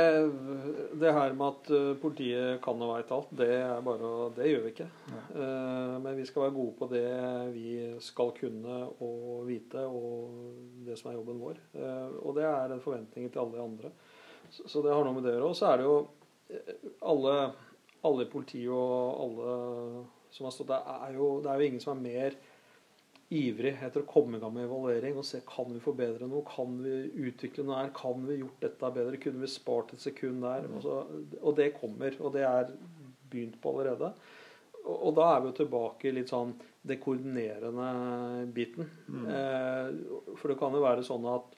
det, 1.01 1.13
her 1.13 1.35
med 1.37 1.47
at 1.51 1.71
eh, 1.77 1.89
politiet 2.01 2.61
kan 2.65 2.81
og 2.81 2.95
veit 2.95 3.11
alt, 3.13 3.33
det, 3.37 3.49
er 3.59 3.83
bare, 3.85 4.13
det 4.37 4.49
gjør 4.49 4.63
vi 4.65 4.73
ikke. 4.73 4.87
Uh, 5.35 5.99
men 6.01 6.17
vi 6.17 6.25
skal 6.29 6.47
være 6.47 6.55
gode 6.57 6.73
på 6.79 6.89
det 6.93 7.05
vi 7.53 7.75
skal 8.01 8.33
kunne 8.39 8.79
og 9.05 9.45
vite, 9.49 9.85
og 9.85 10.33
det 10.87 10.97
som 10.99 11.11
er 11.11 11.19
jobben 11.19 11.43
vår. 11.43 11.61
Uh, 11.77 12.17
og 12.23 12.39
det 12.39 12.47
er 12.49 12.73
en 12.73 12.85
forventning 12.85 13.29
til 13.29 13.45
alle 13.45 13.59
de 13.59 13.67
andre. 13.67 13.93
Så, 14.49 14.65
så, 14.65 14.85
det 14.85 14.95
har 14.95 15.05
noe 15.05 15.19
med 15.19 15.29
det 15.29 15.35
å 15.35 15.37
gjøre. 15.37 15.53
Og 15.53 15.59
så 15.59 15.69
er 15.69 15.83
det 15.83 15.89
jo 15.91 15.99
alle, 17.13 17.37
alle 18.09 18.25
i 18.25 18.33
politiet 18.33 18.73
og 18.73 19.21
alle 19.27 19.61
som 20.33 20.49
har 20.49 20.55
stått 20.57 20.73
der, 20.73 20.89
er 21.11 21.17
jo, 21.19 21.29
det 21.45 21.53
er 21.53 21.61
jo 21.61 21.69
ingen 21.69 21.85
som 21.85 21.99
er 21.99 22.05
mer 22.09 22.41
ivrig 23.33 23.73
etter 23.81 24.03
å 24.03 24.09
komme 24.09 24.37
i 24.37 24.43
gang 24.43 24.53
med 24.55 24.67
evaluering 24.67 25.17
og 25.21 25.27
se 25.27 25.41
kan 25.49 25.71
vi 25.73 25.81
forbedre 25.83 26.29
noe. 26.29 26.45
Kan 26.49 26.77
vi 26.85 26.97
utvikle 27.29 27.65
noe 27.67 27.81
her? 27.81 27.93
Kan 27.97 28.27
vi 28.29 28.41
gjort 28.43 28.65
dette 28.65 28.91
bedre? 28.97 29.21
Kunne 29.23 29.43
vi 29.45 29.51
spart 29.51 29.95
et 29.95 30.05
sekund 30.05 30.45
der? 30.45 30.69
Og, 30.71 30.83
så, 30.85 30.99
og 31.41 31.57
det 31.59 31.73
kommer. 31.79 32.17
Og 32.21 32.35
det 32.37 32.45
er 32.49 32.75
begynt 33.33 33.59
på 33.63 33.73
allerede. 33.73 34.13
Og, 34.83 34.97
og, 34.97 35.11
da 35.19 35.31
er 35.31 35.41
vi 35.41 35.51
jo 35.51 35.57
tilbake 35.63 36.11
i 36.11 36.15
litt 36.19 36.33
sånn 36.33 36.55
det 36.83 36.99
koordinerende 37.03 37.89
biten. 38.55 38.91
Mm. 39.07 39.27
Eh, 39.37 40.35
for 40.39 40.53
det 40.53 40.59
kan 40.61 40.75
jo 40.75 40.83
være 40.83 41.07
sånn 41.07 41.29
at 41.31 41.57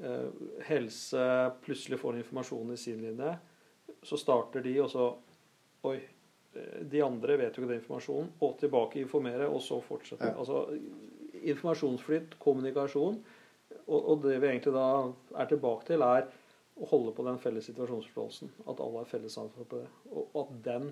eh, 0.00 0.42
helse 0.70 1.28
plutselig 1.64 2.00
får 2.00 2.22
informasjon 2.22 2.72
i 2.72 2.80
sin 2.80 3.04
linje. 3.04 3.36
Så 4.06 4.18
starter 4.20 4.64
de, 4.64 4.78
og 4.82 4.92
så 4.92 5.12
Oi, 5.86 6.00
de 6.90 7.02
andre 7.04 7.36
vet 7.40 7.56
jo 7.56 7.62
ikke 7.62 7.72
den 7.72 7.80
informasjonen, 7.80 8.32
og 8.44 8.56
tilbake 8.60 9.00
informere, 9.02 9.48
og 9.48 9.62
så 9.64 9.80
fortsette. 9.84 10.32
Ja. 10.32 10.38
Altså 10.38 10.66
informasjonsflytt, 11.46 12.38
kommunikasjon. 12.42 13.20
Og, 13.86 14.00
og, 14.00 14.22
det 14.24 14.38
vi 14.42 14.50
egentlig 14.50 14.74
da 14.74 14.86
er 15.38 15.48
tilbake 15.50 15.88
til, 15.88 16.04
er 16.06 16.28
å 16.76 16.88
holde 16.90 17.14
på 17.16 17.24
den 17.26 17.38
felles 17.42 17.68
situasjonsforståelsen. 17.70 18.52
At 18.70 18.82
alle 18.84 19.02
er 19.02 19.10
felles 19.10 19.38
ansvar 19.40 19.68
på 19.68 19.82
det. 19.82 19.90
Og 20.12 20.40
at 20.42 20.54
den 20.66 20.90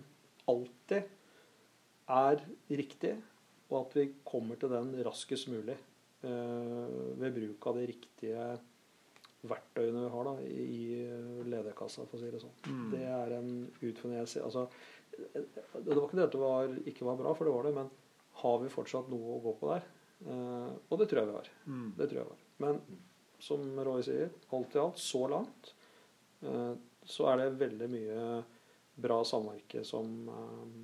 alltid 0.50 1.10
er 2.14 2.44
riktig, 2.68 3.16
og 3.70 3.80
at 3.80 3.96
vi 3.96 4.06
kommer 4.28 4.60
til 4.60 4.72
den 4.72 4.92
raskest 5.06 5.48
mulig 5.48 5.76
eh, 6.26 6.94
ved 7.20 7.36
bruk 7.36 7.68
av 7.70 7.80
de 7.80 7.86
riktige 7.88 8.48
verktøyene 9.48 10.04
vi 10.04 10.12
har 10.12 10.28
da, 10.28 10.34
i 10.44 10.82
lederkassa, 11.48 12.04
for 12.08 12.16
å 12.16 12.22
si 12.22 12.32
det 12.32 12.40
sånn. 12.42 12.54
Mm. 12.68 12.84
Det 12.94 13.04
er 13.12 13.34
en 13.38 13.50
utfordring 13.80 14.20
jeg 14.22 14.30
ser. 14.32 14.46
Altså, 14.46 14.66
det 15.14 15.94
var 15.94 16.04
ikke 16.04 16.18
det 16.18 16.26
at 16.28 16.34
det 16.34 16.42
var, 16.42 16.74
ikke 16.92 17.08
var 17.08 17.20
bra, 17.20 17.34
for 17.36 17.48
det 17.48 17.54
var 17.54 17.68
det, 17.68 17.74
men 17.76 17.92
har 18.42 18.58
vi 18.62 18.72
fortsatt 18.72 19.10
noe 19.12 19.36
å 19.36 19.42
gå 19.44 19.54
på 19.60 19.70
der? 19.70 19.86
Eh, 20.24 20.72
og 20.88 21.00
det 21.00 21.08
tror 21.10 21.22
jeg 21.22 21.30
vi 21.30 21.36
har. 21.38 21.52
Mm. 21.66 21.86
Det 21.98 22.08
tror 22.08 22.20
jeg 22.20 22.26
vi 22.26 22.34
har. 22.34 22.42
Men 22.64 22.82
som 23.44 23.64
Roy 23.86 24.02
sier, 24.06 24.34
alt 24.56 24.74
i 24.74 24.82
alt, 24.82 25.00
så 25.02 25.22
langt, 25.30 25.72
eh, 26.42 26.74
så 27.04 27.30
er 27.30 27.40
det 27.42 27.62
veldig 27.62 27.88
mye 27.92 28.26
bra 29.04 29.18
samvirke 29.26 29.82
som 29.86 30.12
eh, 30.30 30.76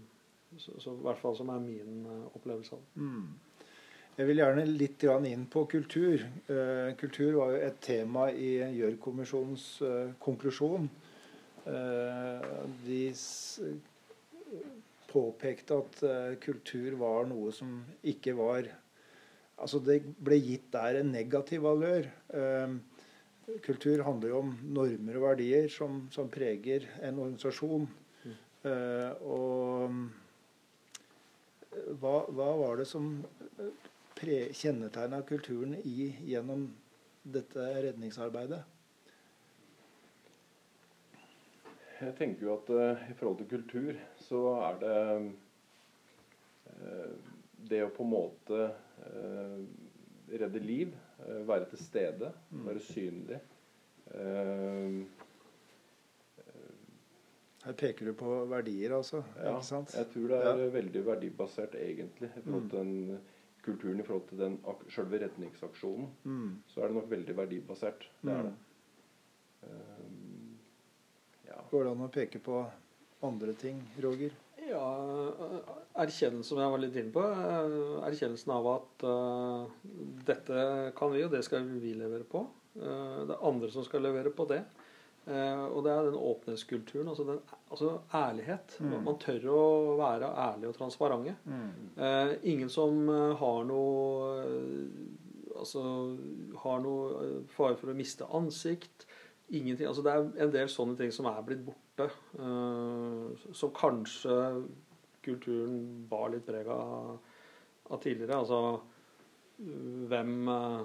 så, 0.58 0.80
så, 0.80 0.94
I 0.94 1.04
hvert 1.04 1.20
fall 1.20 1.36
som 1.38 1.52
er 1.54 1.62
min 1.62 2.02
eh, 2.06 2.26
opplevelse 2.34 2.74
av 2.74 2.82
det. 2.82 3.04
Mm. 3.04 3.68
Jeg 4.16 4.28
vil 4.28 4.42
gjerne 4.42 4.64
litt 4.66 5.04
inn 5.30 5.44
på 5.48 5.64
kultur. 5.70 6.24
Eh, 6.50 6.90
kultur 7.00 7.38
var 7.38 7.54
jo 7.54 7.60
et 7.68 7.78
tema 7.80 8.26
i 8.30 8.50
Gjørv-kommisjonens 8.58 9.68
eh, 9.86 10.10
konklusjon. 10.18 10.90
de 12.84 13.00
påpekte 15.10 15.78
at 15.82 16.02
uh, 16.06 16.38
kultur 16.42 16.96
var 17.00 17.28
noe 17.30 17.52
som 17.54 17.80
ikke 18.02 18.36
var 18.38 18.70
Altså 19.60 19.76
det 19.84 19.98
ble 20.24 20.38
gitt 20.40 20.70
der 20.72 21.02
en 21.02 21.10
negativ 21.12 21.66
valør. 21.66 22.06
Uh, 22.32 22.78
kultur 23.60 24.00
handler 24.06 24.30
jo 24.30 24.38
om 24.40 24.54
normer 24.72 25.18
og 25.18 25.26
verdier 25.26 25.66
som, 25.68 25.98
som 26.08 26.30
preger 26.32 26.86
en 27.04 27.18
organisasjon. 27.20 27.84
Uh, 28.64 29.10
og 29.20 29.92
hva, 32.00 32.14
hva, 32.32 32.48
var 32.62 32.80
det 32.80 32.88
som 32.88 33.12
kjennetegna 34.16 35.20
kulturen 35.28 35.76
i, 35.84 36.08
gjennom 36.32 36.70
dette 37.36 37.68
redningsarbeidet? 37.84 38.64
Jeg 42.00 42.14
tenker 42.16 42.46
jo 42.46 42.54
at 42.56 42.70
uh, 42.72 43.00
i 43.10 43.14
forhold 43.18 43.38
til 43.42 43.48
kultur 43.50 43.96
så 44.24 44.40
er 44.70 44.78
det 44.80 45.00
uh, 46.70 47.14
det 47.70 47.82
å 47.84 47.90
på 47.92 48.06
en 48.06 48.12
måte 48.14 48.60
uh, 48.70 49.58
redde 50.30 50.62
liv, 50.62 50.94
være 51.20 51.66
til 51.68 51.80
stede, 51.82 52.30
mm. 52.48 52.60
være 52.64 52.80
synlig 52.80 53.40
Her 57.60 57.76
peker 57.76 58.08
du 58.08 58.14
på 58.16 58.38
verdier, 58.48 58.94
altså? 58.96 59.20
Ja, 59.36 59.58
jeg 59.60 60.06
tror 60.14 60.30
det 60.30 60.38
er 60.38 60.62
ja. 60.62 60.70
veldig 60.72 61.02
verdibasert, 61.06 61.74
egentlig. 61.76 62.30
i 62.30 62.40
forhold 62.46 62.64
mm. 62.64 62.70
til 62.70 62.80
en 62.80 63.18
kulturen 63.66 64.00
i 64.00 64.06
forhold 64.06 64.28
til 64.30 64.38
den 64.40 64.56
selve 64.88 65.20
redningsaksjonen, 65.26 66.08
Mm. 66.24 66.62
så 66.66 66.80
er 66.80 66.86
det 66.88 66.96
nok 66.96 67.10
veldig 67.10 67.36
verdibasert. 67.36 68.08
Det 68.22 68.32
er 68.32 68.42
Mm. 68.42 68.48
det. 68.48 68.54
Går 71.70 71.84
det 71.86 71.90
an 71.94 72.02
å 72.06 72.10
peke 72.12 72.40
på 72.42 72.60
andre 73.26 73.52
ting, 73.58 73.78
Roger? 74.02 74.32
Ja, 74.70 74.86
erkjennelsen 75.98 76.46
som 76.46 76.60
jeg 76.60 76.72
var 76.72 76.82
litt 76.82 76.96
inne 76.98 77.14
på. 77.14 77.22
eh, 77.22 78.06
Erkjennelsen 78.08 78.52
av 78.54 78.66
at 78.74 79.04
uh, 79.06 79.64
dette 80.26 80.64
kan 80.98 81.12
vi, 81.14 81.24
og 81.26 81.32
det 81.34 81.42
skal 81.46 81.66
vi 81.66 81.94
levere 81.98 82.26
på. 82.26 82.44
Uh, 82.76 83.26
det 83.26 83.34
er 83.34 83.46
andre 83.50 83.70
som 83.72 83.86
skal 83.86 84.04
levere 84.06 84.32
på 84.34 84.46
det. 84.50 84.60
Uh, 85.26 85.66
og 85.76 85.82
det 85.84 85.92
er 85.94 86.06
den 86.08 86.18
åpenhetskulturen, 86.18 87.10
altså, 87.12 87.26
den, 87.28 87.40
altså 87.70 87.94
ærlighet. 88.18 88.76
Mm. 88.80 88.96
Man 89.06 89.18
tør 89.22 89.48
å 89.54 89.64
være 90.00 90.30
ærlig 90.48 90.70
og 90.70 90.78
transparente. 90.78 91.36
Eh, 92.00 92.34
ingen 92.50 92.70
som 92.72 93.02
eh, 93.10 93.34
har 93.42 93.66
noe 93.68 94.36
eh, 94.44 95.18
Altså 95.60 95.80
har 96.62 96.78
noe 96.80 97.08
eh, 97.20 97.32
fare 97.52 97.76
for 97.76 97.92
å 97.92 97.94
miste 97.98 98.24
ansikt. 98.32 99.04
Ingenting. 99.50 99.86
Altså 99.90 100.02
det 100.06 100.12
er 100.14 100.44
en 100.46 100.52
del 100.54 100.68
sånne 100.70 100.96
ting 100.98 101.10
som 101.12 101.26
er 101.26 101.42
blitt 101.46 101.64
borte. 101.66 102.06
Uh, 102.38 103.34
som 103.56 103.72
kanskje 103.74 104.36
kulturen 105.24 106.06
bar 106.08 106.30
litt 106.32 106.46
preg 106.46 106.68
av, 106.70 107.18
av 107.90 108.00
tidligere. 108.02 108.38
Altså 108.38 108.80
hvem 110.10 110.48
uh, 110.48 110.84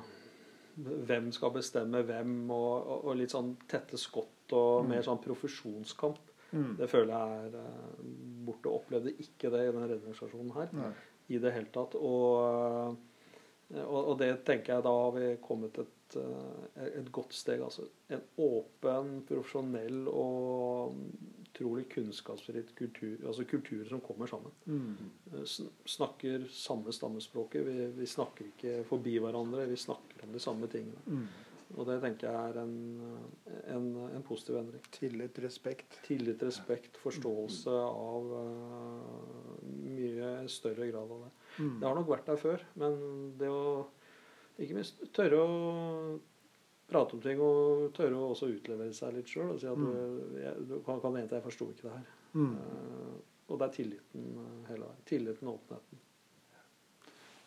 hvem 1.07 1.29
skal 1.31 1.53
bestemme 1.55 2.01
hvem, 2.03 2.33
og, 2.51 2.71
og, 2.91 3.05
og 3.07 3.15
litt 3.21 3.31
sånn 3.31 3.53
tette 3.71 3.97
skott 4.01 4.31
og 4.53 4.83
Mm. 4.85 4.89
mer 4.91 5.01
sånn 5.01 5.21
profesjonskamp. 5.23 6.17
Mm. 6.51 6.75
Det 6.77 6.87
føler 6.91 7.13
jeg 7.15 7.45
er 7.47 7.55
uh, 7.57 8.01
borte. 8.45 8.69
Opplevde 8.69 9.13
ikke 9.23 9.49
det 9.53 9.63
i 9.63 9.71
denne 9.71 9.87
redningsstasjonen 9.89 10.51
her 10.53 10.67
Nei. 10.75 10.91
i 11.33 11.39
det 11.41 11.53
hele 11.55 11.71
tatt. 11.73 11.95
Og, 11.95 12.97
og, 13.73 14.01
og 14.11 14.17
det 14.21 14.31
tenker 14.45 14.75
jeg 14.75 14.85
da 14.85 14.91
har 14.93 15.13
vi 15.15 15.29
kommet 15.43 15.79
et, 15.81 16.17
eh, 16.21 16.83
et 17.01 17.07
godt 17.13 17.33
steg. 17.33 17.63
Altså 17.65 17.87
en 18.13 18.21
åpen, 18.45 19.15
profesjonell 19.25 20.05
og 20.11 20.99
utrolig 21.45 21.87
kunnskapsrikt 21.89 22.75
kultur. 22.77 23.17
Altså 23.25 23.47
kulturer 23.49 23.89
som 23.89 24.03
kommer 24.05 24.29
sammen. 24.29 24.53
Mm. 24.65 25.09
Eh, 25.33 25.57
Snakker 25.95 26.45
samme 26.53 26.93
stammespråket. 26.93 27.65
Vi, 27.65 27.89
vi 27.97 28.09
snakker 28.09 28.51
ikke 28.51 28.77
forbi 28.89 29.17
hverandre. 29.23 29.65
Vi 29.71 29.81
snakker 29.81 30.27
om 30.27 30.35
de 30.35 30.43
samme 30.43 30.69
tingene. 30.71 31.01
Mm. 31.07 31.27
Og 31.75 31.87
det 31.89 31.97
tenker 32.03 32.29
jeg 32.29 32.51
er 32.51 32.59
en, 32.61 32.75
en, 33.73 33.87
en 34.13 34.23
positiv 34.23 34.59
endring. 34.59 34.83
Tillit, 34.93 35.39
respekt. 35.43 35.97
Tillit, 36.05 36.43
respekt, 36.45 36.99
forståelse 37.01 37.73
av 37.89 38.29
uh, 38.29 39.63
mye 39.81 40.35
større 40.51 40.87
grad 40.91 41.15
av 41.17 41.25
det. 41.25 41.31
Mm. 41.57 41.75
Det 41.79 41.87
har 41.87 41.95
nok 41.97 42.09
vært 42.09 42.29
der 42.29 42.39
før, 42.41 42.63
men 42.81 42.97
det 43.39 43.51
å 43.51 43.65
ikke 44.61 44.77
minst 44.77 45.01
tørre 45.15 45.41
å 45.41 45.55
prate 46.89 47.17
om 47.17 47.23
ting 47.23 47.41
og 47.41 47.89
tørre 47.97 48.17
å 48.19 48.31
også 48.33 48.49
utlevere 48.53 48.93
seg 48.95 49.15
litt 49.17 49.31
sjøl 49.31 49.55
og 49.55 49.61
si 49.61 49.67
at 49.69 49.79
du, 49.79 49.89
jeg, 50.39 50.67
du 50.69 50.75
kan, 50.85 51.01
kan 51.03 51.17
hende 51.17 51.35
jeg 51.35 51.45
forsto 51.45 51.69
ikke 51.71 51.87
det 51.87 51.95
her. 51.95 52.13
Mm. 52.35 52.53
Uh, 52.59 53.15
og 53.45 53.59
det 53.61 53.67
er 53.67 53.73
tilliten 53.75 54.29
eh, 54.41 54.53
hele 54.71 54.87
veien. 54.87 55.01
Tilliten 55.05 55.49
og 55.51 55.59
åpenheten. 55.59 55.99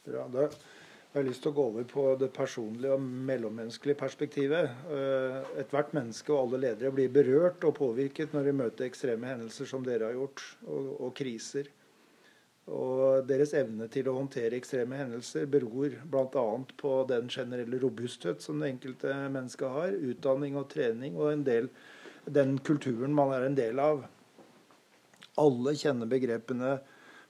Bra. 0.05 0.27
Da 0.31 0.45
har 0.45 1.23
jeg 1.23 1.27
lyst 1.27 1.43
til 1.43 1.51
å 1.51 1.57
gå 1.57 1.65
over 1.73 1.89
på 1.91 2.05
det 2.21 2.29
personlige 2.37 2.95
og 2.95 3.09
mellommenneskelige 3.31 3.99
perspektivet. 3.99 4.71
Uh, 4.91 5.41
Ethvert 5.59 5.95
menneske 5.97 6.35
og 6.35 6.45
alle 6.45 6.63
ledere 6.67 6.95
blir 6.95 7.11
berørt 7.13 7.67
og 7.67 7.77
påvirket 7.81 8.37
når 8.37 8.51
de 8.51 8.55
møter 8.61 8.87
ekstreme 8.87 9.33
hendelser 9.33 9.71
som 9.71 9.87
dere 9.87 10.11
har 10.11 10.19
gjort, 10.19 10.45
og, 10.69 10.93
og 11.09 11.15
kriser. 11.19 11.71
Og 12.69 13.25
deres 13.29 13.55
evne 13.57 13.87
til 13.89 14.11
å 14.11 14.17
håndtere 14.19 14.59
ekstreme 14.59 14.99
hendelser 14.99 15.47
beror 15.49 15.95
bl.a. 16.11 16.45
på 16.81 16.93
den 17.09 17.31
generelle 17.33 17.81
robusthet 17.81 18.45
som 18.45 18.61
det 18.61 18.75
enkelte 18.75 19.15
mennesket 19.33 19.73
har, 19.73 19.97
utdanning 20.11 20.59
og 20.61 20.69
trening 20.75 21.17
og 21.17 21.47
del, 21.47 21.71
den 22.29 22.59
kulturen 22.61 23.17
man 23.17 23.33
er 23.33 23.47
en 23.47 23.57
del 23.57 23.81
av. 23.81 24.05
Alle 25.41 25.73
kjenner 25.81 26.11
begrepene 26.11 26.77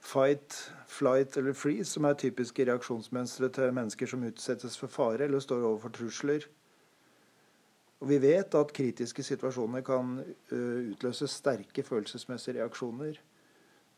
fight, 0.03 0.57
flight 0.87 1.37
eller 1.37 1.55
freeze, 1.55 1.93
som 1.93 2.07
er 2.09 2.19
typiske 2.19 2.65
reaksjonsmønstre 2.67 3.51
til 3.55 3.75
mennesker 3.75 4.11
som 4.11 4.25
utsettes 4.27 4.75
for 4.79 4.91
fare 4.91 5.27
eller 5.27 5.43
står 5.43 5.63
overfor 5.63 5.95
trusler. 5.95 6.47
Og 7.99 8.11
vi 8.11 8.19
vet 8.23 8.55
at 8.55 8.75
kritiske 8.75 9.23
situasjoner 9.27 9.83
kan 9.87 10.19
utløse 10.51 11.27
sterke 11.31 11.83
følelsesmessige 11.83 12.59
reaksjoner. 12.59 13.19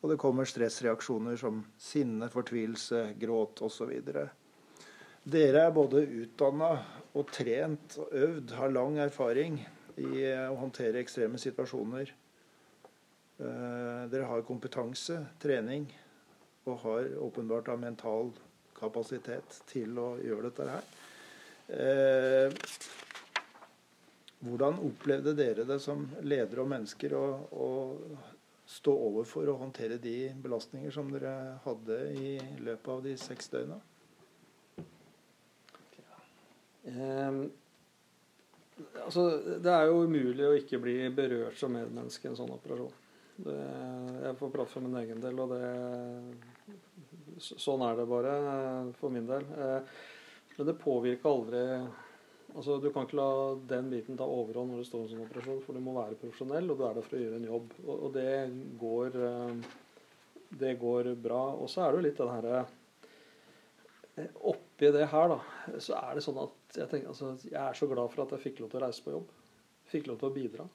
Og 0.02 0.10
det 0.10 0.18
kommer 0.22 0.50
stressreaksjoner 0.50 1.38
som 1.38 1.62
sinne, 1.78 2.30
fortvilelse, 2.34 3.12
gråt 3.22 3.62
osv. 3.62 3.92
Dere 5.22 5.66
er 5.68 5.76
både 5.76 6.02
utdanna 6.24 6.72
og 7.14 7.30
trent 7.30 8.00
og 8.02 8.16
øvd, 8.18 8.56
har 8.58 8.74
lang 8.74 8.98
erfaring 9.04 9.60
i 10.02 10.26
å 10.48 10.58
håndtere 10.58 11.04
ekstreme 11.04 11.38
situasjoner. 11.42 12.14
Eh, 13.42 14.02
Dere 14.10 14.30
har 14.30 14.48
kompetanse, 14.48 15.20
trening, 15.42 15.86
og 16.66 16.82
har 16.86 17.14
åpenbart 17.22 17.70
da 17.70 17.78
mental 17.78 18.34
kapasitet 18.78 19.62
til 19.70 19.98
å 20.02 20.16
gjøre 20.22 20.50
dette 20.50 20.70
her. 20.72 20.90
Eh, 21.78 22.60
Hvordan 24.42 24.80
opplevde 24.82 25.36
dere 25.38 25.68
det 25.70 25.78
som 25.84 26.08
ledere 26.26 26.64
og 26.64 26.70
mennesker 26.72 27.14
og, 27.14 27.52
å 27.54 27.68
stå 28.72 28.94
overfor 29.10 29.50
og 29.52 29.66
håndtere 29.66 30.00
de 30.02 30.32
belastninger 30.44 30.94
som 30.96 31.10
dere 31.12 31.58
hadde 31.66 31.98
i 32.16 32.36
løpet 32.64 32.92
av 32.94 33.02
de 33.04 33.16
seks 33.20 33.52
døgna? 33.52 33.80
Um, 36.82 37.44
altså, 39.04 39.26
det 39.62 39.74
er 39.74 39.90
jo 39.90 40.06
umulig 40.08 40.48
å 40.48 40.56
ikke 40.58 40.80
bli 40.82 40.96
berørt 41.14 41.60
som 41.60 41.76
medmenneske 41.76 42.30
i 42.30 42.32
en 42.32 42.40
sånn 42.40 42.56
operasjon. 42.56 42.96
Det, 43.42 43.58
jeg 44.24 44.38
får 44.40 44.54
prate 44.54 44.74
for 44.74 44.86
min 44.86 44.98
egen 45.02 45.22
del, 45.24 45.44
og 45.44 45.54
det 45.56 45.68
Sånn 47.42 47.82
er 47.82 47.96
det 47.98 48.04
bare 48.06 48.32
eh, 48.38 48.90
for 49.00 49.10
min 49.10 49.26
del. 49.26 49.46
Eh, 49.58 49.94
men 50.58 50.68
det 50.68 50.76
påvirker 50.78 51.30
aldri 51.32 51.62
Altså, 52.56 52.80
Du 52.84 52.90
kan 52.92 53.08
ikke 53.08 53.20
la 53.20 53.30
den 53.70 53.90
biten 53.94 54.18
ta 54.20 54.28
overhånd 54.28 54.74
når 54.74 54.82
det 54.82 54.90
står 54.90 55.06
en 55.06 55.12
sånn 55.14 55.24
operasjon, 55.26 55.62
for 55.66 55.78
du 55.78 55.84
må 55.84 55.96
være 55.96 56.20
profesjonell, 56.20 56.70
og 56.72 56.78
du 56.80 56.86
er 56.88 56.98
der 56.98 57.08
for 57.08 57.18
å 57.18 57.24
gjøre 57.24 57.40
en 57.40 57.48
jobb. 57.48 57.74
Og, 57.86 57.96
og 57.96 58.14
det 58.18 58.34
går 58.82 59.18
eh, 59.30 59.72
Det 60.62 60.76
går 60.80 61.14
bra. 61.24 61.44
Og 61.56 61.70
så 61.72 61.86
er 61.86 61.92
det 61.92 62.02
jo 62.02 62.08
litt 62.10 62.22
den 62.22 62.34
herre 62.36 62.66
Oppi 64.52 64.90
det 64.92 65.06
her, 65.08 65.32
da, 65.32 65.78
så 65.80 65.96
er 65.96 66.18
det 66.18 66.24
sånn 66.26 66.40
at 66.42 66.76
jeg, 66.76 66.88
tenker, 66.92 67.14
altså, 67.14 67.30
jeg 67.48 67.56
er 67.62 67.78
så 67.78 67.88
glad 67.90 68.12
for 68.12 68.26
at 68.26 68.34
jeg 68.36 68.44
fikk 68.44 68.60
lov 68.62 68.72
til 68.74 68.82
å 68.82 68.84
reise 68.84 69.06
på 69.06 69.14
jobb. 69.14 69.30
Fikk 69.92 70.08
lov 70.08 70.20
til 70.20 70.28
å 70.30 70.36
bidra. 70.36 70.66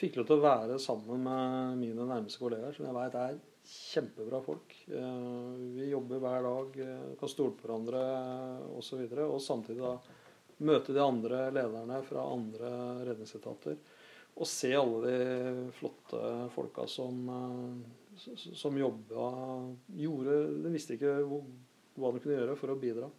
Fikk 0.00 0.16
lov 0.18 0.26
til 0.28 0.36
å 0.38 0.44
være 0.44 0.78
sammen 0.82 1.22
med 1.24 1.78
mine 1.80 2.06
nærmeste 2.08 2.40
kollegaer, 2.40 2.74
som 2.76 2.88
jeg 2.88 2.96
vet 2.96 3.18
er 3.20 3.38
kjempebra 3.70 4.40
folk. 4.44 4.74
Eh, 4.88 5.60
Vi 5.76 5.90
jobber 5.90 6.22
hver 6.24 6.42
dag, 6.48 6.80
eh, 6.86 7.12
kan 7.20 7.30
stole 7.30 7.54
på 7.56 7.68
hverandre 7.68 8.00
osv. 8.78 9.04
Og, 9.04 9.12
så 9.12 9.28
og 9.28 9.40
samtidig 9.44 9.84
da 9.84 9.94
møte 10.66 10.94
de 10.96 11.02
andre 11.02 11.46
lederne 11.54 12.00
fra 12.06 12.26
andre 12.32 12.70
redningsetater. 13.08 13.78
Og 14.40 14.46
se 14.48 14.70
alle 14.76 15.00
de 15.04 15.64
flotte 15.76 16.20
folka 16.54 16.86
som, 16.88 17.18
eh, 17.34 18.28
som 18.54 18.78
jobba 18.78 19.24
Gjorde 19.98 20.36
De 20.62 20.70
visste 20.72 20.94
ikke 20.94 21.16
hvor, 21.26 21.42
hva 21.98 22.12
de 22.14 22.22
kunne 22.22 22.38
gjøre 22.38 22.56
for 22.56 22.72
å 22.72 22.78
bidra. 22.80 23.10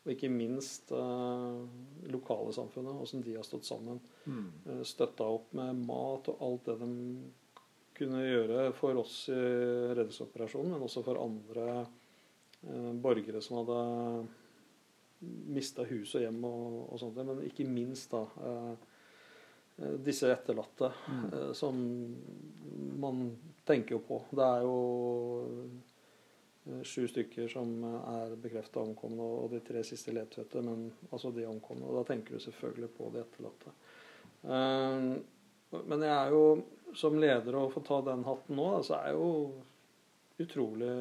Og 0.00 0.14
ikke 0.14 0.30
minst 0.32 0.92
eh, 0.96 1.58
lokale 2.08 2.54
samfunnet, 2.56 3.02
åssen 3.02 3.24
de 3.24 3.36
har 3.36 3.44
stått 3.44 3.68
sammen 3.68 4.00
Mm. 4.26 4.84
støtta 4.84 5.24
opp 5.24 5.52
med 5.56 5.78
mat 5.86 6.28
og 6.28 6.42
alt 6.44 6.66
det 6.68 6.74
de 6.78 6.88
kunne 8.00 8.20
gjøre 8.24 8.72
for 8.76 8.96
oss 9.00 9.28
i 9.32 9.40
redningsoperasjonen, 9.96 10.72
men 10.72 10.84
også 10.86 11.02
for 11.04 11.20
andre 11.20 11.66
eh, 11.80 12.92
borgere 13.00 13.42
som 13.44 13.60
hadde 13.60 13.80
mista 15.20 15.84
hus 15.84 16.14
og 16.16 16.24
hjem 16.24 16.40
og, 16.48 16.78
og 16.94 17.00
sånt. 17.00 17.20
Men 17.26 17.44
ikke 17.44 17.66
minst 17.68 18.12
da 18.14 18.22
eh, 18.46 18.72
eh, 19.80 19.94
disse 20.04 20.30
etterlatte, 20.32 20.92
eh, 21.28 21.52
som 21.56 21.78
man 23.00 23.24
tenker 23.68 23.98
jo 23.98 24.02
på. 24.06 24.22
Det 24.32 24.46
er 24.46 24.66
jo 24.66 24.76
sju 26.86 27.06
stykker 27.08 27.48
som 27.50 27.70
er 27.86 28.36
bekrefta 28.38 28.82
omkomne, 28.82 29.24
og 29.24 29.50
de 29.54 29.62
tre 29.64 29.82
siste 29.86 30.12
letfødte, 30.14 30.60
men 30.62 30.90
altså 31.10 31.32
de 31.34 31.46
omkomne. 31.48 31.86
Og 31.88 31.96
da 31.98 32.04
tenker 32.12 32.36
du 32.36 32.44
selvfølgelig 32.44 32.90
på 32.94 33.08
de 33.14 33.22
etterlatte. 33.24 33.72
Men 35.88 36.04
jeg 36.04 36.12
er 36.12 36.34
jo, 36.34 36.44
som 37.00 37.16
leder, 37.18 37.56
og 37.56 37.72
får 37.74 37.86
ta 37.88 38.00
den 38.10 38.26
hatten 38.28 38.60
nå, 38.60 38.68
så 38.86 38.98
er 38.98 39.08
jeg 39.08 39.18
jo 39.18 39.32
utrolig 40.44 40.92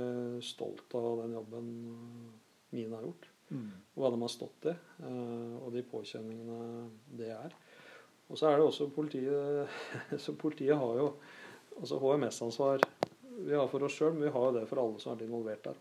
stolt 0.47 0.95
av 0.99 1.23
den 1.23 1.35
jobben 1.37 1.69
mine 2.75 2.95
har 2.95 3.05
gjort. 3.09 3.28
Og 3.49 4.03
hva 4.03 4.11
de 4.13 4.21
har 4.21 4.31
stått 4.31 4.69
i, 4.69 4.75
eh, 4.75 5.53
og 5.59 5.73
de 5.73 5.83
påkjenningene 5.89 6.89
det 7.19 7.31
er. 7.33 7.55
Og 8.29 8.37
så 8.37 8.49
er 8.49 8.59
det 8.59 8.67
også 8.67 8.91
politiet 8.93 10.17
Så 10.23 10.35
politiet 10.37 10.77
har 10.77 10.99
jo 10.99 11.11
altså 11.79 11.97
HMS-ansvar. 12.01 12.83
Vi 13.39 13.55
har 13.55 13.69
for 13.71 13.85
oss 13.87 13.95
sjøl, 13.95 14.13
men 14.13 14.27
vi 14.27 14.33
har 14.35 14.49
jo 14.49 14.57
det 14.59 14.65
for 14.69 14.81
alle 14.83 15.01
som 15.01 15.15
er 15.15 15.25
involvert 15.25 15.69
der. 15.69 15.77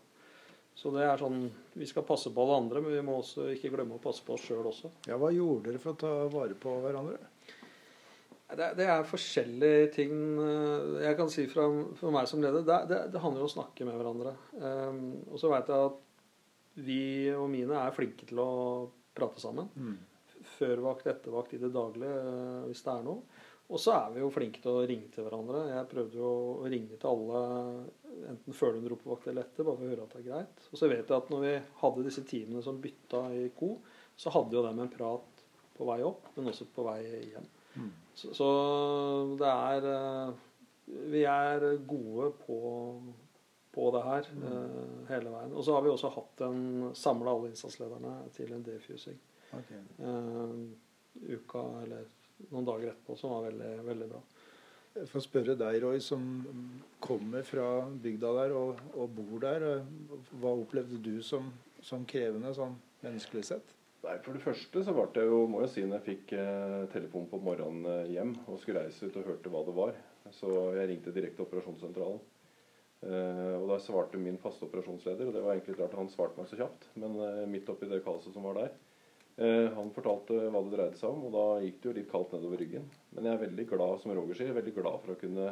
Så 0.79 0.93
det 0.95 1.03
er 1.03 1.19
sånn 1.19 1.41
Vi 1.75 1.87
skal 1.89 2.07
passe 2.07 2.31
på 2.31 2.45
alle 2.45 2.61
andre, 2.63 2.81
men 2.83 2.95
vi 2.95 3.03
må 3.05 3.19
også 3.19 3.49
ikke 3.53 3.73
glemme 3.73 3.97
å 3.97 4.03
passe 4.03 4.23
på 4.25 4.37
oss 4.37 4.47
sjøl 4.47 4.69
også. 4.71 4.93
Ja, 5.11 5.19
Hva 5.19 5.33
gjorde 5.35 5.69
dere 5.69 5.83
for 5.83 5.93
å 5.93 5.99
ta 5.99 6.13
vare 6.31 6.55
på 6.57 6.77
hverandre? 6.85 7.19
Det, 8.49 8.71
det, 8.79 8.85
er 8.89 9.05
forskjellige 9.05 9.89
ting 9.93 10.13
eh, 10.41 11.03
jeg 11.03 11.17
kan 11.19 11.27
si 11.29 11.43
fra, 11.51 11.67
for 11.99 12.15
meg 12.15 12.25
som 12.31 12.41
leder. 12.41 12.63
Det, 12.65 12.77
det, 12.89 13.01
det, 13.13 13.21
handler 13.21 13.43
om 13.45 13.49
å 13.51 13.53
snakke 13.53 13.85
med 13.85 13.99
hverandre. 13.99 14.33
Um, 14.57 15.03
og 15.29 15.37
så 15.37 15.51
veit 15.51 15.69
jeg 15.69 15.91
at 15.91 15.99
vi 16.85 17.01
og 17.35 17.47
mine 17.51 17.77
er 17.79 17.95
flinke 17.95 18.27
til 18.29 18.41
å 18.43 18.51
prate 19.15 19.41
sammen. 19.43 19.69
Mm. 19.75 19.97
Før 20.55 20.83
vakt, 20.87 21.07
etter 21.11 21.33
vakt, 21.35 21.53
i 21.55 21.61
det 21.61 21.71
daglige, 21.75 22.17
uh, 22.25 22.67
hvis 22.69 22.83
det 22.85 22.93
er 22.95 23.07
noe. 23.07 23.45
Og 23.69 23.77
så 23.77 23.93
er 23.93 24.13
vi 24.15 24.23
jo 24.23 24.31
flinke 24.33 24.61
til 24.63 24.79
å 24.79 24.85
ringe 24.89 25.11
til 25.13 25.27
hverandre. 25.27 25.67
Jeg 25.69 25.89
prøvde 25.91 26.17
jo 26.17 26.29
å 26.63 26.69
ringe 26.71 26.97
til 26.97 27.11
alle 27.11 27.41
enten 28.31 28.55
før 28.57 28.73
de 28.75 28.81
dro 28.81 28.97
på 28.97 29.11
vakt 29.11 29.27
eller 29.29 29.45
etter, 29.45 29.65
bare 29.67 29.77
for 29.77 29.85
å 29.85 29.91
høre 29.91 30.07
at 30.07 30.15
det 30.15 30.21
er 30.23 30.27
greit. 30.31 30.63
Og 30.71 30.79
så 30.79 30.89
vet 30.89 31.03
jeg 31.03 31.17
at 31.17 31.29
når 31.29 31.43
vi 31.45 31.53
hadde 31.83 32.05
disse 32.07 32.23
teamene 32.25 32.63
som 32.65 32.79
bytta 32.81 33.21
i 33.37 33.43
ko, 33.59 33.75
så 34.19 34.33
hadde 34.33 34.57
jo 34.57 34.65
dem 34.65 34.81
en 34.81 34.91
prat 34.91 35.43
på 35.77 35.87
vei 35.87 36.01
opp, 36.03 36.31
men 36.35 36.49
også 36.51 36.67
på 36.73 36.85
vei 36.87 36.99
hjem. 37.05 37.47
Mm. 37.79 37.91
Så, 38.17 38.33
så, 38.35 38.49
det 39.39 39.49
er 39.53 39.85
eh, 39.93 40.31
Vi 41.13 41.21
er 41.29 41.65
gode 41.87 42.31
på, 42.41 42.57
på 43.75 43.89
det 43.93 44.03
her 44.05 44.29
mm. 44.33 44.45
uh, 44.45 45.07
hele 45.11 45.33
veien. 45.33 45.53
Og 45.53 45.65
så 45.65 45.75
har 45.75 45.85
vi 45.85 45.91
også 45.93 46.11
hatt 46.15 46.45
en 46.47 46.91
samla 46.97 47.33
alle 47.35 47.51
innsatslederne 47.51 48.13
til 48.35 48.53
en 48.55 48.65
defusing. 48.65 49.19
Okay. 49.49 49.81
Uh, 50.01 51.33
uka 51.37 51.63
eller 51.83 52.09
noen 52.49 52.67
dager 52.67 52.93
etterpå, 52.93 53.17
som 53.19 53.35
var 53.35 53.49
veldig, 53.49 53.71
veldig 53.87 54.11
bra. 54.11 54.21
Jeg 54.99 55.09
får 55.11 55.23
spørre 55.23 55.55
deg, 55.55 55.79
Roy, 55.83 55.99
som 56.01 56.23
kommer 57.03 57.45
fra 57.45 57.67
bygda 58.03 58.31
der 58.41 58.55
og, 58.57 58.79
og 58.97 59.11
bor 59.15 59.43
der. 59.43 59.65
Hva 60.41 60.55
opplevde 60.55 60.97
du 61.05 61.19
som, 61.25 61.51
som 61.85 62.07
krevende 62.09 62.51
sånn 62.57 62.73
menneskelig 63.03 63.45
sett? 63.51 63.75
Nei, 64.03 64.15
For 64.23 64.35
det 64.35 64.43
første 64.43 64.83
så 64.85 64.95
ble 64.95 65.05
det 65.15 65.25
jo, 65.27 65.43
må 65.51 65.63
jeg 65.65 65.71
si, 65.73 65.83
når 65.83 65.99
jeg 65.99 66.07
fikk 66.07 66.33
eh, 66.39 66.81
telefon 66.93 67.27
på 67.31 67.41
morgenen 67.43 67.87
eh, 67.91 68.11
hjem 68.15 68.33
og 68.47 68.59
skulle 68.61 68.85
reise 68.85 69.09
ut 69.09 69.17
og 69.19 69.27
hørte 69.27 69.51
hva 69.51 69.63
det 69.67 69.75
var. 69.75 69.97
Så 70.35 70.51
jeg 70.77 70.91
ringte 70.91 71.13
direkte 71.15 71.43
operasjonssentralen. 71.43 72.21
Eh, 72.99 73.55
og 73.55 73.65
da 73.69 73.77
svarte 73.79 74.19
min 74.19 74.39
faste 74.41 74.65
operasjonsleder, 74.67 75.29
og 75.29 75.35
det 75.35 75.43
var 75.45 75.55
egentlig 75.55 75.77
rart 75.79 75.95
han 75.95 76.11
svarte 76.11 76.39
meg 76.39 76.49
så 76.49 76.59
kjapt. 76.59 76.89
Men 76.99 77.15
eh, 77.23 77.45
midt 77.51 77.71
oppi 77.71 77.87
det 77.89 78.01
kaoset 78.05 78.35
som 78.35 78.47
var 78.49 78.59
der. 78.59 78.75
Eh, 79.39 79.69
han 79.75 79.93
fortalte 79.95 80.41
hva 80.51 80.63
det 80.65 80.75
dreide 80.75 80.99
seg 80.99 81.13
om, 81.13 81.29
og 81.29 81.35
da 81.37 81.45
gikk 81.63 81.79
det 81.79 81.89
jo 81.89 81.95
litt 82.01 82.11
kaldt 82.11 82.35
nedover 82.35 82.59
ryggen. 82.59 82.89
Men 83.15 83.29
jeg 83.29 83.37
er 83.37 83.45
veldig 83.45 83.67
glad 83.71 84.03
som 84.03 84.15
Roger 84.17 84.39
sier, 84.41 84.55
veldig 84.57 84.75
glad 84.81 85.01
for 85.05 85.15
å 85.15 85.19
kunne 85.23 85.51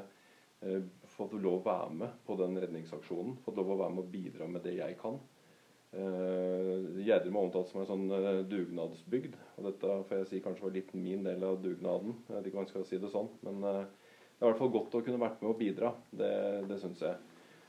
fått 1.13 1.35
lov 1.37 1.59
å 1.59 1.65
være 1.67 1.91
med 1.99 2.13
på 2.25 2.33
den 2.39 2.55
redningsaksjonen. 2.57 3.35
Fått 3.45 3.59
lov 3.59 3.75
å 3.75 3.81
være 3.83 3.93
med 3.93 4.07
og 4.07 4.09
bidra 4.09 4.47
med 4.49 4.63
det 4.65 4.73
jeg 4.79 4.95
kan. 4.97 5.19
Uh, 5.93 6.97
Gjerdrum 6.99 7.37
er 7.37 7.45
omtalt 7.45 7.69
som 7.69 7.83
en 7.83 7.87
sånn 7.87 8.09
uh, 8.09 8.41
dugnadsbygd. 8.49 9.37
Og 9.57 9.67
dette 9.69 9.99
får 10.09 10.19
jeg 10.19 10.29
si 10.31 10.41
kanskje 10.43 10.65
var 10.65 10.73
litt 10.75 10.91
min 10.97 11.23
del 11.29 11.45
av 11.45 11.61
dugnaden. 11.61 12.17
Jeg 12.25 12.35
vet 12.35 12.49
ikke 12.49 12.59
om 12.59 12.65
jeg 12.65 12.73
skal 12.73 12.87
si 12.89 12.99
det 13.03 13.13
sånn. 13.13 13.29
Men 13.45 13.61
uh, 13.63 13.85
det 13.85 14.41
er 14.41 14.47
i 14.47 14.49
hvert 14.49 14.61
fall 14.63 14.73
godt 14.73 14.97
å 14.97 15.03
kunne 15.05 15.21
vært 15.21 15.41
med 15.43 15.53
og 15.53 15.61
bidra. 15.61 15.93
Det, 16.09 16.33
det 16.69 16.81
syns 16.81 17.05
jeg. 17.05 17.26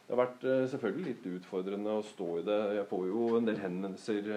Det 0.09 0.15
har 0.15 0.23
vært 0.23 0.45
selvfølgelig 0.73 1.05
litt 1.05 1.27
utfordrende 1.37 1.99
å 1.99 2.05
stå 2.07 2.29
i 2.41 2.45
det. 2.47 2.59
Jeg 2.79 2.89
får 2.89 3.03
jo 3.11 3.25
en 3.37 3.45
del 3.45 3.59
henvendelser 3.61 4.31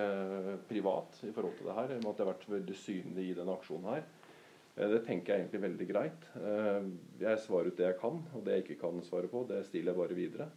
privat 0.68 1.22
i 1.24 1.32
forhold 1.32 1.54
til 1.56 1.70
det 1.70 1.76
her. 1.78 1.94
Med 1.94 2.10
at 2.10 2.20
jeg 2.20 2.26
har 2.26 2.32
vært 2.34 2.50
veldig 2.52 2.76
synlig 2.76 3.28
i 3.30 3.38
denne 3.38 3.56
aksjonen 3.56 3.88
her. 3.94 4.04
Det 4.92 5.00
tenker 5.08 5.32
jeg 5.32 5.46
egentlig 5.46 5.62
veldig 5.64 5.88
greit. 5.88 6.28
Jeg 7.24 7.44
svarer 7.46 7.72
ut 7.72 7.80
det 7.80 7.88
jeg 7.88 7.98
kan, 8.04 8.20
og 8.36 8.44
det 8.44 8.58
jeg 8.58 8.66
ikke 8.66 8.82
kan 8.84 9.00
svare 9.08 9.32
på, 9.32 9.46
det 9.48 9.62
stiller 9.70 9.94
jeg 9.94 10.02
bare 10.02 10.20
videre 10.20 10.50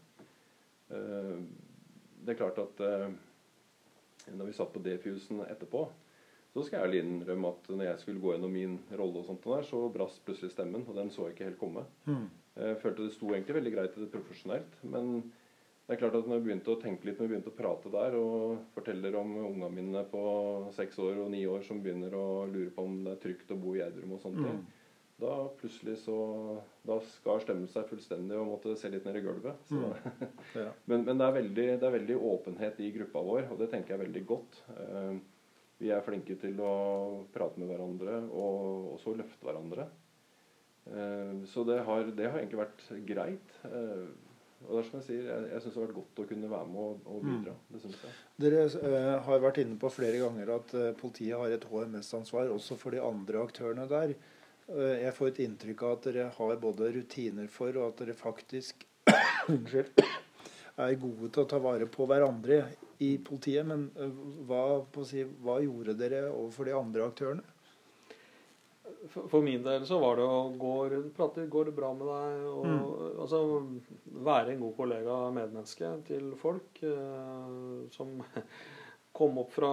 det 2.24 2.32
er 2.32 2.40
klart 2.40 2.60
at 2.62 2.80
eh, 2.84 3.12
når 4.32 4.48
vi 4.48 4.56
satt 4.56 4.72
på 4.72 4.82
defusen 4.84 5.42
etterpå, 5.44 5.84
så 6.54 6.62
skal 6.62 6.78
jeg 6.78 6.88
ærlig 6.88 7.02
innrømme 7.02 7.50
at 7.50 7.68
når 7.72 7.88
jeg 7.88 8.00
skulle 8.04 8.22
gå 8.22 8.32
gjennom 8.32 8.54
min 8.54 8.78
rolle, 8.94 9.20
og 9.20 9.28
sånt 9.28 9.44
der, 9.44 9.66
så 9.66 9.82
brast 9.92 10.22
plutselig 10.24 10.54
stemmen, 10.54 10.86
og 10.88 10.96
den 10.96 11.10
så 11.12 11.26
jeg 11.26 11.36
ikke 11.36 11.48
helt 11.50 11.60
komme. 11.60 11.84
Mm. 12.06 12.28
Jeg 12.54 12.76
følte 12.82 13.06
det 13.06 13.14
sto 13.16 13.32
egentlig 13.32 13.56
veldig 13.56 13.72
greit 13.74 13.96
i 13.96 14.04
det 14.04 14.12
profesjonelt, 14.12 14.76
men 14.86 15.16
det 15.84 15.96
er 15.96 16.00
klart 16.00 16.14
at 16.16 16.28
når 16.28 16.38
jeg 16.38 16.44
begynte 16.46 16.72
å 16.72 16.80
tenke 16.80 17.08
litt, 17.08 17.18
når 17.18 17.26
jeg 17.26 17.32
begynte 17.32 17.52
å 17.52 17.56
prate 17.58 17.90
der 17.92 18.14
og 18.16 18.68
forteller 18.76 19.18
om 19.20 19.34
unga 19.42 19.68
mine 19.74 20.04
på 20.08 20.22
seks 20.76 21.00
år 21.02 21.24
og 21.26 21.32
ni 21.34 21.42
år 21.50 21.66
som 21.66 21.82
begynner 21.84 22.14
å 22.16 22.46
lure 22.48 22.70
på 22.72 22.86
om 22.86 23.02
det 23.04 23.16
er 23.16 23.20
trygt 23.26 23.52
å 23.52 23.58
bo 23.60 23.74
i 23.74 23.82
Gjerdrum 23.82 24.14
og 24.16 24.22
sånne 24.22 24.46
ting, 24.46 24.62
mm 24.62 24.80
da 25.16 25.34
plutselig 25.60 25.98
så 26.02 26.16
Da 26.86 26.96
skar 27.06 27.42
stemmen 27.44 27.68
seg 27.70 27.86
fullstendig 27.88 28.36
og 28.38 28.48
måtte 28.50 28.74
se 28.78 28.90
litt 28.92 29.06
ned 29.06 29.18
i 29.20 29.22
gulvet. 29.24 29.70
Mm. 29.70 29.84
ja. 30.64 30.70
men, 30.90 31.04
men 31.06 31.20
det, 31.20 31.26
er 31.26 31.36
veldig, 31.38 31.68
det, 31.70 31.86
er 31.86 31.94
veldig, 31.98 32.16
åpenhet 32.32 32.80
i 32.84 32.90
gruppa 32.98 33.22
vår, 33.24 33.46
og 33.52 33.62
det 33.62 33.70
tenker 33.72 33.94
jeg 33.94 34.00
er 34.00 34.04
veldig 34.04 34.24
godt. 34.28 34.58
Uh, 34.68 35.14
vi 35.80 35.90
er 35.94 36.04
flinke 36.06 36.36
til 36.40 36.60
å 36.62 36.74
prate 37.34 37.60
med 37.60 37.70
hverandre 37.70 38.20
og 38.30 38.94
også 38.96 39.14
løfte 39.16 39.46
hverandre. 39.46 39.88
Uh, 40.84 41.44
så 41.48 41.64
det 41.64 41.80
har, 41.86 42.12
det 42.12 42.28
har, 42.28 42.38
egentlig 42.40 42.60
vært 42.60 42.84
greit. 43.08 43.56
Uh, 43.64 44.12
og 44.64 44.70
det 44.70 44.80
er 44.80 44.86
som 44.88 45.00
Jeg 45.00 45.06
sier, 45.08 45.24
jeg, 45.28 45.48
jeg 45.52 45.62
syns 45.62 45.74
det 45.74 45.80
har 45.80 45.86
vært 45.86 45.98
godt 45.98 46.22
å 46.22 46.28
kunne 46.28 46.50
være 46.52 46.68
med 46.72 46.84
og, 46.84 47.08
og 47.12 47.24
bidra. 47.24 47.56
Mm. 47.56 47.66
det 47.74 47.82
synes 47.82 48.04
jeg. 48.04 48.14
Dere 48.44 48.62
har 49.26 49.42
vært 49.44 49.60
inne 49.64 49.76
på 49.80 49.90
flere 49.92 50.22
ganger 50.22 50.54
at 50.54 50.72
politiet 51.00 51.36
har 51.36 51.52
et 51.52 51.66
HMS-ansvar 51.68 52.52
også 52.54 52.78
for 52.80 52.96
de 52.96 53.02
andre 53.04 53.42
aktørene 53.44 53.84
der. 53.90 54.16
Uh, 54.70 54.94
jeg 55.02 55.12
får 55.16 55.32
et 55.32 55.42
inntrykk 55.44 55.84
av 55.84 55.98
at 55.98 56.08
dere 56.08 56.30
har 56.38 56.56
både 56.62 56.92
rutiner 56.96 57.50
for, 57.52 57.76
og 57.76 57.90
at 57.90 58.04
dere 58.04 58.16
faktisk 58.16 58.86
er 60.84 60.96
gode 61.00 61.28
til 61.30 61.44
å 61.44 61.48
ta 61.48 61.60
vare 61.62 61.88
på 61.90 62.06
hverandre 62.08 62.62
i 63.04 63.16
politiet. 63.24 63.66
Men 63.66 63.88
eh, 64.00 64.22
hva, 64.48 64.62
si, 65.06 65.24
hva 65.44 65.60
gjorde 65.62 65.96
dere 65.98 66.26
overfor 66.30 66.68
de 66.68 66.76
andre 66.78 67.08
aktørene? 67.10 67.53
For 69.12 69.42
min 69.44 69.62
del 69.64 69.84
så 69.86 69.98
var 70.00 70.16
det 70.16 70.24
å 70.24 70.38
gå 70.58 70.74
rundt, 70.92 71.12
prate 71.16 71.44
går 71.50 71.68
det 71.68 71.74
bra 71.76 71.90
med 71.96 72.08
deg? 72.08 72.44
Og, 72.50 72.66
mm. 72.68 72.84
altså, 73.24 73.40
være 74.24 74.54
en 74.54 74.62
god 74.64 74.76
kollega 74.78 75.16
og 75.26 75.34
medmenneske 75.36 75.90
til 76.08 76.30
folk 76.40 76.80
eh, 76.88 77.50
som 77.94 78.14
kom 79.18 79.40
opp 79.42 79.52
fra 79.54 79.72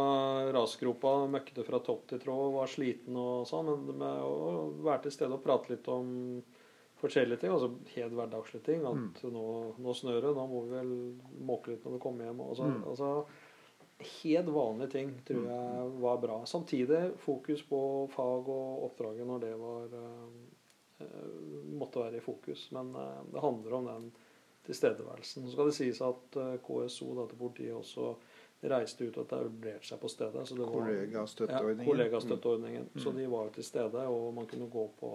rasgropa, 0.53 1.13
møkkete 1.31 1.65
fra 1.65 1.79
topp 1.85 2.09
til 2.11 2.21
tråd, 2.21 2.51
var 2.57 2.69
sliten 2.69 3.17
og 3.17 3.47
sånn. 3.49 3.71
Men 3.87 4.01
med 4.03 4.25
å 4.25 4.65
være 4.83 5.07
til 5.07 5.15
stede 5.15 5.37
og 5.37 5.45
prate 5.45 5.73
litt 5.73 5.87
om 5.91 6.11
forskjellige 7.01 7.41
ting, 7.41 7.53
altså 7.55 7.71
helt 7.95 8.17
hverdagslige 8.17 8.67
ting. 8.67 8.83
At 8.85 9.23
mm. 9.23 9.31
nå, 9.33 9.45
nå 9.81 9.95
snør 9.97 10.19
det, 10.27 10.33
nå 10.37 10.45
må 10.51 10.65
vi 10.67 10.75
vel 10.75 10.91
måke 11.47 11.73
litt 11.73 11.87
når 11.87 11.97
vi 11.97 12.03
kommer 12.03 12.27
hjem. 12.27 12.43
Altså, 12.45 12.69
mm. 12.69 12.83
altså, 12.91 13.13
helt 14.07 14.49
vanlige 14.53 14.93
ting 14.95 15.13
tror 15.27 15.43
mm. 15.43 15.51
jeg 15.51 15.91
var 16.05 16.17
bra. 16.23 16.39
Samtidig 16.45 17.01
fokus 17.21 17.63
på 17.67 17.81
fag 18.15 18.49
og 18.49 18.83
oppdraget 18.87 19.27
når 19.27 19.45
det 19.45 19.53
var 19.59 19.95
uh, 19.97 21.05
måtte 21.77 22.03
være 22.03 22.19
i 22.19 22.25
fokus. 22.25 22.67
Men 22.75 22.93
uh, 22.95 23.21
det 23.31 23.43
handler 23.43 23.77
om 23.79 23.89
den 23.91 24.11
tilstedeværelsen. 24.65 25.45
Så 25.45 25.55
skal 25.55 25.71
det 25.71 25.77
sies 25.77 26.01
at 26.05 26.37
KSO, 26.61 27.13
til 27.27 27.37
politiet, 27.39 27.73
også 27.73 28.13
reiste 28.69 29.07
ut 29.07 29.15
og 29.17 29.25
etablerte 29.25 29.87
seg 29.87 30.01
på 30.01 30.09
stedet. 30.11 30.43
Så 30.47 30.55
det 30.57 30.67
var, 30.67 30.75
kollegastøtteordningen. 30.75 31.81
Ja, 31.81 31.89
kollegastøtteordningen. 31.89 32.89
Mm. 32.93 33.01
Så 33.01 33.13
de 33.15 33.25
var 33.31 33.47
jo 33.47 33.55
til 33.55 33.65
stede, 33.65 34.03
og 34.05 34.33
man 34.37 34.49
kunne 34.49 34.69
gå 34.69 34.85
på 34.99 35.11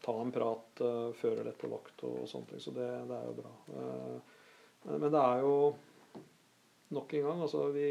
ta 0.00 0.14
en 0.20 0.32
prat 0.32 0.80
uh, 0.80 1.12
før 1.12 1.40
eller 1.42 1.52
etter 1.52 1.68
vakt 1.68 2.04
og, 2.08 2.22
og 2.22 2.28
sånne 2.30 2.52
ting. 2.52 2.62
Så 2.64 2.72
det, 2.76 2.88
det, 3.10 3.18
er 3.18 3.26
jo 3.28 3.36
bra. 3.36 3.52
Uh, 3.68 4.38
men, 4.86 4.94
men, 4.94 5.08
det 5.12 5.20
er 5.20 5.44
jo 5.44 5.54
nok 6.94 7.12
en 7.14 7.26
gang 7.26 7.42
altså 7.44 7.66
Vi 7.74 7.88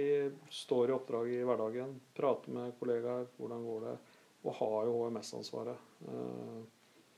står 0.53 0.89
i 0.89 0.95
oppdrag 0.95 1.31
i 1.33 1.43
hverdagen, 1.47 1.93
prater 2.15 2.55
med 2.55 2.75
kollegaer, 2.79 3.29
hvordan 3.37 3.63
går 3.67 3.85
det, 3.87 3.95
og 4.43 4.57
har 4.59 4.89
jo 4.89 4.97
HMS-ansvaret. 5.03 5.87
Uh, 6.07 6.59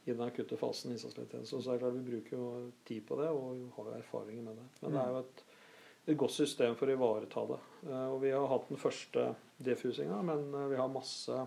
i 0.09 0.15
den 0.15 0.23
akutte 0.25 0.57
fasen 0.57 0.89
i 0.89 0.95
innsatsledertjeneste. 0.95 1.59
Så 1.61 1.69
er 1.69 1.77
det 1.77 1.83
klart 1.83 1.97
vi 1.99 2.07
bruker 2.07 2.33
jo 2.33 2.45
tid 2.87 3.03
på 3.05 3.19
det 3.19 3.27
og 3.29 3.67
har 3.75 3.89
jo 3.91 3.97
erfaringer 3.99 4.47
med 4.47 4.57
det. 4.57 4.63
Men 4.81 4.95
det 4.95 5.01
er 5.03 5.11
jo 5.11 5.19
et 5.19 5.43
et 6.05 6.17
godt 6.17 6.33
system 6.33 6.75
for 6.77 6.89
å 6.89 6.95
ivareta 6.95 7.45
det. 7.51 7.59
Eh, 7.87 8.07
og 8.09 8.19
vi 8.23 8.33
har 8.33 8.49
hatt 8.49 8.69
den 8.71 8.81
første 8.81 9.31
defusinga, 9.61 10.21
men 10.25 10.47
eh, 10.49 10.69
vi 10.73 10.79
har 10.79 10.91
masse 10.91 11.45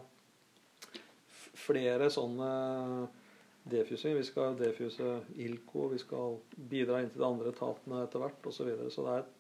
flere 1.65 2.11
sånne 2.13 2.51
defusinger. 3.71 4.21
Vi 4.21 4.29
skal 4.29 4.59
defuse 4.59 5.17
ILCO, 5.43 5.89
vi 5.95 6.03
skal 6.03 6.39
bidra 6.55 7.03
inn 7.03 7.11
til 7.13 7.25
de 7.25 7.29
andre 7.29 7.55
etatene 7.55 8.05
etter 8.05 8.23
hvert 8.23 8.47
osv. 8.51 8.61
Så, 8.61 8.69
videre. 8.69 8.93
så 8.95 9.07
det 9.07 9.17
er 9.17 9.25
et 9.25 9.35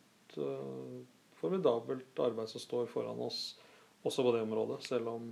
formidabelt 1.38 2.20
arbeid 2.24 2.50
som 2.50 2.62
står 2.62 2.86
foran 2.92 3.20
oss 3.24 3.56
også 4.04 4.24
på 4.24 4.32
det 4.34 4.42
området. 4.44 4.82
Selv 4.86 5.10
om 5.12 5.28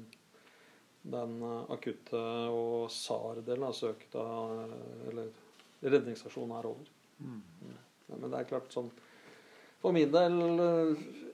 den 1.03 1.39
akutte 1.73 2.21
og 2.53 2.91
SAR-delen 2.93 3.67
av 3.67 3.75
søket 3.77 4.19
eller 5.11 5.33
redningsaksjonen 5.83 6.57
er 6.59 6.69
over. 6.71 6.93
Mm. 7.19 7.41
Men 8.13 8.29
det 8.31 8.39
er 8.39 8.51
klart 8.51 8.75
sånn 8.75 8.91
For 9.83 9.95
min 9.95 10.13
del, 10.15 10.37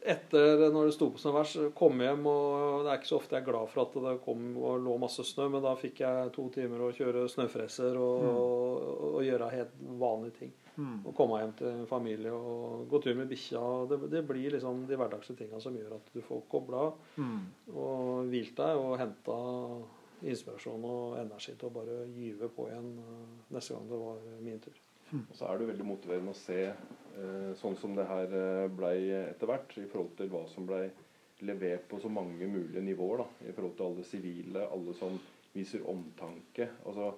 etter 0.03 0.65
når 0.73 0.89
det 0.89 0.95
sto 0.95 1.11
på 1.15 1.21
som 1.21 1.35
vers, 1.37 1.55
kom 1.79 2.01
hjem 2.03 2.27
og 2.31 2.85
Det 2.85 2.93
er 2.93 3.01
ikke 3.01 3.11
så 3.11 3.19
ofte 3.19 3.37
jeg 3.37 3.43
er 3.43 3.49
glad 3.51 3.73
for 3.73 3.85
at 3.85 3.99
det 4.05 4.15
kom 4.25 4.47
og 4.57 4.79
lå 4.85 4.95
masse 5.03 5.25
snø, 5.27 5.49
men 5.53 5.65
da 5.65 5.75
fikk 5.79 6.03
jeg 6.05 6.33
to 6.37 6.47
timer 6.55 6.87
å 6.87 6.95
kjøre 6.95 7.27
snøfreser 7.33 7.99
og, 7.99 8.25
mm. 8.25 8.41
og, 8.45 8.89
og 9.11 9.21
gjøre 9.27 9.53
helt 9.55 9.77
vanlige 10.01 10.39
ting. 10.43 10.57
Mm. 10.79 10.99
Og 11.11 11.15
komme 11.19 11.41
hjem 11.43 11.55
til 11.59 11.79
familie 11.91 12.33
og 12.33 12.85
gå 12.91 13.01
tur 13.03 13.17
med 13.19 13.31
bikkja. 13.31 13.63
Det, 13.91 13.99
det, 14.13 14.23
blir 14.29 14.55
liksom 14.55 14.85
de 14.87 14.99
hverdagslige 14.99 15.43
tinga 15.43 15.63
som 15.63 15.75
gjør 15.75 15.97
at 15.97 16.13
du 16.15 16.21
får 16.23 16.45
kobla 16.53 16.85
mm. 17.19 17.39
og 17.75 18.29
hvilt 18.31 18.55
deg 18.61 18.83
og 18.83 18.99
henta 19.01 19.39
inspirasjon 20.27 20.85
og 20.87 21.19
energi 21.21 21.55
til 21.55 21.69
å 21.69 21.75
bare 21.75 22.03
gyve 22.15 22.51
på 22.55 22.67
igjen 22.71 22.93
eh, 23.03 23.25
neste 23.55 23.75
gang 23.75 23.91
det 23.91 24.01
var 24.03 24.23
min 24.43 24.63
tur. 24.63 24.79
Og 25.17 25.37
så 25.37 25.49
er 25.49 25.59
det 25.59 25.71
veldig 25.71 25.87
motiverende 25.89 26.35
å 26.35 26.39
se 26.39 26.61
eh, 26.69 27.53
sånn 27.61 27.77
som 27.81 27.95
det 27.97 28.09
her 28.09 28.35
eh, 28.37 28.67
blei 28.73 28.99
etter 29.23 29.49
hvert, 29.51 29.77
i 29.81 29.89
forhold 29.89 30.15
til 30.19 30.31
hva 30.33 30.45
som 30.53 30.69
blei 30.69 30.87
levert 31.47 31.87
på 31.89 32.01
så 32.03 32.11
mange 32.11 32.49
mulige 32.51 32.83
nivåer. 32.83 33.23
da, 33.23 33.49
I 33.49 33.55
forhold 33.57 33.77
til 33.79 33.89
alle 33.89 34.07
sivile, 34.07 34.67
alle 34.69 34.95
som 34.99 35.19
viser 35.55 35.87
omtanke. 35.89 36.71
altså 36.85 37.15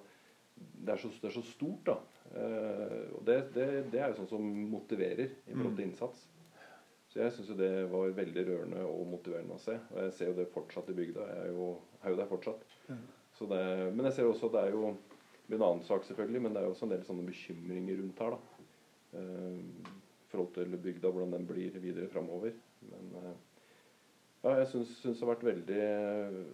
det 0.61 0.93
er, 0.93 0.99
så, 1.01 1.09
det 1.21 1.29
er 1.29 1.33
så 1.33 1.41
stort, 1.45 1.87
da. 1.87 1.95
Eh, 2.37 3.07
og 3.17 3.23
det, 3.25 3.37
det, 3.55 3.67
det, 3.91 3.99
er 3.99 4.11
jo 4.11 4.19
sånn 4.19 4.29
som 4.35 4.51
motiverer 4.71 5.25
i 5.25 5.55
forhold 5.55 5.73
til 5.75 5.87
mm. 5.87 5.89
innsats. 5.89 6.27
Så 7.11 7.19
jeg 7.19 7.33
syns 7.35 7.49
jo 7.51 7.57
det 7.59 7.71
var 7.91 8.13
veldig 8.15 8.43
rørende 8.47 8.83
og 8.87 9.09
motiverende 9.11 9.57
å 9.57 9.61
se. 9.61 9.75
Og 9.91 9.97
jeg 10.05 10.13
ser 10.15 10.29
jo 10.29 10.35
det 10.37 10.51
fortsatt 10.53 10.91
i 10.93 10.95
bygda. 10.95 11.25
Jeg 11.27 11.47
er 11.47 11.57
jo, 11.57 11.71
er 11.99 12.13
jo 12.13 12.19
der 12.21 12.29
fortsatt. 12.29 12.67
Det, 13.41 13.63
men 13.95 14.05
jeg 14.05 14.13
ser 14.15 14.29
også 14.29 14.51
at 14.51 14.55
det 14.55 14.61
er 14.67 14.75
jo 14.75 14.91
en 15.57 15.65
annen 15.67 15.85
sak, 15.87 16.05
selvfølgelig, 16.07 16.41
men 16.41 16.53
det 16.53 16.61
er 16.61 16.67
jo 16.67 16.73
også 16.75 16.87
en 16.87 16.93
del 16.95 17.05
sånne 17.07 17.27
bekymringer 17.27 18.01
rundt 18.01 18.21
her. 18.23 18.35
da. 18.35 18.41
I 19.21 20.31
forhold 20.31 20.53
til 20.55 20.77
bygda, 20.79 21.09
hvordan 21.11 21.33
den 21.35 21.47
blir 21.47 21.79
videre 21.83 22.07
framover. 22.11 22.53
Men 22.87 23.09
uh, 23.19 23.33
ja, 24.41 24.55
jeg 24.61 24.69
syns, 24.71 24.93
det 25.03 25.19
har 25.19 25.29
vært 25.29 25.43
veldig 25.45 25.81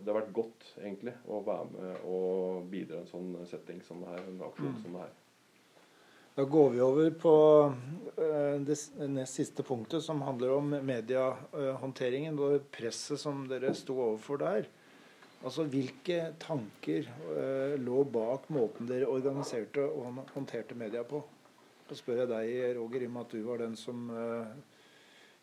Det 0.02 0.10
har 0.10 0.18
vært 0.18 0.34
godt, 0.36 0.66
egentlig, 0.82 1.14
å 1.30 1.44
være 1.46 1.70
med 1.76 2.10
og 2.10 2.66
bidra 2.72 3.00
i 3.00 3.06
en 3.06 3.12
sånn 3.12 3.30
setting 3.48 3.80
som 3.86 4.02
det 4.04 4.16
her. 4.16 4.26
En 4.28 4.44
aksjon 4.50 4.74
mm. 4.74 4.82
som 4.84 4.98
det 4.98 5.06
her. 5.06 5.16
Da 6.38 6.44
går 6.46 6.74
vi 6.74 6.82
over 6.86 7.14
på 7.18 7.36
uh, 7.68 8.58
det 8.66 8.80
nest 9.14 9.40
siste 9.40 9.66
punktet, 9.66 10.04
som 10.06 10.26
handler 10.26 10.58
om 10.58 10.76
mediehåndteringen 10.90 12.38
og 12.38 12.68
presset 12.74 13.22
som 13.22 13.46
dere 13.50 13.74
sto 13.78 13.96
overfor 13.96 14.42
der. 14.44 14.68
Altså, 15.44 15.68
Hvilke 15.70 16.34
tanker 16.42 17.06
eh, 17.38 17.76
lå 17.80 18.04
bak 18.10 18.48
måten 18.54 18.90
dere 18.90 19.10
organiserte 19.12 19.84
og 19.86 20.24
håndterte 20.34 20.78
media 20.78 21.04
på? 21.08 21.22
Da 21.88 21.96
spør 21.96 22.24
jeg 22.24 22.32
deg, 22.32 22.56
Roger, 22.80 23.06
i 23.06 23.08
og 23.08 23.14
med 23.14 23.28
at 23.28 23.36
du 23.38 23.44
var 23.46 23.62
den 23.62 23.78
som 23.80 24.10
eh, 24.12 24.58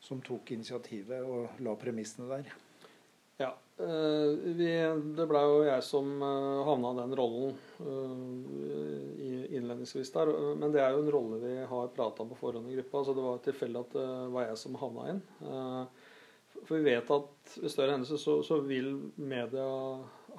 som 0.05 0.21
tok 0.25 0.53
initiativet 0.53 1.25
og 1.25 1.61
la 1.65 1.75
premissene 1.81 2.29
der. 2.29 2.51
Ja. 3.41 3.51
Eh, 3.83 4.33
vi, 4.55 4.69
det 5.17 5.27
ble 5.27 5.41
jo 5.43 5.63
jeg 5.67 5.83
som 5.87 6.11
eh, 6.23 6.59
havna 6.69 6.93
den 7.01 7.15
rollen 7.19 7.57
eh, 7.81 9.47
innledningsvis 9.57 10.13
der. 10.15 10.31
Men 10.61 10.75
det 10.75 10.83
er 10.85 10.95
jo 10.95 11.03
en 11.03 11.13
rolle 11.15 11.41
vi 11.43 11.55
har 11.71 11.95
prata 11.97 12.27
på 12.29 12.39
forhånd 12.39 12.71
i 12.71 12.77
gruppa, 12.79 13.03
så 13.07 13.17
det 13.17 13.25
var 13.25 13.41
tilfeldig 13.47 13.81
at 13.81 13.97
det 13.97 14.09
var 14.37 14.51
jeg 14.51 14.61
som 14.61 14.79
havna 14.83 15.09
inn. 15.15 15.23
For 16.63 16.79
vi 16.79 16.95
vet 16.95 17.11
at 17.13 17.57
ved 17.61 17.73
større 17.73 17.97
hendelser 17.97 18.21
så, 18.21 18.39
så, 18.47 18.61
vil 18.65 18.93
media 19.17 19.67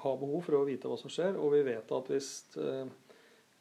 ha 0.02 0.12
behov 0.18 0.42
for 0.46 0.58
å 0.58 0.66
vite 0.66 0.88
hva 0.90 0.96
som 1.00 1.12
skjer. 1.12 1.36
Og 1.38 1.52
vi 1.54 1.64
vet 1.66 1.92
at 1.92 2.08
hvis 2.12 2.30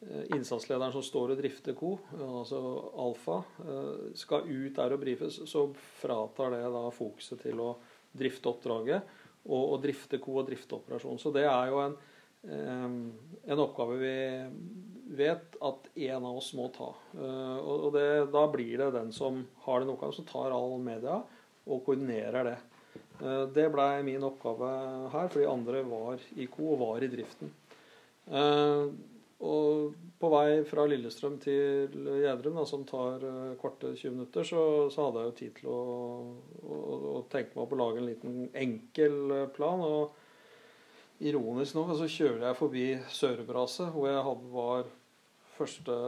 Eh, 0.02 0.36
innsatslederen 0.36 0.92
som 0.94 1.04
står 1.04 1.34
og 1.34 1.40
drifter 1.40 1.74
Co, 1.74 1.96
altså 2.20 2.60
Alfa, 3.00 3.38
eh, 3.64 4.12
skal 4.14 4.44
ut 4.46 4.76
der 4.76 4.94
og 4.94 5.00
brifes, 5.02 5.40
så 5.50 5.70
fratar 6.02 6.52
det 6.52 6.66
da 6.74 6.90
fokuset 6.94 7.42
til 7.42 7.62
å 7.64 7.70
drifte 8.14 8.52
oppdraget 8.52 9.08
og, 9.48 9.64
og 9.64 9.80
drifte 9.82 10.20
Co 10.22 10.36
og 10.42 10.50
drifte 10.50 10.78
operasjonen. 10.78 11.22
Så 11.22 11.32
det 11.34 11.48
er 11.48 11.72
jo 11.72 11.80
en, 11.82 11.96
eh, 12.44 12.86
en 13.50 13.64
oppgave 13.64 13.98
vi 14.04 14.20
vet 15.16 15.58
at 15.64 15.90
en 15.96 16.28
av 16.28 16.38
oss 16.38 16.52
må 16.58 16.68
ta. 16.76 16.92
Og 17.16 17.92
det, 17.94 18.32
da 18.34 18.46
blir 18.52 18.78
det 18.82 18.92
den 18.98 19.12
som 19.14 19.44
har 19.64 19.80
den 19.80 19.94
oppgaven, 19.94 20.18
som 20.18 20.26
tar 20.28 20.52
all 20.52 20.76
media 20.82 21.22
og 21.66 21.84
koordinerer 21.86 22.52
det. 22.52 22.58
Det 23.56 23.66
blei 23.72 24.04
min 24.04 24.24
oppgave 24.28 24.70
her, 25.14 25.30
fordi 25.32 25.48
andre 25.48 25.82
var 25.88 26.24
i 26.36 26.48
Co 26.52 26.74
og 26.74 26.82
var 26.82 27.04
i 27.04 27.10
driften. 27.12 27.52
Og 29.46 29.96
på 30.20 30.30
vei 30.32 30.62
fra 30.68 30.86
Lillestrøm 30.88 31.36
til 31.44 31.96
Gjerdrum, 32.24 32.62
som 32.66 32.86
tar 32.88 33.24
uh, 33.26 33.56
kvarte 33.60 33.92
20 33.92 34.14
minutter, 34.14 34.48
så, 34.48 34.62
så, 34.94 35.08
hadde 35.08 35.22
jeg 35.24 35.28
jo 35.28 35.36
tid 35.40 35.58
til 35.58 35.72
å, 35.74 35.80
å, 36.64 36.78
å, 37.12 37.18
tenke 37.32 37.52
meg 37.52 37.66
opp 37.66 37.76
å 37.76 37.82
lage 37.82 38.00
en 38.00 38.08
liten 38.08 38.38
enkel 38.56 39.36
eh, 39.36 39.50
plan. 39.56 39.84
Og 39.84 41.26
ironisk 41.26 41.76
nok 41.76 41.94
så 42.00 42.08
kjører 42.08 42.48
jeg 42.48 42.60
forbi 42.62 42.88
Sørebraset, 43.12 43.92
hvor 43.92 44.08
jeg 44.10 44.24
hadde, 44.30 44.54
var 44.56 44.90
første 45.58 46.00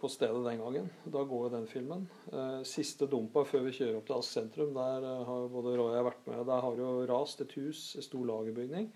på 0.00 0.08
stedet 0.10 0.40
den 0.46 0.60
gangen. 0.62 0.90
Da 1.04 1.22
går 1.28 1.46
jo 1.46 1.52
den 1.54 1.68
filmen. 1.70 2.06
Uh, 2.32 2.60
siste 2.66 3.08
dumpa 3.10 3.44
før 3.48 3.66
vi 3.66 3.76
kjører 3.76 4.00
opp 4.00 4.08
til 4.08 4.16
Ask 4.16 4.36
sentrum, 4.36 4.74
der 4.76 5.06
uh, 5.06 5.24
har 5.28 5.48
både 5.52 5.76
Roy 5.76 5.90
og 5.90 5.96
jeg 5.98 6.08
vært 6.08 6.28
med. 6.30 6.44
Der 6.48 6.66
har 6.66 6.82
jo 6.82 6.92
rast 7.10 7.44
et 7.44 7.56
hus, 7.60 7.82
en 7.96 8.06
stor 8.06 8.28
lagerbygning. 8.32 8.90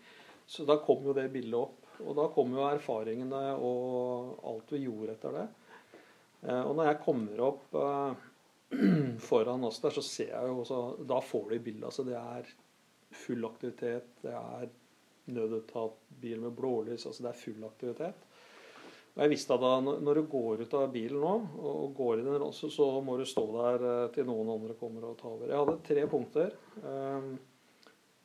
Så 0.47 0.67
da 0.69 0.79
kom 0.85 1.05
jo 1.07 1.17
det 1.17 1.31
bildet 1.33 1.61
opp. 1.61 1.81
Og 2.03 2.17
da 2.19 2.29
kommer 2.35 2.61
jo 2.61 2.69
erfaringene 2.69 3.43
og 3.63 4.41
alt 4.51 4.73
vi 4.75 4.85
gjorde 4.85 5.15
etter 5.15 5.37
det. 5.39 5.45
Eh, 6.45 6.61
og 6.61 6.75
når 6.77 6.91
jeg 6.91 7.03
kommer 7.05 7.43
opp 7.47 7.77
eh, 7.81 8.25
foran 9.29 9.67
oss 9.69 9.81
der, 9.85 9.95
så 9.95 10.05
ser 10.05 10.33
jeg 10.33 10.51
jo 10.51 10.61
også 10.65 10.81
Da 11.09 11.21
får 11.25 11.51
du 11.51 11.59
bildet. 11.59 11.89
Altså 11.91 12.07
det 12.09 12.19
er 12.19 12.51
full 13.25 13.47
aktivitet. 13.49 14.11
Det 14.25 14.35
er 14.35 14.69
nødetat, 15.35 16.01
bil 16.21 16.43
med 16.43 16.57
blålys. 16.57 17.07
Altså 17.07 17.25
det 17.25 17.33
er 17.33 17.43
full 17.45 17.69
aktivitet. 17.69 18.27
Og 19.15 19.23
jeg 19.23 19.31
visste 19.31 19.55
at 19.55 19.63
da, 19.63 19.75
når 19.79 20.19
du 20.19 20.23
går 20.31 20.65
ut 20.65 20.73
av 20.75 20.89
bilen 20.91 21.21
nå 21.23 21.35
og 21.71 21.93
går 21.95 22.21
i 22.21 22.25
den, 22.27 22.47
så, 22.57 22.71
så 22.73 22.89
må 23.05 23.15
du 23.21 23.23
stå 23.29 23.45
der 23.55 23.85
eh, 23.91 24.09
til 24.17 24.27
noen 24.27 24.51
andre 24.57 24.75
kommer 24.79 25.07
og 25.07 25.19
tar 25.21 25.31
over. 25.31 25.47
Jeg 25.51 25.61
hadde 25.61 25.77
tre 25.87 26.07
punkter. 26.11 26.57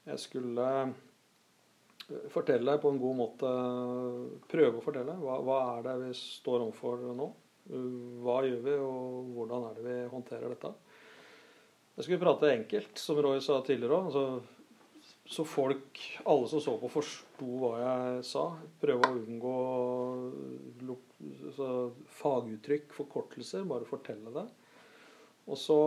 Jeg 0.10 0.24
skulle 0.24 0.66
fortelle 2.34 2.78
på 2.82 2.90
en 2.90 3.02
god 3.02 3.18
måte. 3.20 3.52
Prøve 4.50 4.80
å 4.80 4.84
fortelle. 4.84 5.14
Hva, 5.22 5.38
hva 5.46 5.60
er 5.76 5.86
det 5.86 5.96
vi 6.08 6.12
står 6.18 6.66
overfor 6.66 7.06
nå? 7.14 7.30
Hva 8.26 8.40
gjør 8.48 8.62
vi, 8.66 8.78
og 8.82 9.34
hvordan 9.36 9.68
er 9.68 9.76
det 9.78 9.86
vi 9.86 9.98
håndterer 10.10 10.56
dette? 10.56 10.72
Jeg 12.00 12.08
skulle 12.08 12.24
prate 12.24 12.50
enkelt, 12.56 12.96
som 12.98 13.20
Roy 13.22 13.42
sa 13.44 13.60
tidligere 13.66 14.00
òg. 14.00 14.48
Så 15.30 15.44
folk, 15.46 16.00
alle 16.26 16.48
som 16.50 16.62
så 16.62 16.72
på, 16.82 16.90
forsto 16.90 17.48
hva 17.62 17.76
jeg 17.78 18.22
sa. 18.26 18.48
Prøve 18.82 19.12
å 19.12 19.20
unngå 19.20 19.58
så, 21.54 21.68
faguttrykk, 22.18 22.88
forkortelser. 22.98 23.68
Bare 23.70 23.86
fortelle 23.86 24.34
det. 24.34 24.48
Og 25.46 25.60
så 25.62 25.78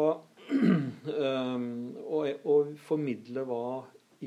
og, 2.14 2.28
og 2.46 2.70
formidle 2.86 3.42
hva 3.48 3.64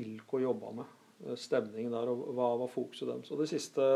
ILKO 0.02 0.42
jobba 0.42 0.74
med. 0.82 0.92
Stemningen 1.40 1.96
der, 1.96 2.12
og 2.12 2.36
hva 2.36 2.50
var 2.60 2.74
fokuset 2.74 3.08
deres. 3.08 3.32
Og 3.32 3.40
det 3.40 3.48
siste 3.54 3.88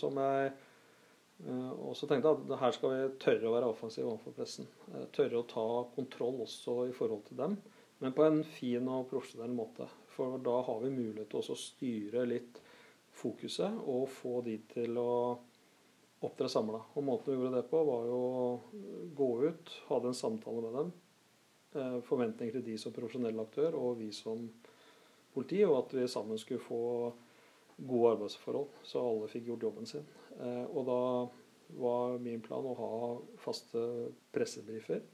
som 0.00 0.18
jeg 0.18 0.50
eh, 0.50 1.70
også 1.86 2.10
tenkte, 2.10 2.34
at 2.34 2.58
her 2.64 2.74
skal 2.74 2.96
vi 2.96 3.06
tørre 3.22 3.46
å 3.46 3.54
være 3.54 3.70
offensive 3.70 4.10
overfor 4.10 4.34
pressen. 4.40 4.66
Eh, 4.90 5.06
tørre 5.14 5.38
å 5.38 5.46
ta 5.54 5.68
kontroll 5.94 6.42
også 6.48 6.80
i 6.90 6.92
forhold 6.98 7.28
til 7.30 7.38
dem, 7.44 7.54
men 8.02 8.18
på 8.18 8.26
en 8.26 8.42
fin 8.58 8.90
og 8.90 9.06
profesjonell 9.14 9.54
måte. 9.54 9.86
For 10.18 10.40
da 10.42 10.56
har 10.66 10.80
vi 10.82 10.90
mulighet 10.90 11.30
til 11.30 11.54
å 11.54 11.58
styre 11.62 12.24
litt 12.26 12.58
fokuset 13.14 13.76
og 13.86 14.08
få 14.10 14.40
de 14.46 14.56
til 14.72 14.98
å 14.98 15.12
opptre 16.26 16.48
samla. 16.50 16.80
Og 16.98 17.04
måten 17.06 17.30
vi 17.30 17.38
gjorde 17.38 17.60
det 17.60 17.68
på, 17.70 17.82
var 17.86 18.08
jo 18.08 18.18
å 18.18 18.48
gå 19.14 19.28
ut, 19.46 19.74
hadde 19.86 20.10
en 20.10 20.18
samtale 20.18 20.64
med 20.64 20.74
dem. 20.74 20.90
Forventninger 22.08 22.58
til 22.58 22.66
de 22.66 22.74
som 22.82 22.94
profesjonell 22.96 23.38
aktør 23.44 23.76
og 23.78 24.00
vi 24.00 24.10
som 24.16 24.48
politi, 25.34 25.62
og 25.62 25.84
at 25.84 25.94
vi 25.94 26.08
sammen 26.10 26.40
skulle 26.40 26.64
få 26.66 26.80
gode 27.78 28.14
arbeidsforhold, 28.16 28.72
så 28.82 29.04
alle 29.06 29.28
fikk 29.30 29.52
gjort 29.52 29.68
jobben 29.68 29.86
sin. 29.86 30.06
Eh, 30.40 30.64
og 30.66 30.88
da 30.88 31.02
var 31.78 32.18
min 32.22 32.42
plan 32.42 32.66
å 32.66 32.74
ha 32.74 32.90
faste 33.38 33.84
pressebrifer 34.34 35.04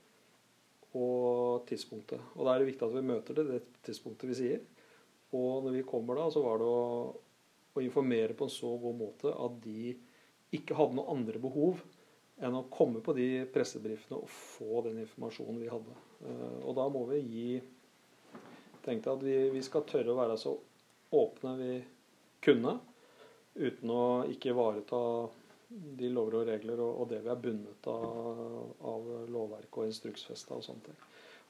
og 0.97 1.67
tidspunktet. 1.69 2.23
Og 2.39 2.47
da 2.47 2.55
er 2.55 2.63
det 2.63 2.71
viktig 2.71 2.87
at 2.87 2.95
vi 2.95 3.05
møter 3.05 3.37
det, 3.37 3.45
det 3.51 3.85
tidspunktet 3.85 4.31
vi 4.31 4.39
sier. 4.39 4.65
Og 5.35 5.67
når 5.67 5.79
vi 5.79 5.85
kommer 5.89 6.21
da, 6.21 6.29
så 6.31 6.43
var 6.45 6.61
det 6.61 6.71
å, 6.71 7.11
å 7.75 7.83
informere 7.83 8.37
på 8.39 8.47
en 8.47 8.55
så 8.55 8.71
god 8.81 8.99
måte 9.01 9.35
at 9.35 9.61
de 9.65 9.95
ikke 10.55 10.77
hadde 10.79 10.99
noe 10.99 11.11
andre 11.15 11.41
behov 11.43 11.83
enn 12.43 12.57
å 12.59 12.67
komme 12.71 13.03
på 13.05 13.15
de 13.15 13.29
pressebrifene 13.55 14.19
og 14.19 14.31
få 14.31 14.83
den 14.87 15.01
informasjonen 15.05 15.61
vi 15.63 15.71
hadde. 15.71 15.95
Eh, 16.27 16.59
og 16.63 16.75
da 16.79 16.89
må 16.91 17.05
vi 17.11 17.21
gi 17.23 17.49
tenkte 18.85 19.15
at 19.15 19.23
vi, 19.25 19.37
vi, 19.55 19.63
skal 19.65 19.87
tørre 19.89 20.13
å 20.13 20.19
være 20.19 20.37
så 20.41 20.53
åpne 21.15 21.55
vi 21.61 21.73
kunne, 22.45 22.77
uten 23.55 23.93
å 23.95 24.05
ikke 24.29 24.51
ivareta 24.53 25.01
de 25.71 26.11
lover 26.13 26.41
og 26.41 26.49
regler 26.51 26.83
og, 26.83 26.99
og 27.03 27.09
det 27.11 27.23
vi 27.25 27.31
er 27.33 27.41
bundet 27.41 27.87
av, 27.91 28.43
av 28.91 29.09
lovverk 29.33 29.79
og 29.81 29.89
instruksfesta 29.89 30.59
og 30.59 30.67
sånne 30.67 30.91
ting. 30.91 30.99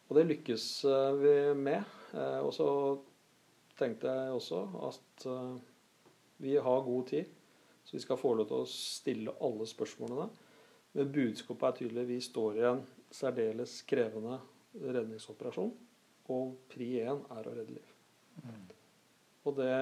Og 0.08 0.18
det 0.18 0.26
lykkes 0.28 0.68
eh, 0.84 1.10
vi 1.20 1.34
med. 1.56 1.96
Eh, 2.12 2.40
og 2.44 2.52
så 2.54 2.68
tenkte 3.78 4.10
jeg 4.10 4.34
også 4.34 4.60
at 4.88 5.26
eh, 5.30 5.54
vi 6.44 6.56
har 6.56 6.86
god 6.86 7.06
tid, 7.10 7.24
så 7.84 7.96
vi 7.96 8.02
skal 8.02 8.18
få 8.20 8.34
lov 8.34 8.48
til 8.48 8.62
å 8.62 8.70
stille 8.70 9.34
alle 9.44 9.66
spørsmålene. 9.68 10.28
Men 10.94 11.10
budskapet 11.14 11.68
er 11.68 11.78
tydelig. 11.80 12.06
Vi 12.08 12.20
står 12.22 12.58
i 12.58 12.66
en 12.68 12.84
særdeles 13.14 13.80
krevende 13.88 14.38
redningsoperasjon. 14.78 15.72
Og 16.32 16.54
pri 16.72 16.88
én 17.04 17.20
er 17.34 17.48
å 17.48 17.52
redde 17.52 17.74
liv. 17.76 17.90
Og 19.44 19.58
det 19.58 19.74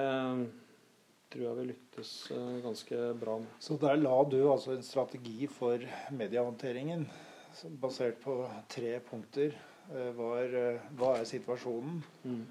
tror 1.31 1.45
jeg 1.45 1.57
vi 1.59 1.67
lyktes 1.69 2.09
ganske 2.65 3.05
bra 3.21 3.37
med. 3.41 3.53
Så 3.63 3.77
der 3.81 4.01
la 4.01 4.17
du 4.27 4.41
altså 4.41 4.73
en 4.73 4.83
strategi 4.85 5.47
for 5.49 5.85
mediehåndteringen 6.11 7.05
basert 7.81 8.19
på 8.25 8.41
tre 8.73 8.97
punkter. 9.07 9.55
Var, 10.17 10.57
hva 10.97 11.15
er 11.19 11.29
situasjonen? 11.29 12.03
Mm. 12.25 12.43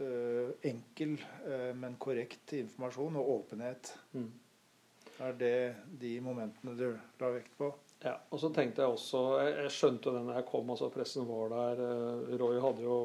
Uh, 0.00 0.54
enkel, 0.64 1.18
uh, 1.44 1.70
men 1.76 1.98
korrekt 2.00 2.54
informasjon 2.56 3.18
og 3.20 3.28
åpenhet. 3.36 3.92
Mm. 4.16 4.30
Er 5.22 5.34
det 5.38 5.56
de 6.00 6.14
momentene 6.24 6.72
du 6.78 6.86
la 7.20 7.28
vekt 7.34 7.52
på? 7.58 7.68
Ja, 8.02 8.16
og 8.32 8.40
så 8.42 8.48
tenkte 8.50 8.82
Jeg 8.82 8.96
også, 8.96 9.20
jeg, 9.38 9.52
jeg 9.60 9.74
skjønte 9.76 10.14
det 10.14 10.22
når 10.24 10.40
jeg 10.40 10.46
kom, 10.48 10.70
altså 10.72 10.88
pressen 10.90 11.28
var 11.28 11.52
der. 11.52 11.82
Uh, 11.84 12.32
Roy 12.40 12.60
hadde 12.64 12.86
jo 12.86 12.96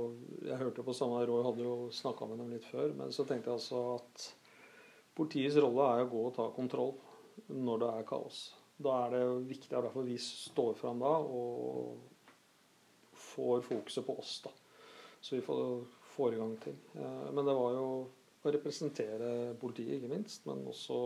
jeg 0.47 0.61
hørte 0.63 0.85
på 0.87 0.95
samme, 0.95 1.25
Roy 1.27 1.43
hadde 1.45 1.65
jo 1.67 1.75
snakka 1.93 2.29
med 2.29 2.41
dem 2.41 2.55
litt 2.55 2.69
før. 2.71 2.95
Men 2.97 3.11
så 3.13 3.27
tenkte 3.27 3.51
jeg 3.51 3.59
altså 3.59 3.83
at 3.97 4.29
politiets 5.17 5.59
rolle 5.59 5.89
er 5.91 6.05
å 6.05 6.11
gå 6.13 6.23
og 6.29 6.35
ta 6.37 6.47
kontroll 6.55 6.95
når 7.51 7.83
det 7.83 7.91
er 7.93 8.07
kaos. 8.07 8.39
Da 8.77 8.93
er 9.03 9.13
det 9.15 9.23
viktig, 9.49 9.69
det 9.71 9.77
er 9.77 9.87
derfor 9.89 10.05
vi 10.05 10.17
står 10.21 10.75
fram 10.77 11.01
da 11.01 11.13
og 11.17 11.97
får 13.17 13.61
fokuset 13.65 14.05
på 14.05 14.17
oss. 14.21 14.39
da. 14.45 14.51
Så 15.21 15.35
vi 15.35 15.41
får 15.41 15.96
får 16.17 16.33
i 16.33 16.37
gang 16.37 16.57
ting. 16.57 16.77
Eh, 16.95 17.25
men 17.31 17.45
det 17.45 17.55
var 17.57 17.73
jo 17.77 17.87
å 18.41 18.53
representere 18.53 19.31
politiet, 19.61 19.97
ikke 19.97 20.11
minst. 20.11 20.45
Men 20.49 20.65
også 20.69 20.99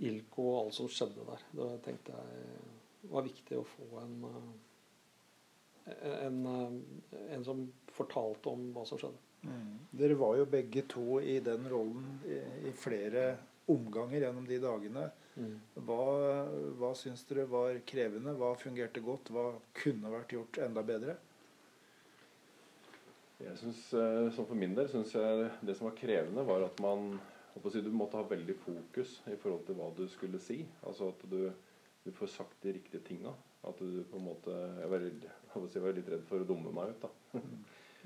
ILCO 0.00 0.46
og 0.48 0.58
alt 0.64 0.78
som 0.78 0.90
skjedde 0.90 1.26
der. 1.28 1.46
Det 1.60 1.70
tenkte 1.84 2.16
jeg 2.16 3.10
var 3.12 3.26
viktig 3.26 3.58
å 3.58 3.66
få 3.68 3.88
en, 4.02 4.16
eh, 5.84 6.26
en, 6.26 6.40
eh, 6.46 7.34
en 7.36 7.44
som 7.44 7.66
fortalte 7.92 8.52
om 8.52 8.72
hva 8.74 8.86
som 8.86 9.00
skjedde. 9.00 9.26
Mm. 9.42 9.78
Dere 9.96 10.18
var 10.20 10.36
jo 10.36 10.44
begge 10.44 10.82
to 10.88 11.20
i 11.20 11.38
den 11.40 11.64
rollen 11.68 12.20
i, 12.28 12.40
i 12.68 12.72
flere 12.76 13.38
omganger 13.70 14.26
gjennom 14.26 14.46
de 14.46 14.58
dagene. 14.60 15.10
Mm. 15.36 15.54
Hva, 15.86 16.04
hva 16.76 16.90
syns 16.98 17.24
dere 17.28 17.46
var 17.48 17.78
krevende? 17.88 18.34
Hva 18.36 18.52
fungerte 18.60 19.00
godt? 19.04 19.30
Hva 19.32 19.54
kunne 19.76 20.12
vært 20.12 20.34
gjort 20.36 20.60
enda 20.66 20.84
bedre? 20.84 21.16
Jeg 23.40 23.56
synes, 23.58 23.82
eh, 23.94 24.30
som 24.36 24.46
For 24.46 24.58
min 24.58 24.74
del 24.76 24.88
syns 24.92 25.14
jeg 25.14 25.50
det 25.66 25.76
som 25.76 25.88
var 25.88 25.96
krevende, 25.98 26.46
var 26.46 26.66
at 26.66 26.80
man 26.84 27.12
si, 27.70 27.82
du 27.82 27.90
måtte 27.92 28.20
ha 28.20 28.26
veldig 28.28 28.56
fokus 28.62 29.20
i 29.26 29.36
forhold 29.40 29.66
til 29.66 29.78
hva 29.78 29.90
du 29.96 30.06
skulle 30.08 30.40
si. 30.42 30.60
Altså 30.86 31.10
at 31.14 31.24
du, 31.30 31.50
du 32.04 32.10
får 32.16 32.32
sagt 32.36 32.62
de 32.62 32.74
riktige 32.76 33.04
tinga. 33.06 33.34
At 33.66 33.80
du 33.80 34.02
på 34.08 34.16
en 34.16 34.24
måte 34.24 34.50
Jeg 34.50 34.88
var, 34.88 35.02
jeg 35.04 35.82
var 35.84 35.92
litt 35.92 36.08
redd 36.08 36.24
for 36.28 36.40
å 36.40 36.48
dumme 36.48 36.72
meg 36.72 36.94
ut, 36.94 37.06
da. 37.06 37.40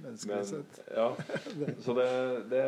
Menneskelig 0.04 0.46
sett. 0.50 0.78
Ja, 0.90 1.12
så 1.84 1.94
det, 1.94 2.08
det, 2.50 2.62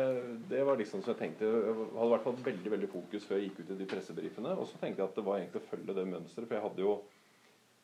det, 0.47 0.61
var 0.63 0.79
liksom 0.79 1.01
som 1.01 1.11
jeg 1.11 1.19
tenkte 1.19 1.49
Jeg 1.49 1.73
hadde 1.75 2.05
i 2.05 2.13
hvert 2.13 2.23
fall 2.23 2.37
veldig 2.45 2.71
veldig 2.71 2.87
fokus 2.93 3.27
før 3.27 3.41
jeg 3.41 3.49
gikk 3.49 3.59
ut 3.59 3.73
i 3.75 3.79
de 3.81 3.87
pressebrifene. 3.91 4.55
Og 4.55 4.69
så 4.69 4.79
tenkte 4.79 5.03
jeg 5.03 5.11
at 5.11 5.19
det 5.19 5.25
var 5.27 5.41
egentlig 5.41 5.63
å 5.63 5.69
følge 5.73 5.97
det 5.97 6.07
mønsteret. 6.07 6.47
For 6.47 6.55
jeg 6.55 6.67
hadde 6.69 6.85
jo 6.85 6.95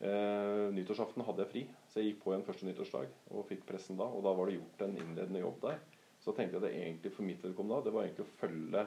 Eh, 0.03 0.65
nyttårsaften 0.75 1.23
hadde 1.23 1.45
jeg 1.45 1.51
fri, 1.51 1.61
så 1.93 2.01
jeg 2.01 2.07
gikk 2.07 2.23
på 2.23 2.31
igjen 2.31 2.43
første 2.47 2.65
nyttårsdag 2.65 3.11
og 3.37 3.43
fikk 3.45 3.67
pressen 3.69 3.99
da. 3.99 4.07
Og 4.09 4.23
da 4.25 4.31
var 4.33 4.49
det 4.49 4.55
gjort 4.55 4.79
en 4.81 4.95
innledende 4.97 5.43
jobb 5.43 5.59
der. 5.61 5.75
Så 6.23 6.33
tenkte 6.33 6.57
jeg 6.57 6.63
at 6.63 6.65
det 6.65 6.71
egentlig 6.79 7.11
for 7.13 7.27
mitt 7.27 7.43
vedkommende 7.45 7.77
da, 7.77 7.85
det 7.85 7.93
var 7.93 8.07
egentlig 8.07 8.25
å 8.25 8.37
følge 8.39 8.85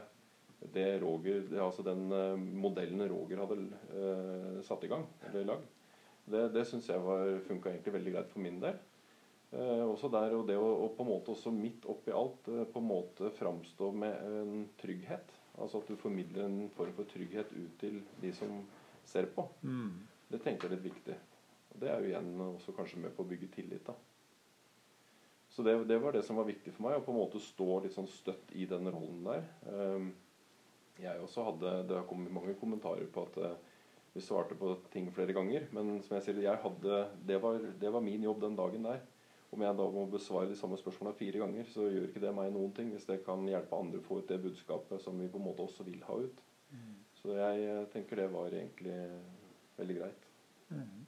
det 0.74 0.86
Roger, 1.04 1.44
det, 1.46 1.60
altså 1.62 1.84
den 1.86 2.08
uh, 2.10 2.34
modellen 2.34 3.04
Roger 3.12 3.42
hadde 3.44 3.58
uh, 3.92 4.58
satt 4.66 4.82
i 4.88 4.90
gang, 4.90 5.04
eller 5.28 5.46
lagd. 5.52 5.68
Det, 6.26 6.40
det 6.56 6.64
syns 6.66 6.88
jeg 6.90 7.38
funka 7.46 7.70
egentlig 7.70 7.94
veldig 7.94 8.14
greit 8.16 8.32
for 8.32 8.42
min 8.42 8.58
del. 8.64 8.80
Uh, 9.52 9.84
også 9.84 10.10
der, 10.10 10.34
og 10.34 10.48
det 10.48 10.56
å 10.58 10.66
og 10.88 10.96
på 10.96 11.06
en 11.06 11.12
måte 11.12 11.36
også 11.36 11.52
midt 11.54 11.86
oppi 11.92 12.10
alt 12.10 12.50
på 12.72 12.82
en 12.82 12.88
måte 12.88 13.30
framstå 13.38 13.92
med 13.94 14.18
en 14.40 14.66
trygghet. 14.80 15.36
Altså 15.60 15.84
at 15.84 15.92
du 15.92 16.00
formidler 16.00 16.48
en 16.48 16.66
form 16.74 16.90
for 16.98 17.06
trygghet 17.12 17.54
ut 17.54 17.78
til 17.84 18.02
de 18.24 18.34
som 18.34 18.58
ser 19.06 19.30
på. 19.36 19.46
Mm. 19.62 19.92
Det 20.32 20.42
tenker 20.42 20.66
jeg 20.66 20.72
er 20.72 20.78
litt 20.80 20.88
viktig. 20.88 21.20
Og 21.76 21.82
Det 21.82 21.88
er 21.92 22.00
jo 22.00 22.08
igjen 22.08 22.30
også 22.40 22.72
kanskje 22.72 23.02
med 23.02 23.12
på 23.12 23.24
å 23.24 23.28
bygge 23.28 23.50
tillit. 23.52 23.84
da. 23.84 23.94
Så 25.52 25.62
det, 25.62 25.76
det, 25.84 25.98
var 26.00 26.12
det 26.12 26.22
som 26.24 26.36
var 26.40 26.48
viktig 26.48 26.72
for 26.72 26.86
meg, 26.86 26.96
å 26.96 27.04
på 27.04 27.12
en 27.12 27.20
måte 27.20 27.40
stå 27.40 27.80
litt 27.84 27.92
sånn 27.92 28.08
støtt 28.08 28.50
i 28.56 28.64
den 28.68 28.88
rollen 28.92 29.22
der. 29.24 29.44
Um, 29.68 30.10
jeg 31.00 31.20
også 31.20 31.44
hadde, 31.50 31.72
Det 31.88 31.98
har 31.98 32.08
kommet 32.08 32.32
mange 32.32 32.56
kommentarer 32.56 33.06
på 33.12 33.26
at 33.28 33.38
uh, 33.44 33.76
vi 34.16 34.24
svarte 34.24 34.56
på 34.56 34.72
ting 34.92 35.10
flere 35.12 35.36
ganger. 35.36 35.68
Men 35.76 36.00
som 36.04 36.16
jeg 36.16 36.26
sier, 36.26 36.42
jeg 36.46 36.62
hadde, 36.64 37.02
det, 37.28 37.38
var, 37.44 37.60
det 37.80 37.92
var 37.92 38.04
min 38.04 38.24
jobb 38.24 38.40
den 38.44 38.56
dagen 38.56 38.88
der. 38.88 39.04
Om 39.52 39.62
jeg 39.62 39.78
da 39.78 39.88
må 39.92 40.06
besvare 40.10 40.48
de 40.50 40.58
samme 40.58 40.80
spørsmålene 40.80 41.20
fire 41.20 41.40
ganger, 41.44 41.68
så 41.72 41.88
gjør 41.88 42.08
ikke 42.08 42.24
det 42.24 42.34
meg 42.36 42.52
noen 42.52 42.72
ting. 42.76 42.92
Hvis 42.92 43.08
det 43.08 43.22
kan 43.24 43.44
hjelpe 43.48 43.80
andre 43.80 44.00
å 44.00 44.08
få 44.08 44.22
ut 44.22 44.28
det 44.32 44.40
budskapet 44.42 45.04
som 45.04 45.20
vi 45.20 45.28
på 45.32 45.40
en 45.40 45.48
måte 45.48 45.64
også 45.64 45.84
vil 45.88 46.00
ha 46.08 46.20
ut. 46.24 46.40
Mm. 46.72 46.94
Så 47.20 47.36
jeg 47.36 47.84
tenker 47.92 48.24
det 48.24 48.32
var 48.32 48.52
egentlig 48.52 48.96
veldig 49.76 50.00
greit. 50.02 50.32
Mm. 50.68 51.05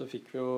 Så 0.00 0.06
fikk 0.08 0.30
vi 0.32 0.40
jo 0.40 0.52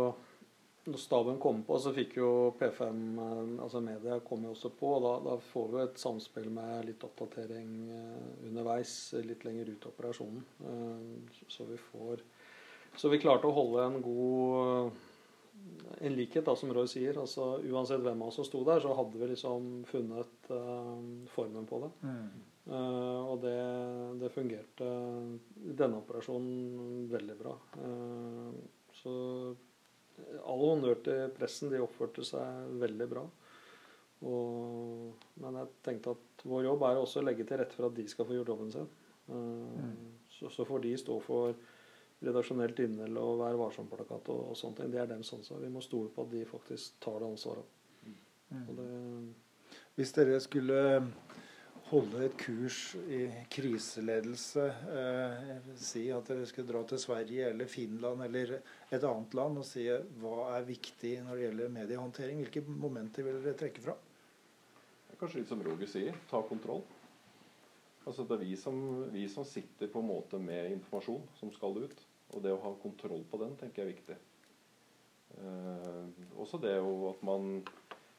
Når 0.82 0.98
staben 0.98 1.39
kom 1.43 1.60
på, 1.66 1.77
så 1.78 1.93
fikk 1.94 2.16
jo 2.19 2.28
P5, 2.59 3.02
eh, 3.23 3.51
altså 3.62 3.78
media, 3.82 4.16
kom 4.27 4.43
jo 4.43 4.51
også 4.51 4.73
på. 4.74 4.89
og 4.97 5.05
da, 5.05 5.12
da, 5.28 5.36
får 5.52 5.69
vi 5.70 5.82
et 5.82 6.01
samspill 6.02 6.48
med 6.51 6.89
litt 6.89 7.05
oppdatering 7.06 7.69
eh, 7.94 8.24
underveis, 8.48 8.97
litt 9.23 9.47
lenger 9.47 9.70
ut 9.70 9.86
i 9.86 9.90
operasjonen. 9.93 10.43
Eh, 10.73 11.44
så 11.55 11.69
vi 11.70 11.78
får 11.78 12.24
Så 12.98 13.12
vi 13.14 13.23
klarte 13.23 13.47
å 13.47 13.55
holde 13.55 13.86
en 13.86 14.02
god 14.02 14.98
en 16.02 16.16
likhet, 16.19 16.43
da, 16.51 16.56
som 16.59 16.74
Roy 16.74 16.90
sier. 16.90 17.14
altså 17.14 17.60
Uansett 17.62 18.02
hvem 18.02 18.27
av 18.27 18.32
oss 18.32 18.40
som 18.40 18.48
sto 18.51 18.64
der, 18.66 18.82
så 18.82 18.98
hadde 18.98 19.23
vi 19.23 19.31
liksom 19.31 19.85
funnet 19.86 20.51
formen 21.31 21.70
på 21.70 21.78
det. 21.85 21.93
Mm. 22.02 22.27
Uh, 22.62 23.32
og 23.32 23.40
det, 23.43 23.59
det, 24.20 24.28
fungerte 24.31 24.86
denne 25.74 25.98
operasjonen 25.98 27.09
veldig 27.10 27.35
bra. 27.40 27.56
Uh, 27.74 28.55
så 29.03 29.12
all 30.47 30.62
honnør 30.62 31.01
til 31.05 31.31
pressen. 31.37 31.70
De 31.73 31.83
oppførte 31.83 32.24
seg 32.27 32.73
veldig 32.83 33.09
bra. 33.11 33.27
Og, 34.23 35.29
men 35.43 35.59
jeg 35.59 35.70
tenkte 35.83 36.15
at 36.15 36.45
vår 36.47 36.69
jobb 36.69 36.85
er 36.87 37.01
også 37.01 37.23
å 37.23 37.27
legge 37.27 37.47
til 37.47 37.59
rette 37.59 37.74
for 37.74 37.89
at 37.89 37.97
de 37.97 38.07
skal 38.11 38.29
få 38.29 38.37
gjort 38.37 38.53
jobben 38.55 38.70
sin. 38.74 38.91
Uh, 39.27 39.79
mm. 39.79 39.95
så, 40.37 40.51
så, 40.51 40.66
får 40.66 40.83
de 40.85 40.93
stå 40.99 41.16
for 41.23 41.55
redaksjonelt 42.23 42.81
innhold 42.83 43.19
og 43.19 43.37
Vær 43.41 43.59
varsom-plakat 43.59 44.31
og, 44.35 44.43
og 44.53 44.59
sånne 44.59 44.79
ting. 44.79 44.93
Det 44.95 45.03
er 45.03 45.11
deres 45.11 45.33
ansvar. 45.35 45.62
Vi 45.62 45.73
må 45.74 45.83
stole 45.83 46.12
på 46.15 46.27
at 46.27 46.35
de 46.35 46.45
faktisk 46.47 47.01
tar 47.03 47.19
det 47.23 47.31
ansvaret. 47.33 47.79
Mm. 48.07 48.66
Det, 48.79 48.89
Hvis 49.99 50.15
dere 50.15 50.39
skulle 50.43 50.83
holde 51.93 52.23
et 52.24 52.36
kurs 52.40 52.94
i 53.05 53.27
kriseledelse. 53.52 54.64
Eh, 54.97 55.51
si 55.77 56.06
at 56.12 56.31
dere 56.31 56.47
skulle 56.48 56.70
dra 56.70 56.81
til 56.89 57.01
Sverige 57.02 57.51
eller 57.52 57.69
Finland 57.69 58.24
eller 58.24 58.55
et 58.56 59.05
annet 59.05 59.36
land 59.36 59.60
og 59.60 59.69
si 59.69 59.85
hva 60.23 60.48
er 60.56 60.66
viktig 60.69 61.19
når 61.27 61.36
det 61.36 61.44
gjelder 61.47 61.77
mediehåndtering. 61.77 62.40
Hvilke 62.44 62.64
momenter 62.66 63.28
vil 63.28 63.43
dere 63.44 63.59
trekke 63.60 63.85
fra? 63.85 63.97
Kanskje 65.20 65.43
litt 65.43 65.52
som 65.52 65.60
Roger 65.62 65.86
sier, 65.86 66.16
ta 66.31 66.40
kontroll. 66.48 66.81
Altså 68.02 68.24
Det 68.27 68.35
er 68.35 68.40
vi 68.43 68.56
som, 68.59 68.78
vi 69.12 69.28
som 69.31 69.44
sitter 69.47 69.90
på 69.93 70.01
en 70.02 70.09
måte 70.09 70.40
med 70.43 70.73
informasjon 70.73 71.23
som 71.39 71.52
skal 71.55 71.78
ut. 71.85 72.01
Og 72.32 72.43
det 72.43 72.55
å 72.55 72.62
ha 72.64 72.73
kontroll 72.82 73.23
på 73.31 73.39
den 73.43 73.52
tenker 73.60 73.85
jeg 73.85 73.86
er 73.86 73.93
viktig. 73.93 74.16
Eh, 75.39 76.24
også 76.40 76.59
det 76.60 76.74
at 76.81 77.23
man 77.24 77.62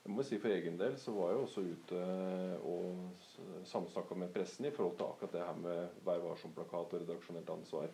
jeg 0.03 0.11
må 0.11 0.23
si 0.27 0.39
For 0.41 0.51
egen 0.51 0.79
del 0.79 0.97
så 0.99 1.13
var 1.15 1.31
jeg 1.31 1.43
også 1.43 1.61
ute 1.63 1.99
og 2.67 3.67
samsnakka 3.69 4.17
med 4.19 4.33
pressen 4.33 4.67
i 4.67 4.73
forhold 4.75 4.97
til 4.99 5.07
akkurat 5.07 5.37
det 5.37 5.45
her 5.47 5.61
med 5.61 6.01
Vær 6.03 6.25
varsom-plakat 6.25 6.95
og 6.97 7.05
redaksjonelt 7.05 7.53
ansvar. 7.53 7.93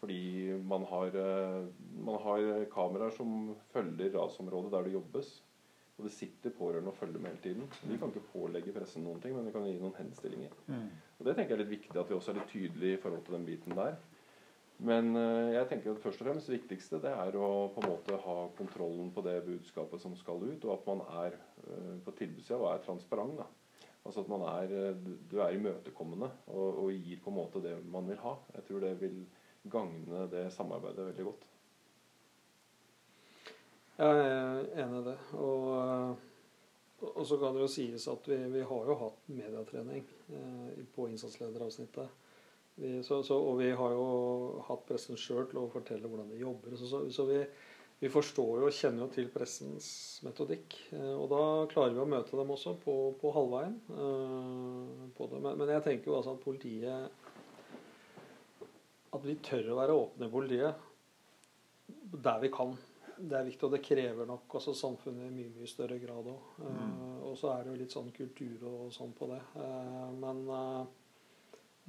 Fordi 0.00 0.56
man 0.64 0.82
har, 0.90 1.06
eh, 1.06 1.68
man 2.00 2.18
har 2.24 2.64
kameraer 2.72 3.14
som 3.14 3.54
følger 3.72 4.16
rasområdet 4.16 4.72
der 4.72 4.82
det 4.82 4.92
jobbes. 4.92 5.30
Og 5.98 6.04
det 6.04 6.12
sitter 6.12 6.50
pårørende 6.50 6.88
og 6.88 6.96
følger 6.96 7.20
med 7.20 7.30
hele 7.30 7.42
tiden. 7.42 7.72
Vi 7.84 7.96
kan 7.98 8.08
ikke 8.08 8.30
pålegge 8.32 8.72
pressen 8.72 9.04
noen 9.04 9.20
ting, 9.20 9.34
men 9.36 9.46
vi 9.46 9.52
kan 9.52 9.66
gi 9.68 9.74
noen 9.78 9.98
henstillinger. 9.98 10.54
Mm. 10.66 10.86
Og 11.18 11.26
Det 11.26 11.34
tenker 11.36 11.54
jeg 11.54 11.60
er 11.60 11.64
litt 11.64 11.74
viktig 11.74 12.00
at 12.00 12.08
vi 12.08 12.14
også 12.16 12.32
er 12.32 12.38
litt 12.38 12.48
tydelige 12.48 12.96
i 12.96 13.00
forhold 13.02 13.24
til 13.26 13.36
den 13.36 13.44
biten 13.46 13.76
der. 13.76 13.98
Men 14.80 15.12
eh, 15.18 15.54
jeg 15.58 15.68
tenker 15.68 15.92
at 15.92 16.00
først 16.00 16.22
og 16.22 16.28
fremst 16.30 16.48
det 16.48 16.56
viktigste 16.56 17.00
det 17.02 17.10
er 17.12 17.36
å 17.36 17.68
på 17.74 17.82
en 17.82 17.90
måte 17.90 18.16
ha 18.24 18.36
kontrollen 18.56 19.10
på 19.12 19.24
det 19.26 19.36
budskapet 19.44 20.00
som 20.00 20.14
skal 20.16 20.40
ut, 20.46 20.64
og 20.64 20.72
at 20.78 20.86
man 20.88 21.02
er 21.24 21.36
eh, 21.66 21.96
på 22.04 22.14
tilbudssida 22.16 22.60
og 22.60 22.70
er 22.72 22.86
transparent. 22.86 23.42
da. 23.42 23.48
Altså 24.00 24.24
at 24.24 24.30
man 24.32 24.46
er, 24.48 24.72
eh, 24.72 25.12
du 25.30 25.36
er 25.40 25.58
imøtekommende 25.58 26.30
og, 26.46 26.84
og, 26.86 26.92
gir 26.92 27.20
på 27.20 27.30
en 27.32 27.36
måte 27.36 27.62
det 27.64 27.76
man 27.92 28.08
vil 28.08 28.20
ha. 28.24 28.34
Jeg 28.56 28.66
tror 28.68 28.86
det 28.86 28.94
vil 29.02 29.20
gagne 29.70 30.24
det 30.32 30.46
samarbeidet 30.54 31.10
veldig 31.10 31.28
godt. 31.28 31.46
Jeg 34.00 34.20
er 34.24 34.70
enig 34.80 35.02
i 35.02 35.06
det. 35.10 35.18
Og, 35.36 36.16
og 37.10 37.26
så 37.28 37.36
kan 37.36 37.52
det 37.52 37.66
jo 37.66 37.68
sies 37.68 38.08
at 38.08 38.28
vi, 38.32 38.38
vi 38.54 38.64
har 38.64 38.88
jo 38.88 38.96
hatt 39.02 39.28
medietrening 39.28 40.08
eh, 40.32 40.80
på 40.94 41.10
innsatslederavsnittet. 41.12 42.16
Vi, 42.80 43.02
så, 43.04 43.22
så, 43.22 43.36
og 43.36 43.58
vi 43.60 43.70
har 43.76 43.92
jo 43.92 44.04
hatt 44.64 44.86
pressen 44.88 45.18
sjøl 45.20 45.44
til 45.50 45.58
å 45.60 45.68
fortelle 45.68 46.08
hvordan 46.08 46.30
de 46.32 46.40
jobber. 46.40 46.76
Så, 46.80 46.88
så, 46.88 47.00
så 47.12 47.26
vi, 47.28 47.40
vi, 48.00 48.08
forstår 48.08 48.62
jo 48.62 48.68
og 48.70 48.76
kjenner 48.76 49.04
jo 49.04 49.08
til 49.12 49.28
pressens 49.34 49.88
metodikk. 50.24 50.78
Eh, 50.96 51.12
og 51.12 51.26
da 51.32 51.42
klarer 51.72 51.92
vi 51.96 52.00
å 52.00 52.08
møte 52.08 52.38
dem 52.38 52.52
også 52.56 52.78
på, 52.80 52.94
på 53.20 53.32
halvveien. 53.36 53.74
Eh, 53.92 55.08
på 55.16 55.28
men, 55.34 55.50
men, 55.60 55.74
jeg 55.76 55.84
tenker 55.84 56.08
jo 56.08 56.16
altså 56.20 56.36
at 56.36 56.44
politiet 56.44 57.26
At 59.10 59.26
vi 59.26 59.34
tør 59.44 59.74
å 59.74 59.80
være 59.82 59.98
åpne 60.04 60.30
i 60.30 60.32
politiet 60.32 60.86
der 61.90 62.38
vi 62.40 62.48
kan 62.54 62.72
det 63.20 63.36
er 63.36 63.44
viktig, 63.44 63.66
og 63.66 63.74
det 63.74 63.82
krever 63.84 64.24
nok 64.24 64.54
også 64.56 64.72
samfunnet 64.72 65.26
i 65.26 65.34
mye 65.34 65.50
mye 65.52 65.68
større 65.68 65.98
grad 66.00 66.30
òg. 66.30 66.44
Mm. 66.62 66.92
Og 67.28 67.34
så 67.36 67.50
er 67.52 67.66
det 67.66 67.74
jo 67.74 67.80
litt 67.82 67.92
sånn 67.92 68.08
kultur 68.16 68.62
og 68.64 68.94
sånn 68.94 69.12
på 69.18 69.28
det. 69.28 69.40
Men 70.22 70.40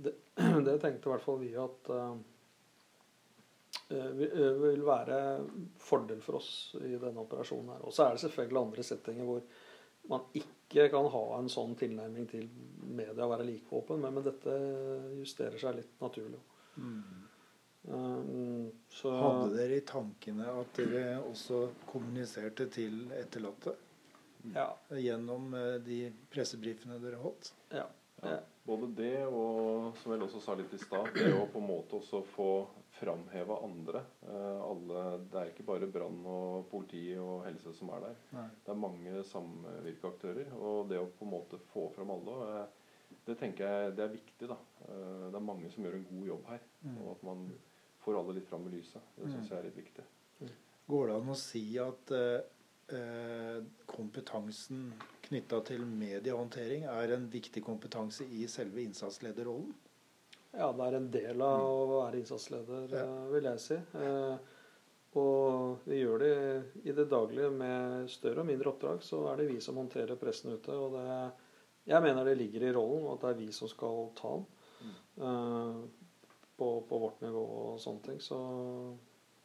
det, 0.05 0.13
det, 0.67 0.77
tenkte 0.81 1.09
i 1.09 1.13
hvert 1.13 1.25
fall 1.25 1.41
vi 1.41 1.51
at 1.59 1.91
vil 3.91 4.85
være 4.87 5.17
fordel 5.83 6.21
for 6.23 6.39
oss 6.39 6.51
i 6.79 6.95
denne 6.95 7.23
operasjonen 7.23 7.73
her. 7.73 7.81
Og 7.83 7.95
så 7.95 8.05
er 8.05 8.15
det 8.15 8.23
selvfølgelig 8.23 8.61
andre 8.61 8.85
settinger 8.87 9.27
hvor 9.27 9.41
man 10.11 10.23
ikke 10.37 10.87
kan 10.91 11.09
ha 11.13 11.23
en 11.37 11.49
sånn 11.51 11.75
tilnærming 11.79 12.27
til 12.31 12.47
media 12.81 13.25
og 13.25 13.33
være 13.35 13.47
like 13.47 13.75
åpen, 13.75 14.01
men, 14.01 14.15
men 14.15 14.25
dette 14.25 14.55
justerer 15.19 15.59
seg 15.61 15.77
litt 15.77 16.01
naturlig. 16.01 16.39
Mm. 16.79 17.21
Um, 17.81 18.71
så, 18.89 19.11
Hadde 19.17 19.55
dere 19.55 19.79
i 19.79 19.85
tankene 19.85 20.49
at 20.61 20.75
dere 20.77 21.21
også 21.25 21.63
kommuniserte 21.89 22.67
til 22.73 23.07
etterlatte? 23.17 23.75
Ja. 24.55 24.69
Gjennom 24.97 25.51
de 25.85 26.03
pressebrifene 26.31 26.97
dere 27.01 27.19
holdt? 27.21 27.51
Ja. 27.73 27.85
Ja. 28.21 28.39
Både 28.63 28.87
det 28.93 29.23
og, 29.25 29.95
som 29.97 30.13
jeg 30.13 30.21
også 30.21 30.39
sa 30.43 30.53
litt 30.57 30.73
i 30.75 30.79
stad, 30.79 31.07
det 31.15 31.31
å 31.33 31.47
på 31.49 31.57
en 31.57 31.65
måte 31.65 31.97
også 31.97 32.21
få 32.35 32.49
framheva 32.99 33.57
andre. 33.65 34.03
Eh, 34.27 34.59
alle, 34.61 35.05
det 35.31 35.39
er 35.39 35.49
ikke 35.49 35.65
bare 35.65 35.89
brann 35.89 36.19
og 36.29 36.67
politi 36.69 37.07
og 37.17 37.41
helse 37.47 37.73
som 37.73 37.89
er 37.95 38.05
der. 38.05 38.19
Nei. 38.37 38.45
Det 38.61 38.73
er 38.73 38.83
mange 38.83 39.23
samvirkeaktører. 39.31 40.53
Og 40.59 40.91
det 40.91 41.01
å 41.01 41.09
på 41.09 41.25
en 41.25 41.33
måte 41.33 41.61
få 41.71 41.87
fram 41.95 42.13
alle 42.13 42.37
eh, 42.51 42.77
det 43.25 43.35
tenker 43.41 43.67
jeg 43.67 43.95
det 43.97 44.05
er 44.05 44.13
viktig. 44.13 44.47
da. 44.49 44.57
Det 44.87 45.35
er 45.37 45.43
mange 45.43 45.69
som 45.73 45.83
gjør 45.85 45.97
en 45.97 46.07
god 46.09 46.29
jobb 46.29 46.47
her. 46.53 46.63
Mm. 46.81 46.95
og 47.01 47.11
at 47.11 47.23
man 47.27 47.43
får 48.01 48.17
alle 48.17 48.37
litt 48.37 48.49
fram 48.49 48.65
i 48.69 48.75
lyset. 48.77 49.09
Det 49.17 49.27
syns 49.27 49.43
mm. 49.43 49.49
jeg 49.51 49.57
er 49.59 49.67
litt 49.67 49.81
viktig. 49.81 50.05
Går 50.91 51.07
det 51.07 51.17
an 51.19 51.31
å 51.31 51.37
si 51.39 51.65
at 51.81 52.13
eh, 52.17 53.59
kompetansen 53.89 54.89
knytta 55.31 55.61
til 55.71 55.85
mediehåndtering 55.87 56.85
er 56.91 57.15
en 57.15 57.29
viktig 57.31 57.63
kompetanse 57.63 58.27
i 58.27 58.43
selve 58.51 58.83
innsatslederrollen? 58.83 59.71
Ja, 60.51 60.67
det 60.75 60.87
er 60.87 60.97
en 60.97 61.11
del 61.11 61.43
av 61.45 61.63
å 61.63 62.01
være 62.01 62.19
innsatsleder, 62.19 62.91
ja. 62.91 63.05
Eh, 63.05 63.29
vil 63.31 63.47
jeg 63.47 63.61
si. 63.63 63.77
Eh, 63.95 64.57
og 65.21 65.85
vi 65.87 66.01
gjør 66.01 66.23
det 66.23 66.35
i 66.87 66.95
det 66.95 67.07
daglige 67.11 67.51
med 67.55 68.11
større 68.11 68.43
og 68.43 68.47
mindre 68.47 68.71
oppdrag. 68.71 69.01
Så 69.03 69.23
er 69.31 69.39
det 69.39 69.47
vi 69.49 69.59
som 69.63 69.79
håndterer 69.79 70.19
pressen 70.19 70.53
ute. 70.55 70.75
Og 70.75 70.95
det, 70.95 71.15
jeg 71.87 72.03
mener 72.03 72.27
det 72.27 72.37
ligger 72.39 72.67
i 72.67 72.73
rollen, 72.75 73.07
og 73.07 73.15
at 73.17 73.25
det 73.25 73.31
er 73.31 73.41
vi 73.41 73.49
som 73.55 73.71
skal 73.71 74.11
ta 74.19 74.35
den. 74.37 74.45
Mm. 74.81 74.93
Uh, 75.21 76.07
på, 76.57 76.69
på, 76.87 76.99
vårt 77.01 77.23
nivå 77.25 77.41
og 77.41 77.81
sånne 77.81 78.05
ting. 78.05 78.21
Så 78.23 78.37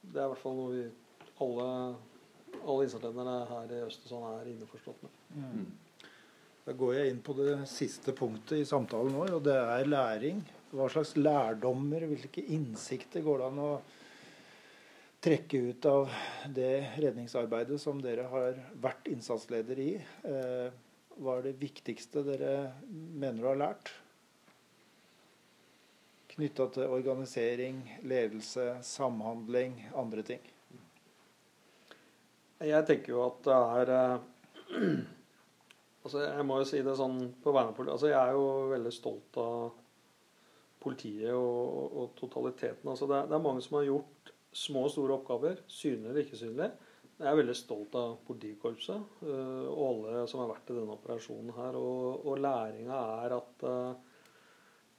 det 0.03 0.21
er 0.21 0.27
i 0.27 0.33
hvert 0.35 0.43
fall 0.43 0.59
noe 0.59 0.75
vi 0.75 0.85
alle, 1.43 1.69
alle 2.65 2.87
innsatslederne 2.87 3.35
her 3.51 3.75
i 3.75 3.83
Østersand 3.87 4.27
er 4.31 4.49
innforstått 4.53 5.03
med. 5.05 5.19
Mm. 5.37 5.67
Da 6.67 6.75
går 6.75 6.95
jeg 6.97 7.13
inn 7.13 7.21
på 7.23 7.37
det 7.39 7.53
siste 7.71 8.15
punktet 8.17 8.63
i 8.63 8.69
samtalen 8.69 9.15
vår, 9.15 9.37
og 9.39 9.45
det 9.47 9.57
er 9.57 9.91
læring. 9.91 10.41
Hva 10.73 10.89
slags 10.91 11.15
lærdommer, 11.19 12.09
hvilke 12.11 12.43
innsikter 12.57 13.23
går 13.25 13.43
det 13.43 13.51
an 13.51 13.61
å 13.63 13.71
trekke 15.27 15.61
ut 15.71 15.87
av 15.91 16.17
det 16.55 16.73
redningsarbeidet 16.99 17.79
som 17.83 18.03
dere 18.03 18.27
har 18.33 18.59
vært 18.83 19.07
innsatsleder 19.13 19.83
i? 19.83 19.93
Eh, 20.27 20.83
hva 21.17 21.39
er 21.39 21.47
det 21.47 21.61
viktigste 21.63 22.27
dere 22.27 22.57
mener 22.89 23.41
du 23.41 23.49
har 23.53 23.63
lært? 23.63 23.95
knytta 26.37 26.67
til 26.75 26.93
organisering, 26.93 27.81
ledelse, 28.05 28.77
samhandling, 28.85 29.79
andre 29.97 30.25
ting? 30.27 30.43
Jeg 32.65 32.87
tenker 32.89 33.13
jo 33.13 33.21
at 33.27 33.43
det 33.45 33.57
er 33.57 33.91
eh, 33.93 34.95
altså 36.07 36.23
Jeg 36.23 36.47
må 36.49 36.61
jo 36.63 36.69
si 36.69 36.81
det 36.85 36.95
sånn 36.97 37.19
på 37.43 37.53
vegne 37.53 37.73
av 37.73 37.77
politiet. 37.77 37.97
Altså 37.99 38.13
jeg 38.13 38.21
er 38.23 38.39
jo 38.39 38.47
veldig 38.73 38.93
stolt 38.95 39.41
av 39.43 39.59
politiet 40.81 41.35
og, 41.35 41.99
og 42.01 42.15
totaliteten. 42.17 42.89
Altså 42.89 43.09
det, 43.11 43.19
er, 43.19 43.29
det, 43.29 43.37
er, 43.37 43.45
mange 43.45 43.65
som 43.65 43.77
har 43.81 43.89
gjort 43.91 44.33
små 44.57 44.87
og 44.87 44.93
store 44.95 45.17
oppgaver, 45.19 45.61
synlige 45.69 46.13
eller 46.13 46.23
ikke 46.25 46.41
synlige. 46.41 46.71
Jeg 47.17 47.29
er 47.29 47.39
veldig 47.41 47.57
stolt 47.57 47.95
av 47.97 48.17
politikorpset 48.29 49.23
uh, 49.25 49.69
og 49.73 49.83
alle 49.89 50.25
som 50.29 50.43
har 50.43 50.51
vært 50.51 50.73
i 50.73 50.77
denne 50.77 50.97
operasjonen 50.97 51.53
her. 51.57 51.77
Og, 51.81 52.25
og 52.29 52.41
læringa 52.45 53.03
er 53.27 53.37
at 53.37 53.67
uh, 53.69 54.17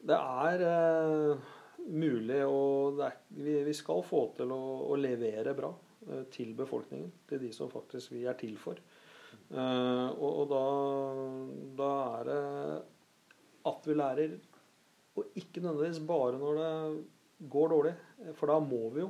det 0.08 0.18
er 0.18 1.38
mulig, 1.88 2.42
og 2.46 3.02
er, 3.06 3.18
vi, 3.34 3.58
vi, 3.66 3.74
skal 3.78 4.04
få 4.06 4.28
til 4.38 4.54
å, 4.54 4.62
å 4.92 4.98
levere 5.00 5.56
bra 5.58 5.72
til 6.34 6.54
befolkningen. 6.58 7.12
Til 7.30 7.42
de 7.44 7.52
som 7.56 7.72
faktisk 7.72 8.14
vi 8.16 8.26
er 8.28 8.38
til 8.40 8.56
for. 8.62 8.80
Uh, 9.48 10.12
og, 10.18 10.32
og 10.42 10.46
da, 10.52 10.64
da, 11.80 11.92
er 12.20 12.28
det 12.28 12.42
at 13.68 13.88
vi 13.88 13.96
lærer, 13.96 14.36
og 15.18 15.40
ikke 15.40 15.64
nødvendigvis 15.64 16.04
bare 16.08 16.40
når 16.40 16.60
det 16.60 17.50
går 17.52 17.72
dårlig, 17.74 17.94
for 18.36 18.52
da 18.52 18.60
må 18.64 18.82
vi 18.96 19.04
jo. 19.04 19.10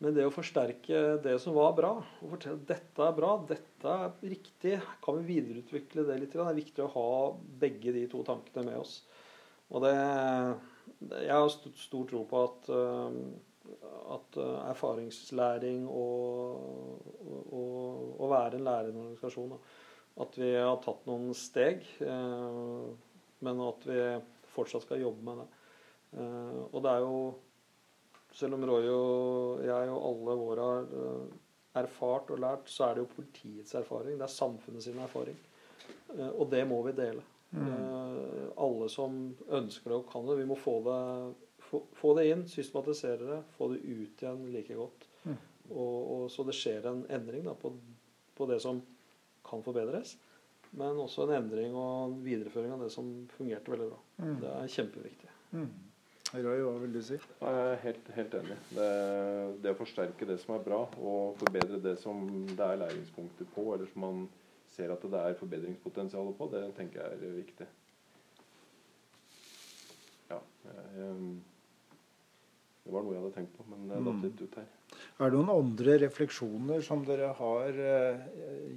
Men 0.00 0.16
det 0.16 0.24
å 0.24 0.32
forsterke 0.32 1.00
det 1.20 1.34
som 1.42 1.56
var 1.58 1.74
bra, 1.76 1.90
og 2.00 2.32
fortelle 2.32 2.56
at 2.56 2.68
dette 2.70 3.04
er 3.04 3.16
bra, 3.16 3.34
dette 3.48 3.96
er 4.06 4.30
riktig, 4.32 4.78
kan 5.04 5.18
vi 5.18 5.34
videreutvikle 5.34 6.06
det 6.08 6.16
litt? 6.22 6.32
Det 6.32 6.46
er 6.46 6.56
viktig 6.56 6.84
å 6.86 6.92
ha 6.94 7.10
begge 7.60 7.92
de 7.92 8.06
to 8.08 8.22
tankene 8.24 8.64
med 8.70 8.78
oss. 8.80 9.02
Og 9.70 9.84
det 9.84 9.94
Jeg 11.00 11.32
har 11.32 11.48
stor 11.52 12.08
tro 12.08 12.24
på 12.28 12.40
at, 12.44 12.68
eh, 12.74 13.18
at 14.14 14.38
eh, 14.40 14.56
erfaringslæring 14.70 15.86
og 15.88 17.06
å 18.20 18.30
være 18.30 18.58
en 18.58 18.66
lærende 18.66 19.04
organisasjon 19.04 19.54
At 20.20 20.36
vi 20.38 20.50
har 20.54 20.80
tatt 20.84 21.06
noen 21.08 21.34
steg, 21.36 21.84
eh, 22.04 22.88
men 23.46 23.62
at 23.64 23.86
vi 23.88 24.00
fortsatt 24.54 24.84
skal 24.84 25.00
jobbe 25.00 25.24
med 25.24 25.40
det. 25.40 25.48
Og 26.74 26.80
det 26.82 26.90
er 26.90 27.04
jo 27.04 27.18
Selv 28.34 28.56
om 28.56 28.64
Roy 28.66 28.88
og 28.90 29.62
jeg 29.66 29.90
og 29.90 30.04
alle 30.08 30.34
våre 30.38 30.66
har 30.66 31.82
erfart 31.82 32.30
og 32.30 32.38
lært, 32.42 32.68
så 32.70 32.84
er 32.86 32.94
det 32.94 33.02
jo 33.02 33.14
politiets 33.16 33.74
erfaring. 33.78 34.18
Det 34.18 34.26
er 34.26 34.34
samfunnet 34.34 34.84
sin 34.84 34.98
erfaring. 35.02 35.38
Og 36.38 36.46
det 36.50 36.62
må 36.66 36.78
vi 36.86 36.92
dele. 36.94 37.24
Mm. 37.50 37.66
Eh, 37.66 38.42
alle 38.56 38.88
som 38.88 39.14
ønsker 39.50 39.90
det 39.90 39.96
og 39.98 40.10
kan 40.10 40.26
det. 40.28 40.38
Vi 40.38 40.48
må 40.48 40.56
få 40.58 40.76
det, 40.86 40.98
få, 41.70 41.82
få 41.94 42.14
det 42.18 42.26
inn, 42.30 42.46
systematisere 42.50 43.26
det, 43.28 43.42
få 43.56 43.70
det 43.72 43.82
ut 43.84 44.22
igjen 44.22 44.46
like 44.52 44.74
godt. 44.74 45.06
Mm. 45.22 45.36
Og, 45.70 45.98
og, 46.14 46.24
så 46.34 46.46
det 46.48 46.56
skjer 46.58 46.88
en 46.90 47.04
endring 47.12 47.46
da, 47.46 47.54
på, 47.54 47.72
på, 48.36 48.48
det 48.50 48.58
som 48.64 48.82
kan 49.46 49.62
forbedres. 49.62 50.16
Men 50.70 50.98
også 51.02 51.26
en 51.26 51.36
endring 51.38 51.74
og 51.74 51.92
en 52.08 52.18
videreføring 52.24 52.74
av 52.74 52.82
det 52.84 52.90
som 52.94 53.06
fungerte 53.36 53.72
veldig 53.72 53.88
bra. 53.92 54.02
Mm. 54.22 54.34
Det 54.42 54.50
er 54.56 54.74
kjempeviktig. 54.74 55.30
Mm. 55.54 55.70
Roy, 56.30 56.60
hva 56.62 56.74
vil 56.78 56.92
du 56.94 57.00
si? 57.02 57.16
Jeg 57.18 57.62
er 57.62 57.80
helt, 57.82 58.10
helt 58.14 58.34
enig. 58.38 58.56
Det, 58.70 58.90
det, 59.64 59.72
å 59.72 59.78
forsterke 59.78 60.28
det 60.28 60.38
som 60.42 60.54
er 60.54 60.62
bra, 60.62 60.84
og 61.02 61.40
forbedre 61.40 61.80
det 61.82 61.96
som 62.02 62.22
det 62.46 62.66
er 62.66 62.78
læringspunkter 62.84 63.48
på, 63.50 63.64
eller 63.74 63.90
som 63.90 64.06
man 64.06 64.20
ser 64.70 64.94
at 64.94 65.02
det 65.02 65.22
er 65.26 65.38
forbedringspotensial 65.40 66.30
på, 66.38 66.46
det 66.52 66.62
tenker 66.76 67.02
jeg 67.02 67.18
er 67.18 67.34
viktig. 67.40 67.66
Ja. 70.30 70.38
Jeg, 70.68 71.16
det 72.90 72.96
var 72.96 73.04
noe 73.06 73.14
jeg 73.14 73.22
hadde 73.22 73.36
tenkt 73.36 73.52
på, 73.54 73.64
men 73.70 73.86
det 73.86 74.00
datt 74.02 74.16
mm. 74.16 74.22
litt 74.24 74.40
ut 74.42 74.56
her. 74.58 74.70
Er 75.22 75.30
det 75.30 75.38
noen 75.38 75.52
andre 75.54 75.94
refleksjoner 76.02 76.82
som 76.82 77.04
dere 77.06 77.30
har 77.38 77.78
eh, 77.94 78.24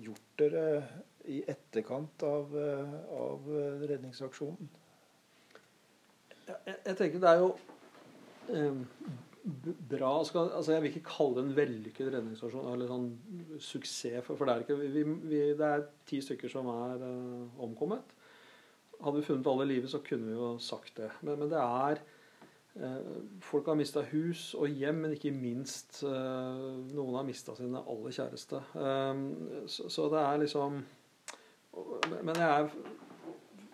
gjort 0.06 0.35
dere 0.38 0.65
i 1.34 1.40
etterkant 1.49 2.26
av, 2.27 2.53
eh, 2.61 2.94
av 3.18 3.49
redningsaksjonen? 3.81 4.69
Jeg, 6.44 6.57
jeg, 6.76 6.95
tenker 6.99 7.23
det 7.23 7.31
er 7.31 7.41
jo 7.41 7.49
eh, 8.53 8.81
bra 9.94 10.14
skal, 10.27 10.49
altså 10.60 10.76
Jeg 10.76 10.84
vil 10.84 10.91
ikke 10.91 11.10
kalle 11.10 11.40
det 11.40 11.44
en 11.48 11.57
vellykket 11.57 12.14
redningsaksjon 12.14 12.72
eller 12.76 12.94
sånn 12.94 13.11
suksess. 13.57 14.22
For, 14.27 14.38
for 14.38 14.45
det, 14.45 14.53
er 14.60 14.68
ikke, 14.68 14.81
vi, 14.84 15.07
vi, 15.26 15.45
det 15.57 15.76
er 15.80 15.88
ti 16.10 16.22
stykker 16.22 16.53
som 16.53 16.69
er 16.77 17.02
eh, 17.10 17.61
omkommet. 17.65 18.19
Hadde 19.02 19.18
vi 19.18 19.26
funnet 19.26 19.49
alle 19.49 19.65
i 19.65 19.73
live, 19.73 19.90
så 19.90 20.06
kunne 20.06 20.30
vi 20.30 20.38
jo 20.38 20.57
sagt 20.61 20.99
det. 21.02 21.10
Men, 21.26 21.40
men 21.41 21.49
det 21.49 21.64
er 21.64 22.03
Eh, 22.03 22.12
folk 22.73 23.67
har 23.69 23.77
mista 23.77 24.01
hus 24.09 24.47
og 24.57 24.71
hjem, 24.73 25.03
men 25.03 25.13
ikke 25.13 25.33
minst 25.35 25.99
eh, 26.07 26.63
noen 26.89 27.19
har 27.19 27.27
mista 27.27 27.53
sine 27.57 27.83
aller 27.85 28.15
kjæreste. 28.15 28.61
Eh, 28.73 29.21
så 29.69 30.09
det 30.13 30.21
er 30.23 30.41
liksom 30.41 30.83
Men 32.23 32.35
jeg 32.37 32.49
er 32.49 32.73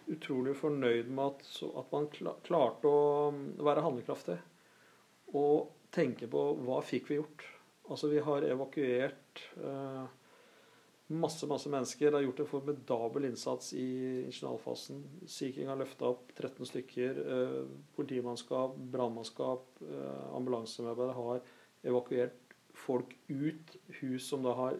utrolig 0.10 0.56
fornøyd 0.58 1.10
med 1.12 1.40
at, 1.40 1.92
man 1.92 2.08
klarte 2.44 2.90
å 2.90 3.32
være 3.64 3.84
handlekraftig. 3.86 4.38
Og 5.38 5.70
tenke 5.94 6.28
på 6.32 6.44
hva 6.66 6.80
fikk 6.84 7.12
vi 7.12 7.20
gjort. 7.20 7.46
Altså 7.90 8.10
Vi 8.12 8.22
har 8.24 8.48
evakuert 8.48 9.44
masse 11.10 11.48
masse 11.50 11.70
mennesker. 11.70 12.12
Det 12.12 12.20
har 12.20 12.26
gjort 12.28 12.40
en 12.44 12.50
formidabel 12.50 13.26
innsats 13.30 13.74
i 13.74 13.86
ingeniørfasen. 14.28 15.02
Sea 15.26 15.54
King 15.54 15.72
har 15.72 15.80
løfta 15.80 16.12
opp 16.12 16.30
13 16.36 16.70
stykker. 16.70 17.22
Eh, 17.34 17.56
politimannskap, 17.96 18.76
brannmannskap, 18.94 19.82
eh, 19.82 20.36
ambulansemedarbeidere 20.38 21.18
har 21.18 21.42
evakuert 21.90 22.56
folk 22.74 23.16
ut. 23.28 23.76
Hus 24.02 24.30
som 24.30 24.46
da 24.46 24.54
har 24.54 24.78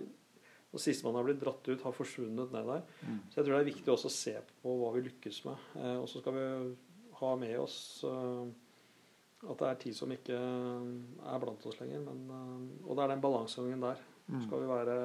og 0.70 0.78
Sistemann 0.78 1.16
har 1.18 1.24
blitt 1.26 1.40
dratt 1.42 1.66
ut, 1.66 1.82
har 1.82 1.94
forsvunnet 1.98 2.52
ned 2.54 2.68
der. 2.70 2.84
Mm. 3.02 3.22
Så 3.32 3.40
jeg 3.40 3.46
tror 3.46 3.56
det 3.56 3.62
er 3.64 3.72
viktig 3.72 3.90
også 3.90 4.06
å 4.06 4.14
se 4.14 4.36
på 4.62 4.74
hva 4.78 4.92
vi 4.94 5.02
lykkes 5.08 5.40
med. 5.48 5.64
Eh, 5.82 5.96
og 5.98 6.06
så 6.08 6.22
skal 6.22 6.36
vi 6.36 6.76
ha 7.24 7.36
med 7.36 7.56
oss 7.58 8.06
at 8.06 9.58
det 9.58 9.66
er 9.66 9.80
tid 9.82 9.96
som 9.96 10.12
ikke 10.14 10.38
er 10.38 11.42
blant 11.42 11.66
oss 11.66 11.80
lenger. 11.80 12.06
Men, 12.06 12.70
og 12.86 12.94
det 12.94 13.04
er 13.04 13.14
den 13.16 13.24
balansegangen 13.24 13.82
der. 13.82 14.06
Så 14.30 14.44
skal 14.46 14.62
vi 14.62 14.70
være 14.70 14.96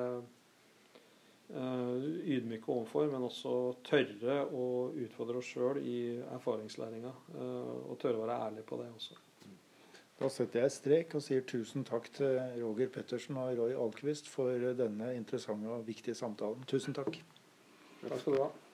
ydmyke 1.53 2.73
overfor, 2.73 3.11
men 3.13 3.27
også 3.27 3.53
tørre 3.85 4.41
å 4.49 4.65
utfordre 5.05 5.39
oss 5.43 5.51
sjøl 5.53 5.81
i 5.85 5.99
erfaringslæringa. 6.35 7.13
Eh, 7.35 7.77
og 7.91 7.99
tørre 8.01 8.21
å 8.21 8.25
være 8.25 8.41
ærlig 8.49 8.67
på 8.69 8.81
det 8.81 8.89
også. 8.95 9.21
Da 10.15 10.31
setter 10.31 10.63
jeg 10.63 10.73
strek 10.73 11.15
og 11.19 11.25
sier 11.27 11.43
tusen 11.43 11.85
takk 11.87 12.07
til 12.15 12.39
Roger 12.61 12.91
Pettersen 12.95 13.39
og 13.43 13.57
Roy 13.59 13.75
Alkvist 13.75 14.31
for 14.31 14.71
denne 14.79 15.11
interessante 15.19 15.67
og 15.69 15.89
viktige 15.89 16.15
samtalen. 16.15 16.63
Tusen 16.71 16.95
takk. 16.95 17.19
Takk 18.05 18.21
skal 18.23 18.39
du 18.39 18.45
ha. 18.45 18.53